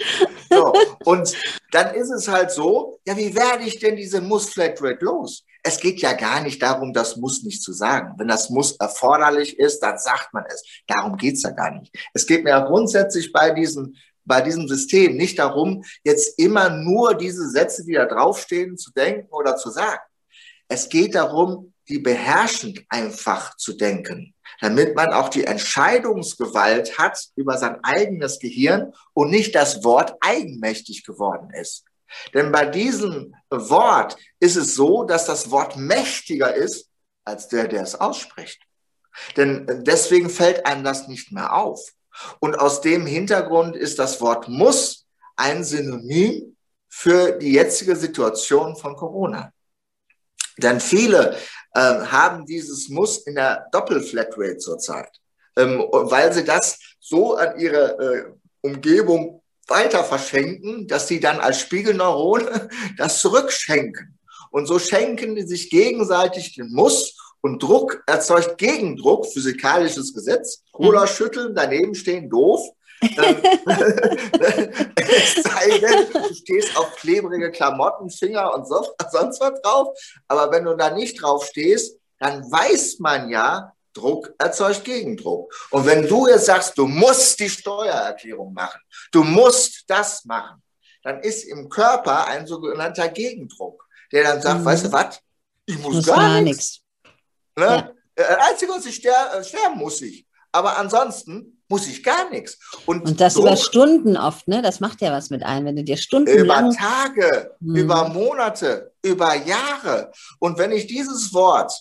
so, 0.51 0.73
und 1.05 1.33
dann 1.71 1.95
ist 1.95 2.11
es 2.11 2.29
halt 2.29 2.51
so, 2.51 3.01
ja, 3.07 3.17
wie 3.17 3.35
werde 3.35 3.65
ich 3.65 3.79
denn 3.79 3.97
diese 3.97 4.21
Muss-Flatrate 4.21 5.05
los? 5.05 5.45
Es 5.63 5.79
geht 5.79 6.01
ja 6.01 6.15
gar 6.15 6.43
nicht 6.43 6.63
darum, 6.63 6.93
das 6.93 7.17
Muss 7.17 7.43
nicht 7.43 7.63
zu 7.63 7.73
sagen. 7.73 8.15
Wenn 8.19 8.29
das 8.29 8.51
Muss 8.51 8.77
erforderlich 8.77 9.59
ist, 9.59 9.81
dann 9.81 9.99
sagt 9.99 10.33
man 10.33 10.45
es. 10.49 10.65
Darum 10.87 11.17
geht's 11.17 11.43
ja 11.43 11.51
gar 11.51 11.71
nicht. 11.79 11.95
Es 12.15 12.27
geht 12.27 12.45
mir 12.45 12.51
ja 12.51 12.61
grundsätzlich 12.61 13.33
bei 13.33 13.51
diesem 13.51 13.95
bei 14.25 14.41
diesem 14.41 14.69
System 14.69 15.17
nicht 15.17 15.39
darum, 15.39 15.83
jetzt 16.05 16.39
immer 16.39 16.71
nur 16.71 17.15
diese 17.15 17.49
Sätze, 17.51 17.85
die 17.85 17.95
da 17.95 18.07
draufstehen, 18.07 18.77
zu 18.77 18.93
denken 18.93 19.29
oder 19.33 19.57
zu 19.57 19.71
sagen. 19.71 20.03
Es 20.69 20.89
geht 20.89 21.17
darum, 21.17 21.75
die 21.89 21.99
beherrschend 21.99 22.85
einfach 22.89 23.57
zu 23.57 23.73
denken, 23.73 24.35
damit 24.61 24.95
man 24.95 25.13
auch 25.13 25.29
die 25.29 25.45
Entscheidungsgewalt 25.45 26.97
hat 26.97 27.19
über 27.35 27.59
sein 27.59 27.83
eigenes 27.83 28.39
Gehirn 28.39 28.93
und 29.13 29.31
nicht 29.31 29.55
das 29.55 29.83
Wort 29.83 30.15
eigenmächtig 30.21 31.05
geworden 31.05 31.51
ist. 31.53 31.85
Denn 32.35 32.53
bei 32.53 32.67
diesem 32.67 33.35
Wort 33.51 34.17
ist 34.39 34.57
es 34.57 34.75
so, 34.75 35.05
dass 35.05 35.27
das 35.27 35.51
Wort 35.51 35.77
mächtiger 35.77 36.55
ist 36.55 36.89
als 37.25 37.49
der, 37.49 37.69
der 37.69 37.83
es 37.83 37.95
ausspricht. 37.95 38.61
Denn 39.37 39.85
deswegen 39.85 40.31
fällt 40.31 40.67
einem 40.67 40.85
das 40.85 41.09
nicht 41.09 41.33
mehr 41.33 41.55
auf. 41.55 41.81
Und 42.41 42.59
aus 42.59 42.81
dem 42.81 43.07
Hintergrund 43.07 43.77
ist 43.77 43.99
das 43.99 44.21
Wort 44.21 44.49
muss 44.49 45.07
ein 45.37 45.65
Synonym 45.65 46.57
für 46.89 47.33
die 47.33 47.53
jetzige 47.53 47.97
Situation 47.97 48.77
von 48.77 48.97
Corona. 48.97 49.53
Denn 50.59 50.81
viele 50.81 51.37
äh, 51.75 51.81
haben 51.81 52.45
dieses 52.45 52.89
Muss 52.89 53.19
in 53.27 53.37
der 53.37 53.69
Doppelflatrate 53.73 54.59
zurzeit, 54.59 55.11
ähm, 55.57 55.87
weil 55.91 56.33
sie 56.33 56.45
das 56.45 56.79
so 56.99 57.37
an 57.37 57.59
ihre 57.59 57.99
äh, 57.99 58.25
Umgebung 58.61 59.40
weiter 59.71 60.05
verschenken, 60.05 60.87
dass 60.87 61.09
sie 61.09 61.21
dann 61.21 61.41
als 61.41 61.61
Spiegelneurone 61.61 62.69
das 62.99 63.21
zurückschenken. 63.21 64.19
Und 64.51 64.67
so 64.67 64.79
schenken 64.79 65.37
die 65.37 65.47
sich 65.47 65.71
gegenseitig 65.71 66.55
den 66.55 66.71
Muss 66.73 67.17
und 67.41 67.63
Druck 67.63 68.03
erzeugt 68.07 68.59
Gegendruck, 68.59 69.25
physikalisches 69.27 70.13
Gesetz. 70.13 70.63
Cola 70.73 71.03
mhm. 71.03 71.07
schütteln, 71.07 71.55
daneben 71.55 71.95
stehen, 71.95 72.29
doof. 72.29 72.61
Es 73.01 73.17
sei 75.43 75.79
denn, 75.79 76.07
du 76.13 76.35
stehst 76.35 76.77
auf 76.77 76.95
klebrige 76.97 77.51
Klamotten, 77.51 78.11
Finger 78.11 78.55
und 78.55 78.69
so, 78.69 78.87
sonst 79.11 79.41
was 79.41 79.63
drauf. 79.63 79.97
Aber 80.29 80.53
wenn 80.53 80.65
du 80.65 80.77
da 80.77 80.91
nicht 80.91 81.23
drauf 81.23 81.47
stehst, 81.47 81.99
dann 82.19 82.43
weiß 82.43 82.99
man 82.99 83.31
ja, 83.31 83.73
Druck 83.93 84.33
erzeugt 84.39 84.85
Gegendruck. 84.85 85.53
Und 85.71 85.87
wenn 85.87 86.07
du 86.07 86.29
jetzt 86.29 86.47
sagst, 86.47 86.77
du 86.79 86.87
musst 86.87 87.39
die 87.41 87.51
Steuererklärung 87.51 88.53
machen, 88.53 88.81
du 89.13 89.23
musst 89.23 89.85
das 89.89 90.25
machen, 90.25 90.63
dann 91.03 91.21
ist 91.21 91.45
im 91.45 91.69
Körper 91.69 92.27
ein 92.27 92.47
sogenannter 92.47 93.09
Gegendruck, 93.09 93.87
der 94.13 94.25
dann 94.25 94.43
sagt, 94.43 94.61
mhm. 94.61 94.65
weißt 94.65 94.85
du 94.87 94.93
was, 94.93 95.21
ich 95.67 95.79
muss, 95.79 95.95
muss 95.95 96.07
gar, 96.07 96.41
nichts. 96.41 96.81
Ne? 97.57 97.65
Ja. 97.65 97.93
Äh, 98.15 98.37
Einzige, 98.51 98.73
was 98.73 98.87
ich 98.87 98.97
ster 98.97 99.39
äh, 99.39 99.45
sterben 99.45 99.79
muss 99.79 100.03
ich. 100.03 100.27
Aber 100.53 100.77
ansonsten 100.79 101.63
muss 101.69 101.87
ich 101.87 102.03
gar 102.03 102.29
nichts. 102.31 102.59
Und, 102.87 103.07
und 103.07 103.21
das 103.21 103.35
so, 103.35 103.43
über 103.43 103.57
Stunden 103.57 104.17
oft, 104.17 104.49
ne? 104.49 104.61
Das 104.63 104.81
macht 104.81 105.01
ja 105.01 105.13
was 105.13 105.31
mit 105.31 105.45
einem, 105.45 105.67
wenn 105.67 105.77
du 105.77 105.85
dir 105.85 105.97
Stunden 105.97 106.37
über 106.37 106.69
Tage, 106.77 107.57
hm. 107.61 107.77
über 107.77 108.09
Monate, 108.09 108.93
über 109.03 109.37
Jahre. 109.37 110.11
Und 110.41 110.59
wenn 110.59 110.73
ich 110.73 110.89
dieses 110.89 111.33
Wort 111.33 111.73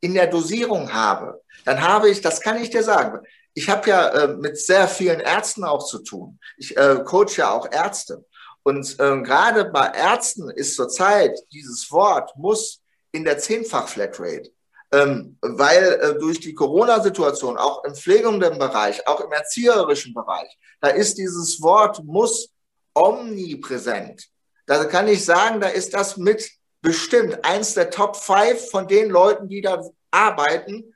in 0.00 0.14
der 0.14 0.26
Dosierung 0.26 0.92
habe, 0.92 1.42
dann 1.64 1.82
habe 1.82 2.10
ich, 2.10 2.20
das 2.20 2.40
kann 2.40 2.62
ich 2.62 2.70
dir 2.70 2.82
sagen, 2.82 3.20
ich 3.54 3.68
habe 3.68 3.88
ja 3.90 4.08
äh, 4.08 4.28
mit 4.28 4.58
sehr 4.58 4.86
vielen 4.86 5.20
Ärzten 5.20 5.64
auch 5.64 5.84
zu 5.84 5.98
tun. 6.00 6.38
Ich 6.56 6.76
äh, 6.76 7.02
coach 7.04 7.38
ja 7.38 7.50
auch 7.52 7.70
Ärzte. 7.70 8.24
Und 8.62 8.98
äh, 9.00 9.22
gerade 9.22 9.64
bei 9.64 9.86
Ärzten 9.88 10.50
ist 10.50 10.76
zurzeit 10.76 11.36
dieses 11.52 11.90
Wort 11.90 12.36
muss 12.36 12.80
in 13.10 13.24
der 13.24 13.38
Zehnfach-Flatrate 13.38 14.50
ähm, 14.92 15.36
weil 15.40 16.00
äh, 16.00 16.18
durch 16.18 16.40
die 16.40 16.54
Corona-Situation, 16.54 17.58
auch 17.58 17.84
im 17.84 17.94
pflegenden 17.94 18.58
Bereich, 18.58 19.06
auch 19.06 19.20
im 19.20 19.32
erzieherischen 19.32 20.14
Bereich, 20.14 20.48
da 20.80 20.88
ist 20.88 21.18
dieses 21.18 21.60
Wort 21.60 22.02
muss 22.04 22.50
omnipräsent. 22.94 24.28
Da 24.66 24.84
kann 24.84 25.08
ich 25.08 25.24
sagen, 25.24 25.60
da 25.60 25.68
ist 25.68 25.94
das 25.94 26.16
mit 26.16 26.48
bestimmt 26.88 27.44
eins 27.44 27.74
der 27.74 27.90
Top 27.90 28.16
5 28.16 28.70
von 28.70 28.88
den 28.88 29.10
Leuten, 29.10 29.48
die 29.48 29.60
da 29.60 29.82
arbeiten, 30.10 30.94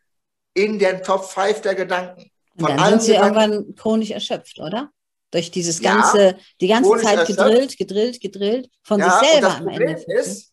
in 0.54 0.78
den 0.78 1.02
Top 1.02 1.24
5 1.24 1.60
der 1.60 1.74
Gedanken. 1.74 2.30
Von 2.58 2.70
Und 2.70 2.76
dann 2.78 2.90
sind 2.90 3.02
sie 3.02 3.12
Gedanken. 3.12 3.36
irgendwann 3.36 3.74
chronisch 3.76 4.10
erschöpft, 4.10 4.58
oder? 4.58 4.90
Durch 5.30 5.50
dieses 5.50 5.80
ganze, 5.80 6.22
ja, 6.22 6.34
die 6.60 6.68
ganze 6.68 6.90
Zeit 6.98 7.18
erschöpft. 7.18 7.38
gedrillt, 7.38 7.78
gedrillt, 7.78 8.20
gedrillt, 8.20 8.70
von 8.82 9.00
ja, 9.00 9.18
sich 9.18 9.30
selber 9.30 9.56
am 9.56 9.68
Ende. 9.68 10.02
Ist, 10.06 10.52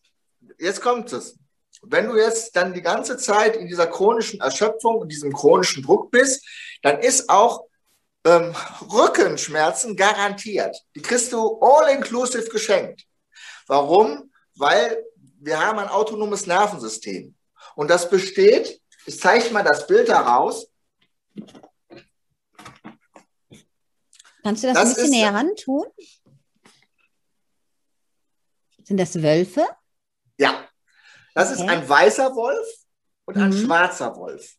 jetzt 0.58 0.80
kommt 0.80 1.12
es 1.12 1.36
wenn 1.82 2.08
du 2.08 2.16
jetzt 2.16 2.54
dann 2.56 2.74
die 2.74 2.82
ganze 2.82 3.16
Zeit 3.16 3.56
in 3.56 3.66
dieser 3.66 3.86
chronischen 3.86 4.40
Erschöpfung 4.40 4.96
und 4.96 5.08
diesem 5.10 5.32
chronischen 5.32 5.82
Druck 5.82 6.10
bist, 6.10 6.46
dann 6.82 6.98
ist 7.00 7.28
auch 7.30 7.64
ähm, 8.26 8.54
Rückenschmerzen 8.92 9.96
garantiert. 9.96 10.76
Die 10.94 11.00
kriegst 11.00 11.32
du 11.32 11.58
all-inclusive 11.60 12.48
geschenkt. 12.50 13.04
Warum? 13.66 14.30
Weil 14.56 15.02
wir 15.40 15.58
haben 15.58 15.78
ein 15.78 15.88
autonomes 15.88 16.46
Nervensystem. 16.46 17.34
Und 17.74 17.88
das 17.88 18.08
besteht, 18.08 18.80
ich 19.06 19.18
zeige 19.18 19.50
mal 19.50 19.62
das 19.62 19.86
Bild 19.86 20.08
daraus. 20.08 20.70
Kannst 24.42 24.62
du 24.62 24.68
das, 24.68 24.74
das 24.74 24.76
ein 24.76 24.94
bisschen 24.94 25.10
näher 25.10 25.34
ran 25.34 25.54
tun? 25.56 25.84
Sind 28.84 28.98
das 28.98 29.22
Wölfe? 29.22 29.66
Ja, 30.38 30.68
das 31.34 31.52
okay. 31.52 31.62
ist 31.62 31.68
ein 31.68 31.88
weißer 31.88 32.34
Wolf 32.34 32.66
und 33.24 33.36
ein 33.36 33.50
mhm. 33.50 33.64
schwarzer 33.64 34.16
Wolf. 34.16 34.56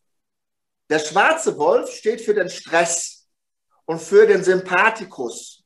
Der 0.88 0.98
schwarze 0.98 1.58
Wolf 1.58 1.90
steht 1.90 2.20
für 2.20 2.34
den 2.34 2.48
Stress 2.48 3.28
und 3.84 4.00
für 4.00 4.26
den 4.26 4.42
Sympathikus. 4.42 5.61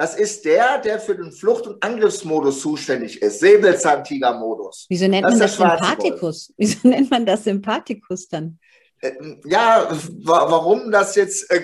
Das 0.00 0.14
ist 0.14 0.46
der, 0.46 0.78
der 0.78 0.98
für 0.98 1.14
den 1.14 1.30
Flucht- 1.30 1.66
und 1.66 1.84
Angriffsmodus 1.84 2.62
zuständig 2.62 3.20
ist, 3.20 3.40
Säbelzahntiger-Modus. 3.40 4.86
Wieso 4.88 5.06
nennt 5.06 5.26
das 5.26 5.32
man 5.32 5.40
das 5.40 5.56
Sympathikus? 5.56 6.54
Wieso 6.56 6.88
nennt 6.88 7.10
man 7.10 7.26
das 7.26 7.44
Sympathikus 7.44 8.26
dann? 8.26 8.58
Äh, 9.02 9.12
ja, 9.44 9.94
warum 10.22 10.90
das 10.90 11.16
jetzt 11.16 11.50
äh, 11.50 11.60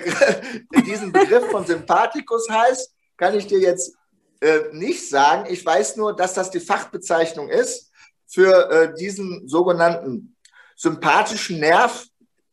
diesen 0.85 1.11
Begriff 1.11 1.49
von 1.49 1.65
Sympathikus 1.65 2.47
heißt, 2.47 2.93
kann 3.17 3.35
ich 3.35 3.47
dir 3.47 3.57
jetzt 3.57 3.95
äh, 4.41 4.65
nicht 4.71 5.09
sagen. 5.09 5.51
Ich 5.51 5.65
weiß 5.65 5.95
nur, 5.95 6.15
dass 6.15 6.35
das 6.35 6.51
die 6.51 6.59
Fachbezeichnung 6.59 7.49
ist 7.49 7.91
für 8.27 8.69
äh, 8.69 8.93
diesen 8.93 9.47
sogenannten 9.47 10.35
sympathischen 10.75 11.59
Nerv, 11.59 12.05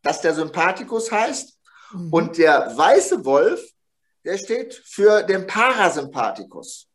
das 0.03 0.22
der 0.22 0.32
Sympathikus 0.32 1.12
heißt. 1.12 1.59
Mhm. 1.93 2.11
Und 2.11 2.39
der 2.39 2.72
weiße 2.74 3.26
Wolf, 3.26 3.61
der 4.25 4.39
steht 4.39 4.75
für 4.75 5.22
den 5.22 5.47
Parasympathikus. 5.47 6.89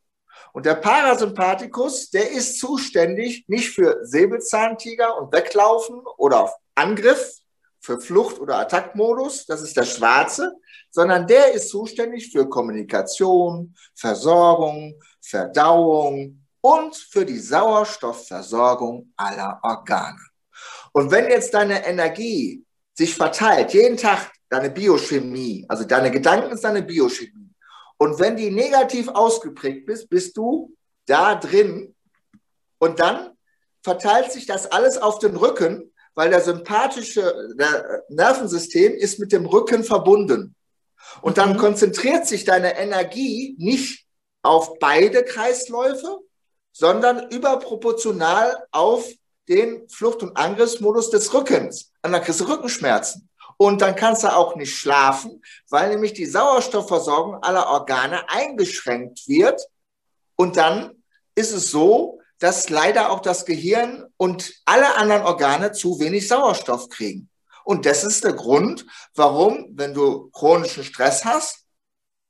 Und 0.54 0.66
der 0.66 0.76
Parasympathikus, 0.76 2.10
der 2.10 2.32
ist 2.32 2.60
zuständig 2.60 3.46
nicht 3.48 3.70
für 3.70 4.00
Säbelzahntiger 4.02 5.18
und 5.18 5.32
Weglaufen 5.32 6.02
oder 6.18 6.54
Angriff, 6.76 7.36
für 7.82 8.00
Flucht- 8.02 8.40
oder 8.40 8.58
Attackmodus, 8.58 9.46
das 9.46 9.62
ist 9.62 9.78
der 9.78 9.86
schwarze, 9.86 10.54
sondern 10.92 11.28
der 11.28 11.54
ist 11.54 11.70
zuständig 11.70 12.30
für 12.32 12.50
Kommunikation, 12.50 13.74
Versorgung, 13.96 15.00
Verdauung, 15.22 16.40
und 16.62 16.96
für 16.96 17.26
die 17.26 17.40
Sauerstoffversorgung 17.40 19.14
aller 19.16 19.60
Organe. 19.64 20.20
Und 20.92 21.12
wenn 21.12 21.30
jetzt 21.30 21.54
deine 21.54 21.86
Energie 21.86 22.66
sich 22.94 23.16
verteilt, 23.16 23.74
jeden 23.74 23.98
Tag 23.98 24.32
deine 24.50 24.70
Biochemie, 24.70 25.66
also 25.68 25.84
deine 25.84 26.12
Gedanken 26.12 26.52
ist 26.52 26.64
deine 26.64 26.82
Biochemie. 26.82 27.50
Und 27.98 28.20
wenn 28.20 28.36
die 28.36 28.50
negativ 28.50 29.08
ausgeprägt 29.10 29.86
bist, 29.86 30.10
bist 30.10 30.36
du 30.38 30.76
da 31.06 31.36
drin 31.36 31.96
und 32.80 33.00
dann 33.00 33.32
verteilt 33.84 34.32
sich 34.32 34.46
das 34.46 34.72
alles 34.72 34.98
auf 34.98 35.20
den 35.20 35.36
Rücken, 35.36 35.92
weil 36.16 36.30
der 36.30 36.42
sympathische 36.42 37.54
der 37.56 38.04
Nervensystem 38.10 38.94
ist 38.94 39.20
mit 39.20 39.32
dem 39.32 39.46
Rücken 39.46 39.84
verbunden. 39.84 40.56
Und 41.22 41.38
dann 41.38 41.58
konzentriert 41.58 42.28
sich 42.28 42.44
deine 42.44 42.78
Energie 42.78 43.56
nicht 43.58 44.06
auf 44.42 44.80
beide 44.80 45.24
Kreisläufe, 45.24 46.20
sondern 46.72 47.30
überproportional 47.30 48.66
auf 48.72 49.10
den 49.48 49.88
Flucht- 49.90 50.24
und 50.24 50.38
Angriffsmodus 50.38 51.10
des 51.10 51.34
Rückens. 51.34 51.92
Und 52.04 52.12
dann 52.12 52.22
kriegst 52.22 52.40
du 52.42 52.48
Rückenschmerzen. 52.48 53.29
Und 53.62 53.82
dann 53.82 53.98
kannst 53.98 54.24
du 54.24 54.34
auch 54.34 54.56
nicht 54.56 54.74
schlafen, 54.74 55.44
weil 55.70 55.90
nämlich 55.90 56.14
die 56.14 56.26
Sauerstoffversorgung 56.26 57.44
aller 57.44 57.68
Organe 57.68 58.30
eingeschränkt 58.30 59.28
wird. 59.28 59.62
Und 60.38 60.56
dann 60.56 61.04
ist 61.36 61.52
es 61.52 61.70
so, 61.70 62.22
dass 62.40 62.70
leider 62.70 63.12
auch 63.12 63.20
das 63.20 63.46
Gehirn 63.46 64.06
und 64.16 64.54
alle 64.64 64.96
anderen 64.96 65.24
Organe 65.24 65.74
zu 65.74 66.00
wenig 66.00 66.30
Sauerstoff 66.30 66.88
kriegen. 66.88 67.30
Und 67.66 67.86
das 67.86 68.06
ist 68.06 68.24
der 68.24 68.32
Grund, 68.32 68.86
warum, 69.14 69.72
wenn 69.74 69.94
du 69.94 70.30
chronischen 70.32 70.86
Stress 70.86 71.26
hast, 71.26 71.66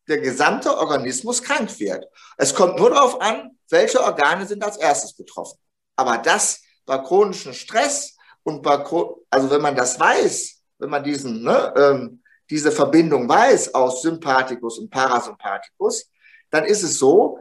der 0.07 0.17
gesamte 0.17 0.75
Organismus 0.75 1.43
krank 1.43 1.79
wird. 1.79 2.07
Es 2.37 2.55
kommt 2.55 2.79
nur 2.79 2.89
darauf 2.89 3.21
an, 3.21 3.51
welche 3.69 4.01
Organe 4.01 4.47
sind 4.47 4.63
als 4.63 4.77
erstes 4.77 5.13
betroffen. 5.13 5.59
Aber 5.95 6.17
das 6.17 6.63
bei 6.87 6.97
chronischen 6.97 7.53
Stress 7.53 8.17
und 8.41 8.63
bei, 8.63 8.83
also 9.29 9.51
wenn 9.51 9.61
man 9.61 9.75
das 9.75 9.99
weiß, 9.99 10.58
wenn 10.79 10.89
man 10.89 11.03
diesen, 11.03 11.43
ne, 11.43 11.73
ähm, 11.75 12.23
diese 12.49 12.71
Verbindung 12.71 13.29
weiß 13.29 13.73
aus 13.75 14.01
Sympathikus 14.01 14.79
und 14.79 14.89
Parasympathikus, 14.89 16.09
dann 16.49 16.65
ist 16.65 16.81
es 16.81 16.97
so, 16.97 17.39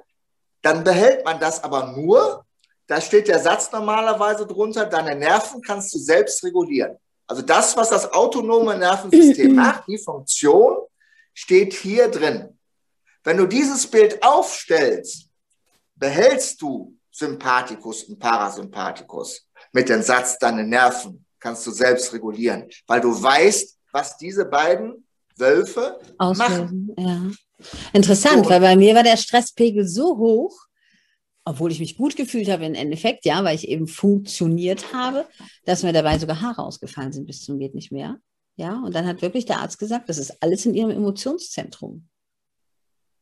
dann 0.60 0.84
behält 0.84 1.24
man 1.24 1.40
das 1.40 1.62
aber 1.64 1.92
nur, 1.92 2.44
da 2.86 3.00
steht 3.00 3.28
der 3.28 3.38
Satz 3.38 3.70
normalerweise 3.72 4.46
drunter, 4.46 4.86
deine 4.86 5.14
Nerven 5.14 5.62
kannst 5.62 5.94
du 5.94 5.98
selbst 5.98 6.42
regulieren. 6.44 6.96
Also 7.26 7.42
das, 7.42 7.76
was 7.76 7.90
das 7.90 8.12
autonome 8.12 8.76
Nervensystem 8.76 9.54
macht, 9.54 9.84
die 9.86 9.98
Funktion, 9.98 10.76
steht 11.32 11.74
hier 11.74 12.08
drin. 12.08 12.58
Wenn 13.22 13.36
du 13.36 13.46
dieses 13.46 13.86
Bild 13.86 14.22
aufstellst, 14.22 15.28
behältst 15.94 16.60
du 16.60 16.96
Sympathikus 17.10 18.04
und 18.04 18.18
Parasympathikus 18.18 19.46
mit 19.72 19.88
dem 19.88 20.02
Satz, 20.02 20.38
deine 20.38 20.64
Nerven 20.64 21.26
kannst 21.40 21.66
du 21.66 21.70
selbst 21.70 22.12
regulieren, 22.12 22.68
weil 22.86 23.00
du 23.00 23.10
weißt, 23.10 23.76
was 23.92 24.16
diese 24.18 24.44
beiden 24.44 25.06
Wölfe 25.36 25.98
Auslösen, 26.18 26.94
machen. 26.96 26.96
Ja. 26.98 27.66
Interessant, 27.92 28.44
so, 28.44 28.50
weil 28.50 28.60
bei 28.60 28.76
mir 28.76 28.94
war 28.94 29.02
der 29.02 29.16
Stresspegel 29.16 29.86
so 29.86 30.16
hoch, 30.18 30.66
obwohl 31.44 31.72
ich 31.72 31.80
mich 31.80 31.96
gut 31.96 32.16
gefühlt 32.16 32.48
habe 32.50 32.66
im 32.66 32.74
Endeffekt, 32.74 33.24
ja, 33.24 33.42
weil 33.42 33.56
ich 33.56 33.68
eben 33.68 33.86
funktioniert 33.86 34.92
habe, 34.92 35.26
dass 35.64 35.82
mir 35.82 35.92
dabei 35.92 36.18
sogar 36.18 36.40
Haare 36.40 36.62
ausgefallen 36.62 37.12
sind 37.12 37.26
bis 37.26 37.44
zum 37.44 37.58
geht 37.58 37.74
nicht 37.74 37.90
mehr. 37.90 38.18
Ja, 38.56 38.82
und 38.84 38.94
dann 38.94 39.06
hat 39.06 39.22
wirklich 39.22 39.46
der 39.46 39.60
Arzt 39.60 39.78
gesagt, 39.78 40.08
das 40.08 40.18
ist 40.18 40.42
alles 40.42 40.66
in 40.66 40.74
ihrem 40.74 40.90
Emotionszentrum. 40.90 42.08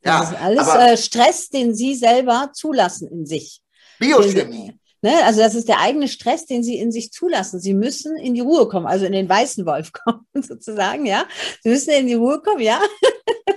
Das 0.03 0.31
ja, 0.31 0.37
ist 0.37 0.43
alles 0.43 0.69
äh, 0.69 0.97
Stress, 0.97 1.49
den 1.51 1.75
sie 1.75 1.95
selber 1.95 2.51
zulassen 2.53 3.09
in 3.09 3.27
sich. 3.27 3.61
Biochemie. 3.99 4.79
Ne? 5.07 5.23
Also 5.25 5.41
das 5.41 5.55
ist 5.55 5.69
der 5.69 5.79
eigene 5.79 6.09
Stress, 6.09 6.47
den 6.47 6.65
sie 6.65 6.79
in 6.79 6.91
sich 6.91 7.13
zulassen. 7.13 7.61
Sie 7.61 7.75
müssen 7.75 8.17
in 8.17 8.35
die 8.35 8.41
Ruhe 8.41 8.67
kommen, 8.67 8.87
also 8.87 9.07
in 9.07 9.13
den 9.13 9.29
weißen 9.29 9.65
Wolf 9.65 9.93
kommen, 10.05 10.27
sozusagen, 10.35 11.07
ja. 11.07 11.29
Sie 11.63 11.69
müssen 11.69 11.91
in 11.91 12.09
die 12.09 12.15
Ruhe 12.15 12.43
kommen, 12.43 12.61
ja. 12.61 12.81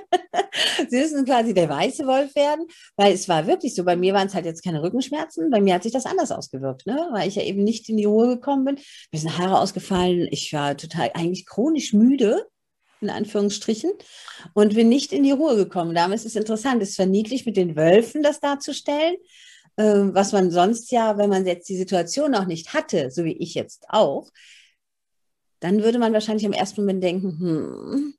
sie 0.90 0.98
müssen 0.98 1.26
quasi 1.26 1.56
der 1.56 1.68
weiße 1.68 2.06
Wolf 2.06 2.36
werden, 2.36 2.68
weil 2.98 3.16
es 3.16 3.28
war 3.28 3.48
wirklich 3.48 3.74
so. 3.74 3.84
Bei 3.84 3.96
mir 3.96 4.14
waren 4.14 4.28
es 4.28 4.36
halt 4.36 4.46
jetzt 4.46 4.64
keine 4.64 4.84
Rückenschmerzen. 4.84 5.50
Bei 5.50 5.60
mir 5.60 5.74
hat 5.74 5.82
sich 5.82 5.92
das 5.92 6.06
anders 6.06 6.32
ausgewirkt, 6.32 6.86
ne? 6.86 7.10
weil 7.14 7.28
ich 7.28 7.34
ja 7.34 7.42
eben 7.42 7.64
nicht 7.64 7.90
in 7.90 7.98
die 7.98 8.06
Ruhe 8.06 8.28
gekommen 8.28 8.66
bin. 8.66 8.80
Mir 9.12 9.20
sind 9.20 9.36
Haare 9.40 9.60
ausgefallen. 9.60 10.28
Ich 10.30 10.54
war 10.54 10.78
total 10.78 11.10
eigentlich 11.16 11.48
chronisch 11.48 11.94
müde 11.94 12.46
in 13.02 13.10
Anführungsstrichen, 13.10 13.92
und 14.54 14.76
bin 14.76 14.90
nicht 14.90 15.14
in 15.14 15.24
die 15.24 15.32
Ruhe 15.32 15.56
gekommen. 15.56 15.96
Damals 15.96 16.26
ist 16.26 16.36
es 16.36 16.42
interessant, 16.42 16.84
es 16.84 16.90
ist 16.90 16.96
verniedlich 16.98 17.46
mit 17.46 17.56
den 17.56 17.78
Wölfen 17.78 18.24
das 18.24 18.42
darzustellen, 18.42 19.16
was 19.78 20.32
man 20.32 20.52
sonst 20.52 20.92
ja, 20.92 21.18
wenn 21.18 21.30
man 21.30 21.46
jetzt 21.46 21.70
die 21.70 21.78
Situation 21.78 22.32
noch 22.32 22.46
nicht 22.46 22.74
hatte, 22.74 23.12
so 23.12 23.24
wie 23.24 23.38
ich 23.38 23.54
jetzt 23.54 23.86
auch, 23.90 24.30
dann 25.60 25.84
würde 25.84 26.00
man 26.00 26.14
wahrscheinlich 26.14 26.44
im 26.46 26.54
ersten 26.54 26.82
Moment 26.82 27.04
denken, 27.04 27.40
hm, 27.40 28.14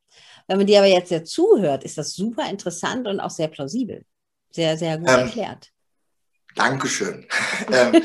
wenn 0.47 0.57
man 0.59 0.67
dir 0.67 0.79
aber 0.79 0.89
jetzt 0.89 1.11
ja 1.11 1.23
zuhört, 1.23 1.85
ist 1.85 1.97
das 1.97 2.13
super 2.13 2.51
interessant 2.51 3.07
und 3.07 3.21
auch 3.21 3.31
sehr 3.31 3.49
plausibel. 3.49 4.05
Sehr, 4.51 4.77
sehr 4.77 4.99
gut 4.99 5.09
ähm, 5.09 5.21
erklärt. 5.21 5.71
Dankeschön. 6.57 7.25
ähm, 7.73 8.03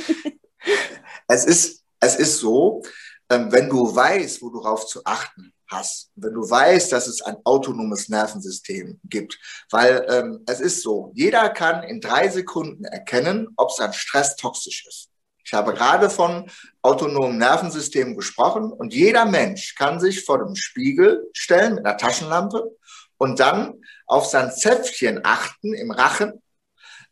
es, 1.28 1.46
ist, 1.46 1.84
es 2.00 2.16
ist 2.16 2.38
so, 2.38 2.84
ähm, 3.32 3.52
wenn 3.52 3.68
du 3.68 3.96
weißt, 3.96 4.44
wo 4.44 4.50
du 4.50 4.62
darauf 4.62 4.86
zu 4.86 5.04
achten 5.06 5.55
hast, 5.76 6.12
wenn 6.16 6.34
du 6.34 6.50
weißt, 6.50 6.92
dass 6.92 7.08
es 7.08 7.22
ein 7.22 7.38
autonomes 7.44 8.10
Nervensystem 8.10 9.00
gibt, 9.04 9.38
weil 9.70 10.06
ähm, 10.10 10.44
es 10.48 10.60
ist 10.60 10.82
so, 10.82 11.12
jeder 11.14 11.50
kann 11.50 11.84
in 11.84 12.02
drei 12.02 12.30
Sekunden 12.30 12.86
erkennen, 12.86 13.50
ob 13.58 13.72
sein 13.72 13.94
Stress 13.94 14.36
toxisch 14.36 14.86
ist. 14.88 15.10
Ich 15.46 15.54
habe 15.54 15.74
gerade 15.74 16.10
von 16.10 16.50
autonomen 16.82 17.38
Nervensystemen 17.38 18.16
gesprochen 18.16 18.72
und 18.72 18.94
jeder 18.94 19.26
Mensch 19.26 19.76
kann 19.76 20.00
sich 20.00 20.26
vor 20.26 20.40
dem 20.40 20.56
Spiegel 20.56 21.30
stellen 21.34 21.76
mit 21.76 21.86
einer 21.86 21.98
Taschenlampe 21.98 22.76
und 23.18 23.40
dann 23.40 23.82
auf 24.08 24.26
sein 24.26 24.52
Zäpfchen 24.52 25.22
achten 25.24 25.74
im 25.74 25.92
Rachen, 25.92 26.42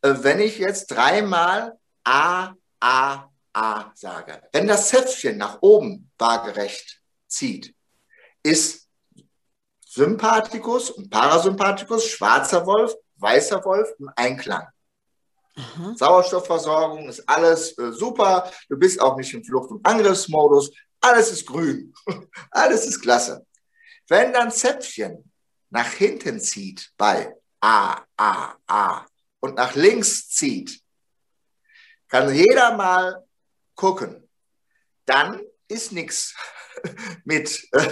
äh, 0.02 0.16
wenn 0.22 0.40
ich 0.40 0.58
jetzt 0.58 0.88
dreimal 0.88 1.78
A, 2.04 2.54
A, 2.80 3.30
A 3.54 3.92
sage. 3.94 4.42
Wenn 4.52 4.68
das 4.68 4.90
Zäpfchen 4.90 5.38
nach 5.38 5.60
oben 5.62 6.12
waagerecht 6.18 7.02
zieht, 7.28 7.76
ist 8.44 8.88
Sympathikus 9.86 10.92
und 10.92 11.10
Parasympathikus, 11.10 12.08
schwarzer 12.08 12.66
Wolf, 12.66 12.94
weißer 13.16 13.64
Wolf 13.64 13.90
im 14.00 14.10
Einklang. 14.16 14.68
Aha. 15.56 15.94
Sauerstoffversorgung 15.96 17.08
ist 17.08 17.28
alles 17.30 17.78
äh, 17.78 17.92
super. 17.92 18.52
Du 18.70 18.78
bist 18.78 19.00
auch 19.00 19.16
nicht 19.18 19.34
im 19.34 19.44
Flucht- 19.44 19.70
und 19.70 19.86
Angriffsmodus. 19.86 20.72
Alles 21.00 21.32
ist 21.32 21.46
grün. 21.46 21.94
alles 22.52 22.86
ist 22.86 23.02
klasse. 23.02 23.46
Wenn 24.08 24.34
dann 24.34 24.52
Zäpfchen 24.52 25.32
nach 25.70 25.92
hinten 25.92 26.40
zieht 26.40 26.92
bei 26.98 27.36
A, 27.62 28.02
A, 28.18 28.56
A 28.68 29.06
und 29.40 29.56
nach 29.56 29.76
links 29.76 30.28
zieht, 30.30 30.82
kann 32.08 32.34
jeder 32.34 32.76
mal 32.76 33.24
gucken. 33.76 34.28
Dann 35.06 35.42
ist 35.68 35.92
nichts 35.92 36.36
mit 37.26 37.68
äh, 37.72 37.88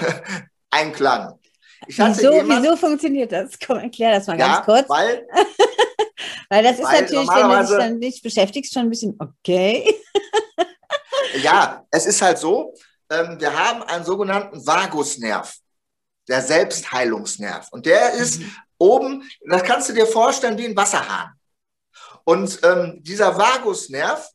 Einklang. 0.70 1.40
wieso, 1.88 2.32
jemand, 2.32 2.64
wieso 2.64 2.76
funktioniert 2.76 3.32
das? 3.32 3.52
Komm, 3.66 3.80
erklär 3.80 4.18
das 4.18 4.28
mal 4.28 4.40
ja, 4.40 4.48
ganz 4.48 4.66
kurz. 4.66 4.90
Weil, 4.90 5.28
weil 6.50 6.64
das 6.64 6.80
ist 6.80 6.86
weil 6.86 7.02
natürlich, 7.02 7.30
wenn 7.30 7.50
du 7.50 7.60
dich 7.60 7.78
dann 7.78 8.00
nicht 8.00 8.24
beschäftigst, 8.24 8.74
schon 8.74 8.84
ein 8.84 8.90
bisschen 8.90 9.18
okay. 9.20 9.94
ja, 11.42 11.86
es 11.92 12.06
ist 12.06 12.22
halt 12.22 12.38
so, 12.38 12.74
ähm, 13.10 13.40
wir 13.40 13.58
haben 13.58 13.84
einen 13.84 14.06
sogenannten 14.06 14.66
Vagusnerv, 14.66 15.56
der 16.28 16.42
Selbstheilungsnerv. 16.42 17.68
Und 17.72 17.86
der 17.86 18.14
ist 18.14 18.40
mhm. 18.40 18.56
oben, 18.78 19.30
das 19.48 19.64
kannst 19.64 19.90
du 19.90 19.94
dir 19.94 20.08
vorstellen 20.08 20.58
wie 20.58 20.66
ein 20.66 20.76
Wasserhahn. 20.76 21.32
Und 22.24 22.60
ähm, 22.64 23.00
dieser 23.02 23.38
Vagusnerv, 23.38 24.30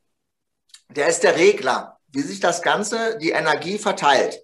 der 0.88 1.08
ist 1.08 1.22
der 1.22 1.36
Regler 1.36 1.95
wie 2.08 2.22
sich 2.22 2.40
das 2.40 2.62
Ganze, 2.62 3.18
die 3.18 3.30
Energie 3.30 3.78
verteilt. 3.78 4.42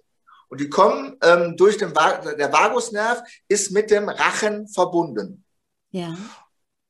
Und 0.49 0.59
die 0.61 0.69
kommen 0.69 1.17
ähm, 1.23 1.57
durch 1.57 1.77
den 1.77 1.93
der 1.93 2.53
Vagusnerv 2.53 3.23
ist 3.47 3.71
mit 3.71 3.89
dem 3.89 4.07
Rachen 4.07 4.67
verbunden. 4.67 5.43
Ja. 5.89 6.15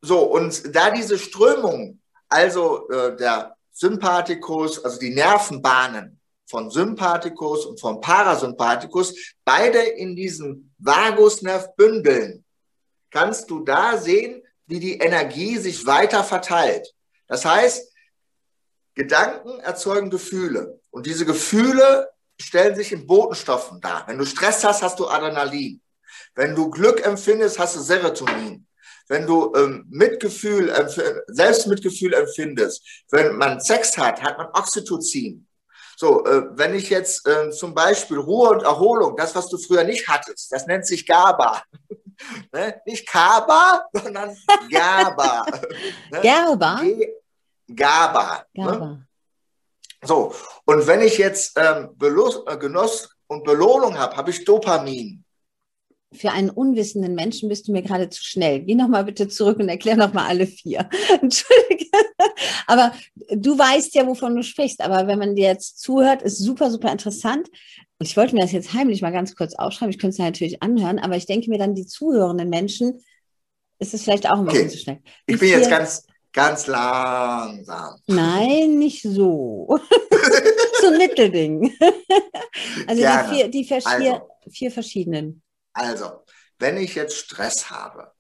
So, 0.02 0.24
und 0.24 0.76
da 0.76 0.92
diese 0.92 1.18
Strömung, 1.18 2.02
also 2.28 2.90
äh, 2.90 3.16
der 3.16 3.56
Sympathikus, 3.72 4.84
also 4.84 5.00
die 5.00 5.14
Nervenbahnen 5.14 6.20
von 6.46 6.70
Sympathikus 6.70 7.66
und 7.66 7.80
vom 7.80 8.02
Parasympathikus, 8.02 9.16
beide 9.46 9.80
in 9.80 10.16
diesem 10.16 10.72
Vagusnerv 10.78 11.74
bündeln, 11.76 12.44
kannst 13.12 13.50
du 13.50 13.62
da 13.62 13.98
sehen, 13.98 14.44
wie 14.68 14.80
die 14.80 14.98
Energie 14.98 15.58
sich 15.58 15.86
weiter 15.86 16.24
verteilt. 16.24 16.94
Das 17.28 17.46
heißt, 17.46 17.93
Gedanken 18.96 19.60
erzeugen 19.60 20.10
Gefühle. 20.10 20.80
Und 20.92 21.06
diese 21.06 21.26
Gefühle 21.26 22.10
stellen 22.40 22.76
sich 22.76 22.92
in 22.92 23.08
Botenstoffen 23.08 23.82
dar. 23.82 24.04
Wenn 24.08 24.18
du 24.18 24.26
Stress 24.26 24.64
hast, 24.64 24.84
hast 24.84 25.00
du 25.00 25.08
Adrenalin. 25.08 25.82
Wenn 26.36 26.56
du 26.56 26.70
Glück 26.70 27.06
empfindest, 27.06 27.60
hast 27.60 27.76
du 27.76 27.80
Serotonin. 27.80 28.68
Wenn 29.08 29.28
du 29.28 29.54
ähm, 29.56 29.86
Mitgefühl, 29.90 30.74
Selbstmitgefühl 31.28 32.14
empfindest, 32.14 33.04
wenn 33.12 33.36
man 33.36 33.60
Sex 33.60 33.98
hat, 33.98 34.22
hat 34.22 34.38
man 34.38 34.48
Oxytocin. 34.54 35.46
So, 35.98 36.26
äh, 36.26 36.44
wenn 36.52 36.74
ich 36.74 36.90
jetzt 36.90 37.28
äh, 37.28 37.52
zum 37.52 37.74
Beispiel 37.74 38.18
Ruhe 38.18 38.50
und 38.50 38.64
Erholung, 38.64 39.16
das, 39.16 39.36
was 39.36 39.50
du 39.50 39.58
früher 39.58 39.84
nicht 39.84 40.08
hattest, 40.08 40.52
das 40.52 40.66
nennt 40.66 40.88
sich 40.88 41.06
GABA. 41.06 41.64
ne? 42.54 42.82
Nicht 42.86 43.08
KABA, 43.08 43.86
sondern 43.94 44.36
GABA. 44.70 45.46
ne? 46.12 46.22
GABA? 46.22 46.82
GABA. 47.68 48.46
GABA. 48.54 48.86
Ne? 48.86 49.08
So, 50.04 50.34
und 50.66 50.86
wenn 50.88 51.02
ich 51.02 51.18
jetzt 51.18 51.58
ähm, 51.58 51.90
äh, 52.02 52.58
Genuss 52.58 53.10
und 53.28 53.44
Belohnung 53.44 53.98
habe, 53.98 54.16
habe 54.16 54.32
ich 54.32 54.44
Dopamin. 54.44 55.24
Für 56.14 56.32
einen 56.32 56.52
unwissenden 56.52 57.16
Menschen 57.16 57.50
bist 57.50 57.68
du 57.68 57.72
mir 57.72 57.82
gerade 57.82 58.10
zu 58.10 58.24
schnell. 58.24 58.60
Geh 58.60 58.76
nochmal 58.76 59.06
bitte 59.06 59.28
zurück 59.28 59.58
und 59.60 59.70
erklär 59.70 59.96
nochmal 59.96 60.28
alle 60.28 60.46
vier. 60.46 60.88
Entschuldige. 61.22 61.90
Aber 62.68 62.94
du 63.32 63.58
weißt 63.58 63.96
ja, 63.96 64.06
wovon 64.06 64.36
du 64.36 64.44
sprichst. 64.44 64.82
Aber 64.82 65.08
wenn 65.08 65.18
man 65.18 65.36
dir 65.36 65.48
jetzt 65.48 65.80
zuhört, 65.80 66.22
ist 66.22 66.38
super, 66.38 66.70
super 66.70 66.92
interessant. 66.92 67.50
Und 67.98 68.08
ich 68.08 68.16
wollte 68.16 68.36
mir 68.36 68.42
das 68.42 68.52
jetzt 68.52 68.74
heimlich 68.74 69.02
mal 69.02 69.12
ganz 69.12 69.36
kurz 69.36 69.56
aufschreiben. 69.56 69.92
Ich 69.92 69.98
könnte 69.98 70.14
es 70.14 70.20
natürlich 70.20 70.62
anhören, 70.62 71.00
aber 71.00 71.16
ich 71.16 71.26
denke 71.26 71.50
mir 71.50 71.58
dann, 71.58 71.74
die 71.74 71.86
zuhörenden 71.86 72.50
Menschen, 72.50 73.00
ist 73.80 73.94
es 73.94 74.04
vielleicht 74.04 74.30
auch 74.30 74.38
ein 74.38 74.46
bisschen 74.46 74.68
okay. 74.68 74.70
zu 74.70 74.78
schnell. 74.78 75.00
Die 75.28 75.34
ich 75.34 75.40
bin 75.40 75.50
vier, 75.50 75.58
jetzt 75.58 75.70
ganz, 75.70 76.06
ganz 76.34 76.68
langsam. 76.68 78.00
Nein, 78.08 78.78
nicht 78.78 79.02
so. 79.04 79.68
so 80.82 80.88
ein 80.88 80.98
Mittelding. 80.98 81.78
also 82.88 83.02
Gerne. 83.02 83.30
die, 83.30 83.36
vier, 83.36 83.48
die 83.50 83.64
vier, 83.64 83.82
also, 83.86 84.30
vier 84.50 84.72
verschiedenen. 84.72 85.42
Also, 85.74 86.24
wenn 86.60 86.78
ich 86.78 86.96
jetzt 86.96 87.16
Stress 87.16 87.70
habe, 87.70 88.12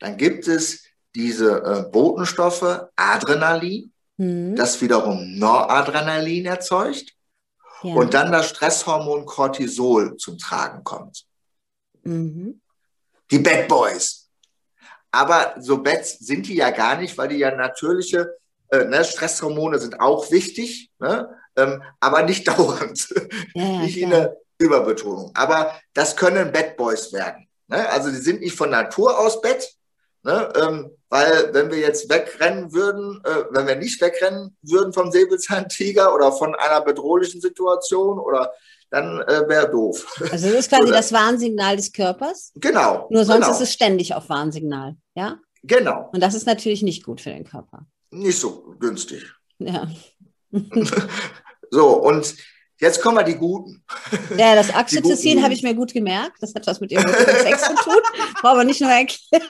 dann 0.00 0.16
gibt 0.16 0.48
es 0.48 0.84
diese 1.14 1.62
äh, 1.62 1.90
Botenstoffe 1.90 2.88
Adrenalin, 2.96 3.92
mhm. 4.16 4.56
das 4.56 4.80
wiederum 4.80 5.38
Noradrenalin 5.38 6.46
erzeugt 6.46 7.14
ja. 7.82 7.94
und 7.94 8.14
dann 8.14 8.32
das 8.32 8.48
Stresshormon 8.50 9.24
Cortisol 9.24 10.16
zum 10.16 10.38
Tragen 10.38 10.82
kommt. 10.82 11.24
Mhm. 12.02 12.60
Die 13.30 13.38
Bad 13.38 13.68
Boys. 13.68 14.23
Aber 15.14 15.54
so 15.60 15.82
Bats 15.82 16.18
sind 16.18 16.48
die 16.48 16.56
ja 16.56 16.70
gar 16.70 16.96
nicht, 16.96 17.16
weil 17.16 17.28
die 17.28 17.38
ja 17.38 17.54
natürliche 17.54 18.36
äh, 18.70 18.84
ne, 18.84 19.04
Stresshormone 19.04 19.78
sind 19.78 20.00
auch 20.00 20.30
wichtig, 20.30 20.90
ne, 20.98 21.28
ähm, 21.56 21.82
aber 22.00 22.22
nicht 22.22 22.48
dauernd. 22.58 23.14
Ja, 23.54 23.78
nicht 23.78 23.96
in 23.96 24.10
der 24.10 24.36
Überbetonung. 24.58 25.30
Aber 25.34 25.78
das 25.92 26.16
können 26.16 26.52
Bad 26.52 26.76
Boys 26.76 27.12
werden. 27.12 27.48
Ne? 27.68 27.88
Also 27.90 28.10
die 28.10 28.16
sind 28.16 28.40
nicht 28.40 28.56
von 28.56 28.70
Natur 28.70 29.18
aus 29.18 29.40
Bett, 29.40 29.72
ne? 30.22 30.52
ähm, 30.56 30.90
weil 31.08 31.54
wenn 31.54 31.70
wir 31.70 31.78
jetzt 31.78 32.10
wegrennen 32.10 32.72
würden, 32.72 33.22
äh, 33.24 33.44
wenn 33.50 33.66
wir 33.66 33.76
nicht 33.76 34.00
wegrennen 34.00 34.56
würden 34.62 34.92
vom 34.92 35.12
Säbelzahntiger 35.12 36.12
oder 36.12 36.32
von 36.32 36.54
einer 36.56 36.80
bedrohlichen 36.80 37.40
Situation 37.40 38.18
oder 38.18 38.52
dann 38.94 39.20
äh, 39.22 39.48
wäre 39.48 39.70
doof. 39.70 40.06
Also 40.30 40.48
das 40.48 40.60
ist 40.60 40.68
quasi 40.70 40.90
das 40.92 41.12
Warnsignal 41.12 41.76
des 41.76 41.92
Körpers. 41.92 42.52
Genau. 42.54 43.08
Nur 43.10 43.24
sonst 43.24 43.46
genau. 43.46 43.52
ist 43.52 43.60
es 43.60 43.72
ständig 43.72 44.14
auf 44.14 44.28
Warnsignal, 44.28 44.96
ja? 45.14 45.38
Genau. 45.62 46.10
Und 46.12 46.20
das 46.20 46.34
ist 46.34 46.46
natürlich 46.46 46.82
nicht 46.82 47.04
gut 47.04 47.20
für 47.20 47.30
den 47.30 47.44
Körper. 47.44 47.86
Nicht 48.10 48.38
so 48.38 48.76
günstig. 48.78 49.24
Ja. 49.58 49.88
so, 51.70 52.02
und 52.02 52.34
Jetzt 52.80 53.00
kommen 53.00 53.16
wir 53.16 53.24
die 53.24 53.36
Guten. 53.36 53.84
Ja, 54.36 54.56
das 54.56 54.68
Oxytocin 54.74 55.42
habe 55.42 55.54
ich 55.54 55.62
mir 55.62 55.74
gut 55.74 55.94
gemerkt. 55.94 56.38
Das 56.40 56.54
hat 56.54 56.66
was 56.66 56.80
mit 56.80 56.90
ihrem 56.90 57.08
Sex 57.08 57.62
zu 57.62 57.74
tun. 57.76 58.02
Brauche 58.34 58.48
aber 58.48 58.64
nicht 58.64 58.80
nur 58.80 58.90
erklären. 58.90 59.48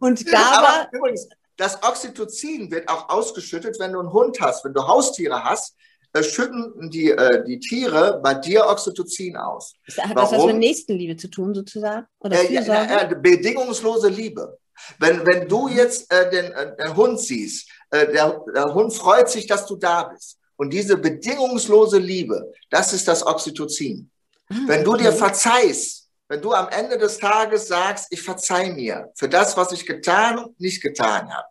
Und 0.00 0.30
da 0.32 0.42
aber 0.52 0.88
übrigens, 0.92 1.28
das 1.56 1.82
Oxytocin 1.82 2.70
wird 2.70 2.88
auch 2.88 3.08
ausgeschüttet, 3.08 3.80
wenn 3.80 3.94
du 3.94 4.00
einen 4.00 4.12
Hund 4.12 4.38
hast. 4.40 4.64
Wenn 4.66 4.74
du 4.74 4.86
Haustiere 4.86 5.42
hast, 5.42 5.74
schütten 6.20 6.90
die, 6.90 7.10
äh, 7.10 7.44
die 7.44 7.58
Tiere 7.58 8.20
bei 8.22 8.34
dir 8.34 8.66
Oxytocin 8.66 9.36
aus. 9.36 9.74
Hat 9.98 10.16
das 10.16 10.32
was 10.32 10.44
mit 10.46 10.58
Nächstenliebe 10.58 11.16
zu 11.16 11.28
tun, 11.28 11.54
sozusagen? 11.54 12.06
Oder 12.18 12.38
äh, 12.38 12.52
ja, 12.52 13.02
äh, 13.02 13.14
bedingungslose 13.14 14.08
Liebe. 14.08 14.58
Wenn, 14.98 15.24
wenn 15.26 15.48
du 15.48 15.68
jetzt 15.68 16.12
äh, 16.12 16.30
den, 16.30 16.52
äh, 16.52 16.76
den 16.76 16.96
Hund 16.96 17.20
siehst, 17.20 17.68
der, 17.92 18.42
der 18.54 18.74
Hund 18.74 18.94
freut 18.94 19.28
sich, 19.28 19.46
dass 19.46 19.66
du 19.66 19.76
da 19.76 20.04
bist. 20.04 20.38
Und 20.56 20.72
diese 20.72 20.96
bedingungslose 20.96 21.98
Liebe, 21.98 22.52
das 22.70 22.94
ist 22.94 23.06
das 23.06 23.26
Oxytocin. 23.26 24.10
Ah, 24.48 24.54
wenn 24.66 24.82
du 24.82 24.96
dir 24.96 25.12
verzeihst, 25.12 26.08
wenn 26.28 26.40
du 26.40 26.52
am 26.52 26.68
Ende 26.70 26.96
des 26.96 27.18
Tages 27.18 27.68
sagst, 27.68 28.06
ich 28.10 28.22
verzeih 28.22 28.72
mir 28.72 29.10
für 29.14 29.28
das, 29.28 29.54
was 29.54 29.72
ich 29.72 29.84
getan 29.84 30.38
und 30.38 30.58
nicht 30.58 30.82
getan 30.82 31.30
habe, 31.30 31.46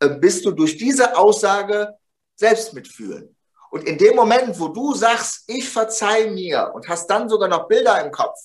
äh, 0.00 0.08
bist 0.18 0.44
du 0.44 0.50
durch 0.50 0.76
diese 0.76 1.16
Aussage 1.16 1.94
selbst 2.34 2.74
mitfühlen. 2.74 3.35
Und 3.76 3.86
in 3.86 3.98
dem 3.98 4.16
Moment, 4.16 4.58
wo 4.58 4.68
du 4.68 4.94
sagst, 4.94 5.44
ich 5.48 5.68
verzeih 5.68 6.30
mir 6.30 6.72
und 6.74 6.88
hast 6.88 7.08
dann 7.08 7.28
sogar 7.28 7.46
noch 7.46 7.68
Bilder 7.68 8.02
im 8.02 8.10
Kopf, 8.10 8.38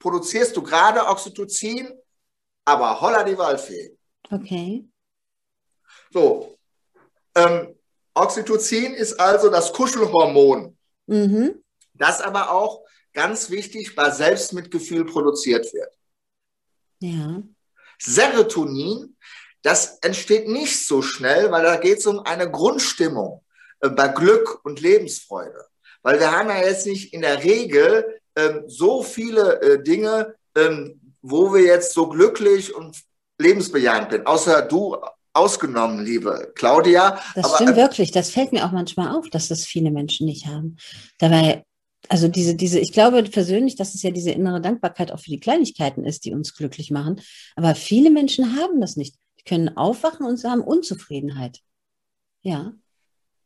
produzierst 0.00 0.56
du 0.56 0.62
gerade 0.64 1.06
Oxytocin, 1.06 1.96
aber 2.64 3.00
holla 3.00 3.22
die 3.22 3.38
Waldfee. 3.38 3.96
Okay. 4.28 4.84
So, 6.12 6.58
ähm, 7.36 7.78
Oxytocin 8.12 8.94
ist 8.94 9.20
also 9.20 9.50
das 9.50 9.72
Kuschelhormon, 9.72 10.76
mhm. 11.06 11.62
das 11.94 12.20
aber 12.20 12.50
auch 12.50 12.82
ganz 13.12 13.50
wichtig 13.50 13.94
bei 13.94 14.10
Selbstmitgefühl 14.10 15.04
produziert 15.04 15.72
wird. 15.72 15.94
Ja. 16.98 17.40
Serotonin, 18.00 19.16
das 19.62 19.98
entsteht 19.98 20.48
nicht 20.48 20.88
so 20.88 21.02
schnell, 21.02 21.52
weil 21.52 21.62
da 21.62 21.76
geht 21.76 21.98
es 21.98 22.06
um 22.08 22.18
eine 22.18 22.50
Grundstimmung 22.50 23.44
bei 23.80 24.08
Glück 24.08 24.64
und 24.64 24.80
Lebensfreude. 24.80 25.66
Weil 26.02 26.20
wir 26.20 26.30
haben 26.30 26.48
ja 26.48 26.58
jetzt 26.58 26.86
nicht 26.86 27.12
in 27.12 27.22
der 27.22 27.42
Regel 27.42 28.20
ähm, 28.36 28.64
so 28.66 29.02
viele 29.02 29.60
äh, 29.60 29.82
Dinge, 29.82 30.34
ähm, 30.56 31.00
wo 31.22 31.52
wir 31.52 31.62
jetzt 31.62 31.92
so 31.92 32.08
glücklich 32.08 32.74
und 32.74 32.96
lebensbejahend 33.38 34.12
sind. 34.12 34.26
Außer 34.26 34.62
du 34.62 34.96
ausgenommen, 35.32 36.04
liebe 36.04 36.52
Claudia. 36.54 37.20
Das 37.34 37.44
Aber, 37.44 37.54
stimmt 37.56 37.72
äh, 37.72 37.76
wirklich. 37.76 38.10
Das 38.10 38.30
fällt 38.30 38.52
mir 38.52 38.64
auch 38.64 38.72
manchmal 38.72 39.14
auf, 39.14 39.28
dass 39.30 39.48
das 39.48 39.64
viele 39.64 39.90
Menschen 39.90 40.26
nicht 40.26 40.46
haben. 40.46 40.76
Dabei, 41.18 41.64
also 42.08 42.28
diese, 42.28 42.54
diese, 42.54 42.78
ich 42.80 42.92
glaube 42.92 43.22
persönlich, 43.24 43.76
dass 43.76 43.94
es 43.94 44.02
ja 44.02 44.10
diese 44.10 44.30
innere 44.30 44.60
Dankbarkeit 44.60 45.12
auch 45.12 45.20
für 45.20 45.30
die 45.30 45.40
Kleinigkeiten 45.40 46.04
ist, 46.04 46.24
die 46.24 46.32
uns 46.32 46.54
glücklich 46.54 46.90
machen. 46.90 47.20
Aber 47.54 47.74
viele 47.74 48.10
Menschen 48.10 48.56
haben 48.56 48.80
das 48.80 48.96
nicht. 48.96 49.16
Die 49.38 49.44
können 49.44 49.76
aufwachen 49.76 50.26
und 50.26 50.38
sie 50.38 50.48
haben 50.48 50.62
Unzufriedenheit. 50.62 51.60
Ja. 52.42 52.72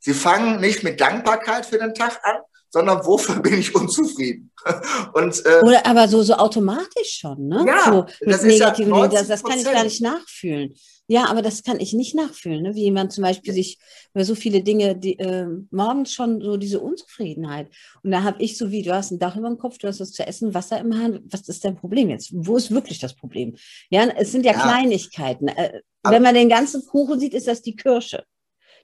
Sie 0.00 0.14
fangen 0.14 0.60
nicht 0.60 0.82
mit 0.82 1.00
Dankbarkeit 1.00 1.66
für 1.66 1.78
den 1.78 1.94
Tag 1.94 2.20
an, 2.24 2.38
sondern 2.70 3.04
wofür 3.04 3.40
bin 3.40 3.58
ich 3.58 3.74
unzufrieden? 3.74 4.50
Und, 5.14 5.44
äh, 5.44 5.60
Oder 5.62 5.86
aber 5.86 6.08
so, 6.08 6.22
so 6.22 6.34
automatisch 6.34 7.18
schon, 7.20 7.48
ne? 7.48 7.64
Ja, 7.66 7.84
so 7.84 8.06
das, 8.20 8.44
ist 8.44 8.58
ja 8.58 8.70
das, 8.70 9.28
das 9.28 9.42
kann 9.42 9.58
ich 9.58 9.64
gar 9.64 9.84
nicht 9.84 10.00
nachfühlen. 10.00 10.74
Ja, 11.10 11.24
aber 11.24 11.42
das 11.42 11.64
kann 11.64 11.80
ich 11.80 11.92
nicht 11.92 12.14
nachfühlen, 12.14 12.62
ne? 12.62 12.76
wie 12.76 12.84
jemand 12.84 13.12
zum 13.12 13.24
Beispiel 13.24 13.52
sich 13.52 13.80
über 14.14 14.24
so 14.24 14.36
viele 14.36 14.62
Dinge, 14.62 14.94
die, 14.94 15.18
äh, 15.18 15.44
morgens 15.72 16.12
schon 16.12 16.40
so 16.40 16.56
diese 16.56 16.78
Unzufriedenheit. 16.78 17.68
Und 18.04 18.12
da 18.12 18.22
habe 18.22 18.40
ich 18.40 18.56
so 18.56 18.70
wie, 18.70 18.82
du 18.82 18.94
hast 18.94 19.10
ein 19.10 19.18
Dach 19.18 19.34
über 19.34 19.48
dem 19.48 19.58
Kopf, 19.58 19.78
du 19.78 19.88
hast 19.88 19.98
was 19.98 20.12
zu 20.12 20.24
essen, 20.24 20.54
Wasser 20.54 20.78
im 20.78 20.96
Hahn, 20.96 21.18
was 21.24 21.48
ist 21.48 21.64
dein 21.64 21.74
Problem 21.74 22.10
jetzt? 22.10 22.30
Wo 22.32 22.56
ist 22.56 22.70
wirklich 22.70 23.00
das 23.00 23.16
Problem? 23.16 23.56
Ja, 23.90 24.04
es 24.16 24.30
sind 24.30 24.44
ja, 24.44 24.52
ja. 24.52 24.60
Kleinigkeiten. 24.60 25.48
Äh, 25.48 25.80
wenn 26.04 26.22
man 26.22 26.36
den 26.36 26.48
ganzen 26.48 26.86
Kuchen 26.86 27.18
sieht, 27.18 27.34
ist 27.34 27.48
das 27.48 27.60
die 27.60 27.74
Kirsche. 27.74 28.24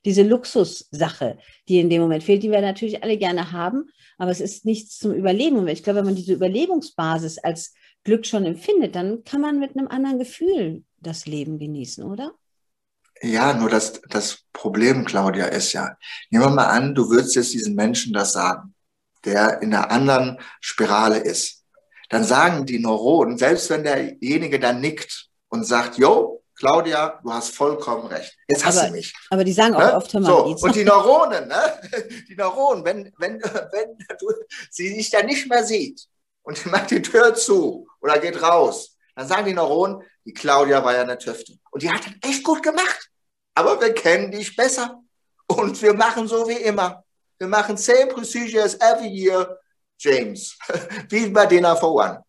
Diese 0.04 0.22
Luxussache, 0.22 1.38
die 1.68 1.80
in 1.80 1.90
dem 1.90 2.02
Moment 2.02 2.22
fehlt, 2.22 2.42
die 2.42 2.50
wir 2.50 2.60
natürlich 2.60 3.02
alle 3.02 3.16
gerne 3.16 3.52
haben, 3.52 3.90
aber 4.18 4.30
es 4.30 4.40
ist 4.40 4.64
nichts 4.64 4.98
zum 4.98 5.12
Überleben. 5.12 5.58
Und 5.58 5.68
ich 5.68 5.82
glaube, 5.82 5.98
wenn 5.98 6.06
man 6.06 6.16
diese 6.16 6.32
Überlebensbasis 6.32 7.38
als 7.38 7.74
Glück 8.04 8.24
schon 8.26 8.46
empfindet, 8.46 8.94
dann 8.94 9.24
kann 9.24 9.40
man 9.40 9.58
mit 9.58 9.76
einem 9.76 9.88
anderen 9.88 10.18
Gefühl 10.18 10.84
das 10.98 11.26
Leben 11.26 11.58
genießen, 11.58 12.04
oder? 12.04 12.32
Ja, 13.22 13.54
nur 13.54 13.70
das, 13.70 14.00
das 14.08 14.44
Problem, 14.52 15.04
Claudia, 15.04 15.46
ist 15.46 15.72
ja, 15.72 15.96
nehmen 16.30 16.44
wir 16.44 16.50
mal 16.50 16.66
an, 16.66 16.94
du 16.94 17.08
würdest 17.08 17.34
jetzt 17.34 17.54
diesen 17.54 17.74
Menschen 17.74 18.12
das 18.12 18.32
sagen, 18.32 18.74
der 19.24 19.62
in 19.62 19.74
einer 19.74 19.90
anderen 19.90 20.38
Spirale 20.60 21.18
ist. 21.18 21.64
Dann 22.10 22.24
sagen 22.24 22.66
die 22.66 22.78
Neuronen, 22.78 23.38
selbst 23.38 23.70
wenn 23.70 23.82
derjenige 23.82 24.60
dann 24.60 24.80
nickt 24.80 25.28
und 25.48 25.64
sagt, 25.64 25.98
jo, 25.98 26.35
Claudia, 26.56 27.20
du 27.22 27.32
hast 27.32 27.54
vollkommen 27.54 28.06
recht. 28.06 28.36
Jetzt 28.48 28.64
hast 28.64 28.78
aber, 28.78 28.88
du 28.88 28.94
mich. 28.94 29.14
Aber 29.30 29.44
die 29.44 29.52
sagen 29.52 29.74
auch 29.74 29.80
ne? 29.80 29.94
oft, 29.94 30.12
hör 30.12 30.20
mal, 30.20 30.28
so, 30.28 30.66
Und 30.66 30.74
die 30.74 30.84
Neuronen, 30.84 31.48
ne? 31.48 31.80
die 32.28 32.34
Neuronen, 32.34 32.84
wenn, 32.84 33.12
wenn, 33.18 33.42
wenn 33.42 33.98
du, 34.18 34.32
sie 34.70 34.94
sich 34.94 35.10
da 35.10 35.22
nicht 35.22 35.48
mehr 35.48 35.64
sieht 35.64 36.06
und 36.42 36.64
macht 36.66 36.90
die 36.90 37.02
Tür 37.02 37.34
zu 37.34 37.86
oder 38.00 38.18
geht 38.18 38.40
raus, 38.40 38.96
dann 39.14 39.28
sagen 39.28 39.46
die 39.46 39.52
Neuronen, 39.52 40.02
die 40.24 40.32
Claudia 40.32 40.82
war 40.82 40.94
ja 40.94 41.02
eine 41.02 41.18
Tüfte. 41.18 41.58
Und 41.70 41.82
die 41.82 41.90
hat 41.90 42.06
das 42.06 42.30
echt 42.30 42.42
gut 42.42 42.62
gemacht. 42.62 43.10
Aber 43.54 43.80
wir 43.80 43.94
kennen 43.94 44.30
dich 44.30 44.54
besser. 44.56 45.02
Und 45.46 45.80
wir 45.80 45.94
machen 45.94 46.26
so 46.26 46.48
wie 46.48 46.60
immer. 46.62 47.04
Wir 47.38 47.48
machen 47.48 47.76
same 47.76 48.06
procedures 48.08 48.74
every 48.80 49.08
year, 49.08 49.58
James. 49.98 50.58
wie 51.08 51.28
bei 51.28 51.46
Dinner 51.46 51.76
for 51.76 51.94
One. 51.94 52.24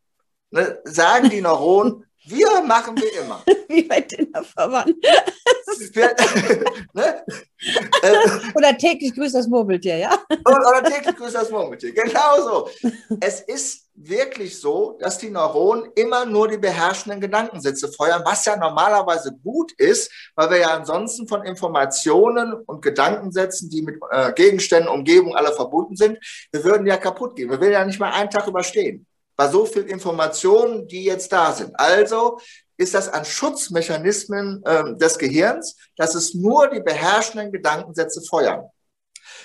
Ne? 0.52 0.80
Sagen 0.86 1.30
die 1.30 1.42
Neuronen, 1.42 2.06
Wir 2.30 2.62
machen 2.62 2.98
wir 2.98 3.22
immer. 3.22 3.42
Wie 3.70 3.84
bei 3.84 4.02
Tinderverwandt. 4.02 4.96
ne? 6.94 7.24
oder 8.56 8.78
täglich 8.78 9.14
grüßt 9.14 9.36
das 9.36 9.48
Murmeltier, 9.48 9.98
ja? 9.98 10.20
oder 10.46 10.84
täglich 10.84 11.16
grüßt 11.16 11.36
das 11.36 11.50
Murmeltier, 11.50 11.94
genau 11.94 12.42
so. 12.42 12.90
Es 13.20 13.42
ist 13.42 13.88
wirklich 13.96 14.60
so, 14.60 14.98
dass 15.00 15.18
die 15.18 15.30
Neuronen 15.30 15.92
immer 15.96 16.26
nur 16.26 16.48
die 16.48 16.58
beherrschenden 16.58 17.20
Gedankensätze 17.20 17.88
feuern, 17.92 18.22
was 18.26 18.46
ja 18.46 18.56
normalerweise 18.56 19.32
gut 19.44 19.72
ist, 19.74 20.12
weil 20.36 20.50
wir 20.52 20.58
ja 20.60 20.76
ansonsten 20.76 21.28
von 21.28 21.44
Informationen 21.44 22.54
und 22.54 22.82
Gedankensätzen, 22.82 23.70
die 23.70 23.82
mit 23.82 23.98
äh, 24.12 24.34
Gegenständen, 24.34 24.90
Umgebung 24.90 25.36
alle 25.36 25.52
verbunden 25.54 25.96
sind, 25.96 26.20
wir 26.52 26.64
würden 26.64 26.86
ja 26.86 26.98
kaputt 26.98 27.36
gehen. 27.36 27.50
Wir 27.50 27.60
würden 27.60 27.74
ja 27.74 27.86
nicht 27.86 28.00
mal 28.00 28.12
einen 28.12 28.30
Tag 28.30 28.48
überstehen 28.48 29.07
bei 29.38 29.48
so 29.48 29.66
viel 29.66 29.84
Informationen, 29.84 30.88
die 30.88 31.04
jetzt 31.04 31.32
da 31.32 31.54
sind. 31.54 31.80
Also 31.80 32.40
ist 32.76 32.94
das 32.94 33.08
ein 33.10 33.24
Schutzmechanismen 33.24 34.64
äh, 34.66 34.96
des 34.98 35.18
Gehirns, 35.18 35.78
dass 35.96 36.16
es 36.16 36.34
nur 36.34 36.68
die 36.70 36.82
beherrschenden 36.82 37.52
Gedankensätze 37.52 38.22
feuern. 38.22 38.70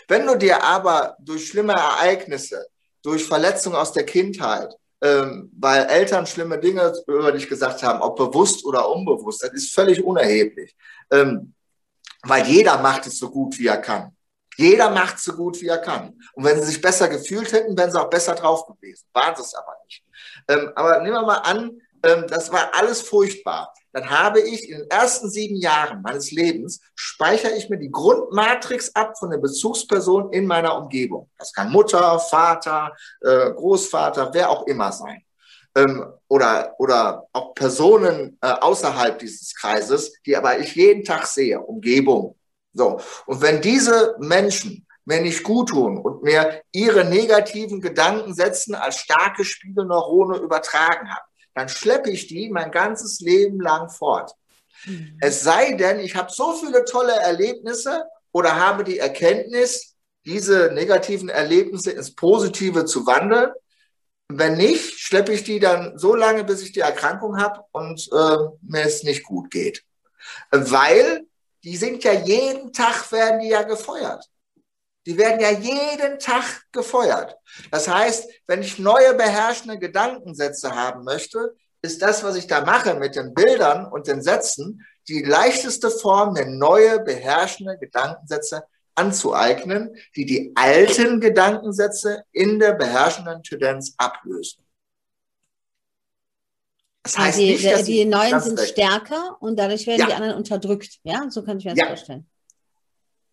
Wenn 0.09 0.27
du 0.27 0.37
dir 0.37 0.63
aber 0.65 1.17
durch 1.21 1.49
schlimme 1.49 1.75
Ereignisse, 1.75 2.67
durch 3.03 3.25
Verletzungen 3.25 3.77
aus 3.77 3.93
der 3.93 4.05
Kindheit, 4.05 4.75
ähm, 5.03 5.51
weil 5.59 5.87
Eltern 5.87 6.27
schlimme 6.27 6.59
Dinge 6.59 6.93
über 7.07 7.33
dich 7.33 7.49
gesagt 7.49 7.83
haben, 7.83 8.01
ob 8.01 8.17
bewusst 8.17 8.65
oder 8.65 8.89
unbewusst, 8.89 9.43
das 9.43 9.53
ist 9.53 9.75
völlig 9.75 10.03
unerheblich, 10.03 10.75
ähm, 11.11 11.55
weil 12.23 12.47
jeder 12.47 12.79
macht 12.79 13.07
es 13.07 13.19
so 13.19 13.31
gut, 13.31 13.59
wie 13.59 13.67
er 13.67 13.79
kann. 13.79 14.17
Jeder 14.57 14.91
macht 14.91 15.19
so 15.19 15.33
gut, 15.33 15.61
wie 15.61 15.69
er 15.69 15.79
kann. 15.79 16.19
Und 16.35 16.45
wenn 16.45 16.59
sie 16.61 16.67
sich 16.67 16.81
besser 16.81 17.09
gefühlt 17.09 17.53
hätten, 17.53 17.77
wären 17.77 17.91
sie 17.91 18.01
auch 18.01 18.11
besser 18.11 18.35
drauf 18.35 18.67
gewesen. 18.67 19.07
Waren 19.13 19.35
sie 19.35 19.43
es 19.43 19.55
aber 19.55 19.77
nicht. 19.85 20.05
Ähm, 20.49 20.73
aber 20.75 21.01
nehmen 21.01 21.15
wir 21.15 21.23
mal 21.23 21.39
an, 21.39 21.81
ähm, 22.03 22.27
das 22.29 22.53
war 22.53 22.71
alles 22.75 23.01
furchtbar. 23.03 23.73
Dann 23.93 24.09
habe 24.09 24.41
ich 24.41 24.69
in 24.69 24.79
den 24.79 24.91
ersten 24.91 25.31
sieben 25.31 25.57
Jahren 25.57 26.03
meines 26.03 26.31
Lebens, 26.31 26.81
speichere 26.95 27.53
ich 27.53 27.69
mir 27.69 27.79
die 27.79 27.91
Grundmatrix 27.91 28.95
ab 28.95 29.19
von 29.19 29.31
der 29.31 29.39
Bezugsperson 29.39 30.33
in 30.33 30.47
meiner 30.47 30.77
Umgebung. 30.77 31.31
Das 31.39 31.53
kann 31.53 31.71
Mutter, 31.71 32.19
Vater, 32.19 32.93
äh, 33.21 33.51
Großvater, 33.51 34.31
wer 34.33 34.51
auch 34.51 34.67
immer 34.67 34.93
sein. 34.93 35.23
Ähm, 35.75 36.05
oder, 36.29 36.75
oder 36.79 37.27
auch 37.33 37.55
Personen 37.55 38.39
äh, 38.43 38.49
außerhalb 38.49 39.19
dieses 39.19 39.55
Kreises, 39.55 40.13
die 40.27 40.37
aber 40.37 40.59
ich 40.59 40.75
jeden 40.75 41.05
Tag 41.05 41.27
sehe, 41.27 41.61
Umgebung, 41.61 42.37
so. 42.75 43.01
Und 43.27 43.43
wenn 43.43 43.61
diese 43.61 44.17
Menschen 44.19 44.87
mir 45.05 45.21
nicht 45.21 45.43
gut 45.43 45.71
tun 45.71 45.99
und 45.99 46.23
mir 46.23 46.63
ihre 46.73 47.05
negativen 47.05 47.81
Gedanken 47.81 48.35
setzen 48.35 48.75
als 48.75 48.99
starke 48.99 49.45
Spiegelneurone 49.45 50.39
übertragen 50.39 51.11
haben, 51.11 51.27
dann 51.55 51.69
schleppe 51.69 52.11
ich 52.11 52.29
die 52.29 52.51
mein 52.51 52.71
ganzes 52.71 53.21
Leben 53.21 53.61
lang 53.61 53.91
fort. 53.91 54.33
Mhm. 54.87 55.19
Es 55.21 55.43
sei 55.43 55.73
denn, 55.73 56.01
ich 56.01 56.17
habe 56.17 56.33
so 56.33 56.55
viele 56.55 56.85
tolle 56.85 57.13
Erlebnisse 57.13 58.05
oder 58.33 58.57
habe 58.57 58.85
die 58.85 58.99
Erkenntnis, 58.99 59.97
diese 60.25 60.71
negativen 60.73 61.29
Erlebnisse 61.29 61.91
ins 61.91 62.15
Positive 62.15 62.85
zu 62.85 63.07
wandeln. 63.07 63.51
Wenn 64.29 64.57
nicht, 64.57 64.99
schleppe 65.01 65.33
ich 65.33 65.45
die 65.45 65.61
dann 65.61 65.99
so 65.99 66.15
lange, 66.15 66.45
bis 66.45 66.63
ich 66.63 66.73
die 66.73 66.81
Erkrankung 66.81 67.39
habe 67.39 67.65
und 67.73 68.09
äh, 68.13 68.37
mir 68.63 68.85
es 68.85 69.03
nicht 69.03 69.25
gut 69.25 69.51
geht. 69.51 69.85
Weil 70.51 71.27
die 71.65 71.77
sind 71.77 72.03
ja 72.05 72.13
jeden 72.13 72.73
Tag, 72.73 73.11
werden 73.13 73.41
die 73.41 73.49
ja 73.49 73.63
gefeuert. 73.63 74.29
Die 75.07 75.19
werden 75.19 75.41
ja 75.41 75.51
jeden 75.51 76.19
Tag 76.19 76.63
gefeuert. 76.73 77.37
Das 77.71 77.89
heißt, 77.89 78.31
wenn 78.47 78.63
ich 78.63 78.79
neue 78.79 79.15
beherrschende 79.15 79.79
Gedankensätze 79.79 80.75
haben 80.75 81.05
möchte, 81.05 81.57
ist 81.83 82.01
das, 82.03 82.23
was 82.23 82.37
ich 82.37 82.47
da 82.47 82.65
mache 82.65 82.95
mit 82.95 83.17
den 83.17 83.35
Bildern 83.35 83.87
und 83.87 84.07
den 84.07 84.23
Sätzen, 84.23 84.87
die 85.09 85.23
leichteste 85.23 85.91
Form, 85.91 86.35
mir 86.35 86.47
neue 86.47 87.01
beherrschende 87.01 87.77
Gedankensätze 87.79 88.65
anzueignen, 88.95 89.97
die 90.15 90.27
die 90.27 90.53
alten 90.55 91.21
Gedankensätze 91.21 92.25
in 92.31 92.61
der 92.61 92.75
beherrschenden 92.75 93.43
Tendenz 93.43 93.95
ablösen. 93.97 94.62
Das 97.03 97.19
heißt 97.19 97.39
die, 97.39 97.53
nicht, 97.53 97.65
dass 97.65 97.85
die 97.85 98.05
neuen 98.05 98.41
sind 98.41 98.59
recht. 98.59 98.73
stärker 98.73 99.37
und 99.41 99.59
dadurch 99.59 99.87
werden 99.87 100.01
ja. 100.01 100.07
die 100.07 100.13
anderen 100.13 100.37
unterdrückt. 100.37 100.99
Ja, 101.03 101.27
so 101.31 101.43
kann 101.43 101.59
ich 101.59 101.65
mir 101.65 101.73
das 101.73 101.81
ja. 101.81 101.87
vorstellen. 101.87 102.27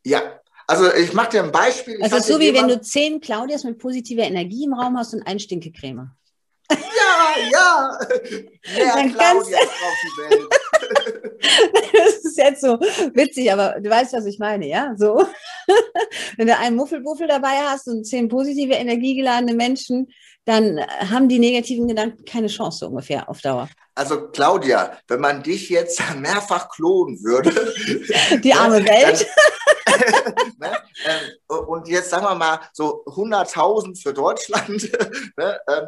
Ja, 0.03 0.39
also 0.65 0.93
ich 0.93 1.13
mache 1.13 1.30
dir 1.32 1.43
ein 1.43 1.51
Beispiel. 1.51 1.99
Das 1.99 2.11
ist 2.11 2.28
so 2.28 2.39
wie 2.39 2.53
wenn 2.53 2.67
du 2.67 2.82
zehn 2.82 3.22
Claudias 3.22 3.63
mit 3.63 3.78
positiver 3.78 4.24
Energie 4.24 4.63
im 4.63 4.74
Raum 4.74 4.97
hast 4.97 5.13
und 5.13 5.26
einen 5.26 5.39
Stinkecreme. 5.39 6.11
Ja, 6.72 6.78
ja. 7.51 7.99
Mehr 8.76 8.95
Dann 8.95 9.13
Claudias 9.13 9.61
auf 9.61 9.97
die 10.03 10.22
Welt. 10.22 10.49
das 11.93 12.25
ist 12.25 12.37
jetzt 12.37 12.61
so 12.61 12.79
witzig, 13.13 13.51
aber 13.51 13.79
du 13.79 13.89
weißt, 13.89 14.13
was 14.13 14.25
ich 14.25 14.39
meine, 14.39 14.67
ja? 14.67 14.93
So. 14.97 15.25
Wenn 16.37 16.47
du 16.47 16.57
einen 16.57 16.75
Muffelbuffel 16.75 17.27
dabei 17.27 17.57
hast 17.65 17.87
und 17.87 18.05
zehn 18.05 18.27
positive, 18.27 18.73
energiegeladene 18.73 19.53
Menschen, 19.53 20.07
dann 20.45 20.79
haben 20.79 21.29
die 21.29 21.39
negativen 21.39 21.87
Gedanken 21.87 22.25
keine 22.25 22.47
Chance 22.47 22.79
so 22.79 22.87
ungefähr 22.87 23.29
auf 23.29 23.41
Dauer. 23.41 23.69
Also 23.95 24.29
Claudia, 24.29 24.97
wenn 25.07 25.19
man 25.19 25.43
dich 25.43 25.69
jetzt 25.69 26.01
mehrfach 26.17 26.69
klonen 26.69 27.21
würde. 27.23 27.51
Die 28.41 28.53
arme 28.53 28.83
Welt. 28.83 29.27
ne, 30.57 30.71
äh, 31.05 31.53
und 31.53 31.87
jetzt 31.87 32.09
sagen 32.09 32.25
wir 32.25 32.35
mal 32.35 32.59
so 32.73 33.03
100.000 33.05 34.01
für 34.01 34.13
Deutschland. 34.13 34.89
ne, 35.37 35.59
äh, 35.67 35.81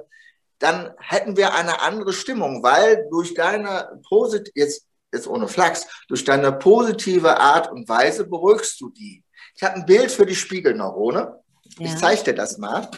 dann 0.60 0.94
hätten 1.00 1.38
wir 1.38 1.56
eine 1.56 1.82
andere 1.82 2.14
Stimmung, 2.14 2.62
weil 2.62 3.08
durch 3.10 3.34
deine 3.34 4.00
Posit 4.08 4.52
jetzt 4.54 4.86
jetzt 5.12 5.28
ohne 5.28 5.48
Flachs, 5.48 5.88
durch 6.08 6.24
deine 6.24 6.52
positive 6.52 7.40
Art 7.40 7.72
und 7.72 7.88
Weise 7.88 8.26
beruhigst 8.26 8.80
du 8.82 8.90
die. 8.90 9.24
Ich 9.56 9.64
habe 9.64 9.76
ein 9.76 9.86
Bild 9.86 10.12
für 10.12 10.26
die 10.26 10.36
Spiegelneurone. 10.36 11.40
Ja. 11.78 11.86
Ich 11.86 11.98
zeige 11.98 12.24
dir 12.24 12.36
das 12.36 12.58
mal. 12.58 12.90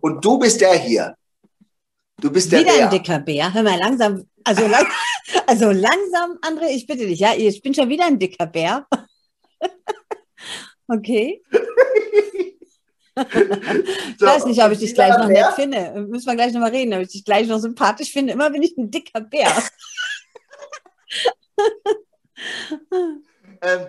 und 0.00 0.24
du 0.24 0.38
bist 0.38 0.60
der 0.60 0.74
hier. 0.74 1.16
Du 2.20 2.30
bist 2.30 2.52
der 2.52 2.60
Wieder 2.60 2.72
Bär. 2.74 2.84
ein 2.84 2.90
dicker 2.90 3.18
Bär. 3.18 3.52
Hör 3.52 3.62
mal 3.62 3.78
langsam. 3.78 4.28
Also, 4.44 4.66
lang, 4.66 4.86
also 5.46 5.70
langsam, 5.72 6.38
André, 6.42 6.68
ich 6.68 6.86
bitte 6.86 7.06
dich. 7.06 7.18
Ja, 7.18 7.34
ich 7.34 7.60
bin 7.62 7.74
schon 7.74 7.88
wieder 7.88 8.06
ein 8.06 8.18
dicker 8.18 8.46
Bär. 8.46 8.86
okay. 10.88 11.42
ich 13.16 14.20
weiß 14.20 14.46
nicht, 14.46 14.62
ob 14.62 14.72
ich 14.72 14.78
dich 14.78 14.94
gleich 14.94 15.16
noch 15.18 15.28
Bär? 15.28 15.46
nett 15.46 15.54
finde. 15.54 16.06
Müssen 16.08 16.26
wir 16.26 16.34
gleich 16.34 16.52
noch 16.52 16.60
mal 16.60 16.70
reden, 16.70 16.94
ob 16.94 17.00
ich 17.00 17.08
dich 17.08 17.24
gleich 17.24 17.46
noch 17.46 17.58
sympathisch 17.58 18.10
finde. 18.10 18.32
Immer 18.32 18.50
bin 18.50 18.62
ich 18.62 18.76
ein 18.76 18.90
dicker 18.90 19.20
Bär. 19.20 19.52
ähm, 23.62 23.86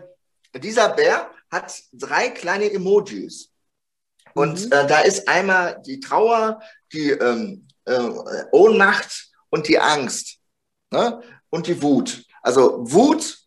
dieser 0.55 0.89
Bär 0.89 1.29
hat 1.49 1.73
drei 1.93 2.29
kleine 2.29 2.71
Emojis. 2.71 3.49
Und 4.33 4.65
mhm. 4.65 4.71
äh, 4.71 4.87
da 4.87 4.99
ist 5.01 5.27
einmal 5.27 5.81
die 5.85 5.99
Trauer, 5.99 6.61
die 6.91 7.11
ähm, 7.11 7.67
äh, 7.85 8.09
Ohnmacht 8.51 9.31
und 9.49 9.67
die 9.67 9.79
Angst 9.79 10.39
ne? 10.91 11.21
und 11.49 11.67
die 11.67 11.81
Wut. 11.81 12.25
Also 12.41 12.79
Wut, 12.81 13.37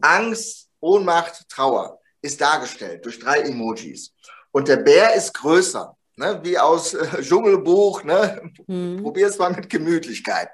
Angst, 0.00 0.68
Ohnmacht, 0.80 1.48
Trauer 1.48 1.98
ist 2.20 2.40
dargestellt 2.40 3.04
durch 3.04 3.18
drei 3.18 3.40
Emojis. 3.40 4.14
Und 4.54 4.68
der 4.68 4.76
Bär 4.76 5.14
ist 5.14 5.34
größer, 5.34 5.96
ne? 6.14 6.38
wie 6.44 6.56
aus 6.56 6.94
äh, 6.94 7.20
Dschungelbuch. 7.20 8.04
Ne? 8.04 8.52
Mhm. 8.68 9.02
Probier 9.02 9.26
es 9.26 9.36
mal 9.36 9.50
mit 9.50 9.68
Gemütlichkeit. 9.68 10.48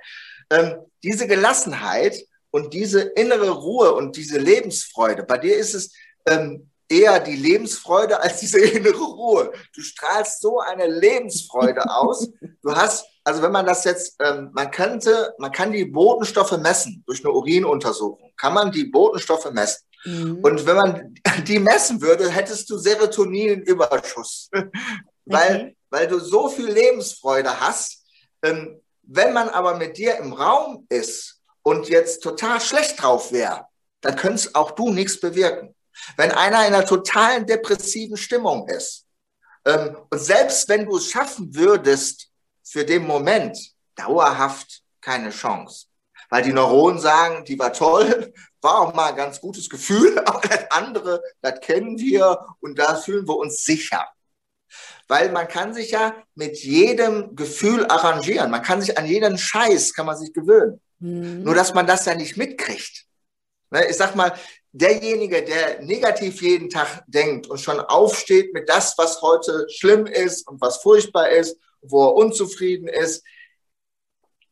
Ähm, 0.48 0.78
diese 1.03 1.26
Gelassenheit 1.26 2.16
und 2.51 2.72
diese 2.72 3.03
innere 3.03 3.51
Ruhe 3.51 3.92
und 3.92 4.16
diese 4.16 4.38
Lebensfreude, 4.38 5.22
bei 5.24 5.36
dir 5.36 5.55
ist 5.55 5.74
es 5.74 5.92
ähm, 6.26 6.70
eher 6.88 7.20
die 7.20 7.36
Lebensfreude 7.36 8.18
als 8.22 8.40
diese 8.40 8.59
innere 8.76 9.05
Ruhe. 9.05 9.53
Du 9.74 9.82
strahlst 9.82 10.40
so 10.40 10.61
eine 10.61 10.86
Lebensfreude 10.86 11.82
aus. 11.90 12.28
Du 12.62 12.74
hast, 12.74 13.07
also 13.24 13.40
wenn 13.40 13.53
man 13.53 13.64
das 13.64 13.84
jetzt, 13.84 14.16
ähm, 14.22 14.51
man 14.53 14.70
könnte, 14.70 15.34
man 15.38 15.51
kann 15.51 15.72
die 15.72 15.86
Botenstoffe 15.86 16.59
messen 16.59 17.03
durch 17.07 17.24
eine 17.24 17.32
Urinuntersuchung. 17.32 18.32
Kann 18.36 18.53
man 18.53 18.70
die 18.70 18.84
Botenstoffe 18.84 19.51
messen? 19.51 19.80
Mhm. 20.05 20.38
Und 20.42 20.66
wenn 20.66 20.76
man 20.76 21.14
die 21.46 21.59
messen 21.59 22.01
würde, 22.01 22.30
hättest 22.30 22.68
du 22.70 22.78
Serotoninüberschuss, 22.78 24.51
weil, 25.24 25.55
okay. 25.55 25.76
weil 25.90 26.09
du 26.09 26.18
so 26.18 26.48
viel 26.48 26.70
Lebensfreude 26.70 27.61
hast. 27.61 28.05
Ähm, 28.42 28.80
wenn 29.03 29.32
man 29.32 29.48
aber 29.48 29.76
mit 29.76 29.98
dir 29.98 30.16
im 30.18 30.32
Raum 30.32 30.86
ist 30.88 31.40
und 31.62 31.88
jetzt 31.88 32.22
total 32.22 32.61
schlecht 32.61 33.03
drauf 33.03 33.32
wäre, 33.32 33.66
dann 34.01 34.16
könntest 34.16 34.55
auch 34.55 34.70
du 34.70 34.90
nichts 34.90 35.20
bewirken. 35.20 35.74
Wenn 36.16 36.30
einer 36.30 36.66
in 36.66 36.74
einer 36.74 36.86
totalen 36.86 37.44
depressiven 37.44 38.16
Stimmung 38.16 38.68
ist 38.68 39.05
ähm, 39.64 39.96
und 40.11 40.18
selbst 40.18 40.68
wenn 40.68 40.86
du 40.86 40.96
es 40.96 41.11
schaffen 41.11 41.55
würdest, 41.55 42.28
für 42.64 42.84
den 42.84 43.07
Moment 43.07 43.59
dauerhaft 43.96 44.82
keine 45.01 45.30
Chance. 45.30 45.86
Weil 46.28 46.42
die 46.44 46.53
Neuronen 46.53 47.01
sagen, 47.01 47.44
die 47.44 47.59
war 47.59 47.72
toll, 47.72 48.32
war 48.62 48.80
auch 48.80 48.94
mal 48.94 49.11
ein 49.11 49.16
ganz 49.16 49.40
gutes 49.40 49.68
Gefühl, 49.68 50.18
aber 50.24 50.40
das 50.40 50.70
andere, 50.70 51.22
das 51.40 51.61
kennen 51.61 51.98
wir 51.98 52.46
und 52.61 52.78
da 52.78 52.96
fühlen 52.96 53.26
wir 53.26 53.36
uns 53.36 53.64
sicher. 53.64 54.06
Weil 55.08 55.32
man 55.32 55.48
kann 55.48 55.74
sich 55.74 55.90
ja 55.90 56.14
mit 56.34 56.58
jedem 56.58 57.34
Gefühl 57.34 57.86
arrangieren. 57.86 58.50
Man 58.50 58.62
kann 58.62 58.80
sich 58.80 58.96
an 58.96 59.06
jeden 59.06 59.36
Scheiß, 59.38 59.94
kann 59.94 60.06
man 60.06 60.16
sich 60.16 60.32
gewöhnen. 60.32 60.80
Mhm. 61.00 61.42
Nur, 61.42 61.54
dass 61.54 61.74
man 61.74 61.86
das 61.86 62.04
ja 62.04 62.14
nicht 62.14 62.36
mitkriegt. 62.36 63.06
Ne, 63.70 63.86
ich 63.88 63.96
sag 63.96 64.14
mal, 64.14 64.32
derjenige, 64.72 65.42
der 65.42 65.82
negativ 65.82 66.42
jeden 66.42 66.70
Tag 66.70 67.02
denkt 67.06 67.48
und 67.48 67.61
schon 67.61 67.80
aufsteht 67.80 68.52
mit 68.52 68.68
das, 68.68 68.96
was 68.98 69.20
heute 69.22 69.66
schlimm 69.70 70.06
ist 70.06 70.46
und 70.46 70.61
was 70.61 70.78
furchtbar 70.78 71.30
ist, 71.30 71.56
wo 71.80 72.06
er 72.06 72.14
unzufrieden 72.14 72.88
ist, 72.88 73.24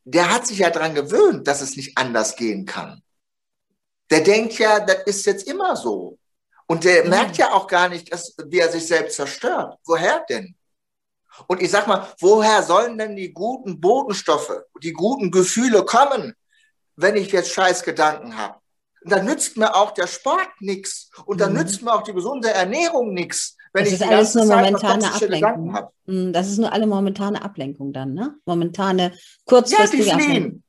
der 0.05 0.33
hat 0.33 0.47
sich 0.47 0.59
ja 0.59 0.71
daran 0.71 0.95
gewöhnt, 0.95 1.47
dass 1.47 1.61
es 1.61 1.77
nicht 1.77 1.99
anders 1.99 2.37
gehen 2.37 2.65
kann. 2.65 3.03
Der 4.11 4.21
denkt 4.21 4.59
ja, 4.59 4.81
das 4.81 5.03
ist 5.05 5.27
jetzt 5.27 5.47
immer 5.47 5.77
so. 5.77 6.19
Und 6.67 6.85
der 6.85 7.05
mhm. 7.05 7.11
merkt 7.11 7.37
ja 7.39 7.53
auch 7.53 7.67
gar 7.67 7.89
nicht, 7.89 8.13
dass, 8.13 8.35
wie 8.47 8.59
er 8.59 8.71
sich 8.71 8.87
selbst 8.87 9.17
zerstört. 9.17 9.79
Woher 9.87 10.25
denn? 10.29 10.55
Und 11.47 11.63
ich 11.63 11.71
sag 11.71 11.87
mal, 11.87 12.07
woher 12.21 12.63
sollen 12.63 12.99
denn 12.99 13.17
die 13.17 13.33
guten 13.33 13.81
Bodenstoffe, 13.81 14.53
die 14.83 14.93
guten 14.93 15.31
Gefühle 15.31 15.85
kommen, 15.85 16.35
wenn 16.97 17.17
ich 17.17 17.31
jetzt 17.33 17.53
scheiß 17.53 17.83
Gedanken 17.85 18.37
habe? 18.37 18.57
Und 19.03 19.13
dann 19.13 19.25
nützt 19.25 19.57
mir 19.57 19.75
auch 19.75 19.93
der 19.93 20.09
Sport 20.09 20.49
nichts. 20.61 21.11
Und 21.25 21.41
dann 21.41 21.53
mhm. 21.53 21.61
nützt 21.61 21.83
mir 21.83 21.93
auch 21.93 22.03
die 22.03 22.13
gesunde 22.13 22.51
Ernährung 22.51 23.15
nichts. 23.15 23.57
Wenn 23.73 23.85
das 23.85 23.95
ich 23.95 24.01
ist 24.01 24.07
alles 24.07 24.35
nur 24.35 24.47
momentane 24.47 25.13
Ablenkung. 25.13 25.79
Mhm, 26.07 26.33
das 26.33 26.49
ist 26.49 26.59
nur 26.59 26.73
alle 26.73 26.87
momentane 26.87 27.43
Ablenkung 27.43 27.93
dann, 27.93 28.15
ne? 28.15 28.35
Momentane, 28.45 29.13
kurzfristige 29.45 30.05
ja, 30.05 30.17
die 30.17 30.23
fliehen. 30.23 30.65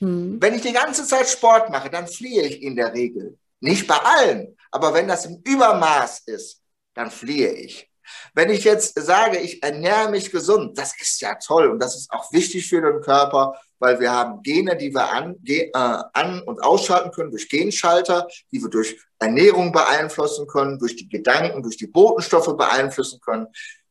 Hm. 0.00 0.40
Wenn 0.40 0.54
ich 0.54 0.62
die 0.62 0.72
ganze 0.72 1.06
Zeit 1.06 1.28
Sport 1.28 1.70
mache, 1.70 1.90
dann 1.90 2.06
fliehe 2.06 2.42
ich 2.46 2.62
in 2.62 2.76
der 2.76 2.94
Regel. 2.94 3.38
Nicht 3.60 3.86
bei 3.86 3.96
allen, 3.96 4.56
aber 4.70 4.94
wenn 4.94 5.08
das 5.08 5.26
im 5.26 5.42
Übermaß 5.44 6.20
ist, 6.26 6.62
dann 6.94 7.10
fliehe 7.10 7.52
ich. 7.52 7.88
Wenn 8.34 8.50
ich 8.50 8.64
jetzt 8.64 8.98
sage, 8.98 9.38
ich 9.38 9.62
ernähre 9.62 10.10
mich 10.10 10.30
gesund, 10.30 10.78
das 10.78 10.94
ist 11.00 11.20
ja 11.20 11.34
toll 11.34 11.68
und 11.68 11.78
das 11.78 11.96
ist 11.96 12.10
auch 12.10 12.32
wichtig 12.32 12.66
für 12.68 12.80
den 12.80 13.00
Körper, 13.00 13.54
weil 13.78 14.00
wir 14.00 14.10
haben 14.10 14.42
Gene, 14.42 14.76
die 14.76 14.94
wir 14.94 15.10
an, 15.10 15.36
äh, 15.44 15.70
an 15.72 16.42
und 16.42 16.62
ausschalten 16.62 17.10
können 17.10 17.30
durch 17.30 17.48
Genschalter, 17.48 18.26
die 18.50 18.62
wir 18.62 18.70
durch 18.70 18.98
Ernährung 19.18 19.72
beeinflussen 19.72 20.46
können, 20.46 20.78
durch 20.78 20.96
die 20.96 21.08
Gedanken, 21.08 21.62
durch 21.62 21.76
die 21.76 21.86
Botenstoffe 21.86 22.56
beeinflussen 22.56 23.20
können. 23.20 23.46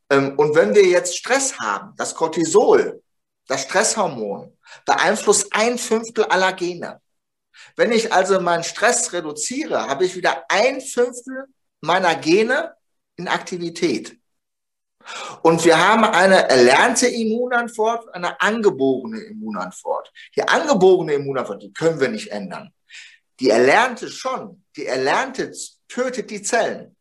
Ähm, 0.10 0.38
und 0.38 0.56
wenn 0.56 0.74
wir 0.74 0.86
jetzt 0.86 1.18
Stress 1.18 1.58
haben, 1.60 1.94
das 1.98 2.16
Cortisol, 2.16 3.02
das 3.48 3.64
Stresshormon, 3.64 4.57
beeinflusst 4.86 5.48
ein 5.52 5.78
Fünftel 5.78 6.26
aller 6.26 6.54
Gene. 6.54 7.02
Wenn 7.76 7.92
ich 7.92 8.14
also 8.14 8.40
meinen 8.40 8.64
Stress 8.64 9.14
reduziere, 9.14 9.88
habe 9.88 10.06
ich 10.06 10.16
wieder 10.16 10.44
ein 10.50 10.82
Fünftel 10.82 11.46
meiner 11.82 12.16
Gene 12.16 12.74
in 13.16 13.28
Aktivität. 13.28 14.18
Und 15.42 15.64
wir 15.64 15.78
haben 15.78 16.04
eine 16.04 16.50
erlernte 16.50 17.08
Immunantwort, 17.08 18.14
eine 18.14 18.40
angeborene 18.42 19.20
Immunantwort. 19.22 20.12
Die 20.36 20.44
angeborene 20.44 21.14
Immunantwort, 21.14 21.64
die 21.64 21.72
können 21.72 22.00
wir 22.00 22.10
nicht 22.10 22.30
ändern. 22.30 22.74
Die 23.40 23.50
erlernte 23.50 24.10
schon. 24.10 24.64
Die 24.76 24.86
erlernte 24.86 25.52
tötet 25.88 26.30
die 26.30 26.42
Zellen. 26.42 26.96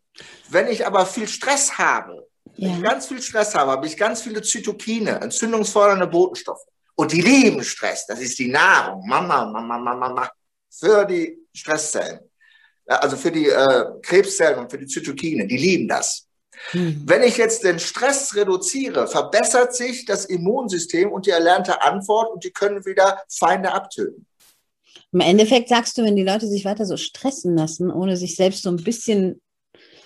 Wenn 0.49 0.69
ich 0.69 0.87
aber 0.87 1.05
viel 1.07 1.27
Stress 1.27 1.77
habe, 1.79 2.29
ja. 2.55 2.69
wenn 2.69 2.77
ich 2.77 2.83
ganz 2.83 3.07
viel 3.07 3.21
Stress 3.21 3.55
habe, 3.55 3.73
habe 3.73 3.87
ich 3.87 3.97
ganz 3.97 4.23
viele 4.23 4.43
Zytokine, 4.43 5.21
entzündungsfördernde 5.21 6.07
Botenstoffe. 6.07 6.65
Und 6.97 7.13
die 7.13 7.21
lieben 7.21 7.63
Stress. 7.63 8.07
Das 8.07 8.21
ist 8.21 8.39
die 8.39 8.49
Nahrung. 8.49 9.07
Mama, 9.07 9.45
Mama, 9.45 9.79
Mama, 9.79 9.95
Mama. 9.95 10.31
Für 10.71 11.05
die 11.05 11.39
Stresszellen. 11.55 12.21
Also 12.87 13.17
für 13.17 13.31
die 13.31 13.49
äh, 13.49 13.85
Krebszellen 14.03 14.61
und 14.61 14.71
für 14.71 14.79
die 14.79 14.87
Zytokine. 14.87 15.47
Die 15.47 15.57
lieben 15.57 15.89
das. 15.89 16.27
Hm. 16.71 17.03
Wenn 17.05 17.23
ich 17.23 17.37
jetzt 17.37 17.65
den 17.65 17.79
Stress 17.79 18.35
reduziere, 18.35 19.07
verbessert 19.07 19.75
sich 19.75 20.07
das 20.07 20.25
Immunsystem 20.25 21.13
und 21.13 21.27
die 21.27 21.31
erlernte 21.31 21.83
Antwort 21.83 22.33
und 22.33 22.45
die 22.45 22.51
können 22.51 22.85
wieder 22.87 23.23
Feinde 23.29 23.73
abtöten. 23.73 24.27
Im 25.13 25.21
Endeffekt 25.21 25.69
sagst 25.69 25.99
du, 25.99 26.03
wenn 26.03 26.17
die 26.17 26.25
Leute 26.25 26.47
sich 26.47 26.65
weiter 26.65 26.87
so 26.87 26.97
stressen 26.97 27.57
lassen, 27.57 27.91
ohne 27.91 28.17
sich 28.17 28.37
selbst 28.37 28.63
so 28.63 28.71
ein 28.71 28.83
bisschen 28.83 29.41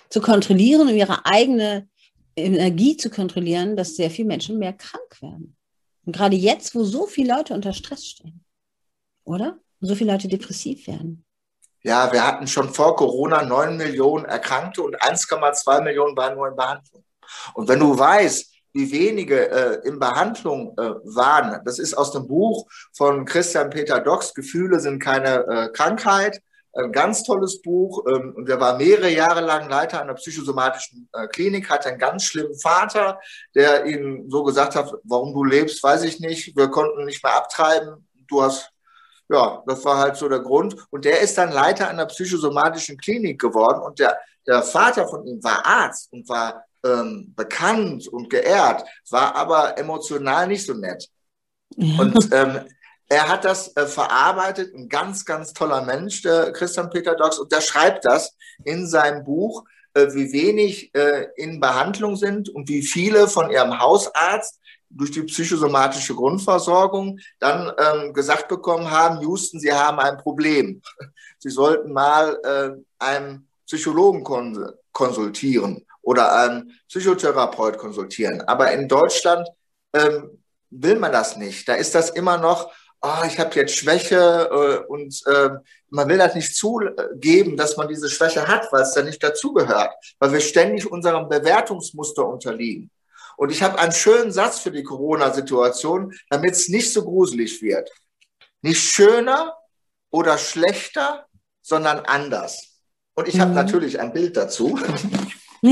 zu 0.09 0.21
kontrollieren 0.21 0.89
und 0.89 0.95
ihre 0.95 1.25
eigene 1.25 1.87
Energie 2.35 2.97
zu 2.97 3.09
kontrollieren, 3.09 3.75
dass 3.75 3.95
sehr 3.95 4.09
viele 4.09 4.27
Menschen 4.27 4.59
mehr 4.59 4.73
krank 4.73 5.21
werden. 5.21 5.55
Und 6.05 6.15
gerade 6.15 6.35
jetzt, 6.35 6.75
wo 6.75 6.83
so 6.83 7.05
viele 7.07 7.35
Leute 7.35 7.53
unter 7.53 7.73
Stress 7.73 8.05
stehen, 8.05 8.43
oder? 9.23 9.59
so 9.81 9.95
viele 9.95 10.11
Leute 10.11 10.27
depressiv 10.27 10.87
werden. 10.87 11.25
Ja, 11.83 12.11
wir 12.13 12.25
hatten 12.25 12.47
schon 12.47 12.69
vor 12.69 12.95
Corona 12.95 13.43
9 13.43 13.75
Millionen 13.75 14.25
Erkrankte 14.25 14.83
und 14.83 15.01
1,2 15.01 15.81
Millionen 15.81 16.15
waren 16.15 16.35
nur 16.35 16.47
in 16.47 16.55
Behandlung. 16.55 17.03
Und 17.55 17.67
wenn 17.67 17.79
du 17.79 17.97
weißt, 17.97 18.51
wie 18.73 18.91
wenige 18.91 19.49
äh, 19.49 19.87
in 19.87 19.99
Behandlung 19.99 20.77
äh, 20.77 20.91
waren, 21.03 21.61
das 21.65 21.79
ist 21.79 21.95
aus 21.95 22.11
dem 22.11 22.27
Buch 22.27 22.67
von 22.93 23.25
Christian 23.25 23.69
Peter 23.69 23.99
Docks, 23.99 24.33
Gefühle 24.33 24.79
sind 24.79 24.99
keine 24.99 25.45
äh, 25.47 25.69
Krankheit, 25.73 26.41
ein 26.73 26.91
ganz 26.91 27.23
tolles 27.23 27.61
Buch. 27.61 28.05
Ähm, 28.07 28.33
und 28.35 28.49
er 28.49 28.59
war 28.59 28.77
mehrere 28.77 29.09
Jahre 29.09 29.41
lang 29.41 29.69
Leiter 29.69 30.01
einer 30.01 30.13
psychosomatischen 30.13 31.09
äh, 31.13 31.27
Klinik, 31.27 31.69
hatte 31.69 31.89
einen 31.89 31.99
ganz 31.99 32.23
schlimmen 32.23 32.57
Vater, 32.59 33.19
der 33.55 33.85
ihm 33.85 34.29
so 34.29 34.43
gesagt 34.43 34.75
hat, 34.75 34.93
warum 35.03 35.33
du 35.33 35.43
lebst, 35.43 35.83
weiß 35.83 36.03
ich 36.03 36.19
nicht. 36.19 36.55
Wir 36.55 36.69
konnten 36.69 37.05
nicht 37.05 37.23
mehr 37.23 37.35
abtreiben. 37.35 38.07
Du 38.27 38.41
hast 38.41 38.71
ja, 39.31 39.63
das 39.65 39.85
war 39.85 39.97
halt 39.97 40.17
so 40.17 40.27
der 40.27 40.39
Grund. 40.39 40.75
Und 40.89 41.05
der 41.05 41.21
ist 41.21 41.37
dann 41.37 41.51
Leiter 41.51 41.87
einer 41.87 42.05
psychosomatischen 42.05 42.97
Klinik 42.97 43.39
geworden. 43.39 43.81
Und 43.81 43.99
der, 43.99 44.19
der 44.45 44.61
Vater 44.61 45.07
von 45.07 45.25
ihm 45.25 45.41
war 45.43 45.65
Arzt 45.65 46.11
und 46.11 46.27
war 46.27 46.65
ähm, 46.83 47.33
bekannt 47.35 48.07
und 48.07 48.29
geehrt, 48.29 48.83
war 49.09 49.35
aber 49.35 49.77
emotional 49.77 50.47
nicht 50.47 50.65
so 50.65 50.73
nett. 50.73 51.07
Und 51.77 52.29
ähm, 52.33 52.59
er 53.11 53.27
hat 53.27 53.43
das 53.43 53.75
äh, 53.75 53.87
verarbeitet, 53.87 54.73
ein 54.73 54.87
ganz, 54.87 55.25
ganz 55.25 55.51
toller 55.51 55.81
Mensch, 55.81 56.21
der 56.21 56.53
Christian 56.53 56.89
Peter 56.89 57.13
Docks, 57.13 57.39
und 57.39 57.51
der 57.51 57.59
schreibt 57.59 58.05
das 58.05 58.37
in 58.63 58.87
seinem 58.87 59.25
Buch, 59.25 59.65
äh, 59.93 60.07
wie 60.13 60.31
wenig 60.31 60.95
äh, 60.95 61.27
in 61.35 61.59
Behandlung 61.59 62.15
sind 62.15 62.47
und 62.47 62.69
wie 62.69 62.81
viele 62.81 63.27
von 63.27 63.51
ihrem 63.51 63.77
Hausarzt 63.81 64.61
durch 64.89 65.11
die 65.11 65.23
psychosomatische 65.23 66.15
Grundversorgung 66.15 67.19
dann 67.39 67.73
ähm, 67.77 68.13
gesagt 68.13 68.47
bekommen 68.47 68.89
haben, 68.89 69.19
Houston, 69.19 69.59
Sie 69.59 69.73
haben 69.73 69.99
ein 69.99 70.17
Problem. 70.17 70.81
Sie 71.37 71.49
sollten 71.49 71.91
mal 71.91 72.39
äh, 72.45 72.81
einen 72.97 73.45
Psychologen 73.65 74.23
konsultieren 74.93 75.85
oder 76.01 76.33
einen 76.33 76.79
Psychotherapeut 76.87 77.77
konsultieren. 77.77 78.41
Aber 78.43 78.71
in 78.71 78.87
Deutschland 78.87 79.49
ähm, 79.91 80.41
will 80.69 80.97
man 80.97 81.11
das 81.11 81.35
nicht. 81.35 81.67
Da 81.67 81.73
ist 81.73 81.93
das 81.93 82.09
immer 82.09 82.37
noch, 82.37 82.71
oh, 83.01 83.23
ich 83.27 83.39
habe 83.39 83.55
jetzt 83.55 83.75
Schwäche 83.75 84.15
äh, 84.51 84.85
und 84.87 85.21
äh, 85.27 85.49
man 85.89 86.07
will 86.07 86.17
das 86.17 86.35
nicht 86.35 86.55
zugeben, 86.55 87.57
dass 87.57 87.77
man 87.77 87.87
diese 87.87 88.09
Schwäche 88.09 88.47
hat, 88.47 88.71
weil 88.71 88.83
es 88.83 88.93
da 88.93 89.01
nicht 89.01 89.21
dazugehört, 89.21 89.91
weil 90.19 90.33
wir 90.33 90.39
ständig 90.39 90.89
unserem 90.89 91.27
Bewertungsmuster 91.27 92.25
unterliegen. 92.25 92.91
Und 93.37 93.51
ich 93.51 93.63
habe 93.63 93.79
einen 93.79 93.91
schönen 93.91 94.31
Satz 94.31 94.59
für 94.59 94.71
die 94.71 94.83
Corona-Situation, 94.83 96.13
damit 96.29 96.51
es 96.51 96.69
nicht 96.69 96.93
so 96.93 97.03
gruselig 97.03 97.61
wird. 97.61 97.89
Nicht 98.61 98.81
schöner 98.81 99.57
oder 100.11 100.37
schlechter, 100.37 101.25
sondern 101.61 101.99
anders. 102.01 102.79
Und 103.15 103.27
ich 103.27 103.39
habe 103.39 103.49
mhm. 103.49 103.55
natürlich 103.55 103.99
ein 103.99 104.13
Bild 104.13 104.37
dazu. 104.37 104.79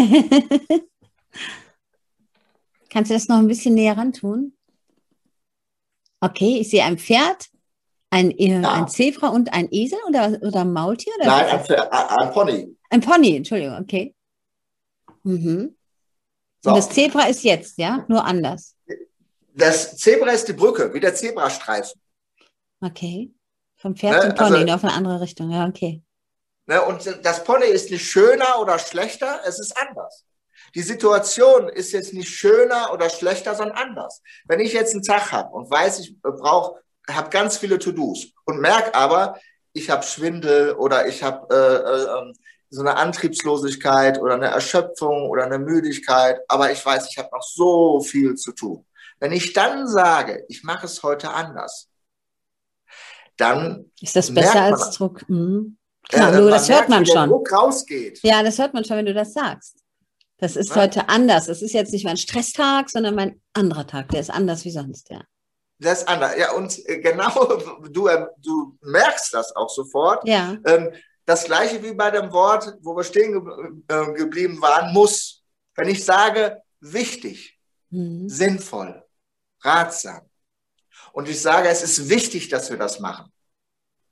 Kannst 2.90 3.12
du 3.12 3.14
das 3.14 3.28
noch 3.28 3.38
ein 3.38 3.48
bisschen 3.48 3.76
näher 3.76 3.96
ran 3.98 4.14
tun? 4.14 4.54
Okay, 6.22 6.58
ich 6.60 6.70
sehe 6.70 6.84
ein 6.84 6.98
Pferd, 6.98 7.50
ein, 8.10 8.32
äh, 8.32 8.62
ja. 8.62 8.72
ein 8.74 8.88
Zebra 8.88 9.30
und 9.30 9.54
ein 9.54 9.68
Esel 9.72 10.00
oder, 10.08 10.38
oder 10.42 10.62
ein 10.62 10.74
Maultier? 10.74 11.14
Oder 11.20 11.28
Nein, 11.28 11.46
ein, 11.48 11.66
Pferd, 11.66 11.92
ein, 11.92 12.32
Pony. 12.32 12.78
Ein 12.90 13.02
Pony, 13.02 13.38
Entschuldigung, 13.38 13.78
okay. 13.80 14.16
Mhm. 15.24 15.76
So. 16.62 16.72
Und 16.72 16.78
das 16.78 16.90
Zebra 16.90 17.24
ist 17.24 17.44
jetzt, 17.44 17.78
ja? 17.78 18.06
Nur 18.08 18.26
anders. 18.26 18.76
Das 19.54 19.98
Zebra 19.98 20.32
ist 20.32 20.48
die 20.48 20.54
Brücke, 20.54 20.94
wie 20.94 21.00
der 21.00 21.16
Zebrastreifen. 21.16 22.02
Okay. 22.82 23.32
Vom 23.76 23.96
Pferd 23.96 24.16
ne? 24.16 24.22
zum 24.22 24.36
Pony, 24.36 24.56
also, 24.56 24.66
nur 24.66 24.76
auf 24.76 24.84
eine 24.84 24.94
andere 24.94 25.22
Richtung. 25.22 25.52
Ja, 25.52 25.68
okay. 25.68 26.02
Ne? 26.66 26.82
Und 26.84 27.20
das 27.24 27.44
Pony 27.44 27.66
ist 27.66 27.92
nicht 27.92 28.06
schöner 28.06 28.60
oder 28.62 28.78
schlechter, 28.78 29.42
es 29.46 29.60
ist 29.60 29.76
anders. 29.78 30.26
Die 30.76 30.82
Situation 30.82 31.70
ist 31.70 31.92
jetzt 31.92 32.14
nicht 32.14 32.30
schöner 32.30 32.92
oder 32.94 33.10
schlechter, 33.10 33.56
sondern 33.56 33.78
anders. 33.78 34.22
Wenn 34.46 34.60
ich 34.60 34.74
jetzt 34.74 34.94
einen 34.94 35.04
Tag 35.04 35.32
habe 35.32 35.50
und 35.50 35.70
weiß, 35.70 36.00
ich 36.00 36.22
brauche, 36.22 36.82
habe 37.10 37.30
ganz 37.30 37.58
viele 37.58 37.80
To-Dos 37.80 38.28
und 38.46 38.60
merke 38.60 38.94
aber, 38.96 39.40
ich 39.74 39.90
habe 39.90 40.04
Schwindel 40.04 40.74
oder 40.74 41.08
ich 41.08 41.24
habe 41.24 41.48
äh, 41.54 41.56
äh, 41.56 42.20
ähm, 42.20 42.34
so 42.70 42.82
eine 42.82 42.96
Antriebslosigkeit 42.98 44.20
oder 44.20 44.36
eine 44.36 44.48
Erschöpfung 44.48 45.30
oder 45.30 45.46
eine 45.46 45.60
Müdigkeit, 45.60 46.40
aber 46.48 46.72
ich 46.72 46.86
weiß, 46.86 47.08
ich 47.10 47.18
habe 47.18 47.30
noch 47.32 47.44
so 47.44 48.00
viel 48.02 48.36
zu 48.36 48.52
tun. 48.52 48.86
Wenn 49.20 49.32
ich 49.32 49.54
dann 49.54 49.88
sage, 49.88 50.46
ich 50.48 50.64
mache 50.64 50.86
es 50.86 51.02
heute 51.04 51.32
anders, 51.32 51.90
dann 53.38 53.92
ist 54.02 54.16
das 54.16 54.34
besser 54.34 54.62
als 54.62 54.92
Druck. 54.92 55.28
Mhm. 55.28 55.78
Genau, 56.10 56.48
äh, 56.48 56.50
das 56.50 56.70
hört 56.70 56.90
man 56.90 57.06
schon. 57.06 57.30
Druck 57.30 57.52
rausgeht. 57.52 58.20
Ja, 58.24 58.44
das 58.44 58.58
hört 58.58 58.74
man 58.74 58.84
schon, 58.84 58.98
wenn 58.98 59.06
du 59.06 59.14
das 59.14 59.34
sagst. 59.34 59.78
Das 60.40 60.56
ist 60.56 60.70
ja. 60.70 60.78
heute 60.78 61.10
anders. 61.10 61.48
Das 61.48 61.62
ist 61.62 61.74
jetzt 61.74 61.92
nicht 61.92 62.06
mein 62.06 62.18
Stresstag, 62.18 62.90
sondern 62.90 63.16
mein 63.16 63.42
anderer 63.54 63.86
Tag. 63.86 64.10
Der 64.10 64.22
ist 64.22 64.30
anders 64.30 64.66
wie 64.66 64.72
sonst, 64.72 65.10
ja. 65.10 65.22
Das 65.80 66.00
ist 66.00 66.08
anders. 66.08 66.36
Ja, 66.38 66.54
und 66.54 66.78
äh, 66.88 67.00
genau, 67.00 67.58
du, 67.92 68.08
ähm, 68.08 68.28
du 68.38 68.78
merkst 68.82 69.34
das 69.34 69.56
auch 69.56 69.70
sofort. 69.70 70.28
Ja. 70.28 70.58
Ähm, 70.66 70.92
das 71.26 71.46
gleiche 71.46 71.84
wie 71.84 71.94
bei 71.94 72.10
dem 72.10 72.32
Wort, 72.32 72.74
wo 72.82 72.96
wir 72.96 73.04
stehen 73.04 73.84
äh, 73.88 74.14
geblieben 74.14 74.62
waren, 74.62 74.94
muss. 74.94 75.44
Wenn 75.76 75.88
ich 75.88 76.04
sage, 76.04 76.62
wichtig, 76.80 77.60
mhm. 77.90 78.28
sinnvoll, 78.28 79.04
ratsam. 79.62 80.22
Und 81.12 81.30
ich 81.30 81.42
sage, 81.42 81.70
es 81.70 81.84
ist 81.84 82.10
wichtig, 82.10 82.50
dass 82.50 82.70
wir 82.70 82.78
das 82.78 83.00
machen. 83.00 83.32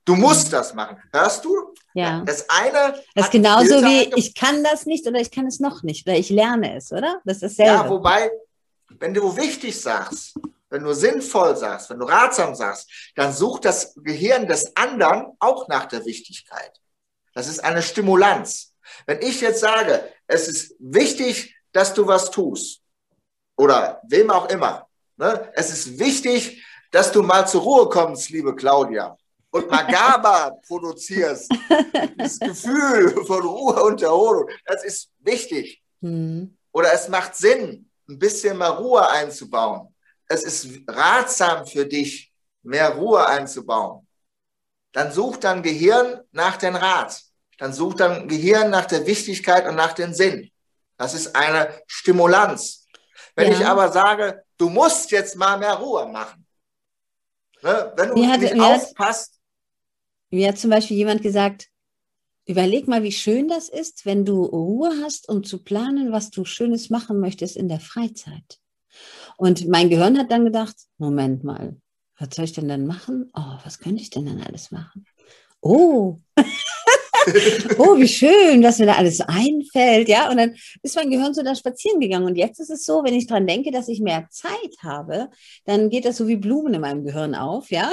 Du 0.08 0.16
musst 0.16 0.50
das 0.54 0.72
machen. 0.72 0.96
Hörst 1.12 1.44
du? 1.44 1.74
Ja. 1.92 2.22
Das 2.24 2.48
eine. 2.48 2.98
Das 3.14 3.26
ist 3.26 3.30
genauso 3.30 3.82
wie 3.82 4.10
ich 4.16 4.34
kann 4.34 4.64
das 4.64 4.86
nicht 4.86 5.06
oder 5.06 5.20
ich 5.20 5.30
kann 5.30 5.46
es 5.46 5.60
noch 5.60 5.82
nicht 5.82 6.06
oder 6.06 6.16
ich 6.16 6.30
lerne 6.30 6.76
es, 6.76 6.90
oder? 6.92 7.20
Das 7.26 7.42
ist 7.42 7.58
dasselbe. 7.58 7.84
Ja, 7.84 7.90
wobei, 7.90 8.30
wenn 8.88 9.12
du 9.12 9.36
wichtig 9.36 9.78
sagst, 9.78 10.34
wenn 10.70 10.82
du 10.82 10.94
sinnvoll 10.94 11.54
sagst, 11.56 11.90
wenn 11.90 11.98
du 11.98 12.06
ratsam 12.06 12.54
sagst, 12.54 12.90
dann 13.16 13.34
sucht 13.34 13.66
das 13.66 13.94
Gehirn 13.96 14.48
des 14.48 14.74
anderen 14.74 15.36
auch 15.40 15.68
nach 15.68 15.84
der 15.84 16.02
Wichtigkeit. 16.06 16.72
Das 17.34 17.46
ist 17.46 17.62
eine 17.62 17.82
Stimulanz. 17.82 18.72
Wenn 19.04 19.20
ich 19.20 19.42
jetzt 19.42 19.60
sage, 19.60 20.02
es 20.26 20.48
ist 20.48 20.74
wichtig, 20.78 21.54
dass 21.72 21.92
du 21.92 22.06
was 22.06 22.30
tust, 22.30 22.80
oder 23.58 24.00
wem 24.08 24.30
auch 24.30 24.48
immer, 24.48 24.88
ne? 25.18 25.52
es 25.52 25.68
ist 25.68 25.98
wichtig, 25.98 26.64
dass 26.92 27.12
du 27.12 27.22
mal 27.22 27.46
zur 27.46 27.60
Ruhe 27.60 27.88
kommst, 27.90 28.30
liebe 28.30 28.56
Claudia, 28.56 29.18
und 29.50 29.70
mal 29.70 29.86
GABA 29.86 30.50
produzierst, 30.66 31.50
das 32.16 32.38
Gefühl 32.40 33.24
von 33.24 33.42
Ruhe 33.42 33.82
und 33.84 34.02
Erholung, 34.02 34.48
das 34.66 34.84
ist 34.84 35.10
wichtig. 35.20 35.82
Mhm. 36.00 36.56
Oder 36.72 36.92
es 36.92 37.08
macht 37.08 37.34
Sinn, 37.34 37.90
ein 38.08 38.18
bisschen 38.18 38.56
mal 38.56 38.68
Ruhe 38.68 39.08
einzubauen 39.08 39.94
es 40.28 40.42
ist 40.42 40.82
ratsam 40.86 41.66
für 41.66 41.86
dich, 41.86 42.32
mehr 42.62 42.90
Ruhe 42.90 43.26
einzubauen, 43.26 44.06
dann 44.92 45.10
sucht 45.10 45.44
dein 45.44 45.62
Gehirn 45.62 46.20
nach 46.32 46.56
dem 46.56 46.76
Rat. 46.76 47.20
Dann 47.58 47.72
sucht 47.72 48.00
dein 48.00 48.28
Gehirn 48.28 48.70
nach 48.70 48.86
der 48.86 49.06
Wichtigkeit 49.06 49.66
und 49.66 49.74
nach 49.74 49.92
dem 49.92 50.12
Sinn. 50.12 50.50
Das 50.96 51.14
ist 51.14 51.34
eine 51.34 51.82
Stimulanz. 51.86 52.86
Wenn 53.34 53.52
ja. 53.52 53.58
ich 53.58 53.66
aber 53.66 53.90
sage, 53.90 54.44
du 54.56 54.68
musst 54.68 55.10
jetzt 55.10 55.36
mal 55.36 55.56
mehr 55.58 55.74
Ruhe 55.74 56.06
machen, 56.06 56.46
ne? 57.62 57.92
wenn 57.96 58.08
du 58.10 58.14
mir 58.14 58.36
nicht 58.36 58.54
hat, 58.54 58.60
aufpasst. 58.60 59.37
Mir 60.30 60.48
hat 60.48 60.58
zum 60.58 60.70
Beispiel 60.70 60.96
jemand 60.96 61.22
gesagt, 61.22 61.68
überleg 62.46 62.88
mal, 62.88 63.02
wie 63.02 63.12
schön 63.12 63.48
das 63.48 63.68
ist, 63.68 64.06
wenn 64.06 64.24
du 64.24 64.42
Ruhe 64.44 64.90
hast, 65.02 65.28
um 65.28 65.44
zu 65.44 65.62
planen, 65.62 66.12
was 66.12 66.30
du 66.30 66.44
Schönes 66.44 66.90
machen 66.90 67.20
möchtest 67.20 67.56
in 67.56 67.68
der 67.68 67.80
Freizeit. 67.80 68.58
Und 69.36 69.68
mein 69.68 69.90
Gehirn 69.90 70.18
hat 70.18 70.30
dann 70.30 70.44
gedacht, 70.44 70.76
Moment 70.98 71.44
mal, 71.44 71.76
was 72.18 72.34
soll 72.34 72.44
ich 72.44 72.52
denn 72.52 72.68
dann 72.68 72.86
machen? 72.86 73.30
Oh, 73.34 73.58
was 73.64 73.78
könnte 73.78 74.02
ich 74.02 74.10
denn 74.10 74.26
dann 74.26 74.42
alles 74.42 74.70
machen? 74.70 75.06
Oh, 75.60 76.18
oh, 77.78 77.96
wie 77.98 78.08
schön, 78.08 78.62
dass 78.62 78.78
mir 78.78 78.86
da 78.86 78.94
alles 78.94 79.20
einfällt, 79.20 80.08
ja. 80.08 80.30
Und 80.30 80.38
dann 80.38 80.54
ist 80.82 80.96
mein 80.96 81.10
Gehirn 81.10 81.34
so 81.34 81.42
da 81.42 81.54
spazieren 81.54 82.00
gegangen. 82.00 82.26
Und 82.26 82.36
jetzt 82.36 82.60
ist 82.60 82.70
es 82.70 82.84
so, 82.84 83.04
wenn 83.04 83.14
ich 83.14 83.26
dran 83.26 83.46
denke, 83.46 83.70
dass 83.70 83.88
ich 83.88 84.00
mehr 84.00 84.26
Zeit 84.30 84.76
habe, 84.82 85.28
dann 85.64 85.90
geht 85.90 86.04
das 86.04 86.16
so 86.16 86.26
wie 86.28 86.36
Blumen 86.36 86.74
in 86.74 86.80
meinem 86.80 87.04
Gehirn 87.04 87.34
auf, 87.34 87.70
ja. 87.70 87.90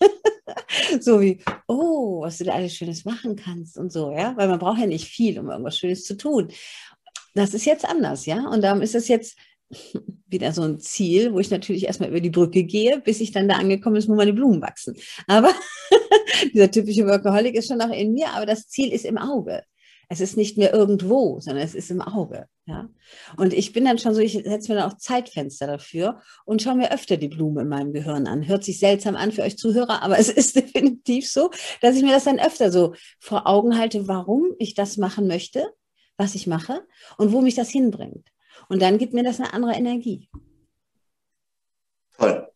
so 1.00 1.20
wie, 1.20 1.40
oh, 1.66 2.22
was 2.22 2.38
du 2.38 2.44
da 2.44 2.52
alles 2.52 2.74
Schönes 2.74 3.04
machen 3.04 3.36
kannst 3.36 3.78
und 3.78 3.92
so, 3.92 4.12
ja. 4.12 4.36
Weil 4.36 4.48
man 4.48 4.58
braucht 4.58 4.80
ja 4.80 4.86
nicht 4.86 5.06
viel, 5.06 5.38
um 5.38 5.50
irgendwas 5.50 5.78
Schönes 5.78 6.04
zu 6.04 6.16
tun. 6.16 6.48
Das 7.34 7.54
ist 7.54 7.64
jetzt 7.64 7.84
anders, 7.84 8.26
ja. 8.26 8.48
Und 8.48 8.62
darum 8.62 8.82
ist 8.82 8.94
es 8.94 9.08
jetzt 9.08 9.36
wieder 10.28 10.52
so 10.52 10.62
ein 10.62 10.78
Ziel, 10.78 11.32
wo 11.32 11.40
ich 11.40 11.50
natürlich 11.50 11.86
erstmal 11.86 12.10
über 12.10 12.20
die 12.20 12.30
Brücke 12.30 12.64
gehe, 12.64 13.00
bis 13.00 13.20
ich 13.20 13.32
dann 13.32 13.48
da 13.48 13.56
angekommen 13.56 13.96
ist, 13.96 14.08
wo 14.08 14.14
meine 14.14 14.32
Blumen 14.32 14.62
wachsen. 14.62 14.96
Aber 15.26 15.52
dieser 16.54 16.70
typische 16.70 17.06
Workaholic 17.06 17.54
ist 17.54 17.68
schon 17.68 17.78
noch 17.78 17.90
in 17.90 18.12
mir, 18.12 18.28
aber 18.30 18.46
das 18.46 18.68
Ziel 18.68 18.92
ist 18.92 19.04
im 19.04 19.18
Auge. 19.18 19.62
Es 20.08 20.20
ist 20.20 20.36
nicht 20.36 20.58
mehr 20.58 20.72
irgendwo, 20.72 21.40
sondern 21.40 21.64
es 21.64 21.74
ist 21.74 21.90
im 21.90 22.00
Auge. 22.00 22.46
Ja? 22.66 22.88
Und 23.36 23.52
ich 23.52 23.72
bin 23.72 23.84
dann 23.84 23.98
schon 23.98 24.14
so, 24.14 24.20
ich 24.20 24.32
setze 24.32 24.72
mir 24.72 24.80
dann 24.80 24.90
auch 24.90 24.96
Zeitfenster 24.96 25.66
dafür 25.66 26.20
und 26.44 26.62
schaue 26.62 26.76
mir 26.76 26.92
öfter 26.92 27.16
die 27.16 27.28
Blume 27.28 27.62
in 27.62 27.68
meinem 27.68 27.92
Gehirn 27.92 28.26
an. 28.26 28.46
Hört 28.46 28.64
sich 28.64 28.78
seltsam 28.78 29.16
an 29.16 29.32
für 29.32 29.42
euch 29.42 29.58
Zuhörer, 29.58 30.02
aber 30.02 30.18
es 30.18 30.28
ist 30.28 30.56
definitiv 30.56 31.30
so, 31.30 31.50
dass 31.80 31.96
ich 31.96 32.02
mir 32.02 32.12
das 32.12 32.24
dann 32.24 32.38
öfter 32.38 32.70
so 32.70 32.94
vor 33.20 33.46
Augen 33.46 33.78
halte, 33.78 34.08
warum 34.08 34.54
ich 34.58 34.74
das 34.74 34.96
machen 34.96 35.26
möchte, 35.26 35.68
was 36.16 36.34
ich 36.34 36.46
mache 36.46 36.86
und 37.18 37.32
wo 37.32 37.40
mich 37.40 37.54
das 37.54 37.70
hinbringt. 37.70 38.28
Und 38.68 38.82
dann 38.82 38.98
gibt 38.98 39.12
mir 39.12 39.24
das 39.24 39.40
eine 39.40 39.52
andere 39.52 39.74
Energie. 39.74 40.28
Toll. 42.16 42.53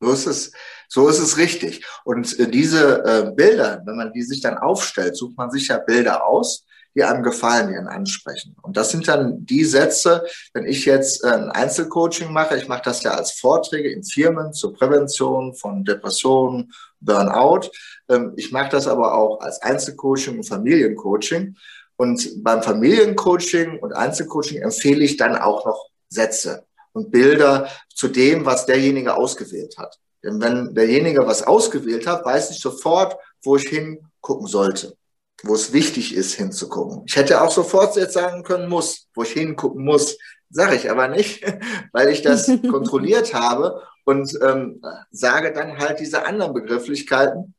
So 0.00 0.12
ist 0.12 0.26
es, 0.26 0.52
so 0.88 1.08
ist 1.08 1.18
es 1.18 1.36
richtig. 1.36 1.84
Und 2.04 2.38
äh, 2.38 2.48
diese 2.48 3.04
äh, 3.04 3.32
Bilder, 3.34 3.82
wenn 3.84 3.96
man 3.96 4.12
die 4.12 4.22
sich 4.22 4.40
dann 4.40 4.58
aufstellt, 4.58 5.16
sucht 5.16 5.36
man 5.36 5.50
sich 5.50 5.68
ja 5.68 5.78
Bilder 5.78 6.26
aus, 6.26 6.64
die 6.94 7.04
einem 7.04 7.22
gefallen, 7.22 7.68
die 7.68 7.76
einen 7.76 7.88
ansprechen. 7.88 8.56
Und 8.62 8.76
das 8.76 8.90
sind 8.90 9.06
dann 9.08 9.44
die 9.44 9.64
Sätze, 9.64 10.24
wenn 10.54 10.66
ich 10.66 10.84
jetzt 10.84 11.24
äh, 11.24 11.28
ein 11.28 11.50
Einzelcoaching 11.50 12.32
mache, 12.32 12.56
ich 12.56 12.68
mache 12.68 12.82
das 12.84 13.02
ja 13.02 13.12
als 13.12 13.32
Vorträge 13.32 13.90
in 13.90 14.04
Firmen 14.04 14.52
zur 14.52 14.72
Prävention 14.72 15.54
von 15.54 15.84
Depressionen, 15.84 16.72
Burnout. 17.00 17.70
Ähm, 18.08 18.32
ich 18.36 18.52
mache 18.52 18.70
das 18.70 18.86
aber 18.86 19.14
auch 19.14 19.40
als 19.40 19.60
Einzelcoaching 19.62 20.38
und 20.38 20.44
Familiencoaching. 20.44 21.56
Und 21.96 22.44
beim 22.44 22.62
Familiencoaching 22.62 23.80
und 23.80 23.92
Einzelcoaching 23.92 24.62
empfehle 24.62 25.04
ich 25.04 25.16
dann 25.16 25.36
auch 25.36 25.66
noch 25.66 25.88
Sätze 26.08 26.67
und 26.98 27.10
Bilder 27.10 27.68
zu 27.94 28.08
dem, 28.08 28.44
was 28.44 28.66
derjenige 28.66 29.16
ausgewählt 29.16 29.76
hat. 29.78 29.98
Denn 30.22 30.40
wenn 30.40 30.74
derjenige 30.74 31.26
was 31.26 31.42
ausgewählt 31.42 32.06
hat, 32.06 32.24
weiß 32.24 32.50
ich 32.50 32.60
sofort, 32.60 33.16
wo 33.42 33.56
ich 33.56 33.68
hingucken 33.68 34.46
sollte, 34.46 34.96
wo 35.42 35.54
es 35.54 35.72
wichtig 35.72 36.14
ist, 36.14 36.34
hinzugucken. 36.34 37.04
Ich 37.06 37.16
hätte 37.16 37.40
auch 37.40 37.50
sofort 37.50 37.96
jetzt 37.96 38.14
sagen 38.14 38.42
können, 38.42 38.68
muss, 38.68 39.06
wo 39.14 39.22
ich 39.22 39.30
hingucken 39.30 39.84
muss. 39.84 40.18
Sage 40.50 40.76
ich 40.76 40.90
aber 40.90 41.08
nicht, 41.08 41.44
weil 41.92 42.08
ich 42.08 42.22
das 42.22 42.46
kontrolliert 42.70 43.34
habe 43.34 43.82
und 44.04 44.36
ähm, 44.42 44.82
sage 45.10 45.52
dann 45.52 45.78
halt 45.78 46.00
diese 46.00 46.26
anderen 46.26 46.54
Begrifflichkeiten, 46.54 47.54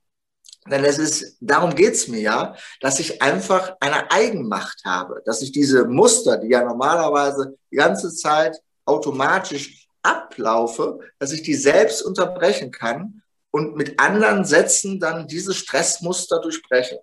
denn 0.70 0.84
es 0.84 1.00
ist, 1.00 1.38
darum 1.40 1.74
geht's 1.74 2.08
mir 2.08 2.20
ja, 2.20 2.56
dass 2.82 3.00
ich 3.00 3.22
einfach 3.22 3.76
eine 3.80 4.12
Eigenmacht 4.12 4.82
habe, 4.86 5.22
dass 5.26 5.42
ich 5.42 5.52
diese 5.52 5.86
Muster, 5.86 6.38
die 6.38 6.50
ja 6.50 6.64
normalerweise 6.64 7.58
die 7.72 7.78
ganze 7.78 8.14
Zeit 8.14 8.58
automatisch 8.90 9.88
ablaufe, 10.02 11.00
dass 11.20 11.32
ich 11.32 11.44
die 11.44 11.56
selbst 11.56 12.02
unterbrechen 12.02 12.72
kann 12.72 13.22
und 13.52 13.76
mit 13.76 14.00
anderen 14.00 14.46
Sätzen 14.46 15.00
dann 15.00 15.28
diese 15.28 15.54
Stressmuster 15.54 16.40
durchbreche. 16.42 17.02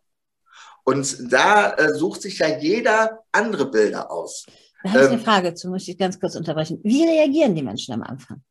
Und 0.84 1.32
da 1.32 1.72
äh, 1.72 1.94
sucht 1.94 2.22
sich 2.22 2.38
ja 2.38 2.58
jeder 2.58 3.24
andere 3.32 3.70
Bilder 3.70 4.10
aus. 4.10 4.46
Da 4.82 4.90
habe 4.90 5.00
ich 5.00 5.06
eine 5.06 5.18
ähm, 5.18 5.24
Frage 5.24 5.54
zu, 5.54 5.68
muss 5.68 5.88
ich 5.88 5.98
ganz 5.98 6.20
kurz 6.20 6.36
unterbrechen. 6.36 6.78
Wie 6.84 7.02
reagieren 7.02 7.54
die 7.54 7.62
Menschen 7.62 7.94
am 7.94 8.02
Anfang? 8.02 8.42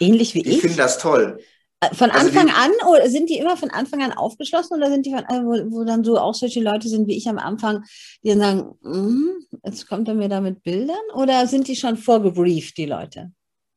Ähnlich 0.00 0.34
wie 0.34 0.40
ich? 0.40 0.56
Ich 0.56 0.60
finde 0.60 0.76
das 0.76 0.98
toll. 0.98 1.40
Äh, 1.80 1.94
von 1.94 2.10
also 2.10 2.26
Anfang 2.26 2.50
an 2.50 2.72
oder 2.88 3.08
sind 3.08 3.30
die 3.30 3.38
immer 3.38 3.56
von 3.56 3.70
Anfang 3.70 4.02
an 4.02 4.12
aufgeschlossen 4.12 4.76
oder 4.76 4.90
sind 4.90 5.06
die 5.06 5.10
von, 5.10 5.20
äh, 5.20 5.44
wo, 5.44 5.70
wo, 5.70 5.84
dann 5.84 6.02
so 6.02 6.18
auch 6.18 6.34
solche 6.34 6.60
Leute 6.60 6.88
sind 6.88 7.06
wie 7.06 7.16
ich 7.16 7.28
am 7.28 7.38
Anfang, 7.38 7.84
die 8.22 8.30
dann 8.30 8.40
sagen, 8.40 8.78
mm, 8.82 9.58
jetzt 9.64 9.88
kommt 9.88 10.08
er 10.08 10.14
mir 10.14 10.28
da 10.28 10.40
mit 10.40 10.62
Bildern 10.62 10.96
oder 11.14 11.46
sind 11.46 11.68
die 11.68 11.76
schon 11.76 11.96
vorgebrieft, 11.96 12.76
die 12.76 12.86
Leute? 12.86 13.30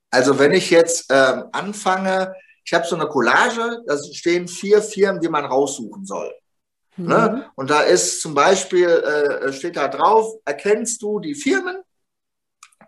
Also 0.10 0.39
wenn 0.39 0.52
ich 0.52 0.72
jetzt 0.72 1.06
ähm, 1.10 1.45
anfange, 1.52 2.34
ich 2.66 2.74
habe 2.74 2.86
so 2.86 2.95
eine 2.95 3.08
Collage, 3.08 3.82
da 3.86 3.97
stehen 4.12 4.47
vier 4.47 4.82
Firmen, 4.82 5.22
die 5.22 5.30
man 5.30 5.45
raussuchen 5.45 6.06
soll. 6.06 6.34
Ne? 6.97 7.04
Mhm. 7.04 7.08
Ne? 7.08 7.45
Und 7.56 7.70
da 7.70 7.82
ist 7.82 8.22
zum 8.22 8.34
Beispiel, 8.34 8.88
äh, 8.88 9.54
steht 9.54 9.78
da 9.78 9.88
drauf, 9.88 10.36
erkennst 10.45 11.02
du 11.02 11.20
die 11.20 11.36
Firmen? 11.36 11.78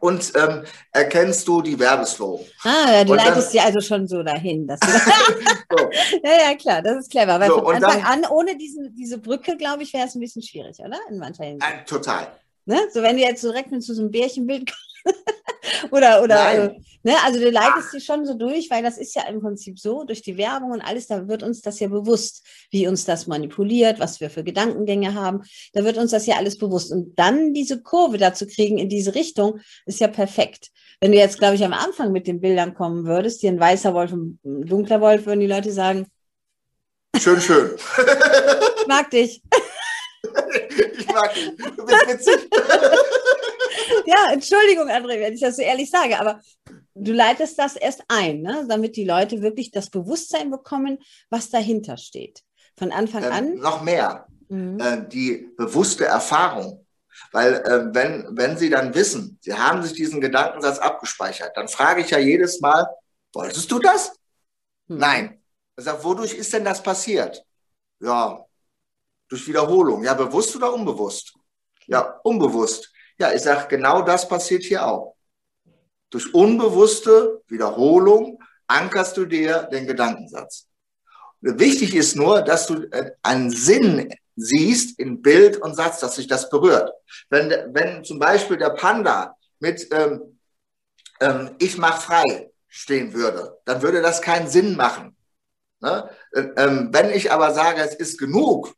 Und 0.03 0.33
ähm, 0.35 0.63
erkennst 0.91 1.47
du 1.47 1.61
die 1.61 1.79
Werbeslogan. 1.79 2.45
Ah, 2.63 2.91
ja, 2.91 3.03
du 3.05 3.13
und 3.13 3.19
leitest 3.19 3.51
sie 3.51 3.59
also 3.61 3.79
schon 3.79 4.05
so 4.05 4.21
dahin. 4.21 4.67
Dass 4.67 4.79
so. 5.71 5.89
ja, 6.21 6.49
ja, 6.49 6.55
klar, 6.55 6.81
das 6.81 6.97
ist 6.97 7.11
clever. 7.11 7.39
Weil 7.39 7.47
so, 7.47 7.63
von 7.63 7.75
Anfang 7.75 8.01
dann, 8.01 8.25
an, 8.25 8.29
ohne 8.29 8.57
diesen, 8.57 8.93
diese 8.95 9.17
Brücke, 9.17 9.55
glaube 9.55 9.83
ich, 9.83 9.93
wäre 9.93 10.05
es 10.05 10.13
ein 10.13 10.19
bisschen 10.19 10.43
schwierig, 10.43 10.77
oder? 10.79 10.97
In 11.09 11.19
mancher 11.19 11.45
Hinsicht. 11.45 11.71
Äh, 11.71 11.85
total. 11.85 12.27
Ne? 12.65 12.79
So, 12.93 13.01
wenn 13.01 13.15
du 13.15 13.21
jetzt 13.21 13.43
direkt 13.43 13.71
mit 13.71 13.81
so 13.81 13.93
einem 13.93 14.11
Bärchenbild 14.11 14.73
oder, 15.91 16.23
oder, 16.23 16.41
also, 16.41 16.75
ne, 17.03 17.13
also 17.25 17.39
du 17.39 17.49
leitest 17.49 17.91
sie 17.91 18.01
schon 18.01 18.25
so 18.25 18.33
durch, 18.33 18.69
weil 18.69 18.83
das 18.83 18.97
ist 18.97 19.15
ja 19.15 19.23
im 19.27 19.41
Prinzip 19.41 19.79
so, 19.79 20.03
durch 20.03 20.21
die 20.21 20.37
Werbung 20.37 20.71
und 20.71 20.81
alles, 20.81 21.07
da 21.07 21.27
wird 21.27 21.43
uns 21.43 21.61
das 21.61 21.79
ja 21.79 21.87
bewusst, 21.87 22.45
wie 22.71 22.87
uns 22.87 23.05
das 23.05 23.27
manipuliert, 23.27 23.99
was 23.99 24.19
wir 24.19 24.29
für 24.29 24.43
Gedankengänge 24.43 25.13
haben, 25.13 25.41
da 25.73 25.83
wird 25.83 25.97
uns 25.97 26.11
das 26.11 26.25
ja 26.25 26.37
alles 26.37 26.57
bewusst. 26.57 26.91
Und 26.91 27.17
dann 27.17 27.53
diese 27.53 27.81
Kurve 27.81 28.17
dazu 28.17 28.47
kriegen 28.47 28.77
in 28.77 28.89
diese 28.89 29.15
Richtung, 29.15 29.59
ist 29.85 29.99
ja 29.99 30.07
perfekt. 30.07 30.69
Wenn 30.99 31.11
du 31.11 31.17
jetzt, 31.17 31.37
glaube 31.37 31.55
ich, 31.55 31.63
am 31.63 31.73
Anfang 31.73 32.11
mit 32.11 32.27
den 32.27 32.39
Bildern 32.39 32.73
kommen 32.73 33.05
würdest, 33.05 33.41
hier 33.41 33.51
ein 33.51 33.59
weißer 33.59 33.93
Wolf 33.93 34.13
und 34.13 34.39
ein 34.45 34.65
dunkler 34.65 35.01
Wolf, 35.01 35.25
würden 35.25 35.41
die 35.41 35.47
Leute 35.47 35.71
sagen, 35.71 36.07
schön, 37.17 37.41
schön. 37.41 37.71
ich 38.81 38.87
mag 38.87 39.09
dich. 39.11 39.43
ich 40.97 41.07
mag 41.07 41.33
dich. 41.33 41.51
Du 41.57 41.85
bist 41.85 42.07
witzig. 42.07 42.49
ja, 44.05 44.31
Entschuldigung, 44.31 44.89
André, 44.89 45.19
wenn 45.19 45.33
ich 45.33 45.41
das 45.41 45.55
so 45.57 45.61
ehrlich 45.61 45.89
sage, 45.89 46.19
aber 46.19 46.41
du 46.95 47.11
leitest 47.11 47.57
das 47.59 47.75
erst 47.75 48.03
ein, 48.07 48.41
ne? 48.41 48.65
damit 48.67 48.95
die 48.95 49.05
Leute 49.05 49.41
wirklich 49.41 49.71
das 49.71 49.89
Bewusstsein 49.89 50.51
bekommen, 50.51 50.99
was 51.29 51.49
dahinter 51.49 51.97
steht. 51.97 52.43
Von 52.77 52.91
Anfang 52.91 53.23
ähm, 53.23 53.31
an. 53.31 53.55
Noch 53.55 53.81
mehr, 53.81 54.27
mhm. 54.49 54.79
äh, 54.79 55.07
die 55.07 55.49
bewusste 55.57 56.05
Erfahrung. 56.05 56.85
Weil 57.31 57.55
äh, 57.55 57.93
wenn, 57.93 58.27
wenn 58.31 58.57
Sie 58.57 58.69
dann 58.69 58.95
wissen, 58.95 59.37
Sie 59.41 59.53
haben 59.53 59.83
sich 59.83 59.93
diesen 59.93 60.19
Gedankensatz 60.19 60.79
abgespeichert, 60.79 61.55
dann 61.55 61.67
frage 61.67 62.01
ich 62.01 62.09
ja 62.09 62.17
jedes 62.17 62.59
Mal, 62.59 62.87
wolltest 63.33 63.71
du 63.71 63.79
das? 63.79 64.13
Mhm. 64.87 64.97
Nein. 64.97 65.39
Ich 65.77 65.85
sage, 65.85 66.03
wodurch 66.03 66.33
ist 66.33 66.53
denn 66.53 66.65
das 66.65 66.81
passiert? 66.81 67.43
Ja, 67.99 68.45
durch 69.27 69.47
Wiederholung. 69.47 70.03
Ja, 70.03 70.13
bewusst 70.13 70.55
oder 70.55 70.73
unbewusst? 70.73 71.33
Ja, 71.87 72.19
unbewusst. 72.23 72.91
Ja, 73.23 73.31
ich 73.31 73.41
sage, 73.41 73.67
genau 73.69 74.01
das 74.01 74.27
passiert 74.27 74.63
hier 74.63 74.85
auch. 74.85 75.15
Durch 76.09 76.33
unbewusste 76.33 77.41
Wiederholung 77.47 78.43
ankerst 78.67 79.15
du 79.15 79.25
dir 79.25 79.63
den 79.71 79.87
Gedankensatz. 79.87 80.67
Wichtig 81.39 81.95
ist 81.95 82.17
nur, 82.17 82.41
dass 82.41 82.67
du 82.67 82.83
äh, 82.91 83.11
einen 83.21 83.49
Sinn 83.49 84.13
siehst 84.35 84.99
in 84.99 85.21
Bild 85.21 85.55
und 85.55 85.73
Satz, 85.73 86.01
dass 86.01 86.15
sich 86.15 86.27
das 86.27 86.49
berührt. 86.49 86.91
Wenn, 87.29 87.49
wenn 87.73 88.03
zum 88.03 88.19
Beispiel 88.19 88.57
der 88.57 88.71
Panda 88.71 89.37
mit 89.59 89.87
ähm, 89.93 90.37
ähm, 91.21 91.55
Ich 91.59 91.77
mach 91.77 92.01
frei 92.01 92.51
stehen 92.67 93.13
würde, 93.13 93.57
dann 93.63 93.81
würde 93.81 94.01
das 94.01 94.21
keinen 94.21 94.49
Sinn 94.49 94.75
machen. 94.75 95.15
Ne? 95.79 96.09
Äh, 96.33 96.41
ähm, 96.57 96.89
wenn 96.91 97.09
ich 97.09 97.31
aber 97.31 97.53
sage, 97.53 97.79
es 97.79 97.95
ist 97.95 98.19
genug, 98.19 98.75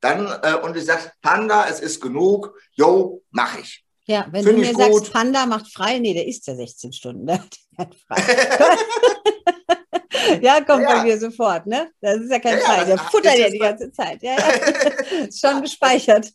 dann 0.00 0.26
äh, 0.42 0.56
und 0.56 0.76
ich 0.76 0.84
sage, 0.84 1.10
Panda, 1.22 1.66
es 1.66 1.80
ist 1.80 2.02
genug, 2.02 2.60
yo, 2.72 3.22
mach 3.30 3.58
ich. 3.58 3.85
Ja, 4.06 4.26
wenn 4.30 4.44
Find 4.44 4.58
du 4.58 4.60
mir 4.60 4.74
sagst, 4.74 5.12
Panda 5.12 5.46
macht 5.46 5.72
frei, 5.72 5.98
nee, 5.98 6.14
der 6.14 6.26
ist 6.26 6.46
ja 6.46 6.54
16 6.54 6.92
Stunden. 6.92 7.26
Der 7.26 7.40
hat 7.78 7.94
frei. 8.06 8.16
ja, 10.40 10.64
kommt 10.64 10.82
ja. 10.82 10.96
bei 10.96 11.02
mir 11.02 11.18
sofort, 11.18 11.66
ne? 11.66 11.90
Das 12.00 12.16
ist 12.16 12.30
ja 12.30 12.38
kein 12.38 12.58
ja, 12.58 12.64
Frei, 12.64 12.84
der 12.84 12.98
futtert 12.98 13.36
ja 13.36 13.50
die 13.50 13.58
ganze 13.58 13.92
Zeit. 13.92 14.22
Ja, 14.22 14.32
ja. 14.32 14.48
ist 15.28 15.40
schon 15.40 15.60
gespeichert. 15.60 16.32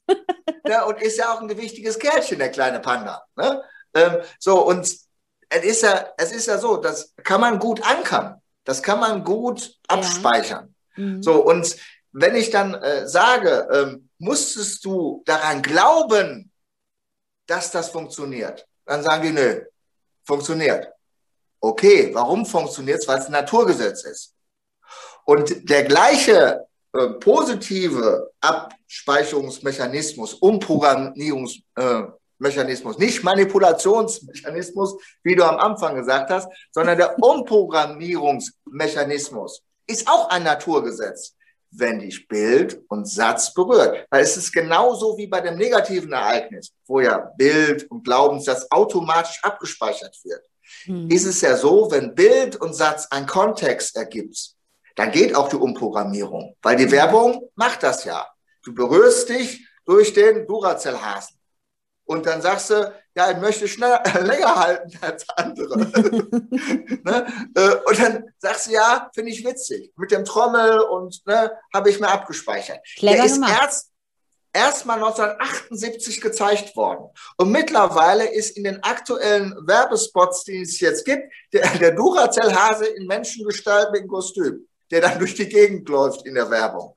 ja, 0.67 0.85
und 0.85 1.01
ist 1.01 1.17
ja 1.17 1.33
auch 1.33 1.41
ein 1.41 1.47
gewichtiges 1.47 1.97
Kerlchen, 1.97 2.37
der 2.37 2.51
kleine 2.51 2.79
Panda. 2.79 3.23
Ne? 3.35 3.63
Ähm, 3.95 4.17
so, 4.37 4.67
und 4.67 4.81
es 4.81 5.07
ist, 5.63 5.81
ja, 5.81 6.09
es 6.17 6.31
ist 6.31 6.45
ja 6.45 6.59
so, 6.59 6.77
das 6.77 7.15
kann 7.23 7.41
man 7.41 7.57
gut 7.57 7.81
ankern. 7.83 8.39
Das 8.63 8.83
kann 8.83 8.99
man 8.99 9.23
gut 9.23 9.73
abspeichern. 9.87 10.75
Mhm. 10.95 11.23
So, 11.23 11.43
und 11.43 11.75
wenn 12.11 12.35
ich 12.35 12.51
dann 12.51 12.75
äh, 12.75 13.07
sage, 13.07 13.67
ähm, 13.73 14.09
musstest 14.19 14.85
du 14.85 15.23
daran 15.25 15.61
glauben, 15.61 16.50
dass 17.51 17.69
das 17.69 17.89
funktioniert, 17.89 18.65
dann 18.85 19.03
sagen 19.03 19.23
die, 19.23 19.31
nö, 19.31 19.65
funktioniert. 20.23 20.87
Okay, 21.59 22.11
warum 22.13 22.45
funktioniert 22.45 22.99
es? 22.99 23.07
Weil 23.07 23.19
es 23.19 23.25
ein 23.25 23.33
Naturgesetz 23.33 24.05
ist. 24.05 24.33
Und 25.25 25.69
der 25.69 25.83
gleiche 25.83 26.65
äh, 26.93 27.07
positive 27.19 28.31
Abspeicherungsmechanismus, 28.39 30.35
Umprogrammierungsmechanismus, 30.35 32.95
äh, 32.95 32.99
nicht 32.99 33.21
Manipulationsmechanismus, 33.23 34.95
wie 35.23 35.35
du 35.35 35.43
am 35.43 35.57
Anfang 35.57 35.95
gesagt 35.95 36.29
hast, 36.31 36.47
sondern 36.71 36.97
der 36.97 37.21
Umprogrammierungsmechanismus 37.21 39.61
ist 39.87 40.07
auch 40.07 40.29
ein 40.29 40.43
Naturgesetz 40.43 41.35
wenn 41.71 41.99
dich 41.99 42.27
Bild 42.27 42.81
und 42.89 43.07
Satz 43.07 43.53
berührt. 43.53 44.05
Weil 44.09 44.23
es 44.23 44.37
ist 44.37 44.51
genauso 44.51 45.17
wie 45.17 45.27
bei 45.27 45.41
dem 45.41 45.55
negativen 45.55 46.11
Ereignis, 46.11 46.71
wo 46.85 46.99
ja 46.99 47.31
Bild 47.37 47.89
und 47.89 48.03
Glaubenssatz 48.03 48.67
automatisch 48.69 49.39
abgespeichert 49.43 50.17
wird. 50.23 50.43
Mhm. 50.85 51.09
Ist 51.09 51.25
es 51.25 51.41
ja 51.41 51.55
so, 51.55 51.89
wenn 51.91 52.13
Bild 52.15 52.55
und 52.57 52.73
Satz 52.73 53.07
einen 53.09 53.25
Kontext 53.25 53.95
ergibt, 53.95 54.55
dann 54.95 55.11
geht 55.11 55.35
auch 55.35 55.49
die 55.49 55.55
Umprogrammierung, 55.55 56.55
weil 56.61 56.75
die 56.75 56.91
Werbung 56.91 57.49
macht 57.55 57.83
das 57.83 58.03
ja. 58.03 58.27
Du 58.63 58.73
berührst 58.73 59.29
dich 59.29 59.65
durch 59.85 60.13
den 60.13 60.45
Duracell-Hasen. 60.45 61.40
Und 62.11 62.25
dann 62.25 62.41
sagst 62.41 62.69
du, 62.69 62.93
ja, 63.15 63.31
ich 63.31 63.37
möchte 63.37 63.69
schneller, 63.69 64.03
länger 64.21 64.53
halten 64.53 64.91
als 64.99 65.25
andere. 65.29 65.77
ne? 65.79 67.25
Äh, 67.55 67.75
und 67.85 67.99
dann 67.99 68.25
sagst 68.37 68.67
du, 68.67 68.71
ja, 68.71 69.09
finde 69.15 69.31
ich 69.31 69.45
witzig. 69.45 69.93
Mit 69.95 70.11
dem 70.11 70.25
Trommel 70.25 70.81
und 70.81 71.25
ne, 71.25 71.53
habe 71.73 71.89
ich 71.89 72.01
mir 72.01 72.09
abgespeichert. 72.09 72.79
Clever 72.97 73.15
Der 73.15 73.25
ist 73.25 73.35
gemacht. 73.35 73.57
erst, 73.61 73.91
erst 74.51 74.85
mal 74.85 74.95
1978 74.95 76.19
gezeigt 76.19 76.75
worden. 76.75 77.05
Und 77.37 77.53
mittlerweile 77.53 78.25
ist 78.25 78.57
in 78.57 78.65
den 78.65 78.83
aktuellen 78.83 79.55
Werbespots, 79.65 80.43
die 80.43 80.63
es 80.63 80.77
jetzt 80.81 81.05
gibt, 81.05 81.31
der, 81.53 81.65
der 81.77 81.91
Duracell-Hase 81.91 82.87
in 82.87 83.07
Menschengestalt 83.07 83.93
mit 83.93 84.01
dem 84.01 84.09
Kostüm, 84.09 84.67
der 84.91 84.99
dann 84.99 85.17
durch 85.17 85.35
die 85.35 85.47
Gegend 85.47 85.87
läuft 85.87 86.25
in 86.25 86.35
der 86.35 86.49
Werbung. 86.49 86.93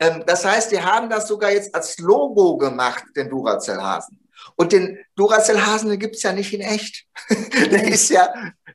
Ähm, 0.00 0.24
das 0.26 0.44
heißt, 0.44 0.72
die 0.72 0.80
haben 0.80 1.08
das 1.08 1.28
sogar 1.28 1.52
jetzt 1.52 1.72
als 1.72 1.98
Logo 1.98 2.56
gemacht, 2.56 3.04
den 3.14 3.30
Duracell-Hasen. 3.30 4.25
Und 4.54 4.72
den 4.72 4.98
Duracell-Hasen, 5.16 5.90
den 5.90 5.98
gibt 5.98 6.16
es 6.16 6.22
ja 6.22 6.32
nicht 6.32 6.52
in 6.52 6.60
echt. 6.60 7.04
der 7.70 7.88
ist 7.88 8.08
ja, 8.10 8.32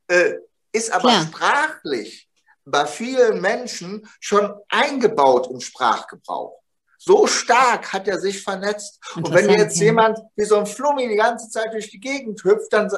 äh, 0.07 0.33
ist 0.71 0.91
aber 0.91 1.09
Klar. 1.09 1.25
sprachlich 1.27 2.29
bei 2.65 2.85
vielen 2.85 3.41
Menschen 3.41 4.07
schon 4.19 4.53
eingebaut 4.69 5.49
im 5.49 5.59
Sprachgebrauch. 5.61 6.61
So 6.97 7.25
stark 7.25 7.93
hat 7.93 8.07
er 8.07 8.19
sich 8.19 8.43
vernetzt. 8.43 8.99
Und 9.15 9.33
wenn 9.33 9.49
jetzt 9.49 9.79
jemand 9.79 10.19
wie 10.35 10.45
so 10.45 10.57
ein 10.57 10.67
Flummi 10.67 11.07
die 11.07 11.15
ganze 11.15 11.49
Zeit 11.49 11.73
durch 11.73 11.89
die 11.89 11.99
Gegend 11.99 12.43
hüpft, 12.43 12.71
dann 12.71 12.91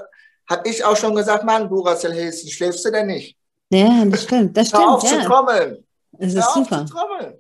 habe 0.49 0.67
ich 0.67 0.83
auch 0.83 0.97
schon 0.97 1.15
gesagt, 1.15 1.45
Mann, 1.45 1.69
Duracell 1.69 2.13
Häschen, 2.13 2.49
schläfst 2.49 2.83
du 2.83 2.91
denn 2.91 3.07
nicht? 3.07 3.37
Ja, 3.69 4.03
das 4.05 4.23
stimmt. 4.23 4.57
Das 4.57 4.67
stimmt 4.67 4.83
Hör 4.83 4.95
auf 4.95 5.03
ja. 5.03 5.09
zu 5.09 5.25
trommeln. 5.25 5.87
Das 6.11 6.33
ist 6.33 6.35
Hör 6.35 6.53
super. 6.53 6.81
auf 6.81 6.87
zu 6.87 6.93
trommeln. 6.93 7.33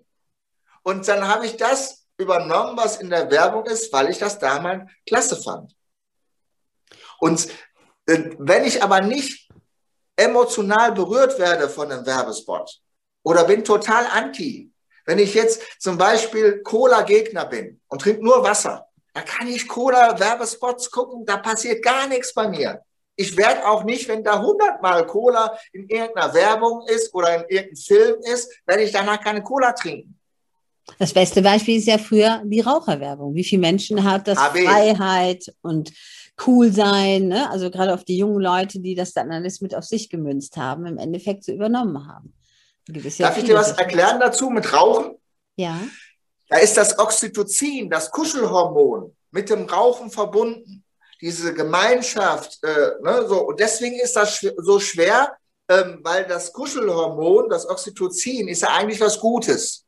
Und 0.83 1.07
dann 1.07 1.27
habe 1.27 1.45
ich 1.45 1.57
das 1.57 2.02
übernommen, 2.17 2.77
was 2.77 2.97
in 2.97 3.09
der 3.09 3.29
Werbung 3.31 3.65
ist, 3.65 3.91
weil 3.91 4.09
ich 4.09 4.19
das 4.19 4.39
damals 4.39 4.89
klasse 5.05 5.41
fand. 5.41 5.75
Und 7.19 7.47
äh, 8.05 8.31
wenn 8.37 8.65
ich 8.65 8.83
aber 8.83 9.01
nicht 9.01 9.49
emotional 10.15 10.91
berührt 10.91 11.39
werde 11.39 11.69
von 11.69 11.91
einem 11.91 12.05
Werbespot 12.05 12.79
oder 13.23 13.45
bin 13.45 13.63
total 13.63 14.05
anti, 14.07 14.71
wenn 15.05 15.19
ich 15.19 15.33
jetzt 15.33 15.61
zum 15.81 15.97
Beispiel 15.97 16.61
Cola-Gegner 16.63 17.45
bin 17.45 17.81
und 17.87 18.01
trinke 18.01 18.23
nur 18.23 18.43
Wasser, 18.43 18.87
dann 19.13 19.25
kann 19.25 19.47
ich 19.47 19.67
Cola-Werbespots 19.67 20.91
gucken, 20.91 21.25
da 21.25 21.37
passiert 21.37 21.83
gar 21.83 22.07
nichts 22.07 22.33
bei 22.33 22.47
mir. 22.47 22.81
Ich 23.15 23.37
werde 23.37 23.67
auch 23.67 23.83
nicht, 23.83 24.07
wenn 24.07 24.23
da 24.23 24.41
hundertmal 24.41 25.05
Cola 25.05 25.57
in 25.71 25.87
irgendeiner 25.87 26.33
Werbung 26.33 26.87
ist 26.87 27.13
oder 27.13 27.35
in 27.35 27.41
irgendeinem 27.47 27.75
Film 27.75 28.21
ist, 28.23 28.51
werde 28.65 28.83
ich 28.83 28.91
danach 28.91 29.21
keine 29.21 29.43
Cola 29.43 29.73
trinken. 29.73 30.19
Das 30.99 31.13
beste 31.13 31.41
Beispiel 31.41 31.77
ist 31.77 31.87
ja 31.87 31.97
früher 31.97 32.41
die 32.45 32.61
Raucherwerbung. 32.61 33.35
Wie 33.35 33.43
viele 33.43 33.61
Menschen 33.61 34.03
hat 34.03 34.27
das 34.27 34.37
AB. 34.37 34.59
Freiheit 34.59 35.53
und 35.61 35.91
cool 36.45 36.71
sein, 36.71 37.27
ne? 37.27 37.49
also 37.51 37.69
gerade 37.69 37.93
auf 37.93 38.03
die 38.03 38.17
jungen 38.17 38.41
Leute, 38.41 38.79
die 38.79 38.95
das 38.95 39.13
dann 39.13 39.31
alles 39.31 39.61
mit 39.61 39.75
auf 39.75 39.85
sich 39.85 40.09
gemünzt 40.09 40.57
haben, 40.57 40.85
im 40.85 40.97
Endeffekt 40.97 41.43
so 41.43 41.51
übernommen 41.51 42.07
haben. 42.07 42.33
Ja 42.87 43.01
Darf 43.19 43.37
ich 43.37 43.45
dir 43.45 43.55
was 43.55 43.71
erklären 43.73 44.19
dazu 44.19 44.49
mit 44.49 44.73
Rauchen? 44.73 45.15
Ja. 45.55 45.79
Da 46.49 46.57
ist 46.57 46.75
das 46.75 46.99
Oxytocin, 46.99 47.89
das 47.89 48.11
Kuschelhormon, 48.11 49.15
mit 49.31 49.49
dem 49.49 49.65
Rauchen 49.65 50.11
verbunden. 50.11 50.83
Diese 51.21 51.53
Gemeinschaft, 51.53 52.59
äh, 52.63 53.01
ne, 53.01 53.25
so. 53.27 53.47
Und 53.47 53.59
deswegen 53.59 53.97
ist 53.99 54.15
das 54.15 54.35
schw 54.35 54.51
so 54.57 54.79
schwer, 54.79 55.37
ähm, 55.69 55.99
weil 56.03 56.25
das 56.27 56.51
Kuschelhormon, 56.51 57.49
das 57.49 57.67
Oxytocin, 57.69 58.49
ist 58.49 58.63
ja 58.63 58.69
eigentlich 58.69 58.99
was 58.99 59.17
Gutes 59.19 59.82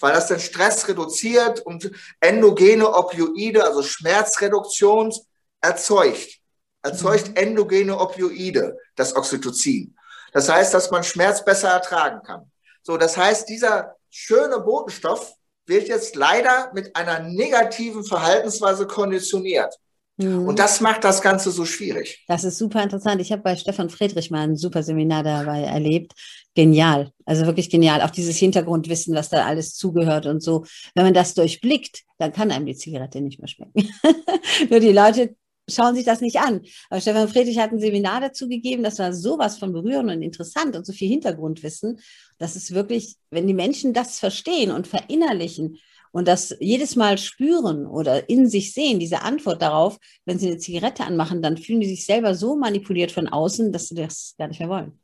weil 0.00 0.12
das 0.12 0.28
den 0.28 0.40
Stress 0.40 0.88
reduziert 0.88 1.60
und 1.60 1.90
endogene 2.20 2.92
Opioide, 2.92 3.64
also 3.64 3.82
Schmerzreduktion, 3.82 5.12
erzeugt. 5.60 6.38
Erzeugt 6.82 7.28
mhm. 7.28 7.36
endogene 7.36 7.98
Opioide, 7.98 8.76
das 8.96 9.14
Oxytocin. 9.14 9.94
Das 10.32 10.48
heißt, 10.48 10.72
dass 10.72 10.90
man 10.90 11.04
Schmerz 11.04 11.44
besser 11.44 11.68
ertragen 11.68 12.22
kann. 12.22 12.50
So, 12.82 12.96
das 12.96 13.16
heißt, 13.16 13.48
dieser 13.48 13.96
schöne 14.08 14.60
Botenstoff 14.60 15.34
wird 15.66 15.88
jetzt 15.88 16.16
leider 16.16 16.70
mit 16.72 16.96
einer 16.96 17.20
negativen 17.20 18.04
Verhaltensweise 18.04 18.86
konditioniert. 18.86 19.76
Mhm. 20.16 20.48
Und 20.48 20.58
das 20.58 20.80
macht 20.80 21.04
das 21.04 21.22
Ganze 21.22 21.50
so 21.50 21.64
schwierig. 21.64 22.24
Das 22.28 22.44
ist 22.44 22.58
super 22.58 22.82
interessant. 22.82 23.20
Ich 23.20 23.32
habe 23.32 23.42
bei 23.42 23.56
Stefan 23.56 23.90
Friedrich 23.90 24.30
mal 24.30 24.42
ein 24.42 24.56
super 24.56 24.82
Seminar 24.82 25.22
dabei 25.22 25.62
erlebt. 25.62 26.12
Genial. 26.54 27.12
Also 27.24 27.46
wirklich 27.46 27.70
genial. 27.70 28.02
Auch 28.02 28.10
dieses 28.10 28.36
Hintergrundwissen, 28.36 29.14
was 29.14 29.28
da 29.28 29.46
alles 29.46 29.74
zugehört 29.74 30.26
und 30.26 30.42
so. 30.42 30.64
Wenn 30.94 31.04
man 31.04 31.14
das 31.14 31.34
durchblickt, 31.34 32.02
dann 32.18 32.32
kann 32.32 32.50
einem 32.50 32.66
die 32.66 32.74
Zigarette 32.74 33.20
nicht 33.20 33.38
mehr 33.38 33.48
schmecken. 33.48 33.88
Nur 34.70 34.80
die 34.80 34.92
Leute 34.92 35.36
schauen 35.68 35.94
sich 35.94 36.04
das 36.04 36.20
nicht 36.20 36.38
an. 36.38 36.62
Aber 36.88 37.00
Stefan 37.00 37.28
Friedrich 37.28 37.58
hat 37.58 37.72
ein 37.72 37.78
Seminar 37.78 38.20
dazu 38.20 38.48
gegeben, 38.48 38.82
das 38.82 38.98
war 38.98 39.12
sowas 39.12 39.58
von 39.58 39.72
berührend 39.72 40.10
und 40.10 40.22
interessant 40.22 40.76
und 40.76 40.84
so 40.84 40.92
viel 40.92 41.08
Hintergrundwissen. 41.08 42.00
Das 42.38 42.56
ist 42.56 42.74
wirklich, 42.74 43.16
wenn 43.30 43.46
die 43.46 43.54
Menschen 43.54 43.92
das 43.92 44.18
verstehen 44.18 44.72
und 44.72 44.88
verinnerlichen 44.88 45.78
und 46.12 46.26
das 46.26 46.56
jedes 46.58 46.96
Mal 46.96 47.18
spüren 47.18 47.86
oder 47.86 48.28
in 48.28 48.48
sich 48.48 48.74
sehen, 48.74 48.98
diese 48.98 49.22
Antwort 49.22 49.62
darauf, 49.62 49.98
wenn 50.24 50.38
sie 50.38 50.48
eine 50.48 50.58
Zigarette 50.58 51.04
anmachen, 51.04 51.42
dann 51.42 51.56
fühlen 51.56 51.80
die 51.80 51.88
sich 51.88 52.04
selber 52.04 52.34
so 52.34 52.56
manipuliert 52.56 53.12
von 53.12 53.28
außen, 53.28 53.70
dass 53.72 53.88
sie 53.88 53.94
das 53.94 54.34
gar 54.36 54.48
nicht 54.48 54.58
mehr 54.58 54.68
wollen. 54.68 54.98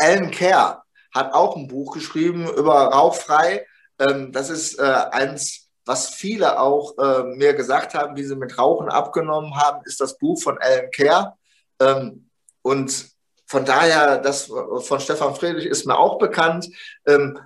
Alan 0.00 0.30
Kerr 0.30 0.82
hat 1.14 1.32
auch 1.32 1.56
ein 1.56 1.68
Buch 1.68 1.94
geschrieben 1.94 2.48
über 2.48 2.74
Rauchfrei. 2.74 3.66
Ähm, 3.98 4.32
das 4.32 4.50
ist 4.50 4.78
äh, 4.78 4.82
eins, 4.82 5.68
was 5.84 6.08
viele 6.10 6.60
auch 6.60 6.96
äh, 6.98 7.22
mir 7.22 7.54
gesagt 7.54 7.94
haben, 7.94 8.16
wie 8.16 8.24
sie 8.24 8.36
mit 8.36 8.58
Rauchen 8.58 8.88
abgenommen 8.88 9.56
haben, 9.56 9.80
ist 9.84 10.00
das 10.00 10.18
Buch 10.18 10.40
von 10.40 10.58
Alan 10.58 10.90
Kerr. 10.90 11.36
Ähm, 11.80 12.28
und 12.62 13.06
von 13.46 13.64
daher, 13.64 14.18
das 14.18 14.44
von 14.80 15.00
Stefan 15.00 15.34
Friedrich 15.34 15.64
ist 15.64 15.86
mir 15.86 15.98
auch 15.98 16.18
bekannt. 16.18 16.68
Ähm, 17.06 17.38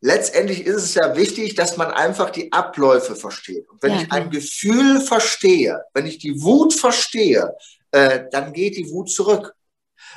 letztendlich 0.00 0.66
ist 0.66 0.82
es 0.82 0.94
ja 0.94 1.16
wichtig, 1.16 1.54
dass 1.54 1.76
man 1.76 1.92
einfach 1.92 2.30
die 2.30 2.52
Abläufe 2.52 3.14
versteht. 3.14 3.68
Und 3.70 3.80
wenn 3.82 3.92
ja, 3.92 4.00
ich 4.02 4.12
ein 4.12 4.30
Gefühl 4.30 5.00
verstehe, 5.00 5.84
wenn 5.94 6.06
ich 6.06 6.18
die 6.18 6.42
Wut 6.42 6.74
verstehe, 6.74 7.54
äh, 7.92 8.24
dann 8.32 8.52
geht 8.52 8.76
die 8.76 8.90
Wut 8.90 9.10
zurück. 9.10 9.54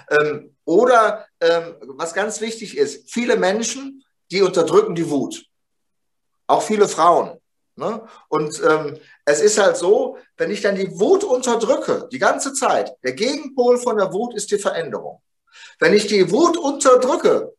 Ähm, 0.10 0.56
oder 0.66 1.28
ähm, 1.40 1.76
was 1.82 2.14
ganz 2.14 2.42
wichtig 2.42 2.78
ist, 2.78 3.12
viele 3.12 3.38
Menschen, 3.38 4.04
die 4.32 4.42
unterdrücken 4.42 4.96
die 4.96 5.10
Wut. 5.10 5.46
Auch 6.48 6.62
viele 6.62 6.88
Frauen. 6.88 7.40
Ne? 7.76 8.02
Und 8.28 8.62
ähm, 8.68 8.98
es 9.26 9.42
ist 9.42 9.58
halt 9.58 9.78
so, 9.78 10.18
wenn 10.38 10.52
ich 10.52 10.62
dann 10.62 10.76
die 10.76 11.00
Wut 11.00 11.24
unterdrücke, 11.24 12.08
die 12.12 12.20
ganze 12.20 12.54
Zeit, 12.54 12.94
der 13.04 13.14
Gegenpol 13.14 13.78
von 13.78 13.98
der 13.98 14.12
Wut 14.12 14.36
ist 14.36 14.52
die 14.52 14.60
Veränderung. 14.60 15.22
Wenn 15.80 15.94
ich 15.94 16.08
die 16.08 16.32
Wut 16.32 16.58
unterdrücke, 16.58 17.54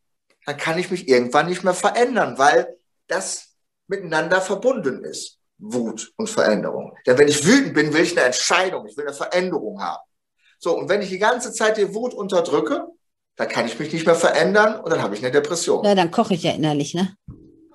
dann 0.45 0.57
kann 0.57 0.77
ich 0.77 0.91
mich 0.91 1.07
irgendwann 1.07 1.47
nicht 1.47 1.63
mehr 1.63 1.73
verändern, 1.73 2.37
weil 2.37 2.77
das 3.07 3.55
miteinander 3.87 4.41
verbunden 4.41 5.03
ist. 5.03 5.39
Wut 5.57 6.11
und 6.17 6.29
Veränderung. 6.29 6.97
Denn 7.05 7.17
wenn 7.17 7.27
ich 7.27 7.45
wütend 7.45 7.73
bin, 7.73 7.93
will 7.93 8.01
ich 8.01 8.17
eine 8.17 8.25
Entscheidung, 8.25 8.85
ich 8.87 8.97
will 8.97 9.07
eine 9.07 9.15
Veränderung 9.15 9.81
haben. 9.81 10.03
So, 10.63 10.77
und 10.77 10.87
wenn 10.87 11.01
ich 11.01 11.09
die 11.09 11.19
ganze 11.19 11.51
Zeit 11.51 11.75
die 11.75 11.93
Wut 11.93 12.13
unterdrücke, 12.13 12.87
dann 13.35 13.49
kann 13.49 13.65
ich 13.65 13.77
mich 13.79 13.91
nicht 13.91 14.05
mehr 14.05 14.15
verändern 14.15 14.79
und 14.79 14.89
dann 14.89 15.01
habe 15.01 15.13
ich 15.13 15.21
eine 15.21 15.29
Depression. 15.29 15.83
Ja, 15.83 15.93
dann 15.93 16.09
koche 16.09 16.35
ich 16.35 16.43
ja 16.43 16.51
innerlich, 16.51 16.93
ne? 16.93 17.17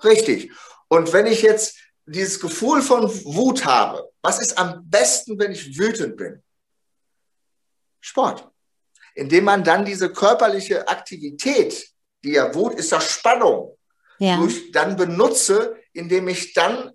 Richtig. 0.03 0.51
Und 0.89 1.13
wenn 1.13 1.27
ich 1.27 1.43
jetzt 1.43 1.77
dieses 2.07 2.41
Gefühl 2.41 2.81
von 2.81 3.03
Wut 3.27 3.67
habe, 3.67 4.09
was 4.23 4.41
ist 4.41 4.57
am 4.57 4.89
besten, 4.89 5.39
wenn 5.39 5.53
ich 5.53 5.79
wütend 5.79 6.17
bin? 6.17 6.43
Sport. 8.01 8.49
Indem 9.15 9.45
man 9.45 9.65
dann 9.65 9.85
diese 9.85 10.11
körperliche 10.11 10.89
Aktivität, 10.89 11.91
die 12.25 12.33
ja 12.33 12.55
Wut 12.55 12.73
ist 12.77 12.91
ja 12.91 13.03
Spannung, 13.03 13.77
ja. 14.19 14.43
dann 14.73 14.97
benutze, 14.97 15.77
indem 15.93 16.29
ich 16.29 16.55
dann 16.55 16.93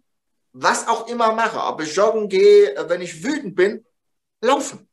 was 0.54 0.88
auch 0.88 1.08
immer 1.08 1.34
mache, 1.34 1.60
ob 1.60 1.82
ich 1.82 1.96
joggen 1.96 2.30
gehe, 2.30 2.74
wenn 2.88 3.02
ich 3.02 3.24
wütend 3.24 3.54
bin, 3.54 3.86
laufen. 4.42 4.90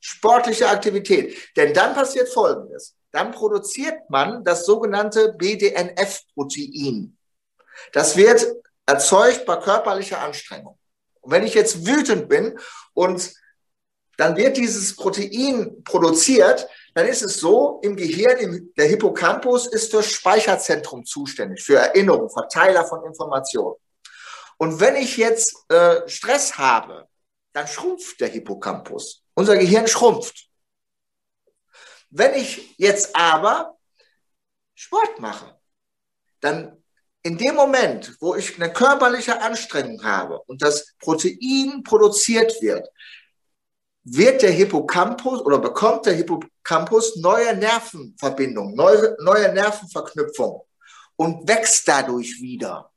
Sportliche 0.00 0.68
Aktivität. 0.68 1.36
Denn 1.56 1.74
dann 1.74 1.94
passiert 1.94 2.28
Folgendes. 2.28 2.96
Dann 3.12 3.32
produziert 3.32 4.08
man 4.08 4.44
das 4.44 4.64
sogenannte 4.64 5.32
BDNF-Protein. 5.34 7.16
Das 7.92 8.16
wird 8.16 8.46
erzeugt 8.86 9.46
bei 9.46 9.56
körperlicher 9.56 10.20
Anstrengung. 10.20 10.78
Und 11.20 11.32
wenn 11.32 11.44
ich 11.44 11.54
jetzt 11.54 11.86
wütend 11.86 12.28
bin 12.28 12.58
und 12.94 13.32
dann 14.16 14.36
wird 14.36 14.56
dieses 14.56 14.96
Protein 14.96 15.82
produziert, 15.82 16.68
dann 16.94 17.06
ist 17.06 17.22
es 17.22 17.38
so, 17.38 17.80
im 17.82 17.96
Gehirn, 17.96 18.70
der 18.76 18.86
Hippocampus 18.86 19.66
ist 19.66 19.90
für 19.90 20.02
Speicherzentrum 20.02 21.04
zuständig, 21.04 21.62
für 21.62 21.76
Erinnerung, 21.76 22.28
Verteiler 22.28 22.84
von 22.84 23.04
Informationen. 23.04 23.76
Und 24.58 24.78
wenn 24.78 24.96
ich 24.96 25.16
jetzt 25.16 25.56
äh, 25.70 26.06
Stress 26.06 26.58
habe, 26.58 27.08
dann 27.52 27.66
schrumpft 27.66 28.20
der 28.20 28.28
Hippocampus. 28.28 29.19
Unser 29.40 29.56
Gehirn 29.56 29.88
schrumpft. 29.88 30.50
Wenn 32.10 32.34
ich 32.34 32.74
jetzt 32.76 33.16
aber 33.16 33.78
Sport 34.74 35.18
mache, 35.18 35.58
dann 36.40 36.76
in 37.22 37.38
dem 37.38 37.54
Moment, 37.54 38.18
wo 38.20 38.34
ich 38.34 38.56
eine 38.56 38.70
körperliche 38.70 39.40
Anstrengung 39.40 40.04
habe 40.04 40.42
und 40.42 40.60
das 40.60 40.94
Protein 40.98 41.82
produziert 41.84 42.60
wird, 42.60 42.86
wird 44.02 44.42
der 44.42 44.50
Hippocampus 44.50 45.40
oder 45.40 45.58
bekommt 45.58 46.04
der 46.04 46.12
Hippocampus 46.12 47.16
neue 47.16 47.56
Nervenverbindungen, 47.56 48.74
neue, 48.74 49.16
neue 49.20 49.54
Nervenverknüpfungen 49.54 50.60
und 51.16 51.48
wächst 51.48 51.88
dadurch 51.88 52.42
wieder. 52.42 52.92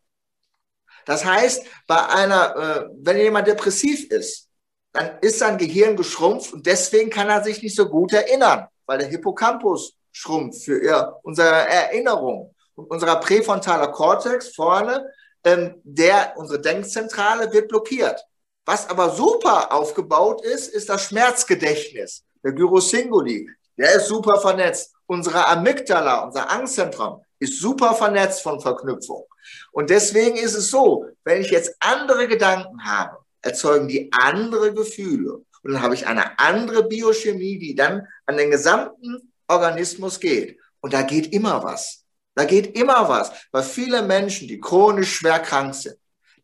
Das 1.05 1.23
heißt, 1.23 1.63
bei 1.87 2.05
einer, 2.05 2.55
äh, 2.57 2.89
wenn 2.97 3.15
jemand 3.15 3.47
depressiv 3.47 4.11
ist, 4.11 4.49
dann 4.93 5.17
ist 5.21 5.39
sein 5.39 5.57
Gehirn 5.57 5.95
geschrumpft 5.95 6.53
und 6.53 6.65
deswegen 6.65 7.09
kann 7.09 7.29
er 7.29 7.43
sich 7.43 7.61
nicht 7.61 7.75
so 7.75 7.87
gut 7.87 8.13
erinnern, 8.13 8.67
weil 8.85 8.99
der 8.99 9.07
Hippocampus 9.07 9.95
schrumpft 10.11 10.63
für 10.63 11.19
unsere 11.23 11.67
Erinnerung 11.67 12.53
unserer 12.75 13.17
präfrontaler 13.19 13.87
Kortex 13.87 14.55
vorne, 14.55 15.11
ähm, 15.43 15.75
der, 15.83 16.33
unsere 16.37 16.61
Denkzentrale 16.61 17.51
wird 17.51 17.67
blockiert. 17.67 18.23
Was 18.65 18.89
aber 18.89 19.09
super 19.09 19.73
aufgebaut 19.73 20.43
ist, 20.43 20.73
ist 20.73 20.89
das 20.89 21.03
Schmerzgedächtnis, 21.03 22.23
der 22.43 22.53
Gyrosinguli. 22.53 23.49
Der 23.77 23.95
ist 23.95 24.07
super 24.07 24.39
vernetzt. 24.39 24.93
Unsere 25.05 25.45
Amygdala, 25.47 26.23
unser 26.25 26.49
Angstzentrum, 26.49 27.21
ist 27.39 27.59
super 27.59 27.93
vernetzt 27.93 28.41
von 28.41 28.61
Verknüpfung. 28.61 29.25
Und 29.73 29.89
deswegen 29.89 30.37
ist 30.37 30.55
es 30.55 30.69
so, 30.69 31.05
wenn 31.25 31.41
ich 31.41 31.51
jetzt 31.51 31.75
andere 31.79 32.27
Gedanken 32.27 32.85
habe, 32.85 33.17
erzeugen 33.43 33.87
die 33.87 34.11
andere 34.11 34.73
Gefühle. 34.73 35.45
Und 35.61 35.73
dann 35.73 35.81
habe 35.81 35.93
ich 35.93 36.07
eine 36.07 36.39
andere 36.39 36.87
Biochemie, 36.87 37.59
die 37.59 37.75
dann 37.75 38.07
an 38.25 38.37
den 38.37 38.51
gesamten 38.51 39.33
Organismus 39.47 40.19
geht. 40.19 40.59
Und 40.81 40.93
da 40.93 41.03
geht 41.03 41.31
immer 41.33 41.63
was. 41.63 42.03
Da 42.35 42.45
geht 42.45 42.77
immer 42.77 43.07
was, 43.07 43.31
weil 43.51 43.63
viele 43.63 44.01
Menschen, 44.01 44.47
die 44.47 44.59
chronisch 44.59 45.17
schwer 45.17 45.39
krank 45.39 45.75
sind, 45.75 45.97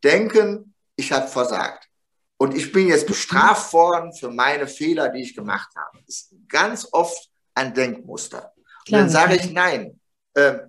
denken, 0.03 0.75
ich 0.95 1.11
habe 1.11 1.27
versagt. 1.27 1.89
Und 2.37 2.55
ich 2.55 2.71
bin 2.71 2.87
jetzt 2.87 3.07
bestraft 3.07 3.73
worden 3.73 4.13
für 4.13 4.29
meine 4.29 4.67
Fehler, 4.67 5.09
die 5.09 5.23
ich 5.23 5.35
gemacht 5.35 5.69
habe. 5.75 5.99
Das 6.05 6.15
ist 6.15 6.33
ganz 6.47 6.87
oft 6.91 7.29
ein 7.55 7.73
Denkmuster. 7.73 8.53
Und 8.87 8.93
dann 8.93 9.09
sage 9.09 9.35
ich, 9.35 9.51
nein, 9.51 9.99
äh, 10.35 10.59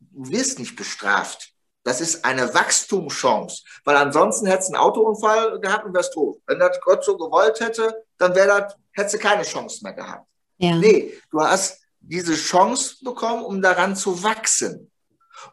du 0.00 0.30
wirst 0.30 0.58
nicht 0.58 0.76
bestraft. 0.76 1.51
Das 1.84 2.00
ist 2.00 2.24
eine 2.24 2.54
Wachstumschance, 2.54 3.62
weil 3.84 3.96
ansonsten 3.96 4.46
hättest 4.46 4.70
du 4.70 4.74
einen 4.74 4.84
Autounfall 4.84 5.58
gehabt 5.60 5.84
und 5.84 5.94
wärst 5.94 6.12
tot. 6.12 6.40
Wenn 6.46 6.60
das 6.60 6.80
Gott 6.80 7.04
so 7.04 7.16
gewollt 7.16 7.58
hätte, 7.60 8.04
dann 8.18 8.34
wäre 8.34 8.62
das, 8.62 8.76
hättest 8.92 9.14
du 9.14 9.18
keine 9.18 9.42
Chance 9.42 9.80
mehr 9.82 9.92
gehabt. 9.92 10.26
Ja. 10.58 10.76
Nee, 10.76 11.12
du 11.30 11.40
hast 11.40 11.80
diese 12.00 12.34
Chance 12.34 12.96
bekommen, 13.02 13.44
um 13.44 13.60
daran 13.60 13.96
zu 13.96 14.22
wachsen. 14.22 14.90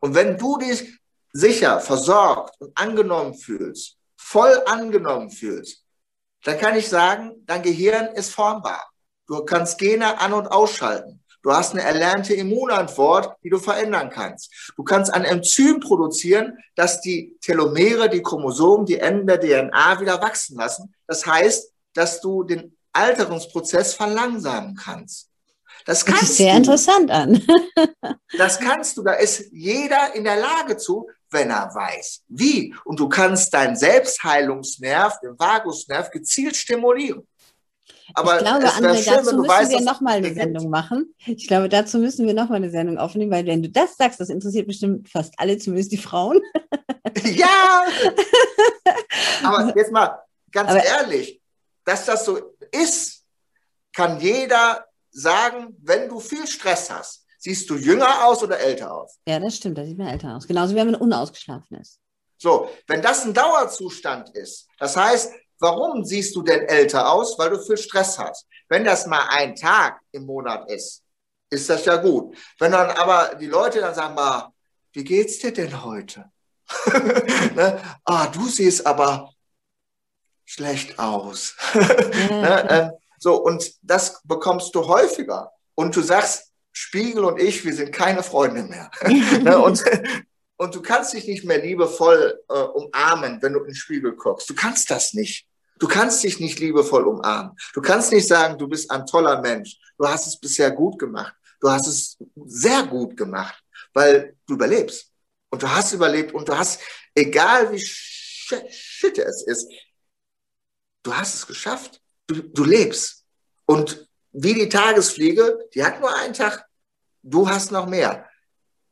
Und 0.02 0.14
wenn 0.14 0.38
du 0.38 0.58
dich 0.58 1.00
sicher, 1.34 1.80
versorgt 1.80 2.60
und 2.60 2.78
angenommen 2.78 3.34
fühlst, 3.34 3.98
voll 4.16 4.62
angenommen 4.66 5.32
fühlst, 5.32 5.84
dann 6.44 6.58
kann 6.58 6.76
ich 6.76 6.88
sagen, 6.88 7.44
dein 7.46 7.64
Gehirn 7.64 8.08
ist 8.14 8.32
formbar. 8.32 8.90
Du 9.28 9.44
kannst 9.46 9.78
Gene 9.78 10.20
an- 10.20 10.34
und 10.34 10.48
ausschalten. 10.48 11.19
Du 11.42 11.52
hast 11.52 11.74
eine 11.74 11.84
erlernte 11.84 12.34
Immunantwort, 12.34 13.38
die 13.44 13.50
du 13.50 13.60
verändern 13.60 14.10
kannst. 14.10 14.72
Du 14.76 14.84
kannst 14.84 15.14
ein 15.14 15.24
Enzym 15.24 15.80
produzieren, 15.80 16.58
das 16.76 17.02
die 17.02 17.38
Telomere, 17.42 18.10
die 18.10 18.22
Chromosomen, 18.22 18.86
die 18.86 19.00
Enden 19.00 19.28
der 19.28 19.40
DNA 19.40 20.02
wieder 20.02 20.22
wachsen 20.22 20.58
lassen. 20.58 20.94
Das 21.08 21.26
heißt, 21.26 21.72
dass 21.94 22.22
du 22.22 22.44
den 22.44 22.76
Alterungsprozess 22.94 23.94
verlangsamen 23.94 24.76
kannst. 24.76 25.30
Das 25.86 26.06
kannst 26.06 26.24
das 26.24 26.38
sehr 26.38 26.52
du. 26.52 26.58
interessant 26.58 27.10
an. 27.10 27.42
das 28.38 28.60
kannst 28.60 28.98
du. 28.98 29.04
Da 29.04 29.14
ist 29.14 29.46
jeder 29.52 30.14
in 30.14 30.24
der 30.24 30.36
Lage 30.36 30.78
zu, 30.78 31.10
wenn 31.32 31.50
er 31.50 31.74
weiß, 31.74 32.24
wie. 32.28 32.76
Und 32.84 33.00
du 33.00 33.08
kannst 33.08 33.54
deinen 33.54 33.76
Selbstheilungsnerv, 33.76 35.20
den 35.22 35.40
Vagusnerv, 35.40 36.10
gezielt 36.12 36.56
stimulieren. 36.56 37.28
Aber 38.14 38.38
ich 38.38 38.44
glaube, 38.44 38.66
André, 38.66 39.04
schön, 39.04 39.14
dazu 39.14 39.36
müssen 39.36 39.48
weißt, 39.48 39.72
wir 39.72 39.82
nochmal 39.82 40.18
eine 40.18 40.34
Sendung 40.34 40.70
machen. 40.70 41.14
Ich 41.26 41.48
glaube, 41.48 41.70
dazu 41.70 41.98
müssen 41.98 42.26
wir 42.26 42.34
nochmal 42.34 42.58
eine 42.58 42.70
Sendung 42.70 42.98
aufnehmen, 42.98 43.32
weil 43.32 43.46
wenn 43.46 43.62
du 43.62 43.70
das 43.70 43.98
sagst, 43.98 44.20
das 44.20 44.30
interessiert 44.30 44.68
bestimmt 44.68 45.10
fast 45.10 45.34
alle, 45.38 45.58
zumindest 45.58 45.92
die 45.92 45.98
Frauen. 45.98 46.40
ja! 47.24 47.84
Aber 49.44 49.74
jetzt 49.76 49.92
mal 49.92 50.20
ganz 50.52 50.70
Aber 50.70 50.84
ehrlich, 50.84 51.42
dass 51.86 52.06
das 52.06 52.26
so 52.26 52.40
ist, 52.72 53.24
kann 53.94 54.20
jeder 54.20 54.86
sagen, 55.12 55.76
wenn 55.82 56.10
du 56.10 56.20
viel 56.20 56.48
Stress 56.48 56.90
hast, 56.90 57.26
siehst 57.38 57.70
du 57.70 57.76
jünger 57.76 58.26
aus 58.26 58.44
oder 58.44 58.60
älter 58.60 58.94
aus? 58.94 59.20
Ja, 59.28 59.40
das 59.40 59.56
stimmt, 59.56 59.78
da 59.78 59.86
sieht 59.86 59.98
man 59.98 60.08
älter 60.08 60.36
aus. 60.36 60.48
Genauso 60.48 60.74
wie 60.74 60.78
wenn 60.78 60.92
man 60.92 61.02
unausgeschlafen 61.02 61.78
ist. 61.78 62.00
So, 62.38 62.70
wenn 62.88 63.02
das 63.02 63.26
ein 63.26 63.34
Dauerzustand 63.34 64.30
ist, 64.30 64.68
das 64.78 64.96
heißt, 64.96 65.34
warum 65.60 66.04
siehst 66.04 66.36
du 66.36 66.42
denn 66.42 66.62
älter 66.68 67.12
aus? 67.12 67.38
Weil 67.38 67.52
du 67.52 67.60
viel 67.60 67.78
Stress 67.78 68.18
hast. 68.18 68.48
Wenn 68.68 68.84
das 68.84 69.06
mal 69.08 69.28
ein 69.30 69.56
Tag 69.56 70.00
im 70.12 70.26
Monat 70.26 70.70
ist, 70.70 71.04
ist 71.50 71.70
das 71.70 71.86
ja 71.86 71.98
gut. 71.98 72.36
Wenn 72.60 72.72
dann 72.72 72.92
aber 72.92 73.36
die 73.36 73.48
Leute 73.48 73.80
dann 73.82 73.96
sagen, 73.96 74.16
mal, 74.16 74.54
wie 74.94 75.04
geht's 75.04 75.40
dir 75.40 75.54
denn 75.54 75.84
heute? 75.84 76.32
ne? 77.56 77.82
Ah, 78.06 78.28
du 78.28 78.48
siehst 78.48 78.86
aber 78.86 79.34
schlecht 80.46 80.98
aus. 81.00 81.56
ne? 81.74 82.68
ähm, 82.70 82.92
so, 83.18 83.36
und 83.36 83.74
das 83.82 84.22
bekommst 84.24 84.74
du 84.76 84.88
häufiger. 84.88 85.52
Und 85.76 85.96
du 85.96 86.02
sagst, 86.02 86.52
Spiegel 86.72 87.26
und 87.26 87.42
ich, 87.42 87.66
wir 87.66 87.74
sind 87.74 87.92
keine 87.92 88.24
Freunde 88.24 88.64
mehr. 88.64 88.90
ne? 89.42 89.60
und, 89.60 89.84
und 90.58 90.76
du 90.76 90.82
kannst 90.82 91.14
dich 91.14 91.28
nicht 91.28 91.44
mehr 91.44 91.62
liebevoll 91.62 92.40
äh, 92.48 92.54
umarmen, 92.54 93.42
wenn 93.42 93.54
du 93.54 93.60
in 93.60 93.68
den 93.68 93.76
Spiegel 93.76 94.16
guckst. 94.16 94.50
Du 94.50 94.56
kannst 94.56 94.90
das 94.92 95.14
nicht. 95.14 95.49
Du 95.80 95.88
kannst 95.88 96.24
dich 96.24 96.40
nicht 96.40 96.60
liebevoll 96.60 97.08
umarmen. 97.08 97.58
Du 97.74 97.82
kannst 97.82 98.12
nicht 98.12 98.28
sagen, 98.28 98.58
du 98.58 98.68
bist 98.68 98.92
ein 98.92 99.06
toller 99.06 99.42
Mensch. 99.42 99.78
Du 99.98 100.08
hast 100.08 100.28
es 100.28 100.38
bisher 100.38 100.72
gut 100.72 101.00
gemacht. 101.00 101.34
Du 101.62 101.70
hast 101.70 101.88
es 101.88 102.18
sehr 102.46 102.84
gut 102.84 103.18
gemacht, 103.18 103.64
weil 103.94 104.36
du 104.46 104.54
überlebst. 104.54 105.12
Und 105.50 105.64
du 105.64 105.70
hast 105.70 105.94
überlebt 105.94 106.34
und 106.34 106.48
du 106.48 106.58
hast, 106.58 106.80
egal 107.16 107.72
wie 107.72 107.80
shit 107.80 109.18
es 109.18 109.44
ist, 109.44 109.68
du 111.04 111.14
hast 111.14 111.36
es 111.36 111.48
geschafft. 111.48 112.02
Du, 112.28 112.36
du 112.44 112.64
lebst. 112.64 113.26
Und 113.66 114.08
wie 114.32 114.54
die 114.54 114.70
Tagesfliege, 114.70 115.58
die 115.74 115.84
hat 115.84 116.00
nur 116.00 116.14
einen 116.16 116.34
Tag. 116.34 116.66
Du 117.24 117.50
hast 117.50 117.72
noch 117.72 117.88
mehr. 117.88 118.30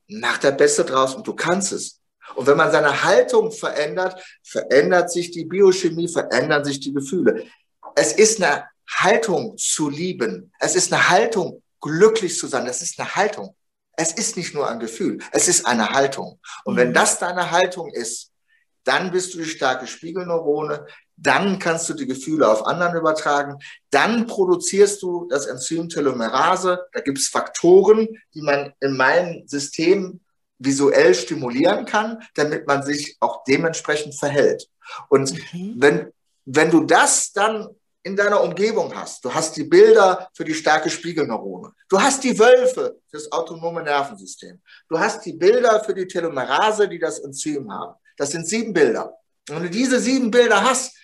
Mach 0.08 0.38
der 0.40 0.52
Beste 0.52 0.84
draus 0.84 1.16
und 1.16 1.28
du 1.28 1.36
kannst 1.36 1.72
es. 1.74 1.97
Und 2.36 2.48
wenn 2.48 2.58
man 2.58 2.72
seine 2.72 3.04
Haltung 3.04 3.52
verändert, 3.52 4.22
verändert 4.44 5.12
sich 5.12 5.32
die 5.32 5.46
Biochemie, 5.46 6.08
verändern 6.08 6.64
sich 6.64 6.80
die 6.80 6.94
Gefühle. 6.94 7.46
Es 7.96 8.14
ist 8.14 8.42
eine 8.42 8.66
Haltung 8.90 9.58
zu 9.58 9.90
lieben. 9.90 10.52
Es 10.60 10.76
ist 10.76 10.94
eine 10.94 11.10
Haltung, 11.10 11.62
glücklich 11.82 12.38
zu 12.38 12.48
sein. 12.48 12.66
Es 12.68 12.82
ist 12.82 13.00
eine 13.00 13.16
Haltung. 13.16 13.56
Es 13.96 14.12
ist 14.12 14.38
nicht 14.38 14.54
nur 14.54 14.70
ein 14.70 14.80
Gefühl. 14.80 15.20
Es 15.32 15.48
ist 15.48 15.66
eine 15.66 15.90
Haltung. 15.90 16.40
Und 16.64 16.76
wenn 16.76 16.90
mhm. 16.90 16.94
das 16.94 17.20
deine 17.20 17.52
Haltung 17.52 17.92
ist, 17.92 18.32
dann 18.84 19.12
bist 19.12 19.34
du 19.34 19.40
die 19.40 19.46
starke 19.46 19.86
Spiegelneurone, 19.86 20.86
dann 21.18 21.60
kannst 21.60 21.90
du 21.90 21.94
die 21.94 22.06
Gefühle 22.06 22.48
auf 22.48 22.66
anderen 22.66 22.96
übertragen, 22.96 23.58
dann 23.90 24.28
produzierst 24.28 25.02
du 25.02 25.28
das 25.28 25.46
Enzym 25.48 25.90
Telomerase, 25.90 26.86
da 26.94 27.02
gibt 27.02 27.18
es 27.18 27.28
Faktoren, 27.28 28.08
die 28.34 28.42
man 28.42 28.72
in 28.80 28.96
meinem 28.96 29.46
System 29.48 30.22
visuell 30.60 31.14
stimulieren 31.14 31.86
kann, 31.86 32.24
damit 32.36 32.68
man 32.68 32.84
sich 32.84 33.18
auch 33.20 33.44
dementsprechend 33.44 34.16
verhält. 34.16 34.68
Und 35.10 35.32
okay. 35.32 35.74
wenn, 35.78 36.12
wenn 36.46 36.72
du 36.72 36.82
das 36.82 37.32
dann 37.32 37.68
in 38.08 38.16
deiner 38.16 38.42
Umgebung 38.42 38.96
hast. 38.96 39.24
Du 39.26 39.34
hast 39.34 39.58
die 39.58 39.66
Bilder 39.66 40.30
für 40.34 40.46
die 40.46 40.54
starke 40.54 40.90
Spiegelneurone. 40.90 41.74
Du 41.90 42.02
hast 42.02 42.24
die 42.24 42.40
Wölfe 42.40 43.02
fürs 43.10 43.30
autonome 43.34 43.84
Nervensystem. 43.84 44.62
Du 44.88 44.98
hast 44.98 45.26
die 45.26 45.34
Bilder 45.34 45.84
für 45.84 45.94
die 45.94 46.08
Telomerase, 46.08 46.88
die 46.88 47.00
das 47.00 47.20
Enzym 47.20 47.70
haben. 47.70 47.96
Das 48.16 48.32
sind 48.32 48.48
sieben 48.48 48.72
Bilder. 48.72 49.18
Und 49.50 49.58
wenn 49.58 49.64
du 49.64 49.70
diese 49.70 50.00
sieben 50.00 50.32
Bilder 50.32 50.64
hast, 50.64 50.96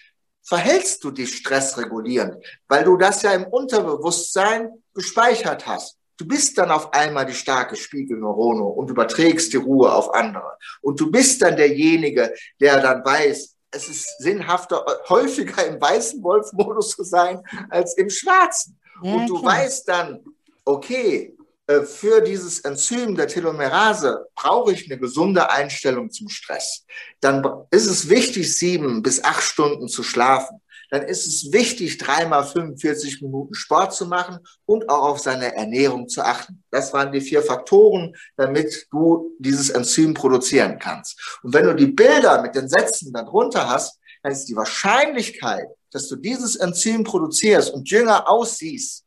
verhältst 0.44 1.04
du 1.04 1.12
dich 1.12 1.36
stressregulierend, 1.36 2.38
weil 2.70 2.86
du 2.86 2.96
das 2.96 3.22
ja 3.22 3.34
im 3.34 3.46
Unterbewusstsein 3.46 4.70
gespeichert 4.94 5.68
hast. 5.68 5.98
Du 6.18 6.28
bist 6.28 6.58
dann 6.58 6.72
auf 6.72 6.94
einmal 6.94 7.26
die 7.26 7.34
starke 7.34 7.76
Spiegelneurone 7.76 8.64
und 8.64 8.90
überträgst 8.90 9.52
die 9.54 9.58
Ruhe 9.58 9.92
auf 9.92 10.14
andere. 10.14 10.58
Und 10.82 11.00
du 11.00 11.12
bist 11.12 11.42
dann 11.42 11.56
derjenige, 11.56 12.34
der 12.60 12.82
dann 12.82 13.04
weiß, 13.04 13.56
es 13.72 13.90
ist 13.90 14.20
sinnhafter, 14.20 14.86
häufiger 15.10 15.66
im 15.66 15.82
weißen 15.82 16.24
Wolf-Modus 16.24 16.92
zu 16.92 17.04
sein 17.04 17.42
als 17.70 17.98
im 17.98 18.10
schwarzen. 18.10 18.80
Ja, 19.02 19.14
und 19.14 19.28
du 19.28 19.40
klar. 19.40 19.54
weißt 19.54 19.88
dann, 19.88 20.24
okay, 20.64 21.36
äh, 21.68 21.82
für 21.82 22.22
dieses 22.22 22.60
Enzym 22.60 23.16
der 23.16 23.28
Telomerase 23.28 24.28
brauche 24.36 24.74
ich 24.74 24.90
eine 24.90 25.00
gesunde 25.00 25.50
Einstellung 25.50 26.12
zum 26.12 26.30
Stress. 26.30 26.86
Dann 27.22 27.46
ist 27.72 27.88
es 27.88 28.10
wichtig, 28.10 28.54
sieben 28.56 29.02
bis 29.02 29.24
acht 29.24 29.44
Stunden 29.44 29.88
zu 29.88 30.04
schlafen. 30.04 30.62
Dann 30.90 31.04
ist 31.04 31.26
es 31.26 31.52
wichtig, 31.52 31.98
dreimal 31.98 32.46
45 32.46 33.22
Minuten 33.22 33.54
Sport 33.54 33.94
zu 33.94 34.06
machen 34.06 34.40
und 34.66 34.90
auch 34.90 35.10
auf 35.10 35.20
seine 35.20 35.56
Ernährung 35.56 36.08
zu 36.08 36.22
achten. 36.22 36.64
Das 36.72 36.94
waren 36.94 37.12
die 37.12 37.22
vier 37.22 37.42
Faktoren, 37.42 38.16
damit 38.38 38.88
du 38.92 39.32
dieses 39.40 39.70
Enzym 39.70 40.14
produzieren 40.14 40.80
kannst. 40.80 41.40
Und 41.44 41.54
wenn 41.54 41.66
du 41.66 41.76
die 41.76 41.88
Bilder 41.88 42.42
mit 42.42 42.56
den 42.56 42.70
Sätzen 42.70 43.12
darunter 43.14 43.70
hast, 43.70 44.00
dann 44.22 44.32
ist 44.32 44.46
die 44.46 44.56
Wahrscheinlichkeit, 44.56 45.68
dass 45.92 46.08
du 46.08 46.16
dieses 46.16 46.56
Enzym 46.56 47.04
produzierst 47.04 47.74
und 47.74 47.90
jünger 47.90 48.30
aussiehst, 48.30 49.04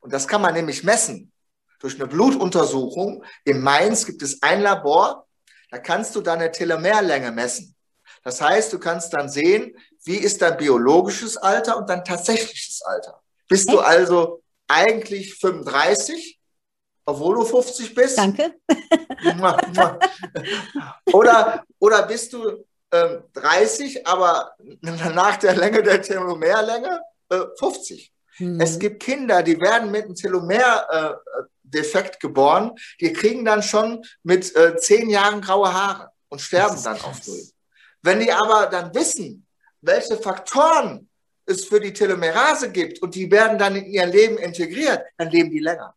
und 0.00 0.12
das 0.12 0.26
kann 0.26 0.42
man 0.42 0.54
nämlich 0.54 0.82
messen, 0.82 1.30
durch 1.78 1.94
eine 1.96 2.06
Blutuntersuchung. 2.06 3.24
In 3.44 3.60
Mainz 3.60 4.06
gibt 4.06 4.22
es 4.22 4.42
ein 4.42 4.60
Labor, 4.60 5.26
da 5.70 5.78
kannst 5.78 6.14
du 6.16 6.20
deine 6.20 6.50
Telomerlänge 6.50 7.30
messen. 7.30 7.74
Das 8.22 8.40
heißt, 8.40 8.72
du 8.72 8.78
kannst 8.78 9.12
dann 9.14 9.28
sehen, 9.28 9.76
wie 10.04 10.16
ist 10.16 10.40
dein 10.42 10.56
biologisches 10.56 11.36
Alter 11.36 11.76
und 11.76 11.88
dein 11.88 12.04
tatsächliches 12.04 12.82
Alter. 12.82 13.22
Bist 13.48 13.68
Echt? 13.68 13.76
du 13.76 13.80
also 13.80 14.42
eigentlich 14.68 15.34
35, 15.34 16.40
obwohl 17.04 17.36
du 17.36 17.44
50 17.44 17.94
bist? 17.94 18.18
Danke. 18.18 18.54
oder, 21.12 21.64
oder 21.78 22.02
bist 22.06 22.32
du 22.32 22.64
äh, 22.90 23.18
30, 23.34 24.06
aber 24.06 24.52
nach 24.80 25.36
der 25.36 25.56
Länge 25.56 25.82
der 25.82 26.00
Telomerlänge 26.00 27.00
äh, 27.28 27.40
50. 27.58 28.12
Mhm. 28.38 28.60
Es 28.60 28.78
gibt 28.78 29.02
Kinder, 29.02 29.42
die 29.42 29.60
werden 29.60 29.90
mit 29.90 30.04
einem 30.04 30.14
Telomer 30.14 30.86
äh, 30.90 31.42
defekt 31.62 32.20
geboren, 32.20 32.72
die 33.00 33.12
kriegen 33.12 33.44
dann 33.44 33.62
schon 33.62 34.04
mit 34.22 34.54
äh, 34.56 34.76
zehn 34.76 35.10
Jahren 35.10 35.40
graue 35.40 35.72
Haare 35.72 36.10
und 36.28 36.40
sterben 36.40 36.82
dann 36.82 37.00
auf 37.00 37.18
früh. 37.22 37.42
Wenn 38.02 38.20
die 38.20 38.32
aber 38.32 38.66
dann 38.66 38.94
wissen, 38.94 39.46
welche 39.82 40.16
Faktoren 40.16 41.08
es 41.46 41.64
für 41.64 41.80
die 41.80 41.92
Telomerase 41.92 42.70
gibt 42.70 43.02
und 43.02 43.14
die 43.14 43.30
werden 43.30 43.58
dann 43.58 43.76
in 43.76 43.86
ihr 43.86 44.06
Leben 44.06 44.38
integriert, 44.38 45.02
dann 45.18 45.30
leben 45.30 45.50
die 45.50 45.58
länger. 45.58 45.94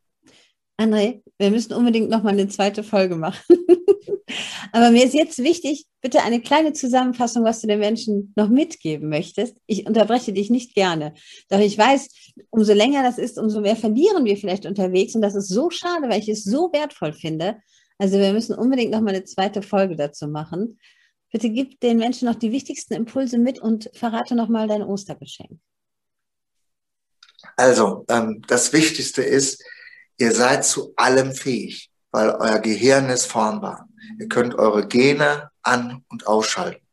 André, 0.80 1.22
wir 1.38 1.51
müssen 1.51 1.73
unbedingt 1.73 2.10
noch 2.10 2.23
mal 2.23 2.31
eine 2.31 2.47
zweite 2.47 2.84
Folge 2.84 3.15
machen. 3.15 3.43
Aber 4.72 4.89
mir 4.89 5.05
ist 5.05 5.14
jetzt 5.14 5.38
wichtig, 5.38 5.85
bitte 6.01 6.23
eine 6.23 6.41
kleine 6.41 6.73
Zusammenfassung, 6.73 7.43
was 7.43 7.61
du 7.61 7.68
den 7.68 7.80
Menschen 7.80 8.34
noch 8.35 8.49
mitgeben 8.49 9.07
möchtest. 9.10 9.55
Ich 9.68 9.85
unterbreche 9.85 10.34
dich 10.34 10.49
nicht 10.49 10.73
gerne. 10.73 11.14
Doch 11.49 11.60
ich 11.60 11.77
weiß, 11.77 12.34
umso 12.49 12.73
länger 12.73 13.03
das 13.03 13.19
ist, 13.19 13.38
umso 13.38 13.61
mehr 13.61 13.76
verlieren 13.76 14.26
wir 14.26 14.35
vielleicht 14.35 14.65
unterwegs. 14.65 15.14
Und 15.14 15.22
das 15.22 15.35
ist 15.35 15.49
so 15.49 15.69
schade, 15.69 16.10
weil 16.10 16.19
ich 16.19 16.30
es 16.30 16.43
so 16.43 16.72
wertvoll 16.73 17.14
finde. 17.14 17.57
Also 17.99 18.18
wir 18.18 18.34
müssen 18.34 18.55
unbedingt 18.55 18.91
noch 18.91 19.01
mal 19.01 19.14
eine 19.14 19.26
zweite 19.26 19.61
Folge 19.61 19.95
dazu 19.95 20.27
machen. 20.27 20.80
Bitte 21.34 21.49
gib 21.49 21.81
den 21.81 21.97
Menschen 21.97 22.30
noch 22.30 22.35
die 22.35 22.53
wichtigsten 22.53 22.93
Impulse 22.93 23.38
mit 23.38 23.60
und 23.60 23.89
verrate 23.93 24.35
noch 24.35 24.47
mal 24.47 24.69
dein 24.69 24.84
Ostergeschenk. 24.84 25.60
Also, 27.57 28.05
ähm, 28.07 28.41
das 28.47 28.72
Wichtigste 28.72 29.22
ist, 29.22 29.61
Ihr 30.18 30.31
seid 30.31 30.64
zu 30.65 30.93
allem 30.95 31.34
fähig, 31.34 31.91
weil 32.11 32.30
euer 32.30 32.60
Gehirn 32.60 33.10
ist 33.10 33.26
formbar. 33.26 33.89
Ihr 34.19 34.27
könnt 34.27 34.55
eure 34.55 34.88
Gene 34.88 35.49
an- 35.64 36.03
und 36.10 36.27
ausschalten. 36.27 36.85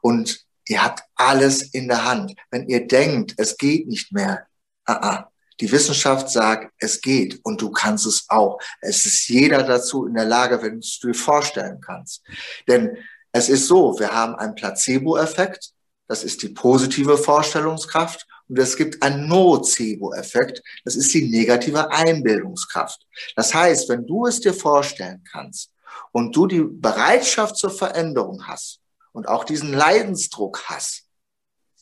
Und 0.00 0.44
ihr 0.66 0.82
habt 0.82 1.02
alles 1.14 1.62
in 1.62 1.88
der 1.88 2.04
Hand. 2.04 2.34
Wenn 2.50 2.68
ihr 2.68 2.86
denkt, 2.86 3.34
es 3.36 3.56
geht 3.56 3.86
nicht 3.86 4.12
mehr, 4.12 4.46
ah, 4.86 4.94
ah, 4.94 5.28
die 5.60 5.70
Wissenschaft 5.70 6.30
sagt, 6.30 6.72
es 6.78 7.00
geht 7.00 7.38
und 7.44 7.60
du 7.60 7.70
kannst 7.70 8.06
es 8.06 8.24
auch. 8.28 8.58
Es 8.80 9.06
ist 9.06 9.28
jeder 9.28 9.62
dazu 9.62 10.06
in 10.06 10.14
der 10.14 10.24
Lage, 10.24 10.60
wenn 10.62 10.72
du 10.72 10.78
es 10.78 10.98
dir 10.98 11.14
vorstellen 11.14 11.80
kannst. 11.80 12.24
Denn 12.66 12.96
es 13.32 13.48
ist 13.48 13.66
so, 13.66 13.98
wir 13.98 14.12
haben 14.12 14.34
einen 14.36 14.54
Placebo-Effekt, 14.54 15.72
das 16.06 16.24
ist 16.24 16.42
die 16.42 16.50
positive 16.50 17.16
Vorstellungskraft 17.16 18.26
und 18.48 18.58
es 18.58 18.76
gibt 18.76 19.02
einen 19.02 19.28
Nocebo-Effekt. 19.28 20.62
Das 20.84 20.94
ist 20.94 21.14
die 21.14 21.30
negative 21.30 21.90
Einbildungskraft. 21.90 23.06
Das 23.34 23.54
heißt, 23.54 23.88
wenn 23.88 24.06
du 24.06 24.26
es 24.26 24.40
dir 24.40 24.52
vorstellen 24.52 25.24
kannst 25.32 25.72
und 26.10 26.36
du 26.36 26.46
die 26.46 26.62
Bereitschaft 26.62 27.56
zur 27.56 27.70
Veränderung 27.70 28.46
hast 28.46 28.80
und 29.12 29.26
auch 29.26 29.44
diesen 29.44 29.72
Leidensdruck 29.72 30.64
hast, 30.66 31.04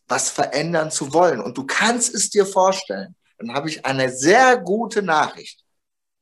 was 0.06 0.30
verändern 0.30 0.92
zu 0.92 1.12
wollen 1.12 1.40
und 1.40 1.58
du 1.58 1.66
kannst 1.66 2.14
es 2.14 2.30
dir 2.30 2.46
vorstellen, 2.46 3.16
dann 3.38 3.52
habe 3.52 3.68
ich 3.68 3.84
eine 3.84 4.12
sehr 4.12 4.58
gute 4.58 5.02
Nachricht. 5.02 5.64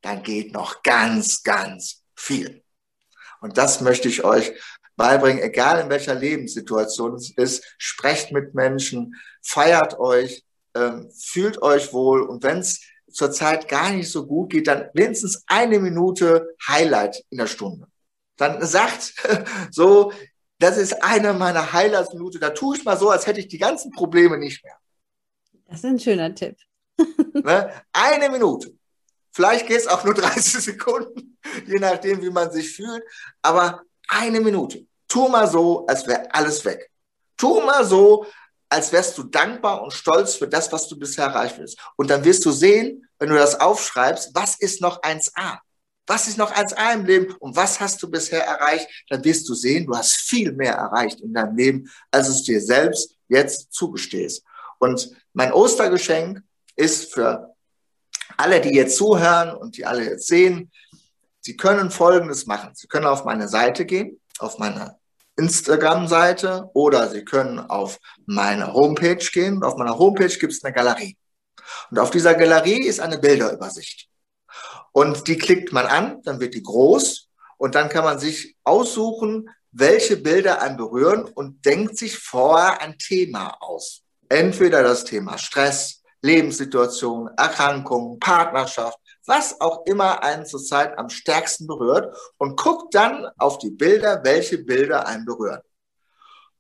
Dann 0.01 0.23
geht 0.23 0.55
noch 0.55 0.83
ganz, 0.83 1.43
ganz 1.43 2.05
viel. 2.15 2.63
Und 3.41 3.59
das 3.59 3.81
möchte 3.81 4.09
ich 4.09 4.25
euch 4.25 4.53
beibringen, 4.99 5.43
egal 5.43 5.81
in 5.81 5.89
welcher 5.89 6.15
Lebenssituation 6.15 7.15
es 7.15 7.31
ist. 7.31 7.65
Sprecht 7.79 8.33
mit 8.33 8.55
Menschen, 8.55 9.15
feiert 9.41 9.99
euch, 9.99 10.45
ähm, 10.75 11.11
fühlt 11.17 11.63
euch 11.63 11.95
wohl 11.95 12.21
und 12.23 12.43
wenn 12.43 12.59
es 12.59 12.83
zurzeit 13.11 13.69
gar 13.69 13.91
nicht 13.91 14.11
so 14.11 14.27
gut 14.27 14.51
geht, 14.51 14.67
dann 14.67 14.91
wenigstens 14.93 15.43
eine 15.47 15.79
Minute 15.79 16.55
Highlight 16.69 17.25
in 17.31 17.39
der 17.39 17.47
Stunde. 17.47 17.87
Dann 18.37 18.65
sagt 18.67 19.15
so, 19.71 20.13
das 20.59 20.77
ist 20.77 21.03
eine 21.03 21.33
meiner 21.33 21.73
Highlights-Minute. 21.73 22.39
Da 22.39 22.51
tue 22.51 22.77
ich 22.77 22.85
mal 22.85 22.99
so, 22.99 23.09
als 23.09 23.27
hätte 23.27 23.41
ich 23.41 23.49
die 23.49 23.59
ganzen 23.59 23.93
Probleme 23.93 24.37
nicht 24.37 24.63
mehr. 24.63 24.77
Das 25.67 25.79
ist 25.79 25.85
ein 25.85 25.99
schöner 25.99 26.35
Tipp. 26.35 26.57
ne? 27.33 27.73
Eine 27.93 28.29
Minute. 28.29 28.75
Vielleicht 29.31 29.69
geht 29.69 29.79
es 29.79 29.87
auch 29.87 30.05
nur 30.05 30.15
30 30.23 30.63
Sekunden, 30.65 31.39
je 31.67 31.79
nachdem, 31.79 32.21
wie 32.21 32.31
man 32.31 32.51
sich 32.51 32.75
fühlt. 32.75 33.03
Aber 33.41 33.83
eine 34.09 34.41
Minute. 34.41 34.88
Tu 35.09 35.29
mal 35.29 35.51
so, 35.51 35.87
als 35.87 36.07
wäre 36.07 36.33
alles 36.33 36.65
weg. 36.65 36.91
Tu 37.37 37.61
mal 37.61 37.85
so, 37.85 38.27
als 38.69 38.93
wärst 38.93 39.17
du 39.17 39.23
dankbar 39.25 39.83
und 39.83 39.93
stolz 39.93 40.35
für 40.35 40.47
das, 40.47 40.71
was 40.71 40.89
du 40.89 40.99
bisher 40.99 41.27
erreicht 41.27 41.59
hast. 41.59 41.79
Und 41.97 42.11
dann 42.11 42.25
wirst 42.25 42.45
du 42.45 42.51
sehen, 42.51 43.09
wenn 43.19 43.31
du 43.31 43.37
das 43.37 43.59
aufschreibst, 43.59 44.31
was 44.35 44.57
ist 44.57 44.81
noch 44.81 45.01
1a? 45.03 45.59
Was 46.07 46.29
ist 46.29 46.39
noch 46.39 46.53
1a 46.53 46.95
im 46.95 47.05
Leben 47.05 47.35
und 47.35 47.57
was 47.57 47.81
hast 47.81 48.03
du 48.03 48.11
bisher 48.11 48.45
erreicht? 48.45 48.89
Dann 49.09 49.25
wirst 49.25 49.49
du 49.49 49.55
sehen, 49.55 49.87
du 49.87 49.97
hast 49.97 50.15
viel 50.15 50.53
mehr 50.53 50.75
erreicht 50.75 51.21
in 51.21 51.35
deinem 51.35 51.57
Leben, 51.57 51.91
als 52.11 52.29
es 52.29 52.43
dir 52.45 52.61
selbst 52.61 53.15
jetzt 53.29 53.73
zugestehst. 53.73 54.43
Und 54.79 55.11
mein 55.33 55.53
Ostergeschenk 55.53 56.43
ist 56.77 57.13
für 57.13 57.55
alle, 58.37 58.61
die 58.61 58.75
jetzt 58.75 58.97
zuhören 58.97 59.57
und 59.57 59.77
die 59.77 59.85
alle 59.85 60.05
jetzt 60.05 60.27
sehen, 60.27 60.71
sie 61.41 61.57
können 61.57 61.91
Folgendes 61.91 62.47
machen. 62.47 62.71
Sie 62.75 62.87
können 62.87 63.07
auf 63.07 63.25
meine 63.25 63.49
Seite 63.49 63.85
gehen, 63.85 64.21
auf 64.41 64.59
meine 64.59 64.99
Instagram-Seite 65.37 66.71
oder 66.75 67.09
Sie 67.09 67.25
können 67.25 67.59
auf 67.59 67.99
meine 68.27 68.73
Homepage 68.73 69.25
gehen. 69.33 69.63
Auf 69.63 69.77
meiner 69.77 69.99
Homepage 69.99 70.37
gibt 70.37 70.53
es 70.53 70.65
eine 70.65 70.75
Galerie. 70.75 71.17
Und 71.91 71.99
auf 71.99 72.11
dieser 72.11 72.35
Galerie 72.35 72.87
ist 72.87 73.01
eine 73.01 73.19
Bilderübersicht. 73.19 74.09
Und 74.93 75.29
die 75.29 75.39
klickt 75.39 75.73
man 75.73 75.87
an, 75.87 76.23
dann 76.23 76.41
wird 76.41 76.55
die 76.55 76.63
groß 76.63 77.29
und 77.57 77.75
dann 77.75 77.89
kann 77.89 78.05
man 78.05 78.19
sich 78.19 78.57
aussuchen, 78.65 79.49
welche 79.71 80.17
Bilder 80.17 80.61
einen 80.63 80.77
berühren 80.77 81.25
und 81.25 81.65
denkt 81.65 81.99
sich 81.99 82.19
vorher 82.19 82.81
ein 82.81 82.99
Thema 82.99 83.57
aus. 83.61 84.03
Entweder 84.29 84.83
das 84.83 85.05
Thema 85.05 85.39
Stress, 85.39 86.03
Lebenssituation, 86.23 87.29
Erkrankung, 87.37 88.19
Partnerschaft, 88.19 88.99
was 89.29 89.61
auch 89.61 89.87
immer 89.87 90.25
einen 90.25 90.47
zurzeit 90.47 90.99
am 90.99 91.11
stärksten 91.11 91.67
berührt 91.67 92.17
und 92.39 92.59
guckt 92.59 92.95
dann 92.95 93.27
auf 93.37 93.59
die 93.59 93.71
Bilder, 93.71 94.25
welche 94.25 94.57
Bilder 94.59 95.07
einen 95.07 95.27
berühren. 95.27 95.61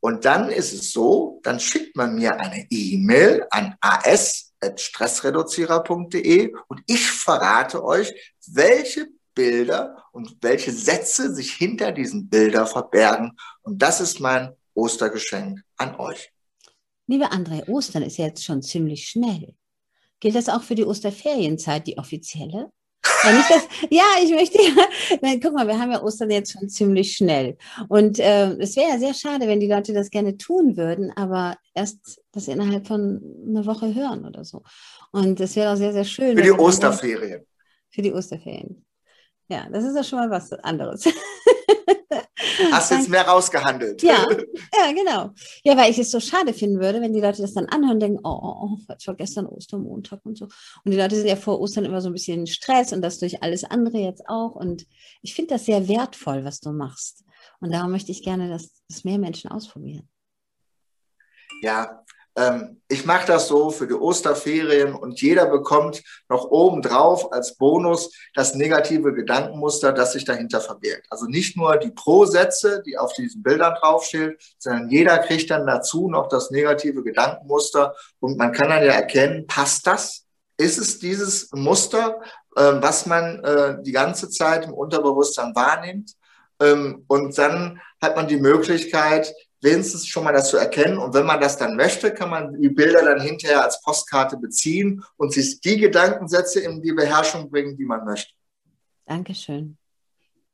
Und 0.00 0.24
dann 0.24 0.48
ist 0.50 0.72
es 0.72 0.92
so, 0.92 1.40
dann 1.42 1.58
schickt 1.58 1.96
man 1.96 2.14
mir 2.14 2.38
eine 2.38 2.68
E-Mail 2.70 3.44
an 3.50 3.74
as.stressreduzierer.de 3.80 6.54
und 6.68 6.80
ich 6.86 7.10
verrate 7.10 7.82
euch, 7.82 8.14
welche 8.46 9.08
Bilder 9.34 10.04
und 10.12 10.36
welche 10.40 10.70
Sätze 10.72 11.34
sich 11.34 11.54
hinter 11.54 11.90
diesen 11.92 12.28
Bildern 12.28 12.66
verbergen. 12.66 13.36
Und 13.62 13.82
das 13.82 14.00
ist 14.00 14.20
mein 14.20 14.54
Ostergeschenk 14.74 15.60
an 15.76 15.96
euch. 15.96 16.32
Liebe 17.06 17.30
André, 17.32 17.66
Ostern 17.68 18.02
ist 18.02 18.18
jetzt 18.18 18.44
schon 18.44 18.62
ziemlich 18.62 19.08
schnell. 19.08 19.54
Gilt 20.20 20.34
das 20.34 20.48
auch 20.48 20.62
für 20.62 20.74
die 20.74 20.84
Osterferienzeit, 20.84 21.86
die 21.86 21.98
offizielle? 21.98 22.72
Ja, 23.24 23.32
nicht 23.32 23.50
das, 23.50 23.68
ja, 23.90 24.04
ich 24.22 24.30
möchte 24.30 24.58
ja, 25.22 25.34
guck 25.40 25.54
mal, 25.54 25.66
wir 25.66 25.78
haben 25.78 25.92
ja 25.92 26.02
Ostern 26.02 26.30
jetzt 26.30 26.52
schon 26.52 26.68
ziemlich 26.68 27.16
schnell. 27.16 27.56
Und 27.88 28.18
äh, 28.18 28.52
es 28.54 28.76
wäre 28.76 28.90
ja 28.90 28.98
sehr 28.98 29.14
schade, 29.14 29.46
wenn 29.46 29.60
die 29.60 29.68
Leute 29.68 29.92
das 29.92 30.10
gerne 30.10 30.36
tun 30.36 30.76
würden, 30.76 31.12
aber 31.16 31.56
erst 31.74 32.20
das 32.32 32.48
innerhalb 32.48 32.86
von 32.86 33.20
einer 33.48 33.66
Woche 33.66 33.94
hören 33.94 34.24
oder 34.24 34.44
so. 34.44 34.62
Und 35.12 35.40
es 35.40 35.56
wäre 35.56 35.72
auch 35.72 35.76
sehr, 35.76 35.92
sehr 35.92 36.04
schön. 36.04 36.36
Für 36.36 36.42
die 36.42 36.52
Osterferien. 36.52 37.46
Für 37.90 38.02
die 38.02 38.12
Osterferien. 38.12 38.84
Ja, 39.48 39.68
das 39.70 39.84
ist 39.84 39.96
ja 39.96 40.04
schon 40.04 40.18
mal 40.18 40.30
was 40.30 40.52
anderes. 40.52 41.04
Hast 42.72 42.90
du 42.90 42.96
jetzt 42.96 43.08
mehr 43.08 43.26
rausgehandelt. 43.26 44.02
Ja, 44.02 44.26
ja, 44.74 44.92
genau. 44.92 45.30
Ja, 45.64 45.76
weil 45.76 45.90
ich 45.90 45.98
es 45.98 46.10
so 46.10 46.20
schade 46.20 46.52
finden 46.52 46.80
würde, 46.80 47.00
wenn 47.00 47.12
die 47.12 47.20
Leute 47.20 47.42
das 47.42 47.54
dann 47.54 47.66
anhören 47.66 47.94
und 47.94 48.00
denken, 48.00 48.20
oh, 48.24 48.38
oh, 48.42 48.56
oh 48.62 48.78
es 48.96 49.06
war 49.06 49.14
gestern 49.14 49.46
Ostermontag 49.46 50.20
und 50.24 50.36
so. 50.36 50.46
Und 50.84 50.92
die 50.92 50.96
Leute 50.96 51.16
sind 51.16 51.26
ja 51.26 51.36
vor 51.36 51.60
Ostern 51.60 51.84
immer 51.84 52.00
so 52.00 52.08
ein 52.08 52.12
bisschen 52.12 52.40
in 52.40 52.46
Stress 52.46 52.92
und 52.92 53.02
das 53.02 53.18
durch 53.18 53.42
alles 53.42 53.64
andere 53.64 53.98
jetzt 53.98 54.22
auch. 54.28 54.54
Und 54.54 54.86
ich 55.22 55.34
finde 55.34 55.54
das 55.54 55.66
sehr 55.66 55.88
wertvoll, 55.88 56.44
was 56.44 56.60
du 56.60 56.72
machst. 56.72 57.24
Und 57.60 57.72
darum 57.72 57.90
möchte 57.90 58.12
ich 58.12 58.22
gerne, 58.22 58.48
dass, 58.48 58.82
dass 58.88 59.04
mehr 59.04 59.18
Menschen 59.18 59.50
ausprobieren. 59.50 60.08
Ja, 61.62 62.04
ähm, 62.38 62.80
ich 62.88 63.04
mache 63.04 63.26
das 63.26 63.48
so 63.48 63.70
für 63.70 63.86
die 63.86 63.94
Osterferien 63.94 64.94
und 64.94 65.20
jeder 65.20 65.46
bekommt 65.46 66.02
noch 66.28 66.44
obendrauf 66.44 67.32
als 67.32 67.56
Bonus 67.56 68.10
das 68.34 68.54
negative 68.54 69.12
Gedankenmuster, 69.12 69.92
das 69.92 70.12
sich 70.12 70.24
dahinter 70.24 70.60
verbirgt. 70.60 71.06
Also 71.10 71.26
nicht 71.26 71.56
nur 71.56 71.76
die 71.76 71.90
Pro-Sätze, 71.90 72.82
die 72.86 72.96
auf 72.96 73.12
diesen 73.12 73.42
Bildern 73.42 73.74
draufstehen, 73.74 74.36
sondern 74.58 74.88
jeder 74.88 75.18
kriegt 75.18 75.50
dann 75.50 75.66
dazu 75.66 76.08
noch 76.08 76.28
das 76.28 76.50
negative 76.50 77.02
Gedankenmuster 77.02 77.94
und 78.20 78.38
man 78.38 78.52
kann 78.52 78.68
dann 78.68 78.84
ja 78.84 78.92
erkennen, 78.92 79.46
passt 79.46 79.86
das? 79.86 80.24
Ist 80.56 80.78
es 80.78 80.98
dieses 80.98 81.50
Muster, 81.52 82.20
äh, 82.56 82.72
was 82.80 83.06
man 83.06 83.42
äh, 83.44 83.82
die 83.82 83.92
ganze 83.92 84.30
Zeit 84.30 84.64
im 84.64 84.74
Unterbewusstsein 84.74 85.54
wahrnimmt? 85.54 86.12
Ähm, 86.60 87.04
und 87.08 87.36
dann 87.36 87.80
hat 88.00 88.16
man 88.16 88.28
die 88.28 88.40
Möglichkeit, 88.40 89.34
wenigstens 89.60 90.06
schon 90.06 90.24
mal 90.24 90.32
das 90.32 90.50
zu 90.50 90.56
erkennen. 90.56 90.98
Und 90.98 91.14
wenn 91.14 91.26
man 91.26 91.40
das 91.40 91.56
dann 91.56 91.76
möchte, 91.76 92.12
kann 92.12 92.30
man 92.30 92.60
die 92.60 92.68
Bilder 92.68 93.02
dann 93.02 93.20
hinterher 93.20 93.64
als 93.64 93.80
Postkarte 93.82 94.36
beziehen 94.36 95.02
und 95.16 95.32
sich 95.32 95.60
die 95.60 95.78
Gedankensätze 95.78 96.60
in 96.60 96.82
die 96.82 96.92
Beherrschung 96.92 97.50
bringen, 97.50 97.76
die 97.76 97.84
man 97.84 98.04
möchte. 98.04 98.32
Dankeschön. 99.06 99.78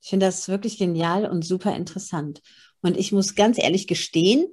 Ich 0.01 0.11
finde 0.11 0.27
das 0.27 0.49
wirklich 0.49 0.79
genial 0.79 1.27
und 1.27 1.45
super 1.45 1.75
interessant. 1.75 2.43
Und 2.83 2.97
ich 2.97 3.13
muss 3.13 3.35
ganz 3.35 3.59
ehrlich 3.59 3.87
gestehen, 3.87 4.47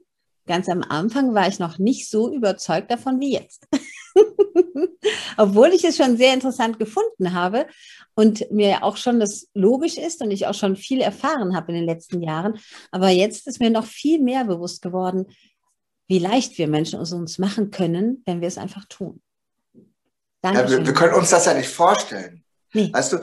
ganz 0.48 0.70
am 0.70 0.82
Anfang 0.82 1.34
war 1.34 1.48
ich 1.48 1.60
noch 1.60 1.78
nicht 1.78 2.10
so 2.10 2.34
überzeugt 2.34 2.90
davon 2.90 3.20
wie 3.20 3.34
jetzt. 3.34 3.68
Obwohl 5.38 5.70
ich 5.70 5.84
es 5.84 5.98
schon 5.98 6.18
sehr 6.18 6.34
interessant 6.34 6.80
gefunden 6.80 7.34
habe 7.34 7.68
und 8.16 8.50
mir 8.52 8.84
auch 8.84 8.98
schon 8.98 9.20
das 9.20 9.48
logisch 9.54 9.98
ist 9.98 10.22
und 10.22 10.32
ich 10.32 10.48
auch 10.48 10.54
schon 10.54 10.76
viel 10.76 11.02
erfahren 11.02 11.56
habe 11.56 11.72
in 11.72 11.80
den 11.80 11.86
letzten 11.86 12.22
Jahren. 12.22 12.60
Aber 12.92 13.10
jetzt 13.10 13.48
ist 13.48 13.60
mir 13.60 13.70
noch 13.70 13.86
viel 13.86 14.22
mehr 14.22 14.46
bewusst 14.46 14.82
geworden, 14.82 15.28
wie 16.08 16.20
leicht 16.20 16.58
wir 16.58 16.68
Menschen 16.68 17.00
es 17.00 17.14
uns 17.14 17.40
machen 17.40 17.72
können, 17.72 18.22
wenn 18.26 18.42
wir 18.42 18.48
es 18.48 18.58
einfach 18.58 18.86
tun. 18.86 19.22
Ja, 20.44 20.70
wir, 20.70 20.86
wir, 20.86 20.94
können 20.94 21.14
uns 21.14 21.30
das 21.30 21.46
ja 21.46 21.54
nicht 21.54 21.70
vorstellen. 21.70 22.44
Nee. 22.74 22.92
Weißt 22.92 23.14
du, 23.14 23.20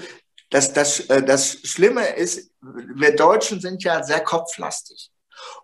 das, 0.51 0.73
das, 0.73 1.01
äh, 1.01 1.23
das 1.23 1.59
Schlimme 1.65 2.07
ist, 2.17 2.51
wir 2.61 3.15
Deutschen 3.15 3.61
sind 3.61 3.83
ja 3.83 4.03
sehr 4.03 4.21
kopflastig. 4.21 5.11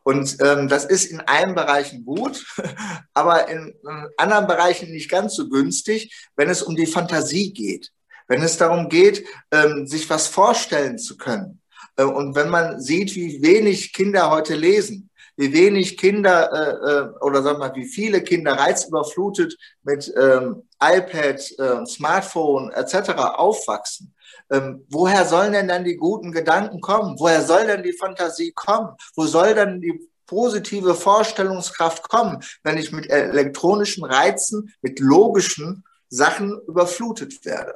Und 0.03 0.37
ähm, 0.41 0.69
das 0.69 0.85
ist 0.85 1.07
in 1.07 1.21
allen 1.21 1.55
Bereichen 1.55 2.05
gut, 2.05 2.45
aber 3.15 3.49
in, 3.49 3.75
in 3.83 4.09
anderen 4.17 4.47
Bereichen 4.47 4.91
nicht 4.91 5.11
ganz 5.11 5.35
so 5.35 5.49
günstig, 5.49 6.15
wenn 6.37 6.51
es 6.51 6.63
um 6.63 6.77
die 6.77 6.87
Fantasie 6.87 7.53
geht. 7.53 7.91
Wenn 8.27 8.43
es 8.43 8.57
darum 8.57 8.89
geht, 8.89 9.27
ähm, 9.51 9.87
sich 9.87 10.09
was 10.09 10.27
vorstellen 10.27 10.99
zu 10.99 11.17
können. 11.17 11.61
Äh, 11.97 12.05
und 12.05 12.35
wenn 12.35 12.49
man 12.49 12.81
sieht, 12.81 13.15
wie 13.15 13.43
wenig 13.43 13.93
Kinder 13.93 14.31
heute 14.31 14.55
lesen, 14.55 15.11
wie 15.37 15.53
wenig 15.53 15.97
Kinder 15.97 16.51
äh, 16.53 16.91
äh, 16.93 17.25
oder 17.25 17.43
sagen 17.43 17.59
wir 17.59 17.69
mal, 17.69 17.75
wie 17.75 17.87
viele 17.87 18.23
Kinder 18.23 18.53
reizüberflutet 18.53 19.57
mit 19.83 20.13
ähm, 20.17 20.63
iPad, 20.81 21.41
äh, 21.59 21.87
Smartphone 21.87 22.71
etc. 22.73 23.11
aufwachsen. 23.17 24.15
Ähm, 24.51 24.85
woher 24.89 25.25
sollen 25.25 25.53
denn 25.53 25.69
dann 25.69 25.85
die 25.85 25.97
guten 25.97 26.33
Gedanken 26.33 26.81
kommen? 26.81 27.19
Woher 27.19 27.43
soll 27.43 27.67
denn 27.67 27.83
die 27.83 27.97
Fantasie 27.97 28.53
kommen? 28.53 28.95
Wo 29.15 29.25
soll 29.25 29.55
denn 29.55 29.81
die 29.81 30.09
positive 30.27 30.95
Vorstellungskraft 30.95 32.09
kommen, 32.09 32.43
wenn 32.63 32.79
ich 32.79 32.93
mit 32.93 33.11
elektronischen 33.11 34.05
Reizen, 34.05 34.75
mit 34.83 35.01
logischen 35.01 35.85
Sachen 36.09 36.61
überflutet 36.67 37.45
werde? 37.45 37.75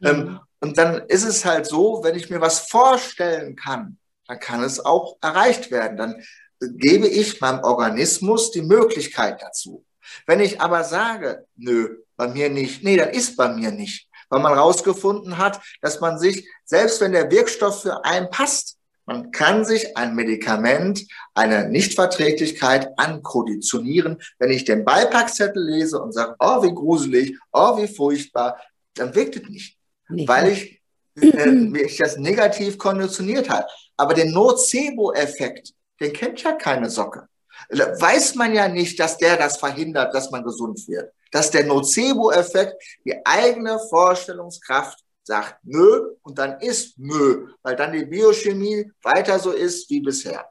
Mhm. 0.00 0.08
Ähm, 0.08 0.40
und 0.60 0.76
dann 0.78 1.06
ist 1.08 1.24
es 1.24 1.44
halt 1.44 1.66
so, 1.66 2.00
wenn 2.02 2.16
ich 2.16 2.28
mir 2.28 2.40
was 2.40 2.60
vorstellen 2.60 3.56
kann, 3.56 3.98
dann 4.26 4.38
kann 4.38 4.62
es 4.62 4.84
auch 4.84 5.16
erreicht 5.22 5.70
werden. 5.70 5.96
Dann 5.96 6.22
gebe 6.60 7.08
ich 7.08 7.40
meinem 7.40 7.60
Organismus 7.64 8.50
die 8.50 8.62
Möglichkeit 8.62 9.40
dazu. 9.42 9.84
Wenn 10.26 10.40
ich 10.40 10.60
aber 10.60 10.84
sage, 10.84 11.46
nö, 11.56 11.96
bei 12.16 12.28
mir 12.28 12.50
nicht, 12.50 12.84
nee, 12.84 12.96
dann 12.96 13.10
ist 13.10 13.36
bei 13.36 13.48
mir 13.48 13.70
nicht, 13.70 14.09
weil 14.30 14.40
man 14.40 14.54
rausgefunden 14.54 15.36
hat, 15.36 15.60
dass 15.82 16.00
man 16.00 16.18
sich, 16.18 16.48
selbst 16.64 17.00
wenn 17.00 17.12
der 17.12 17.30
Wirkstoff 17.30 17.82
für 17.82 18.04
einen 18.04 18.30
passt, 18.30 18.78
man 19.10 19.32
kann 19.32 19.64
sich 19.64 19.96
ein 19.96 20.14
Medikament, 20.14 21.04
eine 21.34 21.68
Nichtverträglichkeit 21.68 22.96
ankonditionieren. 22.96 24.22
Wenn 24.38 24.52
ich 24.52 24.64
den 24.64 24.84
Beipackzettel 24.84 25.60
lese 25.64 26.00
und 26.00 26.12
sage, 26.12 26.36
oh, 26.38 26.62
wie 26.62 26.72
gruselig, 26.72 27.36
oh, 27.52 27.76
wie 27.76 27.88
furchtbar, 27.88 28.60
dann 28.94 29.12
wirkt 29.16 29.34
es 29.34 29.48
nicht, 29.48 29.78
nicht 30.08 30.28
weil 30.28 30.52
ich, 30.52 30.80
äh, 31.20 31.46
mich 31.50 31.96
das 31.96 32.18
negativ 32.18 32.78
konditioniert 32.78 33.50
hat. 33.50 33.68
Aber 33.96 34.14
den 34.14 34.30
Nocebo-Effekt, 34.30 35.72
den 35.98 36.12
kennt 36.12 36.42
ja 36.44 36.52
keine 36.52 36.88
Socke. 36.88 37.26
Weiß 37.68 38.36
man 38.36 38.54
ja 38.54 38.68
nicht, 38.68 39.00
dass 39.00 39.18
der 39.18 39.36
das 39.36 39.56
verhindert, 39.56 40.14
dass 40.14 40.30
man 40.30 40.44
gesund 40.44 40.86
wird. 40.86 41.12
Dass 41.30 41.50
der 41.50 41.64
Nocebo-Effekt 41.64 42.82
die 43.04 43.14
eigene 43.24 43.78
Vorstellungskraft 43.88 44.98
sagt 45.22 45.64
nö 45.64 46.16
und 46.22 46.38
dann 46.38 46.60
ist 46.60 46.98
nö, 46.98 47.48
weil 47.62 47.76
dann 47.76 47.92
die 47.92 48.04
Biochemie 48.04 48.90
weiter 49.02 49.38
so 49.38 49.52
ist 49.52 49.88
wie 49.90 50.00
bisher. 50.00 50.44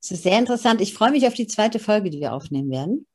Das 0.00 0.12
ist 0.12 0.22
sehr 0.22 0.38
interessant. 0.38 0.80
Ich 0.80 0.94
freue 0.94 1.10
mich 1.10 1.26
auf 1.26 1.34
die 1.34 1.46
zweite 1.46 1.78
Folge, 1.78 2.10
die 2.10 2.20
wir 2.20 2.32
aufnehmen 2.32 2.70
werden. 2.70 3.06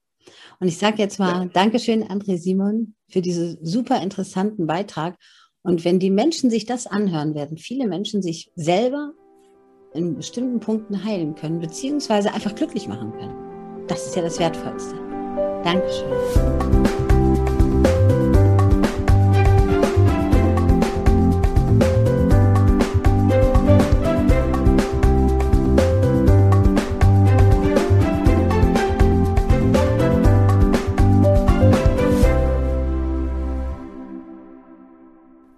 Und 0.59 0.67
ich 0.67 0.77
sage 0.77 0.97
jetzt 0.97 1.19
mal 1.19 1.43
ja. 1.43 1.49
Dankeschön, 1.51 2.03
André 2.03 2.37
Simon, 2.37 2.95
für 3.09 3.21
diesen 3.21 3.57
super 3.65 4.01
interessanten 4.01 4.67
Beitrag. 4.67 5.17
Und 5.63 5.85
wenn 5.85 5.99
die 5.99 6.11
Menschen 6.11 6.49
sich 6.49 6.65
das 6.65 6.87
anhören, 6.87 7.35
werden 7.35 7.57
viele 7.57 7.87
Menschen 7.87 8.21
sich 8.21 8.51
selber 8.55 9.13
in 9.93 10.15
bestimmten 10.15 10.59
Punkten 10.59 11.03
heilen 11.03 11.35
können, 11.35 11.59
beziehungsweise 11.59 12.33
einfach 12.33 12.55
glücklich 12.55 12.87
machen 12.87 13.11
können. 13.13 13.87
Das 13.87 14.05
ist 14.05 14.15
ja 14.15 14.21
das 14.21 14.39
Wertvollste. 14.39 15.02
Dankeschön. 15.63 16.13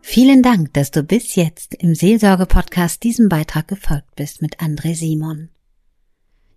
Vielen 0.01 0.43
Dank, 0.43 0.73
dass 0.73 0.91
du 0.91 1.03
bis 1.03 1.35
jetzt 1.35 1.75
im 1.75 1.93
Seelsorge-Podcast 1.93 3.03
diesem 3.03 3.27
Beitrag 3.27 3.67
gefolgt 3.67 4.15
bist 4.15 4.41
mit 4.41 4.61
André 4.61 4.95
Simon. 4.95 5.49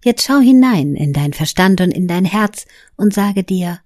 Jetzt 0.05 0.27
schau 0.27 0.39
hinein 0.39 0.95
in 0.95 1.13
dein 1.13 1.33
Verstand 1.33 1.81
und 1.81 1.91
in 1.91 2.07
dein 2.07 2.25
Herz 2.25 2.67
und 2.97 3.13
sage 3.13 3.43
dir, 3.43 3.81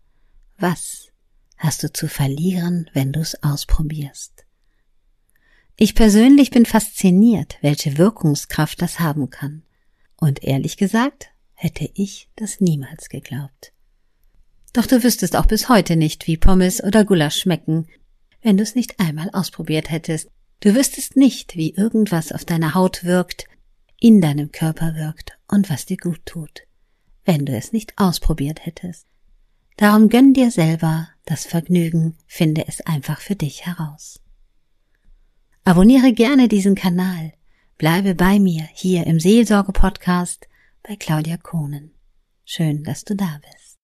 was 0.58 1.08
hast 1.56 1.82
du 1.82 1.92
zu 1.92 2.08
verlieren, 2.08 2.90
wenn 2.92 3.12
du 3.12 3.20
es 3.20 3.42
ausprobierst? 3.42 4.44
Ich 5.76 5.94
persönlich 5.94 6.50
bin 6.50 6.66
fasziniert, 6.66 7.56
welche 7.62 7.96
Wirkungskraft 7.96 8.82
das 8.82 9.00
haben 9.00 9.30
kann. 9.30 9.62
Und 10.16 10.44
ehrlich 10.44 10.76
gesagt, 10.76 11.30
hätte 11.54 11.88
ich 11.94 12.28
das 12.36 12.60
niemals 12.60 13.08
geglaubt. 13.08 13.72
Doch 14.72 14.86
du 14.86 15.02
wüsstest 15.02 15.34
auch 15.34 15.46
bis 15.46 15.68
heute 15.68 15.96
nicht, 15.96 16.26
wie 16.26 16.36
Pommes 16.36 16.82
oder 16.82 17.04
Gulasch 17.04 17.40
schmecken, 17.40 17.86
wenn 18.42 18.56
du 18.56 18.62
es 18.62 18.74
nicht 18.74 19.00
einmal 19.00 19.30
ausprobiert 19.32 19.90
hättest. 19.90 20.28
Du 20.60 20.74
wüsstest 20.74 21.16
nicht, 21.16 21.56
wie 21.56 21.70
irgendwas 21.74 22.32
auf 22.32 22.44
deiner 22.44 22.74
Haut 22.74 23.04
wirkt, 23.04 23.46
in 24.02 24.20
deinem 24.20 24.50
Körper 24.50 24.96
wirkt 24.96 25.38
und 25.46 25.70
was 25.70 25.86
dir 25.86 25.96
gut 25.96 26.26
tut, 26.26 26.62
wenn 27.24 27.46
du 27.46 27.56
es 27.56 27.72
nicht 27.72 27.96
ausprobiert 27.98 28.66
hättest. 28.66 29.06
Darum 29.76 30.08
gönn 30.08 30.34
dir 30.34 30.50
selber 30.50 31.08
das 31.24 31.44
Vergnügen, 31.44 32.16
finde 32.26 32.66
es 32.66 32.80
einfach 32.80 33.20
für 33.20 33.36
dich 33.36 33.64
heraus. 33.64 34.20
Abonniere 35.62 36.12
gerne 36.12 36.48
diesen 36.48 36.74
Kanal, 36.74 37.32
bleibe 37.78 38.16
bei 38.16 38.40
mir 38.40 38.68
hier 38.72 39.06
im 39.06 39.20
Seelsorge-Podcast 39.20 40.48
bei 40.82 40.96
Claudia 40.96 41.36
Kohnen. 41.36 41.92
Schön, 42.44 42.82
dass 42.82 43.04
du 43.04 43.14
da 43.14 43.40
bist. 43.40 43.61